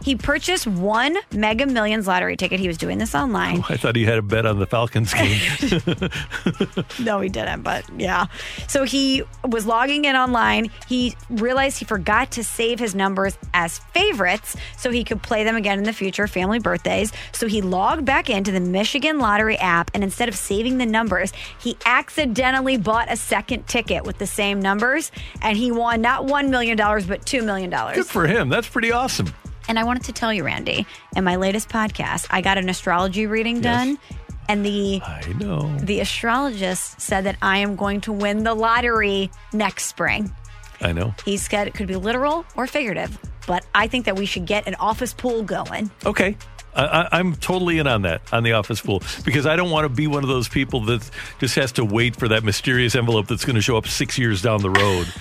He 0.03 0.15
purchased 0.15 0.67
one 0.67 1.17
Mega 1.33 1.65
Millions 1.65 2.07
lottery 2.07 2.37
ticket. 2.37 2.59
He 2.59 2.67
was 2.67 2.77
doing 2.77 2.97
this 2.97 3.15
online. 3.15 3.59
Oh, 3.59 3.65
I 3.69 3.77
thought 3.77 3.95
he 3.95 4.05
had 4.05 4.17
a 4.17 4.21
bet 4.21 4.45
on 4.45 4.59
the 4.59 4.67
Falcons 4.67 5.13
game. 5.13 5.39
No, 6.99 7.19
he 7.19 7.29
didn't, 7.29 7.61
but 7.61 7.85
yeah. 7.97 8.25
So 8.67 8.83
he 8.83 9.23
was 9.47 9.65
logging 9.65 10.05
in 10.05 10.15
online. 10.15 10.71
He 10.87 11.15
realized 11.29 11.79
he 11.79 11.85
forgot 11.85 12.31
to 12.31 12.43
save 12.43 12.79
his 12.79 12.95
numbers 12.95 13.37
as 13.53 13.79
favorites 13.93 14.55
so 14.77 14.91
he 14.91 15.03
could 15.03 15.21
play 15.21 15.43
them 15.43 15.55
again 15.55 15.77
in 15.77 15.83
the 15.83 15.93
future, 15.93 16.27
family 16.27 16.59
birthdays. 16.59 17.11
So 17.33 17.47
he 17.47 17.61
logged 17.61 18.05
back 18.05 18.29
into 18.29 18.51
the 18.51 18.59
Michigan 18.59 19.19
Lottery 19.19 19.57
app 19.57 19.91
and 19.93 20.03
instead 20.03 20.27
of 20.29 20.35
saving 20.35 20.77
the 20.77 20.85
numbers, 20.85 21.33
he 21.59 21.77
accidentally 21.85 22.77
bought 22.77 23.11
a 23.11 23.15
second 23.15 23.67
ticket 23.67 24.03
with 24.03 24.17
the 24.17 24.27
same 24.27 24.59
numbers 24.61 25.11
and 25.41 25.57
he 25.57 25.71
won 25.71 26.01
not 26.01 26.25
$1 26.25 26.49
million, 26.49 26.77
but 26.77 27.25
$2 27.25 27.43
million. 27.43 27.69
Good 27.69 28.05
for 28.05 28.27
him. 28.27 28.49
That's 28.49 28.67
pretty 28.67 28.91
awesome. 28.91 29.33
And 29.67 29.77
I 29.77 29.83
wanted 29.83 30.03
to 30.05 30.13
tell 30.13 30.33
you, 30.33 30.43
Randy, 30.43 30.85
in 31.15 31.23
my 31.23 31.35
latest 31.35 31.69
podcast, 31.69 32.27
I 32.29 32.41
got 32.41 32.57
an 32.57 32.69
astrology 32.69 33.27
reading 33.27 33.61
done. 33.61 33.97
And 34.49 34.65
the 34.65 35.01
I 35.03 35.33
know 35.39 35.75
the 35.77 35.99
astrologist 35.99 37.01
said 37.01 37.25
that 37.25 37.35
I 37.41 37.57
am 37.57 37.75
going 37.75 38.01
to 38.01 38.13
win 38.13 38.43
the 38.43 38.53
lottery 38.53 39.29
next 39.51 39.87
spring. 39.87 40.33
I 40.79 40.93
know. 40.93 41.13
He 41.25 41.37
said 41.37 41.67
it 41.67 41.73
could 41.73 41.87
be 41.87 41.95
literal 41.95 42.45
or 42.55 42.65
figurative, 42.67 43.17
but 43.45 43.65
I 43.75 43.87
think 43.87 44.05
that 44.05 44.15
we 44.15 44.25
should 44.25 44.45
get 44.45 44.67
an 44.67 44.75
office 44.75 45.13
pool 45.13 45.43
going. 45.43 45.91
Okay. 46.05 46.37
I, 46.73 46.85
I, 46.85 47.19
I'm 47.19 47.35
totally 47.35 47.79
in 47.79 47.87
on 47.87 48.03
that 48.03 48.21
on 48.31 48.43
the 48.43 48.53
office 48.53 48.79
pool 48.79 49.01
because 49.25 49.45
I 49.45 49.55
don't 49.55 49.71
want 49.71 49.85
to 49.85 49.89
be 49.89 50.07
one 50.07 50.23
of 50.23 50.29
those 50.29 50.47
people 50.47 50.81
that 50.85 51.09
just 51.39 51.55
has 51.55 51.73
to 51.73 51.83
wait 51.83 52.15
for 52.15 52.27
that 52.29 52.43
mysterious 52.43 52.95
envelope 52.95 53.27
that's 53.27 53.43
going 53.43 53.55
to 53.55 53.61
show 53.61 53.75
up 53.77 53.87
six 53.87 54.17
years 54.17 54.41
down 54.41 54.61
the 54.61 54.69
road. 54.69 55.11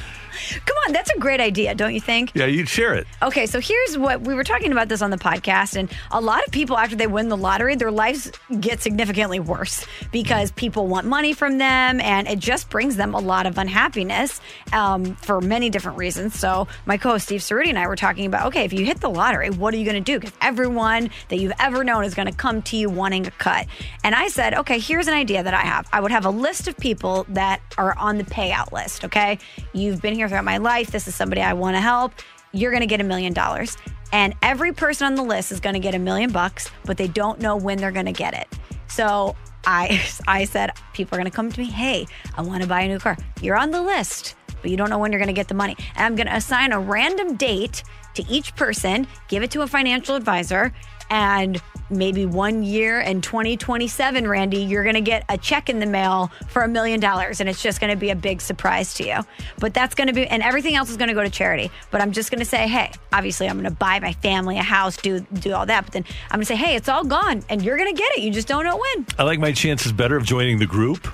Come 0.64 0.76
on, 0.86 0.92
that's 0.92 1.10
a 1.10 1.18
great 1.18 1.40
idea, 1.40 1.74
don't 1.74 1.94
you 1.94 2.00
think? 2.00 2.32
yeah, 2.34 2.46
you'd 2.46 2.68
share 2.68 2.94
it. 2.94 3.06
Okay, 3.22 3.46
so 3.46 3.60
here's 3.60 3.98
what 3.98 4.20
we 4.22 4.34
were 4.34 4.44
talking 4.44 4.72
about 4.72 4.88
this 4.88 5.02
on 5.02 5.10
the 5.10 5.18
podcast, 5.18 5.76
and 5.76 5.90
a 6.10 6.20
lot 6.20 6.44
of 6.46 6.52
people 6.52 6.76
after 6.76 6.96
they 6.96 7.06
win 7.06 7.28
the 7.28 7.36
lottery, 7.36 7.74
their 7.76 7.90
lives 7.90 8.30
get 8.60 8.80
significantly 8.80 9.40
worse 9.40 9.86
because 10.12 10.50
people 10.52 10.86
want 10.86 11.06
money 11.06 11.32
from 11.32 11.58
them, 11.58 12.00
and 12.00 12.28
it 12.28 12.38
just 12.38 12.68
brings 12.70 12.96
them 12.96 13.14
a 13.14 13.18
lot 13.18 13.46
of 13.46 13.58
unhappiness 13.58 14.40
um, 14.72 15.16
for 15.16 15.40
many 15.40 15.70
different 15.70 15.98
reasons. 15.98 16.38
So 16.38 16.68
my 16.86 16.96
co-host 16.96 17.26
Steve 17.26 17.40
Cerruti 17.40 17.68
and 17.68 17.78
I 17.78 17.86
were 17.86 17.96
talking 17.96 18.26
about, 18.26 18.46
okay, 18.48 18.64
if 18.64 18.72
you 18.72 18.84
hit 18.84 19.00
the 19.00 19.10
lottery, 19.10 19.50
what 19.50 19.74
are 19.74 19.76
you 19.76 19.84
going 19.84 20.02
to 20.02 20.12
do? 20.12 20.18
Because 20.18 20.36
everyone 20.40 21.10
that 21.28 21.38
you've 21.38 21.52
ever 21.58 21.84
known 21.84 22.04
is 22.04 22.14
going 22.14 22.28
to 22.28 22.34
come 22.34 22.62
to 22.62 22.76
you 22.76 22.88
wanting 22.88 23.26
a 23.26 23.30
cut. 23.32 23.66
And 24.04 24.14
I 24.14 24.28
said, 24.28 24.54
okay, 24.54 24.78
here's 24.78 25.08
an 25.08 25.14
idea 25.14 25.42
that 25.42 25.54
I 25.54 25.60
have. 25.62 25.88
I 25.92 26.00
would 26.00 26.10
have 26.10 26.24
a 26.26 26.30
list 26.30 26.68
of 26.68 26.76
people 26.76 27.26
that 27.30 27.60
are 27.78 27.96
on 27.98 28.18
the 28.18 28.24
payout 28.24 28.72
list. 28.72 29.04
Okay, 29.04 29.38
you've 29.72 30.00
been 30.02 30.14
here 30.14 30.25
throughout 30.28 30.44
my 30.44 30.58
life. 30.58 30.90
This 30.90 31.08
is 31.08 31.14
somebody 31.14 31.40
I 31.40 31.52
want 31.52 31.76
to 31.76 31.80
help. 31.80 32.12
You're 32.52 32.70
going 32.70 32.82
to 32.82 32.86
get 32.86 33.00
a 33.00 33.04
million 33.04 33.32
dollars. 33.32 33.76
And 34.12 34.34
every 34.42 34.72
person 34.72 35.06
on 35.06 35.14
the 35.14 35.22
list 35.22 35.52
is 35.52 35.60
going 35.60 35.74
to 35.74 35.80
get 35.80 35.94
a 35.94 35.98
million 35.98 36.30
bucks, 36.30 36.70
but 36.84 36.96
they 36.96 37.08
don't 37.08 37.40
know 37.40 37.56
when 37.56 37.78
they're 37.78 37.92
going 37.92 38.06
to 38.06 38.12
get 38.12 38.34
it. 38.34 38.48
So 38.88 39.36
I, 39.66 40.02
I 40.26 40.44
said, 40.44 40.70
people 40.92 41.16
are 41.16 41.18
going 41.18 41.30
to 41.30 41.34
come 41.34 41.50
to 41.50 41.60
me, 41.60 41.66
hey, 41.66 42.06
I 42.36 42.42
want 42.42 42.62
to 42.62 42.68
buy 42.68 42.82
a 42.82 42.88
new 42.88 42.98
car. 42.98 43.16
You're 43.42 43.56
on 43.56 43.70
the 43.70 43.82
list, 43.82 44.36
but 44.62 44.70
you 44.70 44.76
don't 44.76 44.90
know 44.90 44.98
when 44.98 45.12
you're 45.12 45.18
going 45.18 45.28
to 45.28 45.34
get 45.34 45.48
the 45.48 45.54
money. 45.54 45.76
And 45.96 46.06
I'm 46.06 46.14
going 46.14 46.28
to 46.28 46.36
assign 46.36 46.72
a 46.72 46.80
random 46.80 47.36
date 47.36 47.82
to 48.14 48.24
each 48.28 48.54
person, 48.56 49.06
give 49.28 49.42
it 49.42 49.50
to 49.52 49.62
a 49.62 49.66
financial 49.66 50.14
advisor, 50.14 50.72
and 51.10 51.60
maybe 51.90 52.26
one 52.26 52.62
year 52.62 53.00
in 53.00 53.20
2027, 53.20 54.26
Randy, 54.26 54.58
you're 54.58 54.82
going 54.82 54.94
to 54.94 55.00
get 55.00 55.24
a 55.28 55.38
check 55.38 55.68
in 55.68 55.78
the 55.78 55.86
mail 55.86 56.30
for 56.48 56.62
a 56.62 56.68
million 56.68 57.00
dollars 57.00 57.40
and 57.40 57.48
it's 57.48 57.62
just 57.62 57.80
going 57.80 57.90
to 57.90 57.96
be 57.96 58.10
a 58.10 58.16
big 58.16 58.40
surprise 58.40 58.94
to 58.94 59.06
you. 59.06 59.20
But 59.58 59.74
that's 59.74 59.94
going 59.94 60.08
to 60.08 60.12
be, 60.12 60.26
and 60.26 60.42
everything 60.42 60.74
else 60.74 60.90
is 60.90 60.96
going 60.96 61.08
to 61.08 61.14
go 61.14 61.22
to 61.22 61.30
charity. 61.30 61.70
But 61.90 62.00
I'm 62.00 62.12
just 62.12 62.30
going 62.30 62.40
to 62.40 62.44
say, 62.44 62.66
hey, 62.66 62.90
obviously 63.12 63.48
I'm 63.48 63.56
going 63.56 63.70
to 63.70 63.76
buy 63.76 64.00
my 64.00 64.12
family 64.14 64.58
a 64.58 64.62
house, 64.62 64.96
do, 64.96 65.20
do 65.20 65.52
all 65.52 65.66
that. 65.66 65.84
But 65.84 65.92
then 65.92 66.04
I'm 66.30 66.38
going 66.38 66.40
to 66.40 66.46
say, 66.46 66.56
hey, 66.56 66.74
it's 66.74 66.88
all 66.88 67.04
gone 67.04 67.42
and 67.48 67.62
you're 67.62 67.76
going 67.76 67.94
to 67.94 67.98
get 67.98 68.12
it. 68.16 68.22
You 68.22 68.32
just 68.32 68.48
don't 68.48 68.64
know 68.64 68.76
when. 68.76 69.06
I 69.18 69.22
like 69.22 69.38
my 69.38 69.52
chances 69.52 69.92
better 69.92 70.16
of 70.16 70.24
joining 70.24 70.58
the 70.58 70.66
group. 70.66 71.06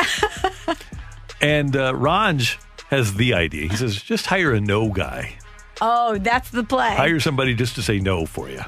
and 1.40 1.76
uh, 1.76 1.92
Ranj 1.92 2.56
has 2.88 3.14
the 3.14 3.34
idea. 3.34 3.68
He 3.68 3.76
says, 3.76 4.00
just 4.00 4.26
hire 4.26 4.52
a 4.52 4.60
no 4.60 4.88
guy. 4.88 5.36
Oh, 5.80 6.18
that's 6.18 6.50
the 6.50 6.62
play. 6.62 6.94
Hire 6.94 7.18
somebody 7.20 7.54
just 7.54 7.74
to 7.74 7.82
say 7.82 7.98
no 7.98 8.24
for 8.24 8.48
you. 8.48 8.60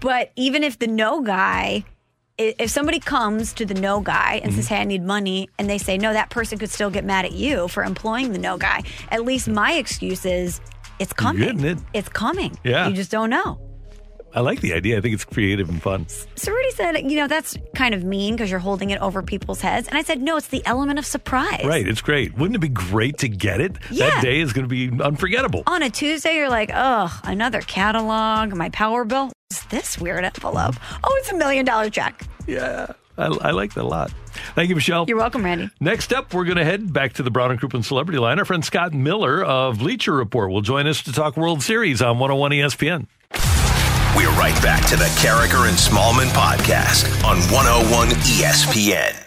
But 0.00 0.32
even 0.36 0.62
if 0.62 0.78
the 0.78 0.86
no 0.86 1.22
guy, 1.22 1.84
if 2.38 2.70
somebody 2.70 3.00
comes 3.00 3.52
to 3.54 3.64
the 3.66 3.74
no 3.74 4.00
guy 4.00 4.40
and 4.42 4.52
Mm-hmm. 4.52 4.60
says, 4.60 4.68
"Hey, 4.68 4.80
I 4.80 4.84
need 4.84 5.02
money," 5.02 5.48
and 5.58 5.68
they 5.70 5.78
say 5.78 5.96
no, 5.98 6.12
that 6.12 6.30
person 6.30 6.58
could 6.58 6.70
still 6.70 6.90
get 6.90 7.04
mad 7.04 7.24
at 7.24 7.32
you 7.32 7.68
for 7.68 7.82
employing 7.82 8.32
the 8.32 8.38
no 8.38 8.58
guy. 8.58 8.82
At 9.10 9.24
least 9.24 9.48
my 9.48 9.72
excuse 9.74 10.24
is, 10.26 10.60
it's 10.98 11.12
coming. 11.12 11.64
it. 11.64 11.78
It's 11.94 12.08
coming. 12.08 12.58
Yeah. 12.64 12.88
you 12.88 12.94
just 12.94 13.10
don't 13.10 13.30
know. 13.30 13.60
I 14.34 14.40
like 14.40 14.60
the 14.60 14.74
idea. 14.74 14.98
I 14.98 15.00
think 15.00 15.14
it's 15.14 15.24
creative 15.24 15.70
and 15.70 15.80
fun. 15.82 16.06
So 16.34 16.52
Rudy 16.52 16.70
said, 16.72 17.10
you 17.10 17.16
know, 17.16 17.26
that's 17.26 17.56
kind 17.74 17.94
of 17.94 18.04
mean 18.04 18.34
because 18.34 18.50
you're 18.50 18.60
holding 18.60 18.90
it 18.90 19.00
over 19.00 19.22
people's 19.22 19.62
heads. 19.62 19.88
And 19.88 19.96
I 19.96 20.02
said, 20.02 20.20
no, 20.20 20.36
it's 20.36 20.48
the 20.48 20.60
element 20.66 20.98
of 20.98 21.06
surprise. 21.06 21.64
Right. 21.64 21.88
It's 21.88 22.02
great. 22.02 22.36
Wouldn't 22.36 22.54
it 22.54 22.58
be 22.58 22.68
great 22.68 23.16
to 23.18 23.30
get 23.30 23.62
it? 23.62 23.78
Yeah. 23.90 24.10
That 24.10 24.22
day 24.22 24.40
is 24.40 24.52
going 24.52 24.68
to 24.68 24.68
be 24.68 25.02
unforgettable. 25.02 25.62
On 25.66 25.82
a 25.82 25.88
Tuesday, 25.88 26.34
you're 26.36 26.50
like, 26.50 26.70
oh, 26.74 27.18
another 27.24 27.62
catalog, 27.62 28.54
my 28.54 28.68
power 28.68 29.06
bill. 29.06 29.32
What's 29.50 29.64
this 29.66 29.98
weird 29.98 30.24
envelope? 30.24 30.74
Oh, 31.04 31.16
it's 31.20 31.30
a 31.30 31.36
million 31.36 31.64
dollar 31.64 31.88
check. 31.88 32.20
Yeah. 32.48 32.88
I, 33.16 33.26
I 33.26 33.50
like 33.52 33.74
that 33.74 33.84
a 33.84 33.86
lot. 33.86 34.12
Thank 34.54 34.68
you, 34.68 34.74
Michelle. 34.74 35.06
You're 35.08 35.16
welcome, 35.16 35.44
Randy. 35.44 35.70
Next 35.80 36.12
up, 36.12 36.34
we're 36.34 36.44
going 36.44 36.58
to 36.58 36.64
head 36.64 36.92
back 36.92 37.14
to 37.14 37.22
the 37.22 37.30
Brown 37.30 37.50
and 37.52 37.60
Crouppen 37.60 37.84
Celebrity 37.84 38.18
Line. 38.18 38.38
Our 38.38 38.44
friend 38.44 38.64
Scott 38.64 38.92
Miller 38.92 39.42
of 39.44 39.78
Bleacher 39.78 40.12
Report 40.12 40.50
will 40.50 40.60
join 40.62 40.86
us 40.86 41.02
to 41.04 41.12
talk 41.12 41.36
World 41.36 41.62
Series 41.62 42.02
on 42.02 42.18
101 42.18 42.50
ESPN. 42.50 43.06
We're 44.16 44.30
right 44.30 44.60
back 44.62 44.84
to 44.88 44.96
the 44.96 45.04
Karraker 45.20 45.68
and 45.68 45.76
Smallmon 45.78 46.28
podcast 46.30 47.06
on 47.24 47.38
101 47.52 48.08
ESPN. 48.08 49.25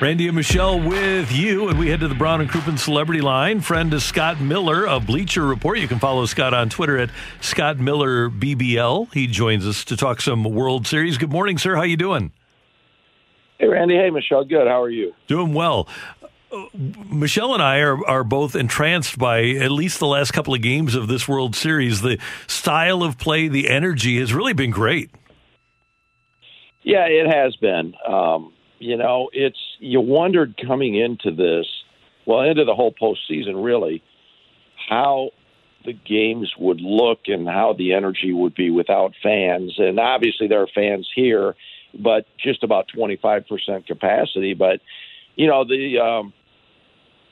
Randy 0.00 0.28
and 0.28 0.36
Michelle 0.36 0.80
with 0.80 1.30
you, 1.30 1.68
and 1.68 1.78
we 1.78 1.90
head 1.90 2.00
to 2.00 2.08
the 2.08 2.14
Brown 2.14 2.40
and 2.40 2.48
Crouppen 2.48 2.78
Celebrity 2.78 3.20
Line. 3.20 3.60
Friend 3.60 3.92
is 3.92 4.02
Scott 4.02 4.40
Miller 4.40 4.88
of 4.88 5.06
Bleacher 5.06 5.44
Report. 5.44 5.78
You 5.78 5.88
can 5.88 5.98
follow 5.98 6.24
Scott 6.24 6.54
on 6.54 6.70
Twitter 6.70 6.96
at 6.96 7.10
Scott 7.42 7.78
Miller 7.78 8.30
BBL. 8.30 9.12
He 9.12 9.26
joins 9.26 9.66
us 9.66 9.84
to 9.84 9.98
talk 9.98 10.22
some 10.22 10.42
World 10.42 10.86
Series. 10.86 11.18
Good 11.18 11.30
morning, 11.30 11.58
sir. 11.58 11.76
How 11.76 11.82
you 11.82 11.98
doing? 11.98 12.32
Hey, 13.58 13.66
Randy. 13.66 13.94
Hey, 13.94 14.08
Michelle. 14.08 14.42
Good. 14.42 14.66
How 14.66 14.80
are 14.80 14.88
you? 14.88 15.12
Doing 15.26 15.52
well. 15.52 15.86
Uh, 16.50 16.64
Michelle 16.74 17.52
and 17.52 17.62
I 17.62 17.80
are, 17.80 18.02
are 18.06 18.24
both 18.24 18.56
entranced 18.56 19.18
by 19.18 19.50
at 19.50 19.70
least 19.70 19.98
the 19.98 20.06
last 20.06 20.30
couple 20.30 20.54
of 20.54 20.62
games 20.62 20.94
of 20.94 21.08
this 21.08 21.28
World 21.28 21.54
Series. 21.54 22.00
The 22.00 22.18
style 22.46 23.02
of 23.02 23.18
play, 23.18 23.48
the 23.48 23.68
energy 23.68 24.18
has 24.20 24.32
really 24.32 24.54
been 24.54 24.70
great. 24.70 25.10
Yeah, 26.80 27.04
it 27.06 27.30
has 27.30 27.54
been. 27.56 27.92
Um, 28.08 28.54
you 28.78 28.96
know, 28.96 29.28
it's 29.34 29.58
you 29.80 30.00
wondered 30.00 30.60
coming 30.64 30.94
into 30.94 31.30
this, 31.30 31.66
well, 32.26 32.42
into 32.42 32.64
the 32.64 32.74
whole 32.74 32.92
postseason, 32.92 33.64
really, 33.64 34.02
how 34.88 35.30
the 35.84 35.92
games 35.92 36.52
would 36.58 36.80
look 36.80 37.20
and 37.26 37.48
how 37.48 37.74
the 37.76 37.94
energy 37.94 38.32
would 38.32 38.54
be 38.54 38.70
without 38.70 39.14
fans. 39.22 39.74
And 39.78 39.98
obviously, 39.98 40.46
there 40.46 40.62
are 40.62 40.68
fans 40.72 41.08
here, 41.14 41.56
but 41.98 42.26
just 42.38 42.62
about 42.62 42.86
twenty 42.94 43.16
five 43.16 43.48
percent 43.48 43.86
capacity. 43.86 44.54
But 44.54 44.80
you 45.36 45.48
know 45.48 45.64
the. 45.64 45.98
Um, 45.98 46.32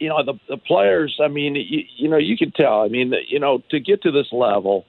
you 0.01 0.09
know 0.09 0.25
the 0.25 0.35
the 0.49 0.57
players. 0.57 1.19
I 1.23 1.29
mean, 1.29 1.57
you, 1.57 1.83
you 1.97 2.09
know, 2.09 2.19
you 2.19 2.37
can 2.37 2.53
tell. 2.53 2.83
I 2.83 2.89
mean, 2.89 3.12
you 3.27 3.41
know, 3.41 3.62
to 3.70 3.81
get 3.81 4.03
to 4.03 4.12
this 4.12 4.29
level 4.33 4.87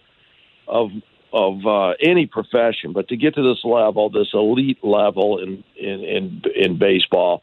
of 0.67 0.89
of 1.31 1.65
uh, 1.65 1.93
any 2.01 2.25
profession, 2.25 2.93
but 2.93 3.07
to 3.09 3.17
get 3.17 3.35
to 3.35 3.43
this 3.43 3.63
level, 3.63 4.09
this 4.09 4.29
elite 4.33 4.83
level 4.83 5.39
in 5.39 5.63
in 5.77 6.03
in, 6.03 6.41
in 6.55 6.77
baseball, 6.77 7.41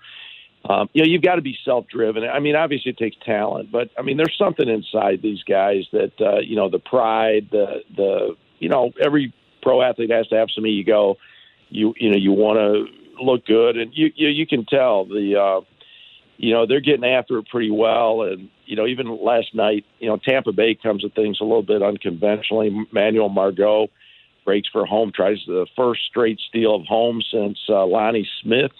um, 0.68 0.88
you 0.92 1.02
know, 1.02 1.08
you've 1.08 1.22
got 1.22 1.36
to 1.36 1.42
be 1.42 1.56
self 1.64 1.86
driven. 1.88 2.24
I 2.24 2.40
mean, 2.40 2.56
obviously 2.56 2.90
it 2.90 2.98
takes 2.98 3.16
talent, 3.24 3.70
but 3.70 3.90
I 3.98 4.02
mean, 4.02 4.16
there's 4.16 4.36
something 4.36 4.68
inside 4.68 5.22
these 5.22 5.42
guys 5.44 5.84
that 5.92 6.12
uh, 6.20 6.40
you 6.40 6.56
know, 6.56 6.68
the 6.68 6.78
pride, 6.78 7.48
the 7.50 7.82
the 7.96 8.36
you 8.58 8.68
know, 8.68 8.92
every 9.00 9.32
pro 9.62 9.82
athlete 9.82 10.10
has 10.10 10.26
to 10.28 10.36
have 10.36 10.48
some 10.54 10.66
ego. 10.66 11.16
You 11.68 11.94
you 11.98 12.10
know, 12.10 12.16
you 12.16 12.32
want 12.32 12.58
to 12.58 13.24
look 13.24 13.46
good, 13.46 13.76
and 13.76 13.92
you 13.94 14.10
you, 14.14 14.28
you 14.28 14.46
can 14.46 14.64
tell 14.64 15.04
the. 15.04 15.36
Uh, 15.40 15.60
you 16.36 16.52
know 16.52 16.66
they're 16.66 16.80
getting 16.80 17.04
after 17.04 17.38
it 17.38 17.48
pretty 17.48 17.70
well. 17.70 18.22
And 18.22 18.48
you 18.64 18.76
know 18.76 18.86
even 18.86 19.22
last 19.22 19.54
night 19.54 19.84
you 19.98 20.08
know 20.08 20.16
tampa 20.16 20.52
bay 20.52 20.74
comes 20.74 21.04
at 21.04 21.14
things 21.14 21.38
a 21.40 21.44
little 21.44 21.62
bit 21.62 21.82
unconventionally. 21.82 22.86
Manuel 22.92 23.28
margot 23.28 23.88
breaks 24.44 24.68
for 24.68 24.86
home 24.86 25.12
tries 25.14 25.38
the 25.46 25.66
first 25.76 26.02
straight 26.08 26.38
steal 26.48 26.76
of 26.76 26.84
home 26.84 27.20
since 27.32 27.58
uh, 27.68 27.84
lonnie 27.84 28.28
smith 28.42 28.70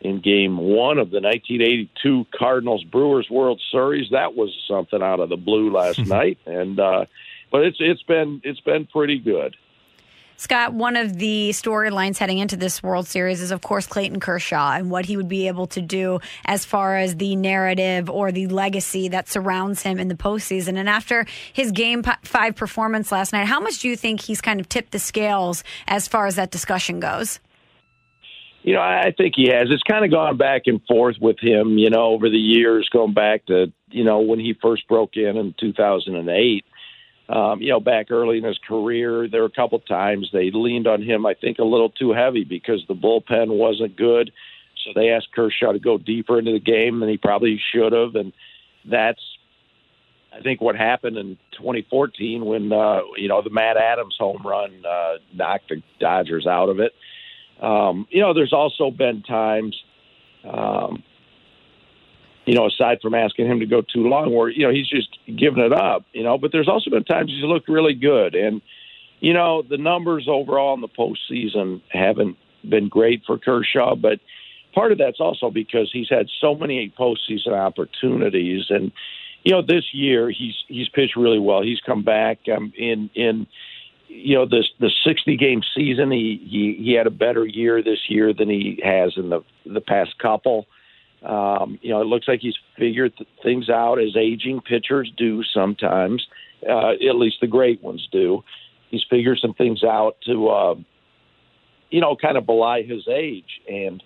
in 0.00 0.20
game 0.20 0.56
one 0.56 0.98
of 0.98 1.10
the 1.10 1.20
1982 1.20 2.26
cardinals 2.36 2.84
brewers 2.84 3.28
world 3.30 3.60
series. 3.70 4.10
That 4.10 4.34
was 4.34 4.50
something 4.68 5.02
out 5.02 5.20
of 5.20 5.28
the 5.28 5.36
blue 5.36 5.72
last 5.72 5.98
night. 6.06 6.38
And 6.44 6.78
uh 6.78 7.06
but 7.50 7.62
it's 7.62 7.78
it's 7.80 8.02
been 8.02 8.40
it's 8.44 8.60
been 8.60 8.86
pretty 8.86 9.18
good 9.18 9.56
Scott, 10.38 10.74
one 10.74 10.96
of 10.96 11.16
the 11.16 11.50
storylines 11.50 12.18
heading 12.18 12.38
into 12.38 12.58
this 12.58 12.82
World 12.82 13.06
Series 13.06 13.40
is, 13.40 13.50
of 13.50 13.62
course, 13.62 13.86
Clayton 13.86 14.20
Kershaw 14.20 14.72
and 14.72 14.90
what 14.90 15.06
he 15.06 15.16
would 15.16 15.28
be 15.28 15.48
able 15.48 15.66
to 15.68 15.80
do 15.80 16.20
as 16.44 16.66
far 16.66 16.98
as 16.98 17.16
the 17.16 17.36
narrative 17.36 18.10
or 18.10 18.30
the 18.30 18.46
legacy 18.48 19.08
that 19.08 19.30
surrounds 19.30 19.82
him 19.82 19.98
in 19.98 20.08
the 20.08 20.14
postseason. 20.14 20.76
And 20.76 20.90
after 20.90 21.24
his 21.54 21.72
game 21.72 22.04
five 22.22 22.54
performance 22.54 23.10
last 23.10 23.32
night, 23.32 23.46
how 23.46 23.60
much 23.60 23.78
do 23.78 23.88
you 23.88 23.96
think 23.96 24.20
he's 24.20 24.42
kind 24.42 24.60
of 24.60 24.68
tipped 24.68 24.92
the 24.92 24.98
scales 24.98 25.64
as 25.88 26.06
far 26.06 26.26
as 26.26 26.34
that 26.36 26.50
discussion 26.50 27.00
goes? 27.00 27.40
You 28.62 28.74
know, 28.74 28.80
I 28.80 29.14
think 29.16 29.34
he 29.36 29.48
has. 29.48 29.68
It's 29.70 29.82
kind 29.84 30.04
of 30.04 30.10
gone 30.10 30.36
back 30.36 30.62
and 30.66 30.82
forth 30.86 31.16
with 31.18 31.38
him, 31.40 31.78
you 31.78 31.88
know, 31.88 32.08
over 32.08 32.28
the 32.28 32.36
years, 32.36 32.90
going 32.92 33.14
back 33.14 33.46
to, 33.46 33.72
you 33.90 34.04
know, 34.04 34.20
when 34.20 34.40
he 34.40 34.54
first 34.60 34.86
broke 34.86 35.16
in 35.16 35.38
in 35.38 35.54
2008. 35.58 36.65
Um, 37.28 37.60
you 37.60 37.70
know, 37.70 37.80
back 37.80 38.10
early 38.10 38.38
in 38.38 38.44
his 38.44 38.58
career, 38.58 39.28
there 39.28 39.40
were 39.40 39.48
a 39.48 39.50
couple 39.50 39.78
times 39.80 40.30
they 40.32 40.50
leaned 40.52 40.86
on 40.86 41.02
him, 41.02 41.26
I 41.26 41.34
think, 41.34 41.58
a 41.58 41.64
little 41.64 41.90
too 41.90 42.12
heavy 42.12 42.44
because 42.44 42.84
the 42.86 42.94
bullpen 42.94 43.48
wasn't 43.48 43.96
good. 43.96 44.30
So 44.84 44.92
they 44.94 45.10
asked 45.10 45.32
Kershaw 45.34 45.72
to 45.72 45.80
go 45.80 45.98
deeper 45.98 46.38
into 46.38 46.52
the 46.52 46.60
game 46.60 47.00
than 47.00 47.08
he 47.08 47.16
probably 47.16 47.60
should 47.72 47.92
have. 47.92 48.14
And 48.14 48.32
that's, 48.88 49.20
I 50.32 50.40
think 50.40 50.60
what 50.60 50.76
happened 50.76 51.16
in 51.16 51.36
2014 51.52 52.44
when 52.44 52.72
uh, 52.72 53.00
you 53.16 53.28
know 53.28 53.42
the 53.42 53.50
Matt 53.50 53.76
Adams 53.76 54.16
home 54.18 54.42
run 54.44 54.84
uh, 54.88 55.14
knocked 55.34 55.70
the 55.70 55.82
Dodgers 55.98 56.46
out 56.46 56.68
of 56.68 56.78
it. 56.78 56.92
Um, 57.60 58.06
you 58.10 58.20
know, 58.20 58.34
there's 58.34 58.52
also 58.52 58.90
been 58.90 59.22
times, 59.22 59.74
um, 60.44 61.02
you 62.46 62.54
know, 62.54 62.66
aside 62.66 62.98
from 63.02 63.14
asking 63.14 63.46
him 63.46 63.60
to 63.60 63.66
go 63.66 63.82
too 63.82 64.08
long, 64.08 64.32
where 64.32 64.48
you 64.48 64.66
know 64.66 64.72
he's 64.72 64.88
just 64.88 65.08
giving 65.26 65.62
it 65.62 65.72
up. 65.72 66.04
You 66.12 66.22
know, 66.22 66.38
but 66.38 66.52
there's 66.52 66.68
also 66.68 66.90
been 66.90 67.04
times 67.04 67.30
he's 67.30 67.44
looked 67.44 67.68
really 67.68 67.94
good, 67.94 68.34
and 68.34 68.62
you 69.20 69.34
know 69.34 69.62
the 69.62 69.76
numbers 69.76 70.26
overall 70.28 70.74
in 70.74 70.80
the 70.80 70.88
postseason 70.88 71.82
haven't 71.88 72.36
been 72.66 72.88
great 72.88 73.22
for 73.26 73.36
Kershaw, 73.36 73.96
but 73.96 74.20
part 74.74 74.92
of 74.92 74.98
that's 74.98 75.20
also 75.20 75.50
because 75.50 75.90
he's 75.92 76.08
had 76.08 76.28
so 76.40 76.54
many 76.54 76.92
postseason 76.96 77.52
opportunities, 77.52 78.66
and 78.70 78.92
you 79.42 79.52
know 79.52 79.62
this 79.62 79.92
year 79.92 80.30
he's 80.30 80.54
he's 80.68 80.88
pitched 80.88 81.16
really 81.16 81.40
well. 81.40 81.62
He's 81.62 81.80
come 81.80 82.04
back 82.04 82.38
um, 82.54 82.72
in 82.76 83.10
in 83.16 83.48
you 84.06 84.36
know 84.36 84.46
this 84.46 84.70
the 84.78 84.90
60 85.04 85.36
game 85.36 85.62
season. 85.74 86.12
He 86.12 86.40
he 86.48 86.84
he 86.84 86.92
had 86.92 87.08
a 87.08 87.10
better 87.10 87.44
year 87.44 87.82
this 87.82 88.08
year 88.08 88.32
than 88.32 88.48
he 88.48 88.80
has 88.84 89.14
in 89.16 89.30
the 89.30 89.42
the 89.64 89.80
past 89.80 90.16
couple. 90.18 90.66
Um, 91.22 91.78
you 91.82 91.90
know, 91.90 92.00
it 92.00 92.06
looks 92.06 92.28
like 92.28 92.40
he's 92.40 92.56
figured 92.78 93.16
th- 93.16 93.28
things 93.42 93.68
out 93.68 94.00
as 94.00 94.16
aging 94.16 94.60
pitchers 94.60 95.10
do 95.16 95.42
sometimes. 95.42 96.26
Uh, 96.68 96.92
at 96.92 97.16
least 97.16 97.36
the 97.40 97.46
great 97.46 97.82
ones 97.82 98.06
do. 98.10 98.42
He's 98.90 99.04
figured 99.08 99.38
some 99.40 99.54
things 99.54 99.82
out 99.84 100.16
to, 100.26 100.48
uh, 100.48 100.74
you 101.90 102.00
know, 102.00 102.16
kind 102.16 102.36
of 102.36 102.46
belie 102.46 102.82
his 102.82 103.06
age. 103.08 103.60
And 103.68 104.02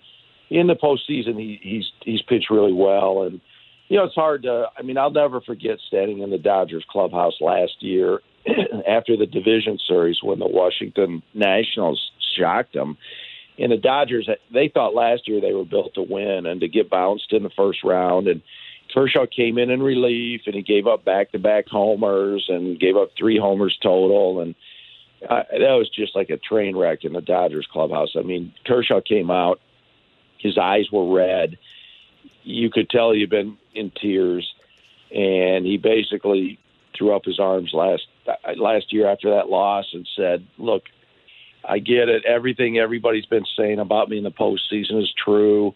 in 0.49 0.67
the 0.67 0.75
postseason, 0.75 1.39
he, 1.39 1.59
he's 1.61 1.85
he's 2.03 2.21
pitched 2.21 2.49
really 2.49 2.73
well. 2.73 3.23
And 3.23 3.39
you 3.87 3.97
know, 3.97 4.05
it's 4.05 4.15
hard 4.15 4.43
to. 4.43 4.67
I 4.77 4.81
mean, 4.81 4.97
I'll 4.97 5.11
never 5.11 5.41
forget 5.41 5.77
standing 5.87 6.19
in 6.19 6.29
the 6.29 6.37
Dodgers 6.37 6.85
clubhouse 6.89 7.35
last 7.41 7.73
year 7.79 8.21
after 8.87 9.17
the 9.17 9.25
division 9.25 9.79
series 9.87 10.19
when 10.21 10.39
the 10.39 10.47
Washington 10.47 11.23
Nationals 11.33 12.11
shocked 12.37 12.73
them. 12.73 12.97
And 13.61 13.71
the 13.71 13.77
Dodgers, 13.77 14.27
they 14.51 14.69
thought 14.69 14.95
last 14.95 15.27
year 15.27 15.39
they 15.39 15.53
were 15.53 15.65
built 15.65 15.93
to 15.93 16.01
win 16.01 16.47
and 16.47 16.61
to 16.61 16.67
get 16.67 16.89
bounced 16.89 17.31
in 17.31 17.43
the 17.43 17.51
first 17.51 17.83
round. 17.83 18.27
And 18.27 18.41
Kershaw 18.91 19.27
came 19.27 19.59
in 19.59 19.69
in 19.69 19.83
relief, 19.83 20.41
and 20.47 20.55
he 20.55 20.63
gave 20.63 20.87
up 20.87 21.05
back-to-back 21.05 21.67
homers 21.67 22.47
and 22.49 22.79
gave 22.79 22.97
up 22.97 23.11
three 23.15 23.37
homers 23.37 23.77
total. 23.81 24.41
And 24.41 24.55
uh, 25.29 25.43
that 25.51 25.75
was 25.75 25.89
just 25.89 26.15
like 26.15 26.31
a 26.31 26.37
train 26.37 26.75
wreck 26.75 27.03
in 27.03 27.13
the 27.13 27.21
Dodgers 27.21 27.67
clubhouse. 27.71 28.15
I 28.17 28.21
mean, 28.21 28.51
Kershaw 28.65 28.99
came 28.99 29.29
out, 29.29 29.59
his 30.39 30.57
eyes 30.57 30.91
were 30.91 31.15
red. 31.15 31.59
You 32.43 32.71
could 32.71 32.89
tell 32.89 33.11
he'd 33.11 33.29
been 33.29 33.57
in 33.75 33.91
tears, 33.91 34.51
and 35.13 35.67
he 35.67 35.77
basically 35.77 36.57
threw 36.97 37.15
up 37.15 37.25
his 37.25 37.39
arms 37.39 37.71
last 37.73 38.07
last 38.57 38.91
year 38.91 39.07
after 39.07 39.29
that 39.31 39.49
loss 39.49 39.85
and 39.93 40.07
said, 40.15 40.45
"Look, 40.57 40.83
I 41.63 41.79
get 41.79 42.09
it. 42.09 42.25
Everything 42.25 42.77
everybody's 42.77 43.25
been 43.25 43.45
saying 43.57 43.79
about 43.79 44.09
me 44.09 44.17
in 44.17 44.23
the 44.23 44.31
postseason 44.31 45.01
is 45.01 45.13
true." 45.23 45.73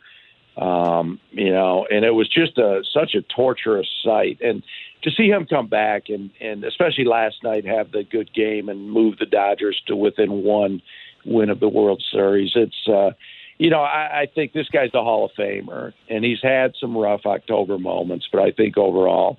Um, 0.57 1.19
you 1.31 1.51
know, 1.51 1.85
and 1.91 2.05
it 2.05 2.11
was 2.11 2.29
just 2.29 2.57
a 2.57 2.83
such 2.93 3.13
a 3.13 3.21
torturous 3.21 3.89
sight, 4.03 4.39
and 4.41 4.63
to 5.01 5.11
see 5.11 5.27
him 5.27 5.45
come 5.45 5.67
back 5.67 6.09
and 6.09 6.31
and 6.39 6.63
especially 6.63 7.03
last 7.05 7.43
night 7.43 7.65
have 7.65 7.91
the 7.91 8.03
good 8.03 8.33
game 8.33 8.69
and 8.69 8.89
move 8.89 9.17
the 9.17 9.25
Dodgers 9.25 9.81
to 9.87 9.95
within 9.95 10.43
one 10.43 10.81
win 11.25 11.49
of 11.49 11.59
the 11.59 11.67
World 11.67 12.01
Series. 12.11 12.53
It's 12.55 12.87
uh, 12.87 13.11
you 13.57 13.69
know, 13.69 13.81
I, 13.81 14.21
I 14.21 14.25
think 14.33 14.53
this 14.53 14.67
guy's 14.69 14.93
a 14.93 15.03
Hall 15.03 15.25
of 15.25 15.31
Famer, 15.37 15.93
and 16.09 16.23
he's 16.23 16.41
had 16.41 16.73
some 16.79 16.97
rough 16.97 17.25
October 17.25 17.77
moments, 17.77 18.27
but 18.31 18.41
I 18.41 18.51
think 18.51 18.77
overall, 18.77 19.37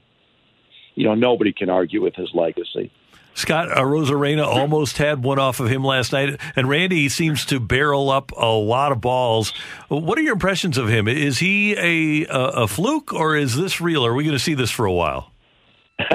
you 0.94 1.04
know, 1.04 1.14
nobody 1.14 1.52
can 1.52 1.68
argue 1.68 2.02
with 2.02 2.14
his 2.14 2.30
legacy. 2.32 2.90
Scott 3.36 3.70
uh, 3.70 3.82
Arozarena 3.82 4.46
almost 4.46 4.96
had 4.96 5.22
one 5.22 5.38
off 5.38 5.60
of 5.60 5.68
him 5.68 5.84
last 5.84 6.12
night, 6.12 6.40
and 6.56 6.68
Randy 6.68 7.08
seems 7.10 7.44
to 7.46 7.60
barrel 7.60 8.10
up 8.10 8.32
a 8.32 8.46
lot 8.46 8.92
of 8.92 9.00
balls. 9.02 9.52
What 9.88 10.18
are 10.18 10.22
your 10.22 10.32
impressions 10.32 10.78
of 10.78 10.88
him? 10.88 11.06
Is 11.06 11.38
he 11.38 11.74
a 11.74 12.26
a, 12.26 12.40
a 12.62 12.66
fluke, 12.66 13.12
or 13.12 13.36
is 13.36 13.54
this 13.54 13.80
real? 13.80 14.04
Are 14.06 14.14
we 14.14 14.24
going 14.24 14.36
to 14.36 14.42
see 14.42 14.54
this 14.54 14.70
for 14.70 14.86
a 14.86 14.92
while? 14.92 15.30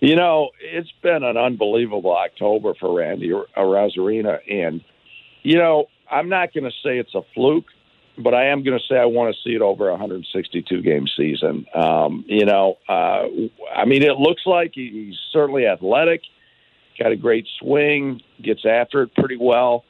you 0.00 0.16
know, 0.16 0.50
it's 0.60 0.92
been 1.02 1.22
an 1.22 1.36
unbelievable 1.36 2.16
October 2.16 2.72
for 2.80 2.96
Randy 2.96 3.30
Arozarena, 3.56 4.38
and 4.50 4.80
you 5.42 5.58
know, 5.58 5.86
I'm 6.10 6.30
not 6.30 6.54
going 6.54 6.64
to 6.64 6.76
say 6.82 6.98
it's 6.98 7.14
a 7.14 7.22
fluke 7.34 7.66
but 8.18 8.34
I 8.34 8.46
am 8.46 8.62
going 8.62 8.78
to 8.78 8.84
say 8.86 8.98
I 8.98 9.04
want 9.04 9.34
to 9.34 9.40
see 9.42 9.54
it 9.54 9.62
over 9.62 9.88
a 9.88 9.92
162 9.92 10.82
game 10.82 11.06
season. 11.16 11.66
Um, 11.74 12.24
you 12.26 12.44
know, 12.44 12.78
uh, 12.88 13.24
I 13.74 13.84
mean, 13.86 14.02
it 14.02 14.16
looks 14.18 14.42
like 14.44 14.72
he's 14.74 15.16
certainly 15.32 15.66
athletic, 15.66 16.22
got 16.98 17.12
a 17.12 17.16
great 17.16 17.46
swing, 17.58 18.20
gets 18.42 18.64
after 18.66 19.02
it 19.02 19.14
pretty 19.14 19.36
well. 19.36 19.84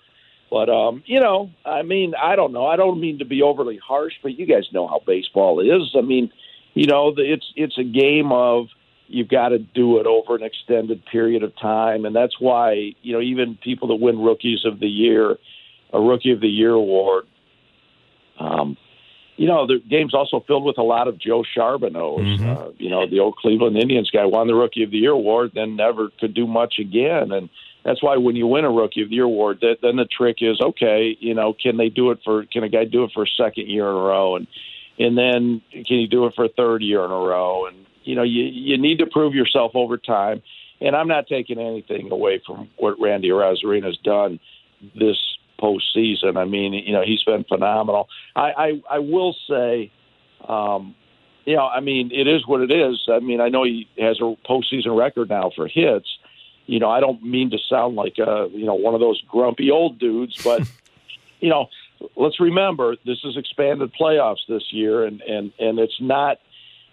But 0.51 0.71
um, 0.71 1.03
you 1.07 1.21
know, 1.21 1.51
I 1.65 1.83
mean, 1.83 2.15
I 2.15 2.37
don't 2.37 2.53
know. 2.53 2.67
I 2.67 2.77
don't 2.77 3.01
mean 3.01 3.19
to 3.19 3.25
be 3.25 3.43
overly 3.43 3.79
harsh, 3.79 4.15
but 4.23 4.39
you 4.39 4.47
guys 4.47 4.67
know 4.73 4.87
how 4.87 5.03
baseball 5.07 5.61
is. 5.61 5.95
I 5.97 6.01
mean, 6.01 6.31
you 6.75 6.87
know, 6.87 7.13
it's 7.17 7.53
it's 7.55 7.77
a 7.77 7.85
game 7.85 8.33
of 8.33 8.69
you've 9.09 9.29
got 9.29 9.51
to 9.51 9.59
do 9.59 9.99
it 9.99 10.07
over 10.07 10.37
an 10.37 10.43
extended 10.43 11.05
period 11.07 11.43
of 11.43 11.55
time, 11.59 12.05
and 12.07 12.17
that's 12.17 12.41
why 12.41 12.95
you 13.03 13.13
know 13.13 13.21
even 13.21 13.59
people 13.63 13.89
that 13.89 13.97
win 13.97 14.19
rookies 14.21 14.65
of 14.65 14.81
the 14.81 14.89
year, 14.89 15.37
a 15.93 16.01
rookie 16.01 16.33
of 16.33 16.41
the 16.41 16.49
year 16.49 16.73
award, 16.73 17.27
um, 18.39 18.77
you 19.39 19.47
know, 19.47 19.67
the 19.67 19.79
game's 19.89 20.15
also 20.15 20.43
filled 20.47 20.65
with 20.65 20.79
a 20.79 20.83
lot 20.83 21.07
of 21.07 21.17
Joe 21.19 21.45
Charboneau. 21.57 22.19
Mm-hmm. 22.19 22.51
Uh, 22.51 22.71
you 22.77 22.91
know, 22.91 23.09
the 23.09 23.21
old 23.21 23.37
Cleveland 23.37 23.77
Indians 23.77 24.11
guy 24.11 24.27
won 24.27 24.49
the 24.49 24.55
Rookie 24.55 24.83
of 24.83 24.91
the 24.91 24.99
Year 24.99 25.13
award, 25.13 25.53
then 25.55 25.77
never 25.77 26.11
could 26.19 26.35
do 26.35 26.47
much 26.47 26.75
again. 26.81 27.31
And 27.31 27.49
that's 27.85 28.03
why 28.03 28.17
when 28.17 28.35
you 28.35 28.49
win 28.49 28.65
a 28.65 28.71
Rookie 28.71 29.03
of 29.03 29.11
the 29.11 29.15
Year 29.15 29.25
award, 29.25 29.59
that, 29.61 29.77
then 29.81 29.95
the 29.95 30.07
trick 30.07 30.39
is, 30.41 30.61
okay, 30.61 31.17
you 31.21 31.35
know, 31.35 31.55
can 31.55 31.77
they 31.77 31.89
do 31.89 32.11
it 32.11 32.19
for? 32.25 32.47
Can 32.47 32.65
a 32.65 32.69
guy 32.69 32.85
do 32.85 33.05
it 33.05 33.13
for 33.15 33.23
a 33.23 33.29
second 33.29 33.69
year 33.69 33.89
in 33.89 33.95
a 33.95 34.01
row? 34.01 34.35
And 34.35 34.49
and 34.99 35.17
then 35.17 35.63
can 35.71 35.99
you 35.99 36.09
do 36.09 36.27
it 36.27 36.35
for 36.35 36.45
a 36.45 36.49
third 36.49 36.83
year 36.83 37.05
in 37.05 37.13
a 37.13 37.15
row? 37.15 37.67
And 37.67 37.87
you 38.03 38.17
know, 38.17 38.25
you 38.25 38.43
you 38.43 38.77
need 38.77 38.99
to 38.99 39.07
prove 39.07 39.35
yourself 39.35 39.73
over 39.77 39.99
time. 39.99 40.43
And 40.81 40.97
I'm 40.97 41.09
not 41.09 41.29
taking 41.29 41.59
anything 41.59 42.11
away 42.11 42.43
from 42.45 42.69
what 42.77 43.01
Randy 43.01 43.29
Arozarena 43.29 43.87
has 43.87 43.97
done 43.99 44.41
this 44.95 45.17
postseason. 45.61 46.37
I 46.37 46.45
mean, 46.45 46.73
you 46.73 46.93
know, 46.93 47.03
he's 47.03 47.23
been 47.23 47.45
phenomenal. 47.45 48.09
I, 48.35 48.51
I, 48.51 48.83
I 48.91 48.99
will 48.99 49.35
say, 49.49 49.91
um, 50.47 50.95
you 51.45 51.57
know, 51.57 51.67
I 51.67 51.81
mean, 51.81 52.11
it 52.13 52.27
is 52.27 52.47
what 52.47 52.61
it 52.61 52.71
is. 52.71 53.07
I 53.09 53.21
mean, 53.21 53.41
I 53.41 53.49
know 53.49 53.65
he 53.65 53.89
has 53.99 54.19
a 54.21 54.37
postseason 54.47 54.97
record 54.99 55.29
now 55.29 55.51
for 55.55 55.67
hits. 55.67 56.09
You 56.67 56.79
know, 56.79 56.91
I 56.91 57.01
don't 57.01 57.23
mean 57.23 57.51
to 57.51 57.59
sound 57.69 57.97
like 57.97 58.19
a, 58.19 58.49
you 58.53 58.67
know, 58.67 58.75
one 58.75 58.95
of 58.95 59.01
those 59.01 59.23
grumpy 59.29 59.71
old 59.71 59.99
dudes, 59.99 60.43
but 60.45 60.63
you 61.41 61.49
know, 61.49 61.69
let's 62.17 62.41
remember 62.41 62.97
this 63.07 63.19
is 63.25 63.37
expanded 63.37 63.93
playoffs 63.99 64.47
this 64.49 64.65
year, 64.73 65.05
and 65.05 65.23
and 65.23 65.53
and 65.59 65.79
it's 65.79 66.01
not, 66.01 66.39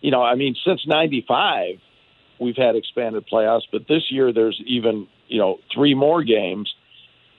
you 0.01 0.11
know, 0.11 0.23
I 0.23 0.35
mean, 0.35 0.55
since 0.65 0.87
'95 0.87 1.79
we've 2.39 2.57
had 2.57 2.75
expanded 2.75 3.25
playoffs, 3.31 3.63
but 3.71 3.87
this 3.87 4.11
year 4.11 4.31
there's 4.33 4.61
even 4.65 5.07
you 5.27 5.39
know 5.39 5.59
three 5.73 5.93
more 5.93 6.23
games 6.23 6.73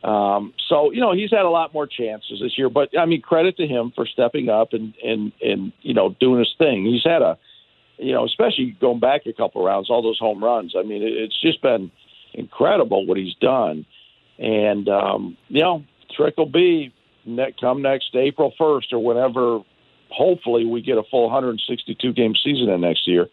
um, 0.07 0.55
so 0.69 0.93
you 0.93 1.01
know 1.01 1.12
he's 1.12 1.33
had 1.33 1.45
a 1.45 1.51
lot 1.51 1.74
more 1.74 1.89
chances 1.89 2.39
this 2.41 2.57
year, 2.57 2.70
but 2.70 2.97
I 2.97 3.07
mean 3.07 3.20
credit 3.20 3.57
to 3.57 3.66
him 3.66 3.93
for 3.95 4.07
stepping 4.07 4.49
up 4.49 4.73
and 4.73 4.95
and 5.03 5.33
and 5.43 5.73
you 5.83 5.95
know 5.95 6.15
doing 6.20 6.39
his 6.39 6.55
thing. 6.57 6.87
He's 6.87 7.03
had 7.03 7.23
a 7.23 7.37
you 7.99 8.12
know 8.12 8.24
especially 8.24 8.77
going 8.81 9.01
back 9.01 9.27
a 9.27 9.33
couple 9.33 9.65
rounds, 9.65 9.91
all 9.91 10.03
those 10.03 10.19
home 10.19 10.43
runs. 10.43 10.74
I 10.78 10.85
mean 10.85 11.03
it's 11.03 11.39
just 11.41 11.61
been 11.61 11.91
incredible 12.35 13.05
what 13.05 13.19
he's 13.19 13.35
done, 13.41 13.85
and 14.39 14.89
um, 14.89 15.37
you 15.49 15.61
know 15.61 15.85
trick 16.15 16.37
will 16.37 16.47
be 16.47 16.95
ne- 17.24 17.55
come 17.61 17.83
next 17.83 18.15
April 18.15 18.55
first 18.57 18.93
or 18.93 19.01
whenever. 19.01 19.61
Hopefully 20.11 20.65
we 20.65 20.83
get 20.83 20.99
a 20.99 21.03
full 21.11 21.24
162 21.24 22.12
game 22.12 22.35
season 22.45 22.69
in 22.69 22.81
next 22.81 23.09
year. 23.09 23.27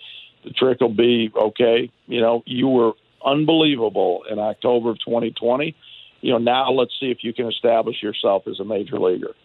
The 0.43 0.49
trick 0.49 0.81
will 0.81 0.89
be 0.89 1.31
okay. 1.35 1.91
You 2.07 2.21
know 2.21 2.41
you 2.47 2.67
were 2.67 2.93
unbelievable 3.23 4.23
in 4.27 4.39
October 4.39 4.89
of 4.89 4.97
2020 5.05 5.75
you 6.23 6.31
know, 6.31 6.37
now 6.37 6.71
let's 6.71 6.93
see 6.99 7.11
if 7.11 7.17
you 7.21 7.33
can 7.33 7.47
establish 7.47 8.01
yourself 8.01 8.47
as 8.47 8.59
a 8.59 8.63
major 8.63 8.97
leaguer. 8.97 9.35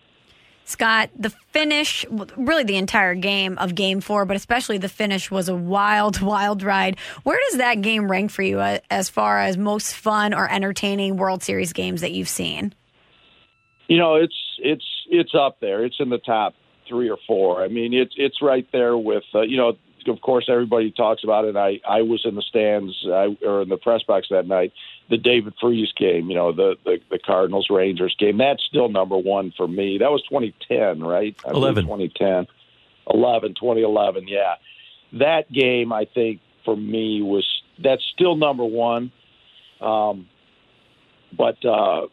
Scott, 0.65 1.11
the 1.19 1.31
finish, 1.51 2.05
really 2.37 2.63
the 2.63 2.77
entire 2.77 3.15
game 3.15 3.59
of 3.59 3.75
game 3.75 4.01
four, 4.01 4.25
but 4.25 4.37
especially 4.37 4.79
the 4.79 4.89
finish 4.89 5.31
was 5.31 5.49
a 5.49 5.55
wild, 5.57 6.21
wild 6.23 6.63
ride. 6.63 6.97
Where 7.25 7.39
does 7.49 7.59
that 7.59 7.81
game 7.81 8.09
rank 8.09 8.31
for 8.31 8.43
you 8.43 8.61
uh, 8.61 8.79
as 8.91 9.09
far 9.09 9.41
as 9.41 9.57
most 9.57 9.95
fun 9.95 10.33
or 10.33 10.49
entertaining 10.51 11.17
World 11.17 11.43
Series 11.43 11.73
games 11.73 12.01
that 12.03 12.13
you've 12.13 12.29
seen? 12.29 12.75
You 13.89 13.97
know, 13.97 14.15
it's 14.15 14.37
it's 14.59 14.85
it's 15.11 15.35
up 15.35 15.59
there. 15.61 15.85
It's 15.85 15.97
in 15.99 16.11
the 16.11 16.19
top 16.19 16.55
three 16.87 17.11
or 17.11 17.19
four. 17.27 17.65
I 17.65 17.69
mean, 17.69 17.93
it's 17.93 18.15
it's 18.17 18.41
right 18.41 18.67
there 18.71 18.97
with 18.97 19.25
uh, 19.35 19.41
you 19.41 19.57
know. 19.57 19.77
Of 20.09 20.21
course, 20.21 20.47
everybody 20.49 20.91
talks 20.91 21.25
about 21.25 21.45
it. 21.45 21.57
I 21.57 21.81
I 21.89 22.03
was 22.03 22.25
in 22.25 22.35
the 22.35 22.43
stands 22.43 22.95
I, 23.07 23.37
or 23.45 23.63
in 23.63 23.69
the 23.69 23.77
press 23.77 24.03
box 24.03 24.29
that 24.31 24.47
night 24.47 24.73
the 25.09 25.17
David 25.17 25.55
Freese 25.61 25.93
game, 25.93 26.29
you 26.29 26.37
know, 26.37 26.53
the, 26.53 26.77
the, 26.85 27.01
the 27.11 27.19
Cardinals 27.19 27.69
Rangers 27.71 28.15
game. 28.19 28.37
That's 28.37 28.63
still 28.63 28.89
number 28.89 29.17
one 29.17 29.53
for 29.57 29.67
me. 29.67 29.99
That 29.99 30.11
was 30.11 30.23
2010, 30.25 31.01
right? 31.01 31.37
I 31.47 31.51
11. 31.51 31.85
2010. 31.85 32.47
11, 33.11 33.55
2011, 33.55 34.29
yeah. 34.29 34.57
That 35.15 35.51
game, 35.51 35.93
I 35.93 36.05
think, 36.05 36.41
for 36.65 36.77
me 36.77 37.23
was 37.23 37.47
that's 37.79 38.05
still 38.13 38.37
number 38.37 38.65
one. 38.65 39.11
Um, 39.81 40.29
but 41.33 41.65
uh, 41.65 42.09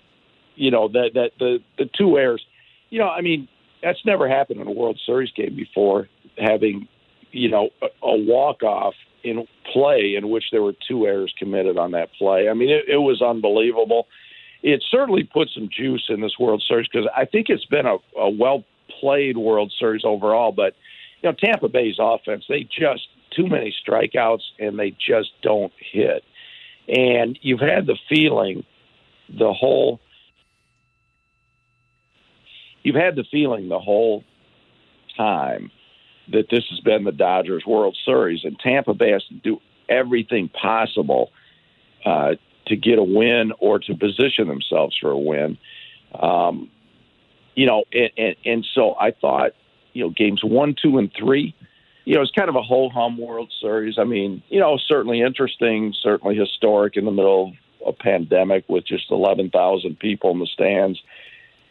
you 0.56 0.72
know 0.72 0.88
that 0.88 1.12
that 1.16 1.32
the 1.38 1.62
the 1.78 1.90
two 1.98 2.18
errors, 2.18 2.46
you 2.90 3.00
know, 3.00 3.10
I 3.10 3.20
mean 3.20 3.50
that's 3.84 4.06
never 4.06 4.30
happened 4.30 4.62
in 4.62 4.68
a 4.68 4.72
World 4.72 4.98
Series 5.06 5.32
game 5.32 5.58
before. 5.58 6.08
Having 6.38 6.88
you 7.36 7.50
know 7.50 7.70
a, 7.82 8.16
walk 8.18 8.64
off 8.64 8.94
in 9.24 9.46
play 9.74 10.16
in 10.18 10.30
which 10.30 10.46
there 10.52 10.64
were 10.64 10.74
two 10.88 11.06
errors 11.06 11.34
committed 11.38 11.78
on 11.78 11.92
that 11.92 12.10
play. 12.14 12.48
I 12.48 12.54
mean, 12.54 12.70
it, 12.70 12.86
it 12.88 12.98
was 12.98 13.22
unbelievable. 13.22 14.08
It 14.64 14.84
certainly 14.90 15.24
put 15.24 15.50
some 15.54 15.70
juice 15.70 16.06
in 16.10 16.22
this 16.22 16.40
World 16.40 16.64
Series 16.68 16.88
because 16.92 17.08
I 17.16 17.26
think 17.26 17.50
it's 17.50 17.66
been 17.66 17.86
a, 17.86 17.98
a 18.18 18.30
well 18.30 18.64
played 19.00 19.38
World 19.38 19.74
Series 19.78 20.04
overall. 20.06 20.52
But 20.52 20.74
you 21.22 21.30
know, 21.30 21.36
Tampa 21.38 21.68
Bay's 21.68 21.98
offense, 22.00 22.46
they 22.48 22.64
just 22.64 23.08
too 23.36 23.48
many 23.48 23.76
strikeouts 23.86 24.44
and 24.58 24.80
they 24.80 24.92
just 24.92 25.32
don't 25.42 25.74
hit. 25.92 26.24
And 26.88 27.38
you've 27.42 27.60
had 27.60 27.86
the 27.86 27.98
feeling 28.08 28.64
the 29.28 29.52
whole 29.52 30.00
you've 32.84 32.96
had 32.96 33.16
the 33.16 33.26
feeling 33.30 33.68
the 33.68 33.80
whole 33.80 34.24
time 35.18 35.72
that 36.30 36.50
this 36.50 36.64
has 36.70 36.80
been 36.80 37.04
the 37.04 37.12
Dodgers 37.12 37.66
World 37.66 37.98
Series 38.06 38.44
and 38.44 38.60
Tampa 38.60 38.94
Bay 38.94 39.12
has 39.12 39.24
to 39.26 39.34
do 39.36 39.62
everything 39.88 40.50
possible 40.50 41.32
uh, 42.06 42.36
to 42.68 42.76
get 42.76 42.98
a 42.98 43.04
win 43.04 43.52
or 43.60 43.80
to 43.80 43.96
position 43.96 44.48
themselves 44.48 44.98
for 45.00 45.12
a 45.12 45.18
win. 45.18 45.58
Um, 46.20 46.70
you 47.56 47.66
know, 47.66 47.84
and, 47.94 48.12
and, 48.18 48.36
and 48.46 48.68
so 48.74 48.96
I 49.00 49.12
thought, 49.12 49.52
you 49.94 50.04
know, 50.04 50.10
games 50.10 50.44
one, 50.44 50.76
two, 50.82 50.98
and 50.98 51.12
three, 51.18 51.56
you 52.06 52.16
know, 52.16 52.22
it's 52.22 52.32
kind 52.32 52.50
of 52.50 52.56
a 52.56 52.62
whole 52.62 52.90
hum 52.90 53.18
World 53.18 53.52
Series. 53.62 53.98
I 53.98 54.04
mean, 54.04 54.44
you 54.50 54.60
know, 54.60 54.78
certainly 54.78 55.22
interesting, 55.22 55.94
certainly 56.02 56.36
historic 56.36 56.98
in 56.98 57.06
the 57.06 57.12
middle 57.12 57.54
of 57.82 57.88
a 57.88 57.94
pandemic 57.94 58.66
with 58.68 58.86
just 58.86 59.10
11,000 59.10 60.00
people 60.00 60.32
in 60.32 60.40
the 60.40 60.48
stands. 60.48 61.00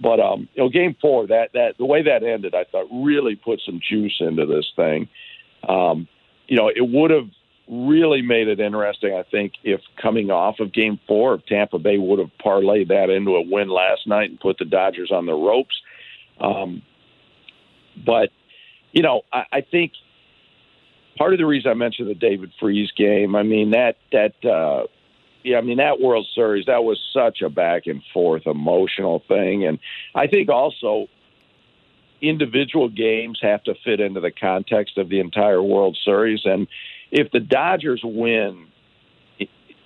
But 0.00 0.20
um, 0.20 0.48
you 0.54 0.62
know, 0.62 0.68
game 0.68 0.96
four, 1.00 1.26
that 1.28 1.50
that 1.54 1.78
the 1.78 1.86
way 1.86 2.02
that 2.02 2.22
ended, 2.22 2.54
I 2.54 2.64
thought 2.64 2.86
really 2.92 3.36
put 3.36 3.60
some 3.64 3.80
juice 3.88 4.16
into 4.20 4.46
this 4.46 4.66
thing. 4.76 5.08
Um, 5.68 6.08
you 6.48 6.56
know, 6.56 6.68
it 6.68 6.86
would 6.86 7.10
have 7.10 7.28
really 7.66 8.20
made 8.20 8.48
it 8.48 8.60
interesting, 8.60 9.14
I 9.14 9.22
think, 9.22 9.54
if 9.62 9.80
coming 10.00 10.30
off 10.30 10.60
of 10.60 10.72
game 10.72 11.00
four, 11.08 11.34
if 11.34 11.46
Tampa 11.46 11.78
Bay 11.78 11.96
would 11.96 12.18
have 12.18 12.30
parlayed 12.44 12.88
that 12.88 13.08
into 13.08 13.36
a 13.36 13.40
win 13.42 13.68
last 13.68 14.06
night 14.06 14.28
and 14.28 14.38
put 14.38 14.58
the 14.58 14.66
Dodgers 14.66 15.10
on 15.10 15.24
the 15.24 15.32
ropes. 15.32 15.74
Um, 16.38 16.82
but, 18.04 18.28
you 18.92 19.02
know, 19.02 19.22
I, 19.32 19.44
I 19.50 19.60
think 19.62 19.92
part 21.16 21.32
of 21.32 21.38
the 21.38 21.46
reason 21.46 21.70
I 21.70 21.74
mentioned 21.74 22.10
the 22.10 22.14
David 22.14 22.52
Freese 22.60 22.92
game, 22.92 23.34
I 23.34 23.42
mean, 23.42 23.70
that, 23.70 23.96
that, 24.12 24.44
uh, 24.44 24.86
yeah, 25.44 25.58
I 25.58 25.60
mean, 25.60 25.76
that 25.78 26.00
World 26.00 26.26
Series, 26.34 26.66
that 26.66 26.82
was 26.84 26.98
such 27.12 27.42
a 27.42 27.48
back 27.48 27.86
and 27.86 28.02
forth 28.12 28.46
emotional 28.46 29.22
thing. 29.28 29.64
And 29.66 29.78
I 30.14 30.26
think 30.26 30.48
also 30.48 31.06
individual 32.20 32.88
games 32.88 33.38
have 33.42 33.62
to 33.64 33.74
fit 33.84 34.00
into 34.00 34.20
the 34.20 34.30
context 34.32 34.98
of 34.98 35.08
the 35.08 35.20
entire 35.20 35.62
World 35.62 35.96
Series. 36.04 36.40
And, 36.44 36.66
if 37.14 37.30
the 37.30 37.40
Dodgers 37.40 38.00
win 38.04 38.66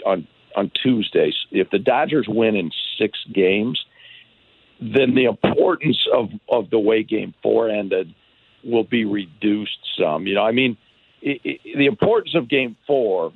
on 0.05 0.27
on 0.57 0.73
Tuesdays, 0.83 1.35
if 1.53 1.71
the 1.71 1.79
Dodgers 1.79 2.27
win 2.27 2.57
in 2.57 2.71
six 2.99 3.19
games, 3.33 3.85
then 4.81 5.15
the 5.15 5.27
importance 5.27 5.99
of 6.13 6.31
of 6.49 6.71
the 6.71 6.79
way 6.79 7.03
Game 7.03 7.35
Four 7.43 7.69
ended 7.69 8.15
will 8.65 8.85
be 8.85 9.05
reduced 9.05 9.79
some. 10.01 10.27
You 10.27 10.35
know, 10.35 10.43
I 10.43 10.53
mean, 10.53 10.79
it, 11.21 11.41
it, 11.45 11.77
the 11.77 11.87
importance 11.87 12.35
of 12.35 12.49
Game 12.49 12.77
Four 12.87 13.33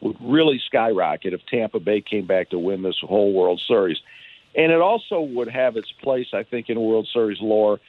would 0.00 0.16
really 0.20 0.60
skyrocket 0.66 1.32
if 1.32 1.44
Tampa 1.46 1.80
Bay 1.80 2.00
came 2.00 2.26
back 2.26 2.50
to 2.50 2.58
win 2.58 2.82
this 2.82 2.98
whole 3.00 3.32
World 3.32 3.60
Series, 3.66 3.98
and 4.54 4.72
it 4.72 4.80
also 4.80 5.20
would 5.20 5.48
have 5.48 5.76
its 5.76 5.92
place, 6.02 6.28
I 6.32 6.42
think, 6.42 6.68
in 6.68 6.80
World 6.80 7.08
Series 7.12 7.40
lore 7.40 7.80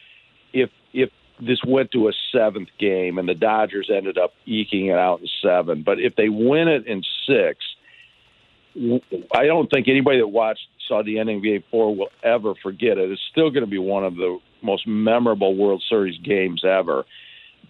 if 0.54 0.70
if 0.94 1.10
this 1.40 1.64
went 1.64 1.92
to 1.92 2.08
a 2.08 2.14
seventh 2.32 2.70
game 2.80 3.18
and 3.18 3.30
the 3.30 3.36
Dodgers 3.36 3.92
ended 3.94 4.18
up 4.18 4.34
eking 4.46 4.88
it 4.88 4.98
out 4.98 5.22
in 5.22 5.28
seven. 5.42 5.84
But 5.84 6.00
if 6.00 6.16
they 6.16 6.30
win 6.30 6.68
it 6.68 6.88
in 6.88 7.04
six, 7.28 7.60
I 9.36 9.46
don't 9.46 9.70
think 9.70 9.88
anybody 9.88 10.20
that 10.20 10.28
watched 10.28 10.68
saw 10.88 11.04
the 11.04 11.20
ending 11.20 11.38
of 11.38 11.44
Game 11.44 11.64
Four 11.70 11.96
will 11.96 12.10
ever 12.24 12.54
forget 12.56 12.98
it. 12.98 13.12
It's 13.12 13.22
still 13.32 13.50
going 13.50 13.66
to 13.66 13.70
be 13.70 13.78
one 13.78 14.04
of 14.04 14.16
the 14.16 14.40
most 14.62 14.88
memorable 14.88 15.56
World 15.56 15.84
Series 15.88 16.20
games 16.20 16.64
ever. 16.64 17.06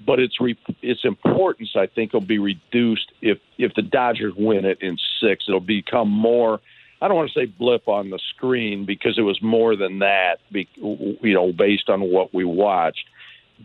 But 0.06 0.20
its 0.20 0.40
re- 0.40 0.58
its 0.82 1.02
importance, 1.04 1.72
I 1.76 1.88
think, 1.88 2.14
will 2.14 2.22
be 2.22 2.40
reduced 2.40 3.12
if 3.22 3.40
if 3.58 3.74
the 3.76 3.82
Dodgers 3.82 4.34
win 4.36 4.66
it 4.66 4.82
in 4.82 4.98
six. 5.22 5.46
It'll 5.48 5.60
become 5.60 6.10
more. 6.10 6.60
I 7.02 7.08
don't 7.08 7.18
want 7.18 7.32
to 7.32 7.40
say 7.40 7.46
blip 7.46 7.88
on 7.88 8.10
the 8.10 8.20
screen 8.36 8.86
because 8.86 9.18
it 9.18 9.22
was 9.22 9.42
more 9.42 9.76
than 9.76 10.00
that. 10.00 10.38
You 10.52 11.34
know, 11.34 11.52
based 11.52 11.90
on 11.90 12.02
what 12.02 12.34
we 12.34 12.46
watched 12.46 13.06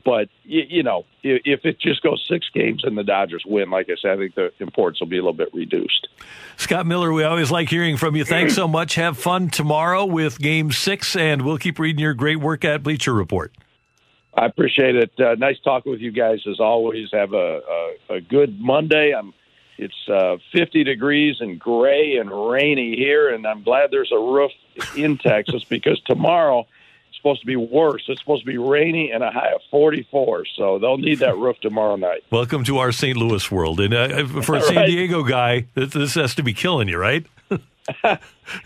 but 0.05 0.29
you 0.45 0.83
know, 0.83 1.05
if 1.23 1.65
it 1.65 1.79
just 1.79 2.03
goes 2.03 2.25
six 2.29 2.47
games 2.53 2.83
and 2.85 2.97
the 2.97 3.05
Dodgers 3.05 3.45
win, 3.47 3.71
like 3.71 3.89
I 3.91 3.95
said, 4.01 4.13
I 4.13 4.17
think 4.17 4.35
the 4.35 4.51
importance 4.61 5.01
will 5.01 5.09
be 5.09 5.19
a 5.19 5.21
little 5.21 5.33
bit 5.33 5.53
reduced. 5.53 6.09
Scott 6.57 6.87
Miller, 6.87 7.13
we 7.13 7.25
always 7.25 7.51
like 7.51 7.69
hearing 7.69 7.97
from 7.97 8.17
you. 8.17 8.25
Thanks 8.25 8.55
so 8.55 8.67
much. 8.67 8.95
Have 8.95 9.19
fun 9.19 9.51
tomorrow 9.51 10.05
with 10.05 10.39
Game 10.39 10.73
Six, 10.73 11.15
and 11.15 11.43
we'll 11.43 11.59
keep 11.59 11.79
reading 11.79 12.01
your 12.01 12.15
great 12.15 12.41
work 12.41 12.65
at 12.65 12.83
Bleacher 12.83 13.13
Report. 13.13 13.53
I 14.35 14.47
appreciate 14.47 14.97
it. 14.97 15.13
Uh, 15.19 15.35
nice 15.35 15.59
talking 15.61 15.93
with 15.93 16.01
you 16.01 16.11
guys 16.11 16.41
as 16.49 16.59
always. 16.59 17.09
Have 17.13 17.33
a, 17.33 17.61
a, 18.09 18.15
a 18.15 18.21
good 18.21 18.61
Monday. 18.61 19.13
I'm. 19.15 19.35
It's 19.79 20.09
uh, 20.09 20.37
50 20.53 20.85
degrees 20.85 21.37
and 21.41 21.59
gray 21.59 22.17
and 22.17 22.31
rainy 22.31 22.95
here, 22.95 23.35
and 23.35 23.47
I'm 23.47 23.63
glad 23.65 23.91
there's 23.91 24.13
a 24.13 24.19
roof 24.19 24.53
in 24.97 25.19
Texas 25.19 25.65
because 25.69 26.01
tomorrow 26.03 26.67
it's 27.09 27.17
supposed 27.17 27.41
to 27.41 27.47
be 27.47 27.57
worse. 27.57 28.05
It's 28.07 28.21
supposed 28.21 28.45
to 28.45 28.47
be 28.47 28.59
rainy 28.59 29.11
and 29.11 29.25
a 29.25 29.31
high 29.31 29.53
of 29.55 29.63
44. 29.71 30.45
So 30.57 30.79
they'll 30.79 30.99
need 30.99 31.19
that 31.21 31.37
roof 31.37 31.59
tomorrow 31.61 31.97
night. 31.97 32.23
Welcome 32.31 32.65
to 32.65 32.79
our 32.79 32.93
St. 32.93 33.17
Louis 33.17 33.51
world. 33.51 33.81
And 33.81 33.95
uh, 33.95 34.27
for 34.43 34.57
a 34.57 34.63
San 34.63 34.77
right. 34.77 34.87
Diego 34.87 35.25
guy, 35.25 35.67
this 35.75 36.15
has 36.15 36.35
to 36.37 36.43
be 36.43 36.53
killing 36.53 36.87
you, 36.87 36.99
right? 36.99 37.27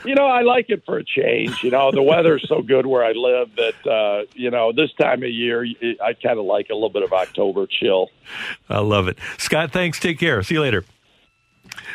you 0.05 0.15
know, 0.15 0.27
I 0.27 0.43
like 0.43 0.67
it 0.69 0.85
for 0.85 0.99
a 0.99 1.05
change. 1.05 1.63
You 1.63 1.71
know, 1.71 1.91
the 1.91 2.03
weather's 2.03 2.47
so 2.49 2.63
good 2.63 2.87
where 2.87 3.05
I 3.05 3.13
live 3.13 3.51
that, 3.57 3.87
uh, 3.91 4.27
you 4.35 4.51
know, 4.51 4.73
this 4.73 4.93
time 4.95 5.23
of 5.23 5.31
year, 5.31 5.67
I 6.03 6.13
kind 6.15 6.39
of 6.39 6.45
like 6.45 6.69
a 6.71 6.75
little 6.75 6.91
bit 6.91 7.03
of 7.03 7.13
October 7.13 7.67
chill. 7.67 8.11
I 8.69 8.79
love 8.79 9.09
it. 9.09 9.19
Scott, 9.39 9.73
thanks. 9.73 9.99
Take 9.99 10.19
care. 10.19 10.43
See 10.43 10.55
you 10.55 10.61
later. 10.61 10.85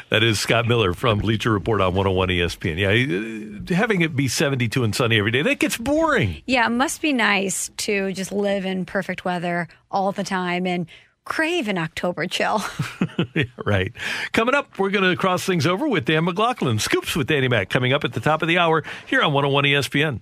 That 0.10 0.24
is 0.24 0.40
Scott 0.40 0.68
Miller 0.68 0.94
from 0.94 1.20
Bleacher 1.20 1.52
Report 1.52 1.80
on 1.80 1.96
101 1.96 2.30
ESPN. 2.30 2.78
Yeah, 2.78 3.76
having 3.76 4.02
it 4.02 4.16
be 4.16 4.28
72 4.28 4.84
and 4.84 4.94
sunny 4.94 5.18
every 5.18 5.32
day, 5.32 5.42
that 5.42 5.60
gets 5.60 5.78
boring. 5.78 6.42
Yeah, 6.46 6.66
it 6.68 6.72
must 6.72 7.02
be 7.02 7.14
nice 7.14 7.70
to 7.78 8.12
just 8.12 8.32
live 8.32 8.66
in 8.66 8.86
perfect 8.86 9.24
weather 9.24 9.68
all 9.90 10.12
the 10.12 10.24
time 10.24 10.68
and 10.68 10.86
crave 11.26 11.68
an 11.68 11.78
October 11.78 12.28
chill. 12.28 12.64
right. 13.66 13.94
Coming 14.32 14.56
up, 14.56 14.78
we're 14.80 14.90
going 14.90 15.10
to 15.10 15.16
cross 15.16 15.46
things 15.46 15.66
over 15.66 15.88
with 15.88 16.06
Dan 16.06 16.26
McLaughlin. 16.26 16.80
Scoops 16.80 17.16
with 17.16 17.28
Danny 17.28 17.48
Mac 17.48 17.70
coming 17.70 17.94
up 17.94 18.04
at 18.04 18.14
the 18.14 18.20
top 18.20 18.42
of 18.42 18.48
the 18.48 18.58
hour 18.58 18.84
here 19.08 19.22
on 19.22 19.34
101 19.34 19.64
ESPN. 19.66 20.22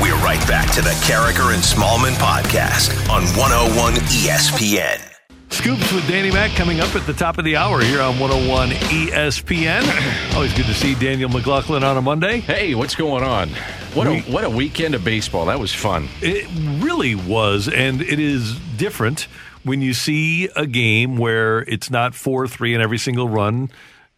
We're 0.00 0.16
right 0.16 0.44
back 0.48 0.72
to 0.74 0.82
the 0.82 0.90
Karraker 1.06 1.54
and 1.54 1.62
Smallmon 1.62 2.14
podcast 2.14 2.90
on 3.08 3.22
101 3.38 3.94
ESPN. 3.94 5.08
Scoops 5.50 5.92
with 5.92 6.08
Danny 6.08 6.30
Mac 6.30 6.50
coming 6.52 6.80
up 6.80 6.96
at 6.96 7.06
the 7.06 7.12
top 7.12 7.36
of 7.36 7.44
the 7.44 7.56
hour 7.56 7.82
here 7.82 8.00
on 8.00 8.18
101 8.18 8.70
ESPN. 8.70 10.34
Always 10.34 10.54
good 10.54 10.64
to 10.64 10.74
see 10.74 10.94
Daniel 10.94 11.28
McLaughlin 11.28 11.84
on 11.84 11.98
a 11.98 12.02
Monday. 12.02 12.40
Hey, 12.40 12.74
what's 12.74 12.94
going 12.94 13.22
on? 13.22 13.50
What 13.92 14.06
a 14.06 14.20
what 14.22 14.44
a 14.44 14.50
weekend 14.50 14.94
of 14.94 15.04
baseball. 15.04 15.44
That 15.46 15.60
was 15.60 15.72
fun. 15.72 16.08
It 16.22 16.48
really 16.82 17.14
was, 17.14 17.68
and 17.68 18.00
it 18.00 18.18
is 18.18 18.58
different 18.78 19.28
when 19.64 19.82
you 19.82 19.94
see 19.94 20.48
a 20.56 20.66
game 20.66 21.16
where 21.16 21.60
it's 21.60 21.90
not 21.90 22.14
four 22.14 22.46
three 22.48 22.74
and 22.74 22.82
every 22.82 22.98
single 22.98 23.28
run 23.28 23.70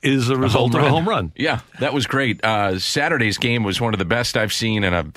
is 0.03 0.29
a 0.29 0.37
result 0.37 0.75
a 0.75 0.79
of 0.79 0.85
a 0.85 0.91
home 0.91 1.09
run. 1.09 1.33
Yeah, 1.35 1.61
that 1.81 1.95
was 1.95 2.07
great. 2.07 2.45
Uh, 2.45 2.79
Saturday's 2.79 3.39
game 3.39 3.65
was 3.65 3.81
one 3.81 3.95
of 3.95 3.99
the 3.99 4.05
best 4.05 4.37
I've 4.37 4.53
seen 4.53 4.85
in 4.85 4.93
a 4.93 5.11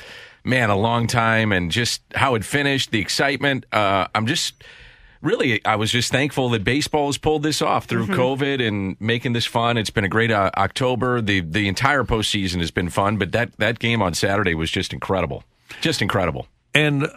man 0.43 0.69
a 0.69 0.77
long 0.77 1.07
time, 1.07 1.51
and 1.51 1.69
just 1.71 2.01
how 2.15 2.35
it 2.35 2.45
finished, 2.45 2.91
the 2.91 2.99
excitement. 2.99 3.65
Uh, 3.71 4.07
I'm 4.15 4.25
just 4.25 4.63
really, 5.21 5.63
I 5.65 5.75
was 5.75 5.91
just 5.91 6.11
thankful 6.11 6.49
that 6.49 6.63
baseball 6.63 7.07
has 7.07 7.17
pulled 7.17 7.43
this 7.43 7.61
off 7.61 7.85
through 7.85 8.05
mm-hmm. 8.05 8.19
COVID 8.19 8.65
and 8.65 8.95
making 8.99 9.33
this 9.33 9.45
fun. 9.45 9.77
It's 9.77 9.89
been 9.89 10.05
a 10.05 10.09
great 10.09 10.31
uh, 10.31 10.51
October. 10.57 11.21
The 11.21 11.41
the 11.41 11.67
entire 11.67 12.03
postseason 12.03 12.59
has 12.59 12.71
been 12.71 12.89
fun, 12.89 13.17
but 13.17 13.33
that 13.33 13.57
that 13.57 13.79
game 13.79 14.01
on 14.01 14.13
Saturday 14.13 14.55
was 14.55 14.71
just 14.71 14.93
incredible, 14.93 15.43
just 15.81 16.01
incredible. 16.01 16.47
And 16.73 17.07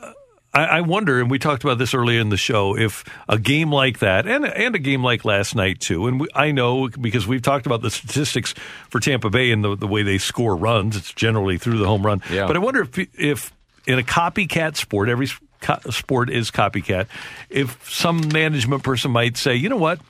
I, 0.53 0.65
I 0.65 0.81
wonder, 0.81 1.21
and 1.21 1.31
we 1.31 1.39
talked 1.39 1.63
about 1.63 1.79
this 1.79 1.95
earlier 1.95 2.21
in 2.21 2.29
the 2.29 2.37
show, 2.37 2.77
if 2.77 3.05
a 3.29 3.39
game 3.39 3.71
like 3.73 4.01
that, 4.01 4.27
and 4.27 4.45
and 4.45 4.75
a 4.75 4.79
game 4.79 5.05
like 5.05 5.25
last 5.25 5.55
night 5.55 5.81
too, 5.81 6.07
and 6.07 6.21
we, 6.21 6.29
I 6.35 6.51
know 6.51 6.89
because 6.89 7.27
we've 7.27 7.43
talked 7.43 7.67
about 7.67 7.83
the 7.83 7.91
statistics 7.91 8.53
for 8.89 9.01
Tampa 9.01 9.31
Bay 9.31 9.53
and 9.53 9.63
the, 9.63 9.77
the 9.77 9.87
way 9.87 10.03
they 10.03 10.19
score 10.19 10.57
runs, 10.57 10.97
it's 10.97 11.13
generally 11.15 11.57
through 11.57 11.79
the 11.79 11.87
home 11.87 12.05
run. 12.05 12.23
Yeah. 12.31 12.47
But 12.47 12.57
I 12.57 12.59
wonder 12.59 12.83
if 12.83 12.99
if 13.19 13.53
in 13.87 13.99
a 13.99 14.03
copycat 14.03 14.77
sport, 14.77 15.09
every 15.09 15.29
co- 15.61 15.91
sport 15.91 16.31
is 16.31 16.51
copycat. 16.51 17.07
If 17.49 17.89
some 17.89 18.29
management 18.33 18.83
person 18.83 19.11
might 19.11 19.37
say, 19.37 19.55
you 19.55 19.69
know 19.69 19.77
what, 19.77 20.01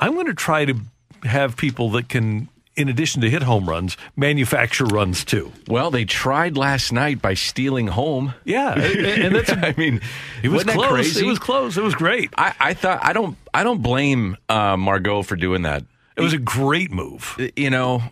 I'm 0.00 0.14
going 0.14 0.26
to 0.26 0.34
try 0.34 0.64
to 0.64 0.76
have 1.22 1.56
people 1.56 1.90
that 1.92 2.08
can, 2.08 2.48
in 2.76 2.88
addition 2.88 3.22
to 3.22 3.30
hit 3.30 3.42
home 3.42 3.68
runs, 3.68 3.96
manufacture 4.16 4.84
runs 4.84 5.24
too. 5.24 5.52
Well, 5.66 5.90
they 5.90 6.04
tried 6.04 6.56
last 6.56 6.92
night 6.92 7.22
by 7.22 7.34
stealing 7.34 7.88
home. 7.88 8.34
Yeah, 8.44 8.74
and 8.78 9.34
that's. 9.34 9.50
I 9.56 9.74
mean, 9.76 10.00
it 10.42 10.50
was 10.50 10.64
close. 10.64 10.88
crazy? 10.88 11.24
It 11.24 11.28
was 11.28 11.38
close. 11.38 11.76
It 11.76 11.82
was 11.82 11.94
great. 11.94 12.30
I, 12.36 12.54
I 12.60 12.74
thought 12.74 13.00
I 13.02 13.12
don't 13.12 13.36
I 13.52 13.64
don't 13.64 13.82
blame 13.82 14.36
uh, 14.48 14.76
Margot 14.76 15.22
for 15.22 15.36
doing 15.36 15.62
that. 15.62 15.84
It 16.16 16.22
was 16.22 16.32
a 16.32 16.38
great 16.38 16.90
move. 16.90 17.36
You 17.56 17.68
know, 17.68 18.02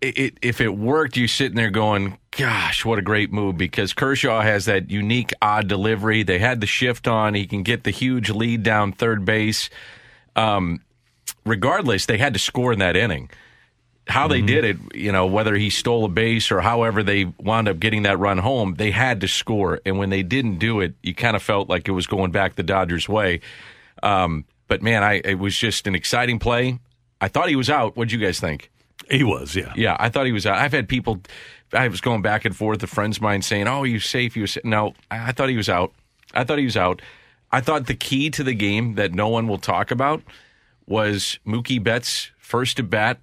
it, 0.00 0.18
it, 0.18 0.38
if 0.40 0.60
it 0.60 0.74
worked, 0.76 1.16
you 1.16 1.26
sitting 1.26 1.56
there 1.56 1.70
going, 1.70 2.18
"Gosh, 2.30 2.84
what 2.84 2.98
a 2.98 3.02
great 3.02 3.32
move!" 3.32 3.56
Because 3.56 3.92
Kershaw 3.92 4.40
has 4.42 4.66
that 4.66 4.90
unique, 4.90 5.32
odd 5.42 5.68
delivery. 5.68 6.22
They 6.22 6.38
had 6.38 6.60
the 6.60 6.66
shift 6.66 7.08
on. 7.08 7.34
He 7.34 7.46
can 7.46 7.62
get 7.62 7.84
the 7.84 7.90
huge 7.90 8.30
lead 8.30 8.62
down 8.62 8.92
third 8.92 9.24
base. 9.24 9.68
Um, 10.36 10.80
regardless, 11.44 12.06
they 12.06 12.18
had 12.18 12.32
to 12.32 12.38
score 12.38 12.72
in 12.72 12.78
that 12.78 12.96
inning. 12.96 13.30
How 14.06 14.26
they 14.26 14.40
did 14.40 14.64
it, 14.64 14.76
you 14.92 15.12
know, 15.12 15.26
whether 15.26 15.54
he 15.54 15.70
stole 15.70 16.04
a 16.04 16.08
base 16.08 16.50
or 16.50 16.60
however 16.60 17.02
they 17.02 17.26
wound 17.38 17.68
up 17.68 17.78
getting 17.78 18.02
that 18.02 18.18
run 18.18 18.38
home, 18.38 18.74
they 18.74 18.90
had 18.90 19.20
to 19.20 19.28
score. 19.28 19.80
And 19.86 19.98
when 19.98 20.10
they 20.10 20.24
didn't 20.24 20.58
do 20.58 20.80
it, 20.80 20.94
you 21.02 21.14
kind 21.14 21.36
of 21.36 21.42
felt 21.42 21.68
like 21.68 21.86
it 21.86 21.92
was 21.92 22.08
going 22.08 22.32
back 22.32 22.56
the 22.56 22.64
Dodgers' 22.64 23.08
way. 23.08 23.40
Um, 24.02 24.46
but 24.66 24.82
man, 24.82 25.04
I 25.04 25.20
it 25.24 25.38
was 25.38 25.56
just 25.56 25.86
an 25.86 25.94
exciting 25.94 26.40
play. 26.40 26.80
I 27.20 27.28
thought 27.28 27.48
he 27.48 27.56
was 27.56 27.70
out. 27.70 27.96
What'd 27.96 28.10
you 28.10 28.18
guys 28.18 28.40
think? 28.40 28.70
He 29.10 29.22
was, 29.24 29.54
yeah. 29.54 29.72
Yeah, 29.76 29.96
I 29.98 30.08
thought 30.08 30.26
he 30.26 30.32
was 30.32 30.46
out. 30.46 30.58
I've 30.58 30.72
had 30.72 30.88
people, 30.88 31.20
I 31.72 31.88
was 31.88 32.00
going 32.00 32.22
back 32.22 32.44
and 32.44 32.56
forth, 32.56 32.82
a 32.82 32.86
friends 32.86 33.18
of 33.18 33.22
mine 33.22 33.42
saying, 33.42 33.68
oh, 33.68 33.82
was 33.82 34.04
safe. 34.04 34.34
He 34.34 34.40
was 34.40 34.52
sa-" 34.52 34.60
No, 34.64 34.94
I, 35.10 35.28
I 35.28 35.32
thought 35.32 35.48
he 35.48 35.56
was 35.56 35.68
out. 35.68 35.92
I 36.32 36.44
thought 36.44 36.58
he 36.58 36.64
was 36.64 36.76
out. 36.76 37.02
I 37.52 37.60
thought 37.60 37.86
the 37.86 37.94
key 37.94 38.30
to 38.30 38.44
the 38.44 38.54
game 38.54 38.94
that 38.94 39.12
no 39.12 39.28
one 39.28 39.48
will 39.48 39.58
talk 39.58 39.90
about 39.90 40.22
was 40.86 41.38
Mookie 41.46 41.82
Betts' 41.82 42.30
first 42.38 42.78
at 42.78 42.88
bat 42.90 43.18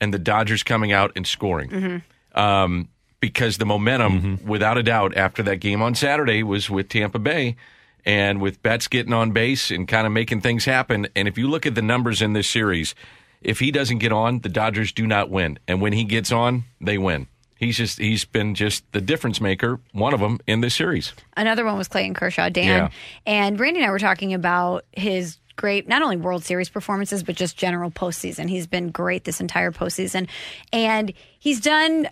and 0.00 0.12
the 0.12 0.18
Dodgers 0.18 0.62
coming 0.62 0.92
out 0.92 1.12
and 1.16 1.26
scoring. 1.26 2.02
Um, 2.34 2.88
because 3.20 3.56
the 3.58 3.66
momentum, 3.66 4.40
without 4.44 4.76
a 4.78 4.82
doubt, 4.82 5.16
after 5.16 5.42
that 5.44 5.56
game 5.56 5.82
on 5.82 5.94
Saturday 5.94 6.42
was 6.42 6.68
with 6.68 6.88
Tampa 6.88 7.18
Bay 7.18 7.56
and 8.04 8.40
with 8.40 8.62
Betts 8.62 8.88
getting 8.88 9.12
on 9.12 9.32
base 9.32 9.70
and 9.70 9.88
kind 9.88 10.06
of 10.06 10.12
making 10.12 10.40
things 10.40 10.64
happen. 10.64 11.08
And 11.16 11.26
if 11.26 11.36
you 11.36 11.48
look 11.48 11.66
at 11.66 11.74
the 11.74 11.82
numbers 11.82 12.22
in 12.22 12.34
this 12.34 12.48
series, 12.48 12.94
if 13.40 13.58
he 13.58 13.70
doesn't 13.70 13.98
get 13.98 14.12
on, 14.12 14.40
the 14.40 14.48
Dodgers 14.48 14.92
do 14.92 15.06
not 15.06 15.30
win. 15.30 15.58
And 15.66 15.80
when 15.80 15.92
he 15.92 16.04
gets 16.04 16.30
on, 16.30 16.64
they 16.80 16.98
win. 16.98 17.26
He's 17.58 17.78
just 17.78 17.98
he's 17.98 18.24
been 18.24 18.54
just 18.54 18.84
the 18.92 19.00
difference 19.00 19.40
maker, 19.40 19.80
one 19.92 20.12
of 20.12 20.20
them 20.20 20.38
in 20.46 20.60
this 20.60 20.74
series. 20.74 21.14
Another 21.38 21.64
one 21.64 21.78
was 21.78 21.88
Clayton 21.88 22.12
Kershaw, 22.12 22.50
Dan. 22.50 22.66
Yeah. 22.66 22.88
And 23.24 23.58
Randy 23.58 23.80
and 23.80 23.88
I 23.88 23.90
were 23.90 23.98
talking 23.98 24.34
about 24.34 24.84
his 24.92 25.38
great, 25.56 25.88
not 25.88 26.02
only 26.02 26.16
World 26.16 26.44
Series 26.44 26.68
performances, 26.68 27.22
but 27.22 27.34
just 27.34 27.56
general 27.56 27.90
postseason. 27.90 28.48
He's 28.48 28.66
been 28.66 28.90
great 28.90 29.24
this 29.24 29.40
entire 29.40 29.72
postseason. 29.72 30.28
And 30.72 31.12
he's 31.38 31.60
done 31.60 32.08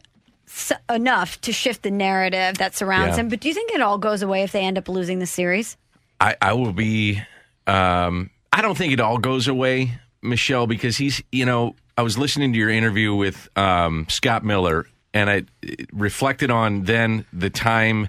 s- 0.47 0.73
enough 0.91 1.41
to 1.43 1.53
shift 1.53 1.83
the 1.83 1.91
narrative 1.91 2.59
that 2.59 2.75
surrounds 2.75 3.17
Yeah. 3.17 3.23
him. 3.25 3.29
But 3.29 3.41
do 3.41 3.49
you 3.49 3.55
think 3.55 3.73
it 3.73 3.81
all 3.81 3.99
goes 3.99 4.23
away 4.23 4.43
if 4.43 4.53
they 4.53 4.63
end 4.65 4.79
up 4.79 4.89
losing 4.89 5.19
the 5.19 5.27
series? 5.27 5.77
I, 6.21 6.37
I 6.41 6.53
will 6.55 6.73
be. 6.73 7.21
Um, 7.67 8.31
I 8.53 8.63
don't 8.63 8.77
think 8.77 8.93
it 8.93 9.01
all 9.01 9.19
goes 9.19 9.49
away, 9.49 9.93
Michelle, 10.23 10.67
because 10.67 10.97
he's. 10.97 11.23
You 11.33 11.45
know, 11.45 11.75
I 11.99 12.03
was 12.03 12.17
listening 12.19 12.53
to 12.53 12.59
your 12.59 12.71
interview 12.71 13.15
with 13.15 13.49
um, 13.57 14.07
Scott 14.09 14.45
Miller, 14.45 14.87
and 15.13 15.29
I 15.29 15.43
reflected 15.93 16.51
on 16.51 16.85
then 16.85 17.25
the 17.33 17.51
time 17.51 18.09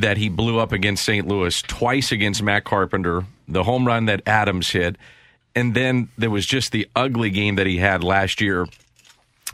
that 0.00 0.16
he 0.16 0.28
blew 0.28 0.58
up 0.58 0.72
against 0.72 1.04
St. 1.04 1.26
Louis, 1.26 1.62
twice 1.62 2.12
against 2.12 2.42
Matt 2.42 2.64
Carpenter, 2.64 3.24
the 3.46 3.64
home 3.64 3.86
run 3.86 4.06
that 4.06 4.22
Adams 4.26 4.70
hit, 4.70 4.96
and 5.54 5.74
then 5.74 6.08
there 6.16 6.30
was 6.30 6.46
just 6.46 6.72
the 6.72 6.88
ugly 6.94 7.30
game 7.30 7.56
that 7.56 7.66
he 7.66 7.78
had 7.78 8.04
last 8.04 8.40
year 8.40 8.66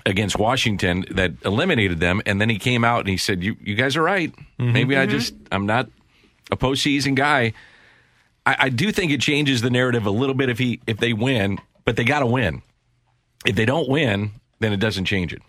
against 0.05 0.39
Washington 0.39 1.05
that 1.11 1.33
eliminated 1.45 1.99
them. 1.99 2.21
And 2.27 2.41
then 2.41 2.51
he 2.51 2.59
came 2.59 2.85
out 2.85 3.01
and 3.01 3.09
he 3.09 3.17
said, 3.17 3.43
"You, 3.43 3.57
you 3.63 3.75
guys 3.75 3.97
are 3.97 4.03
right. 4.03 4.33
Mm-hmm. 4.59 4.73
Maybe 4.73 4.97
I 4.97 5.03
mm-hmm. 5.03 5.13
just 5.13 5.35
I'm 5.51 5.67
not 5.67 5.89
a 6.51 6.57
postseason 6.57 7.15
guy." 7.15 7.53
I, 8.47 8.57
I 8.59 8.69
do 8.69 8.93
think 8.93 9.13
it 9.13 9.21
changes 9.21 9.63
the 9.63 9.71
narrative 9.71 10.05
a 10.05 10.11
little 10.11 10.35
bit 10.35 10.51
if 10.51 10.59
he 10.59 10.81
if 10.87 10.99
they 10.99 11.13
win, 11.13 11.59
but 11.85 11.97
they 11.97 12.05
got 12.05 12.21
to 12.21 12.27
win. 12.27 12.63
If 13.47 13.57
they 13.57 13.65
don't 13.65 13.89
win, 13.89 14.33
then 14.61 14.73
it 14.73 14.81
doesn't 14.81 15.07
change 15.07 15.33
it. 15.33 15.43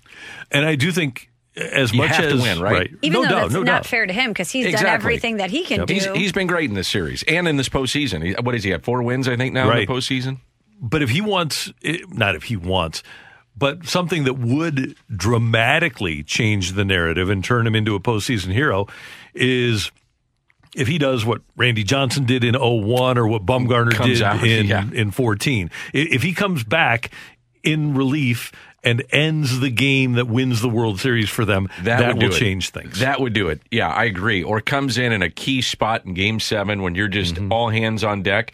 And 0.51 0.65
I 0.65 0.75
do 0.75 0.91
think 0.91 1.29
as 1.57 1.91
You 1.93 1.97
much 1.99 2.09
have 2.11 2.29
to 2.29 2.35
as 2.35 2.41
win, 2.41 2.59
right? 2.59 2.91
Even 3.01 3.21
no 3.21 3.23
though 3.23 3.29
doubt, 3.29 3.41
that's 3.43 3.53
no 3.53 3.59
not 3.63 3.65
doubt. 3.65 3.85
fair 3.85 4.05
to 4.05 4.13
him 4.13 4.31
because 4.31 4.51
he's 4.51 4.73
done 4.73 4.85
everything 4.85 5.37
that 5.37 5.49
he 5.51 5.63
can 5.63 5.85
do. 5.85 5.93
He's 5.93 6.05
he's 6.07 6.31
been 6.31 6.47
great 6.47 6.69
in 6.69 6.75
this 6.75 6.87
series 6.87 7.23
and 7.23 7.47
in 7.47 7.57
this 7.57 7.69
postseason. 7.69 8.23
He, 8.23 8.33
what 8.33 8.55
is 8.55 8.63
he 8.63 8.73
at? 8.73 8.83
Four 8.83 9.01
wins, 9.03 9.27
I 9.27 9.37
think 9.37 9.53
now 9.53 9.63
in 9.63 9.69
Right. 9.69 9.87
the 9.87 9.93
postseason. 9.93 10.39
But 10.81 11.01
if 11.01 11.09
he 11.09 11.21
wants, 11.21 11.71
eh, 11.83 11.99
not 12.09 12.35
if 12.35 12.43
he 12.43 12.57
wants, 12.57 13.01
but 13.57 13.85
something 13.87 14.25
that 14.25 14.33
would 14.37 14.95
dramatically 15.15 16.23
change 16.23 16.73
the 16.73 16.83
narrative 16.83 17.29
and 17.29 17.43
turn 17.43 17.65
him 17.65 17.75
into 17.75 17.95
a 17.95 17.99
postseason 18.01 18.51
hero 18.51 18.87
is 19.33 19.91
if 20.75 20.89
he 20.89 20.97
does 20.97 21.25
what 21.25 21.41
Randy 21.55 21.83
Johnson 21.85 22.25
did 22.25 22.43
in 22.43 22.55
01 22.55 23.17
or 23.17 23.27
what 23.27 23.45
Bumgarner 23.45 23.93
Comes 23.93 24.15
did 24.19 24.21
out, 24.21 24.43
in, 24.45 24.65
yeah. 24.65 24.83
in 24.93 25.11
14. 25.11 25.71
If 25.93 26.21
he 26.21 26.33
comes 26.33 26.65
back 26.65 27.11
in 27.63 27.93
relief 27.95 28.51
and 28.85 29.03
ends 29.09 29.59
the 29.59 29.69
game 29.71 30.13
that 30.13 30.27
wins 30.27 30.61
the 30.61 30.69
World 30.69 30.99
Series 30.99 31.29
for 31.29 31.43
them, 31.43 31.67
that, 31.83 32.15
would 32.15 32.23
will 32.23 32.29
change 32.31 32.69
things. 32.69 32.99
That 32.99 33.19
would 33.19 33.33
do 33.33 33.49
it. 33.49 33.59
Yeah, 33.71 33.89
I 33.89 34.05
agree. 34.05 34.43
Or 34.43 34.61
comes 34.61 34.97
in 34.97 35.11
in 35.11 35.21
a 35.21 35.29
key 35.29 35.61
spot 35.61 36.05
in 36.05 36.13
Game 36.13 36.39
Seven 36.39 36.81
when 36.81 36.95
you're 36.95 37.07
just 37.09 37.35
Mm-hmm. 37.35 37.51
all 37.51 37.69
hands 37.69 38.03
on 38.03 38.21
deck. 38.23 38.53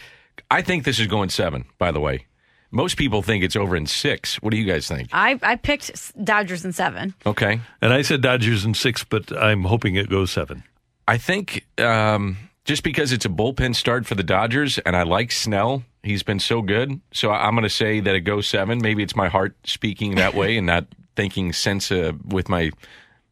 I 0.50 0.62
think 0.62 0.86
this 0.86 0.98
is 1.00 1.08
going 1.08 1.30
seven. 1.30 1.66
By 1.78 1.92
the 1.92 2.00
way, 2.00 2.26
most 2.72 2.96
people 2.98 3.22
think 3.22 3.44
it's 3.44 3.56
over 3.56 3.76
in 3.76 3.86
six. 3.86 4.42
What 4.42 4.52
do 4.52 4.58
you 4.58 4.66
guys 4.66 4.88
think? 4.88 5.10
I, 5.12 5.38
I 5.44 5.58
picked 5.58 5.92
Dodgers 6.24 6.64
in 6.66 6.72
seven. 6.72 7.14
Okay. 7.26 7.60
and 7.82 7.94
I 7.94 8.02
said 8.02 8.22
Dodgers 8.22 8.64
in 8.66 8.74
six, 8.74 9.04
but 9.04 9.32
I'm 9.38 9.64
hoping 9.64 9.96
it 9.96 10.10
goes 10.10 10.32
seven. 10.32 10.64
I 11.08 11.18
think 11.18 11.66
um, 11.78 12.38
just 12.66 12.84
because 12.84 13.12
it's 13.12 13.26
a 13.26 13.30
bullpen 13.30 13.76
start 13.76 14.06
for 14.06 14.16
the 14.16 14.24
Dodgers, 14.24 14.78
and 14.80 14.96
I 14.96 15.04
like 15.04 15.32
Snell, 15.32 15.84
he's 16.04 16.24
been 16.24 16.40
so 16.40 16.62
good. 16.62 17.00
So 17.12 17.32
I'm 17.32 17.54
going 17.54 17.64
to 17.64 17.70
say 17.70 18.00
that 18.00 18.16
it 18.16 18.22
goes 18.22 18.48
seven. 18.48 18.80
Maybe 18.82 19.04
it's 19.04 19.16
my 19.16 19.30
heart 19.30 19.56
speaking 19.64 20.16
that 20.16 20.34
way, 20.34 20.58
and 20.58 20.68
not 20.68 20.86
thinking 21.16 21.54
sense 21.54 21.92
uh, 21.92 22.14
with 22.26 22.50
my 22.50 22.72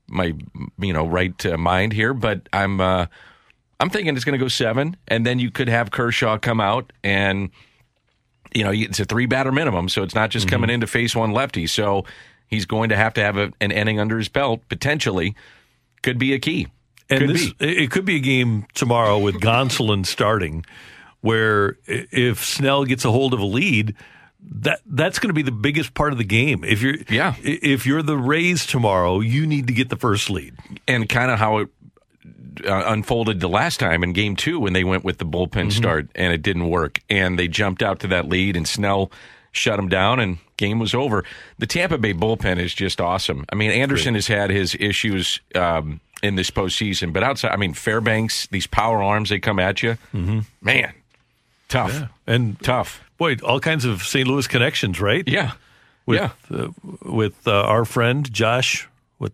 my 0.08 0.34
you 0.80 0.94
know 0.94 1.08
right 1.08 1.46
uh, 1.46 1.58
mind 1.58 1.94
here. 1.94 2.14
But 2.14 2.50
I'm 2.52 2.82
uh, 2.82 3.06
I'm 3.80 3.90
thinking 3.90 4.16
it's 4.16 4.26
going 4.26 4.38
to 4.38 4.44
go 4.44 4.50
seven, 4.50 4.98
and 5.08 5.26
then 5.26 5.40
you 5.40 5.52
could 5.52 5.70
have 5.70 5.92
Kershaw 5.92 6.38
come 6.38 6.60
out 6.60 6.92
and 7.04 7.50
you 8.54 8.64
know 8.64 8.72
it's 8.74 9.00
a 9.00 9.06
three 9.06 9.28
batter 9.28 9.52
minimum, 9.52 9.90
so 9.90 10.04
it's 10.04 10.16
not 10.16 10.32
just 10.32 10.50
coming 10.50 10.70
in 10.70 10.82
to 10.82 10.88
face 10.88 11.16
one 11.16 11.32
lefty. 11.32 11.68
So 11.68 12.06
he's 12.48 12.66
going 12.66 12.90
to 12.90 12.96
have 12.96 13.14
to 13.14 13.22
have 13.22 13.38
a, 13.38 13.54
an 13.62 13.72
inning 13.72 14.00
under 14.00 14.18
his 14.18 14.30
belt 14.30 14.62
potentially. 14.70 15.36
Could 16.02 16.18
be 16.18 16.34
a 16.34 16.40
key. 16.40 16.68
And 17.10 17.20
Could 17.22 17.30
this, 17.30 17.54
be. 17.54 17.84
it 17.84 17.92
could 17.92 18.06
be 18.06 18.18
a 18.18 18.20
game 18.22 18.66
tomorrow 18.74 19.18
with 19.18 19.36
Gonsolin 19.42 20.06
starting, 20.06 20.66
where 21.22 21.78
if 21.88 22.44
Snell 22.46 22.86
gets 22.86 23.04
a 23.06 23.12
hold 23.12 23.34
of 23.34 23.40
a 23.40 23.46
lead, 23.46 23.96
that 24.42 24.80
that's 24.86 25.20
going 25.20 25.30
to 25.30 25.34
be 25.34 25.42
the 25.42 25.52
biggest 25.52 25.94
part 25.94 26.12
of 26.12 26.18
the 26.18 26.24
game. 26.24 26.64
If 26.64 26.82
you're 26.82 26.96
Yeah. 27.10 27.36
if 27.42 27.86
you're 27.86 28.02
the 28.04 28.18
Rays 28.18 28.66
tomorrow, 28.66 29.20
you 29.20 29.46
need 29.48 29.68
to 29.68 29.74
get 29.74 29.90
the 29.90 29.98
first 29.98 30.30
lead. 30.30 30.54
and 30.88 31.10
kind 31.10 31.32
of 31.32 31.40
how 31.40 31.58
it 31.60 31.70
uh, 32.66 32.84
unfolded 32.88 33.40
the 33.40 33.50
last 33.50 33.80
time 33.80 34.04
in 34.04 34.12
game 34.14 34.36
two 34.36 34.60
when 34.60 34.74
they 34.74 34.84
went 34.84 35.04
with 35.04 35.18
the 35.18 35.26
bullpen 35.26 35.72
start 35.72 36.10
and 36.16 36.34
it 36.34 36.42
didn't 36.42 36.70
work. 36.70 37.00
And 37.10 37.40
they 37.40 37.48
jumped 37.48 37.82
out 37.82 38.00
to 38.02 38.08
that 38.08 38.28
lead 38.28 38.56
and 38.58 38.68
Snell 38.68 39.12
shut 39.52 39.78
them 39.78 39.88
down 39.90 40.20
and 40.20 40.38
game 40.58 40.78
was 40.78 40.94
over. 40.94 41.24
The 41.58 41.66
Tampa 41.68 41.98
Bay 41.98 42.14
bullpen 42.14 42.60
is 42.60 42.74
just 42.74 43.00
awesome. 43.02 43.46
I 43.52 43.56
mean, 43.56 43.72
Anderson 43.72 44.14
has 44.16 44.28
had 44.28 44.50
his 44.50 44.76
issues 44.80 45.40
um, 45.56 46.02
in 46.22 46.36
this 46.36 46.52
postseason, 46.52 47.14
but 47.14 47.24
outside, 47.24 47.52
I 47.52 47.56
mean, 47.58 47.74
Fairbanks, 47.74 48.48
these 48.48 48.68
power 48.68 49.02
arms, 49.02 49.30
they 49.30 49.40
come 49.40 49.60
at 49.60 49.82
you. 49.82 49.92
Mm-hmm. 50.14 50.40
Man, 50.62 50.94
tough. 51.68 51.94
Yeah. 51.94 52.08
And 52.28 52.60
Tough. 52.62 53.02
boy, 53.18 53.38
all 53.44 53.60
kinds 53.60 53.86
of 53.86 54.04
St. 54.04 54.28
Louis 54.28 54.48
connections, 54.48 55.00
right? 55.02 55.24
Yeah. 55.28 55.54
With 56.06 56.20
yeah. 56.20 56.58
uh, 56.58 56.68
with 57.04 57.48
uh, 57.48 57.62
our 57.64 57.86
friend 57.86 58.32
Josh. 58.32 58.88
What 59.20 59.34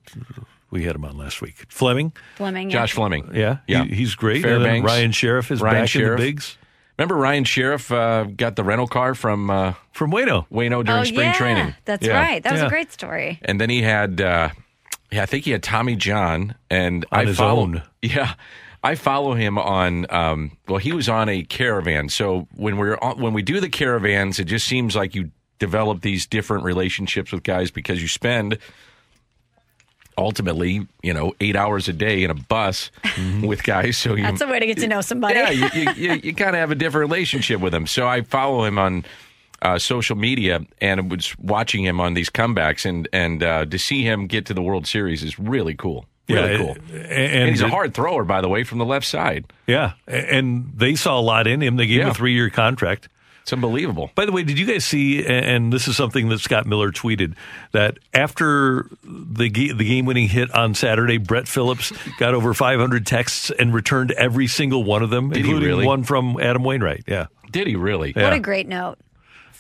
we 0.72 0.84
had 0.84 0.96
him 0.96 1.06
on 1.06 1.18
last 1.18 1.42
week, 1.42 1.66
Fleming. 1.70 2.12
Fleming. 2.36 2.70
yeah. 2.70 2.80
Josh 2.80 2.94
Fleming. 2.94 3.30
Yeah, 3.34 3.58
Yeah. 3.68 3.84
he- 3.86 3.96
he's 3.96 4.16
great. 4.16 4.38
And 4.38 4.44
Fairbanks. 4.64 4.86
Ryan 4.86 5.12
Sherriff 5.12 5.52
is 5.52 5.62
Ryan 5.62 5.84
back 5.84 5.90
Sherriff. 5.90 6.20
in 6.20 6.26
the 6.26 6.32
bigs 6.32 6.58
Remember 6.98 7.16
Ryan 7.16 7.44
Sherriff 7.44 7.92
uh, 7.92 8.24
got 8.24 8.56
the 8.56 8.64
rental 8.64 8.88
car 8.88 9.16
from 9.16 9.50
uh, 9.50 9.74
from 9.92 10.12
Wayno. 10.12 10.48
Wayno 10.50 10.84
during 10.86 11.02
oh, 11.02 11.04
spring 11.04 11.28
yeah. 11.28 11.34
training. 11.34 11.76
That's 11.84 12.08
Yeah. 12.08 12.18
right. 12.20 12.42
That 12.44 12.54
was 12.54 12.62
Yeah. 12.62 12.68
a 12.68 12.70
great 12.70 12.92
story. 12.94 13.40
And 13.44 13.60
then 13.60 13.70
he 13.70 13.82
had, 13.82 14.22
uh, 14.22 14.50
yeah, 15.16 15.24
I 15.24 15.26
think 15.26 15.46
he 15.46 15.52
had 15.52 15.64
Tommy 15.64 15.96
John, 15.96 16.56
and 16.70 17.06
On 17.12 17.20
I 17.22 17.26
his 17.26 17.38
follow, 17.38 17.62
own. 17.62 17.82
Yeah, 18.02 18.34
I 18.84 18.96
follow 18.96 19.34
him 19.34 19.58
on. 19.58 20.06
Um, 20.10 20.58
well, 20.68 20.78
he 20.78 20.92
was 20.92 21.08
on 21.10 21.30
a 21.30 21.44
caravan. 21.44 22.10
So 22.10 22.48
when 22.56 22.78
we're 22.78 22.98
on, 23.02 23.20
when 23.22 23.34
we 23.34 23.42
do 23.42 23.60
the 23.60 23.70
caravans, 23.70 24.40
it 24.40 24.44
just 24.46 24.68
seems 24.68 24.96
like 24.96 25.16
you 25.16 25.32
develop 25.58 26.02
these 26.02 26.26
different 26.28 26.66
relationships 26.66 27.32
with 27.32 27.44
guys 27.44 27.72
because 27.72 28.02
you 28.02 28.08
spend 28.10 28.58
ultimately, 30.18 30.86
you 31.02 31.14
know, 31.14 31.34
eight 31.42 31.56
hours 31.56 31.88
a 31.88 31.94
day 31.94 32.24
in 32.24 32.30
a 32.30 32.36
bus 32.36 32.92
with 33.42 33.64
guys. 33.64 33.98
So 33.98 34.16
you, 34.16 34.24
That's 34.24 34.42
a 34.42 34.48
way 34.48 34.60
to 34.60 34.66
get 34.66 34.78
to 34.80 34.88
know 34.88 35.02
somebody. 35.02 35.36
yeah, 35.36 35.50
you, 35.50 35.70
you, 35.74 35.92
you, 35.92 36.14
you 36.24 36.34
kind 36.36 36.56
of 36.56 36.60
have 36.60 36.72
a 36.72 36.76
different 36.76 37.10
relationship 37.10 37.60
with 37.60 37.74
them. 37.74 37.88
So 37.88 38.08
I 38.08 38.22
follow 38.22 38.64
him 38.66 38.78
on 38.78 39.04
uh, 39.62 39.80
social 39.80 40.16
media 40.16 40.62
and 40.82 41.10
was 41.12 41.38
watching 41.40 41.84
him 41.84 42.00
on 42.02 42.14
these 42.14 42.30
comebacks, 42.30 42.86
and 42.86 43.08
and 43.14 43.44
uh, 43.44 43.66
to 43.66 43.78
see 43.80 44.04
him 44.04 44.28
get 44.28 44.46
to 44.48 44.54
the 44.54 44.62
World 44.62 44.88
Series 44.88 45.24
is 45.24 45.40
really 45.40 45.74
cool. 45.76 46.06
Really 46.28 46.52
Yeah, 46.54 46.58
cool. 46.58 46.78
and- 46.92 47.06
And, 47.34 47.50
he's 47.50 47.62
a 47.62 47.70
hard 47.70 47.94
thrower, 47.94 48.24
by 48.24 48.42
the 48.42 48.50
way, 48.50 48.64
from 48.64 48.80
the 48.80 48.86
left 48.86 49.06
side. 49.06 49.46
Yeah, 49.68 49.94
and 50.08 50.72
they 50.76 50.96
saw 50.96 51.20
a 51.20 51.22
lot 51.22 51.46
in 51.48 51.62
him. 51.62 51.76
They 51.78 51.86
gave 51.86 52.02
him 52.02 52.08
a 52.10 52.14
three-year 52.16 52.50
contract. 52.50 53.10
It's 53.44 53.54
unbelievable. 53.54 54.10
By 54.16 54.26
the 54.26 54.32
way, 54.32 54.42
did 54.42 54.58
you 54.58 54.66
guys 54.66 54.84
see? 54.86 55.24
And 55.24 55.72
this 55.72 55.88
is 55.88 55.96
something 55.96 56.30
that 56.30 56.40
Scott 56.40 56.66
Miller 56.66 56.92
tweeted 56.92 57.36
that 57.74 58.00
after 58.12 58.88
the 59.04 59.50
the 59.50 59.86
game-winning 59.86 60.28
hit 60.30 60.50
on 60.56 60.74
Saturday, 60.74 61.18
Brett 61.20 61.48
Phillips 61.48 61.94
got 62.20 62.34
over 62.34 62.56
500 62.56 63.06
texts 63.06 63.52
and 63.52 63.72
returned 63.72 64.10
every 64.14 64.48
single 64.48 64.84
one 64.84 65.04
of 65.04 65.12
them, 65.12 65.30
Did 65.30 65.46
including 65.46 65.70
really? 65.70 65.86
one 65.86 66.04
from 66.04 66.40
Adam 66.42 66.64
Wainwright. 66.64 67.04
Yeah, 67.08 67.28
Did 67.52 67.68
he 67.68 67.76
really? 67.76 68.14
What 68.14 68.34
a 68.34 68.40
great 68.40 68.68
note. 68.68 68.98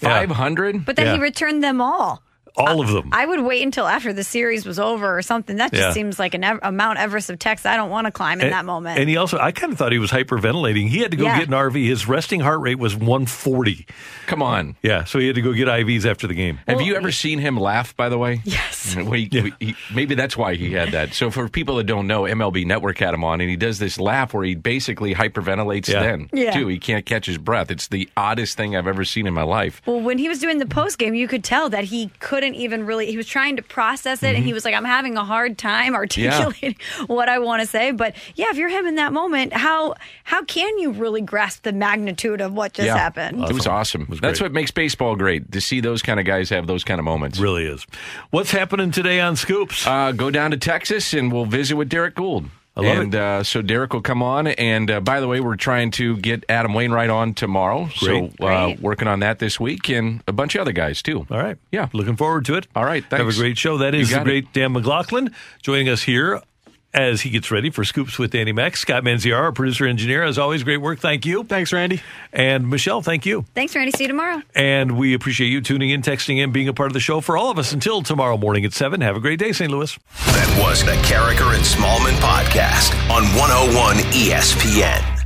Five 0.01 0.31
hundred. 0.31 0.85
But 0.85 0.95
then 0.95 1.05
Yeah. 1.07 1.13
he 1.15 1.19
returned 1.21 1.63
them 1.63 1.81
all. 1.81 2.21
All 2.57 2.81
of 2.81 2.89
them. 2.89 3.09
I 3.11 3.25
would 3.25 3.41
wait 3.41 3.63
until 3.63 3.85
after 3.87 4.13
the 4.13 4.23
series 4.23 4.65
was 4.65 4.79
over 4.79 5.17
or 5.17 5.21
something. 5.21 5.57
That 5.57 5.71
just 5.71 5.81
Yeah. 5.81 5.91
seems 5.93 6.17
like 6.19 6.33
an 6.33 6.43
ev- 6.43 6.59
a 6.63 6.71
Mount 6.71 6.97
Everest 6.99 7.29
of 7.29 7.39
text 7.39 7.65
I 7.65 7.75
don't 7.75 7.89
want 7.89 8.05
to 8.05 8.11
climb 8.11 8.39
in 8.39 8.47
And- 8.47 8.53
that 8.53 8.65
moment. 8.65 8.99
And 8.99 9.09
he 9.09 9.17
also, 9.17 9.37
I 9.37 9.51
kind 9.51 9.71
of 9.73 9.77
thought 9.79 9.91
he 9.91 9.99
was 9.99 10.11
hyperventilating. 10.11 10.89
He 10.89 10.99
had 10.99 11.11
to 11.11 11.17
go 11.17 11.25
Yeah. 11.25 11.39
get 11.39 11.47
an 11.47 11.53
RV. 11.53 11.85
His 11.87 12.07
resting 12.07 12.39
heart 12.41 12.59
rate 12.61 12.79
was 12.79 12.95
140. 12.95 13.85
Come 14.27 14.41
on. 14.41 14.75
Yeah, 14.81 15.03
so 15.03 15.19
he 15.19 15.27
had 15.27 15.35
to 15.35 15.41
go 15.41 15.53
get 15.53 15.67
IVs 15.67 16.05
after 16.05 16.27
the 16.27 16.33
game. 16.33 16.59
Have 16.67 16.81
you 16.81 16.95
ever 16.95 17.11
seen 17.11 17.39
him 17.39 17.57
laugh? 17.57 17.95
By 17.95 18.09
the 18.09 18.17
way, 18.17 18.41
yes. 18.43 18.95
We, 19.05 19.29
we- 19.31 19.53
he- 19.59 19.75
maybe 19.93 20.15
that's 20.15 20.37
why 20.37 20.55
he 20.55 20.71
had 20.73 20.91
that. 20.91 21.13
So 21.13 21.29
for 21.31 21.47
people 21.49 21.75
that 21.77 21.85
don't 21.85 22.07
know, 22.07 22.23
MLB 22.23 22.65
Network 22.65 22.97
had 22.97 23.13
him 23.13 23.23
on, 23.23 23.41
and 23.41 23.49
he 23.49 23.55
does 23.55 23.79
this 23.79 23.99
laugh 23.99 24.33
where 24.33 24.43
he 24.43 24.55
basically 24.55 25.13
hyperventilates. 25.15 25.87
Yeah. 25.89 26.01
Then 26.01 26.29
Yeah. 26.33 26.51
too, 26.51 26.67
he 26.67 26.77
can't 26.79 27.05
catch 27.05 27.25
his 27.25 27.37
breath. 27.37 27.71
It's 27.71 27.87
the 27.87 28.09
oddest 28.15 28.57
thing 28.57 28.75
I've 28.75 28.87
ever 28.87 29.03
seen 29.03 29.27
in 29.27 29.33
my 29.33 29.43
life. 29.43 29.81
Well, 29.85 29.99
when 30.01 30.17
he 30.17 30.27
was 30.29 30.39
doing 30.39 30.59
the 30.59 30.65
post 30.65 30.97
game, 30.97 31.13
you 31.15 31.27
could 31.27 31.43
tell 31.43 31.69
that 31.69 31.85
he 31.85 32.09
couldn't 32.45 32.61
even 32.61 32.85
really. 32.85 33.07
He 33.07 33.17
was 33.17 33.27
trying 33.27 33.55
to 33.55 33.63
process 33.63 34.21
it, 34.23 34.27
and 34.27 34.35
Mm-hmm. 34.37 34.45
he 34.45 34.53
was 34.53 34.65
like, 34.65 34.75
"I'm 34.75 34.85
having 34.85 35.17
a 35.17 35.23
hard 35.25 35.57
time 35.57 35.95
articulating 36.01 36.75
what 37.07 37.29
I 37.29 37.39
want 37.39 37.61
to 37.61 37.67
say." 37.67 37.91
But 37.91 38.15
yeah, 38.35 38.47
if 38.49 38.57
you're 38.57 38.69
him 38.69 38.85
in 38.85 38.95
that 38.95 39.13
moment, 39.13 39.53
how 39.53 39.95
how 40.23 40.43
can 40.43 40.77
you 40.79 40.91
really 40.91 41.21
grasp 41.21 41.63
the 41.63 41.73
magnitude 41.73 42.41
of 42.41 42.53
what 42.53 42.73
just 42.73 42.87
yeah, 42.87 42.97
happened? 42.97 43.43
It 43.43 43.53
was 43.53 43.67
awesome. 43.67 44.07
That's 44.21 44.41
what 44.41 44.51
makes 44.51 44.71
baseball 44.71 45.15
great 45.15 45.51
to 45.51 45.61
see 45.61 45.79
those 45.79 46.01
kind 46.01 46.19
of 46.19 46.25
guys 46.25 46.49
have 46.49 46.67
those 46.67 46.83
kind 46.83 46.99
of 46.99 47.05
moments. 47.05 47.39
Really 47.39 47.65
is. 47.65 47.85
What's 48.31 48.51
happening 48.51 48.91
today 48.91 49.19
on 49.19 49.35
Scoops? 49.35 49.85
Uh, 49.87 50.11
go 50.11 50.29
down 50.29 50.51
to 50.51 50.57
Texas 50.57 51.13
and 51.13 51.31
we'll 51.31 51.45
visit 51.45 51.75
with 51.75 51.89
Derrick 51.89 52.15
Goold. 52.15 52.45
I 52.77 52.81
love 52.81 52.97
and 52.97 53.15
Uh, 53.15 53.43
so 53.43 53.61
Derrick 53.61 53.93
will 53.93 54.01
come 54.01 54.21
on. 54.21 54.47
And 54.47 54.91
uh, 54.91 54.99
by 54.99 55.21
the 55.21 55.27
way, 55.27 55.39
we're 55.39 55.55
trying 55.55 55.91
to 55.91 56.17
get 56.17 56.43
Adam 56.49 56.73
Wainwright 56.73 57.09
on 57.09 57.33
tomorrow. 57.33 57.89
Great. 57.99 58.39
So 58.39 58.45
uh, 58.45 58.65
Great. 58.65 58.79
working 58.81 59.07
on 59.07 59.19
that 59.21 59.39
this 59.39 59.59
week 59.59 59.87
and 59.89 60.21
a 60.27 60.33
bunch 60.33 60.55
of 60.55 60.61
other 60.61 60.73
guys 60.73 61.01
too. 61.01 61.25
All 61.31 61.37
right. 61.37 61.57
Yeah. 61.71 61.87
Looking 61.93 62.17
forward 62.17 62.43
to 62.45 62.55
it. 62.55 62.67
All 62.75 62.83
right. 62.83 63.03
Have 63.11 63.27
a 63.27 63.33
great 63.33 63.57
show. 63.57 63.77
That 63.77 63.95
is 63.95 64.09
the 64.09 64.15
got 64.15 64.21
it. 64.21 64.25
great 64.25 64.53
Dan 64.53 64.73
McLaughlin 64.73 65.33
joining 65.61 65.87
us 65.89 66.03
here 66.03 66.41
as 66.95 67.21
he 67.21 67.29
gets 67.29 67.51
ready 67.51 67.69
for 67.69 67.83
Scoops 67.83 68.17
with 68.17 68.31
Danny 68.31 68.53
Mac. 68.53 68.77
Scott 68.77 69.03
Manziar, 69.03 69.37
our 69.37 69.51
producer 69.51 69.85
engineer. 69.85 70.23
As 70.23 70.39
always, 70.39 70.63
great 70.63 70.77
work. 70.77 70.99
Thank 70.99 71.25
you. 71.25 71.43
Thanks, 71.43 71.73
Randy. 71.73 72.01
And 72.31 72.69
Michelle, 72.69 73.01
thank 73.01 73.25
you. 73.25 73.45
Thanks, 73.53 73.75
Randy. 73.75 73.91
See 73.91 74.05
you 74.05 74.07
tomorrow. 74.07 74.41
And 74.55 74.97
we 74.97 75.13
appreciate 75.13 75.49
you 75.49 75.61
tuning 75.61 75.89
in, 75.89 76.01
texting 76.01 76.41
in, 76.41 76.51
being 76.51 76.69
a 76.69 76.73
part 76.73 76.87
of 76.87 76.93
the 76.93 76.99
show. 77.01 77.19
For 77.19 77.37
all 77.37 77.51
of 77.51 77.59
us 77.59 77.73
until 77.73 78.01
tomorrow 78.01 78.37
morning 78.37 78.63
at 78.63 78.73
7, 78.73 79.01
have 79.01 79.17
a 79.17 79.19
great 79.19 79.39
day, 79.39 79.51
St. 79.51 79.69
Louis. 79.69 79.95
That 80.27 80.63
was 80.63 80.83
the 80.83 80.93
Karraker 81.03 81.53
and 81.53 81.63
Smallmon 81.63 82.15
podcast 82.21 82.93
on 83.11 83.23
101 83.37 83.97
ESPN. 84.13 85.25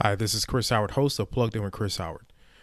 Hi, 0.00 0.14
this 0.14 0.32
is 0.32 0.44
Chris 0.46 0.70
Howard, 0.70 0.92
host 0.92 1.18
of 1.18 1.30
Plugged 1.30 1.56
In 1.56 1.62
with 1.62 1.72
Chris 1.72 1.96
Howard. 1.96 2.31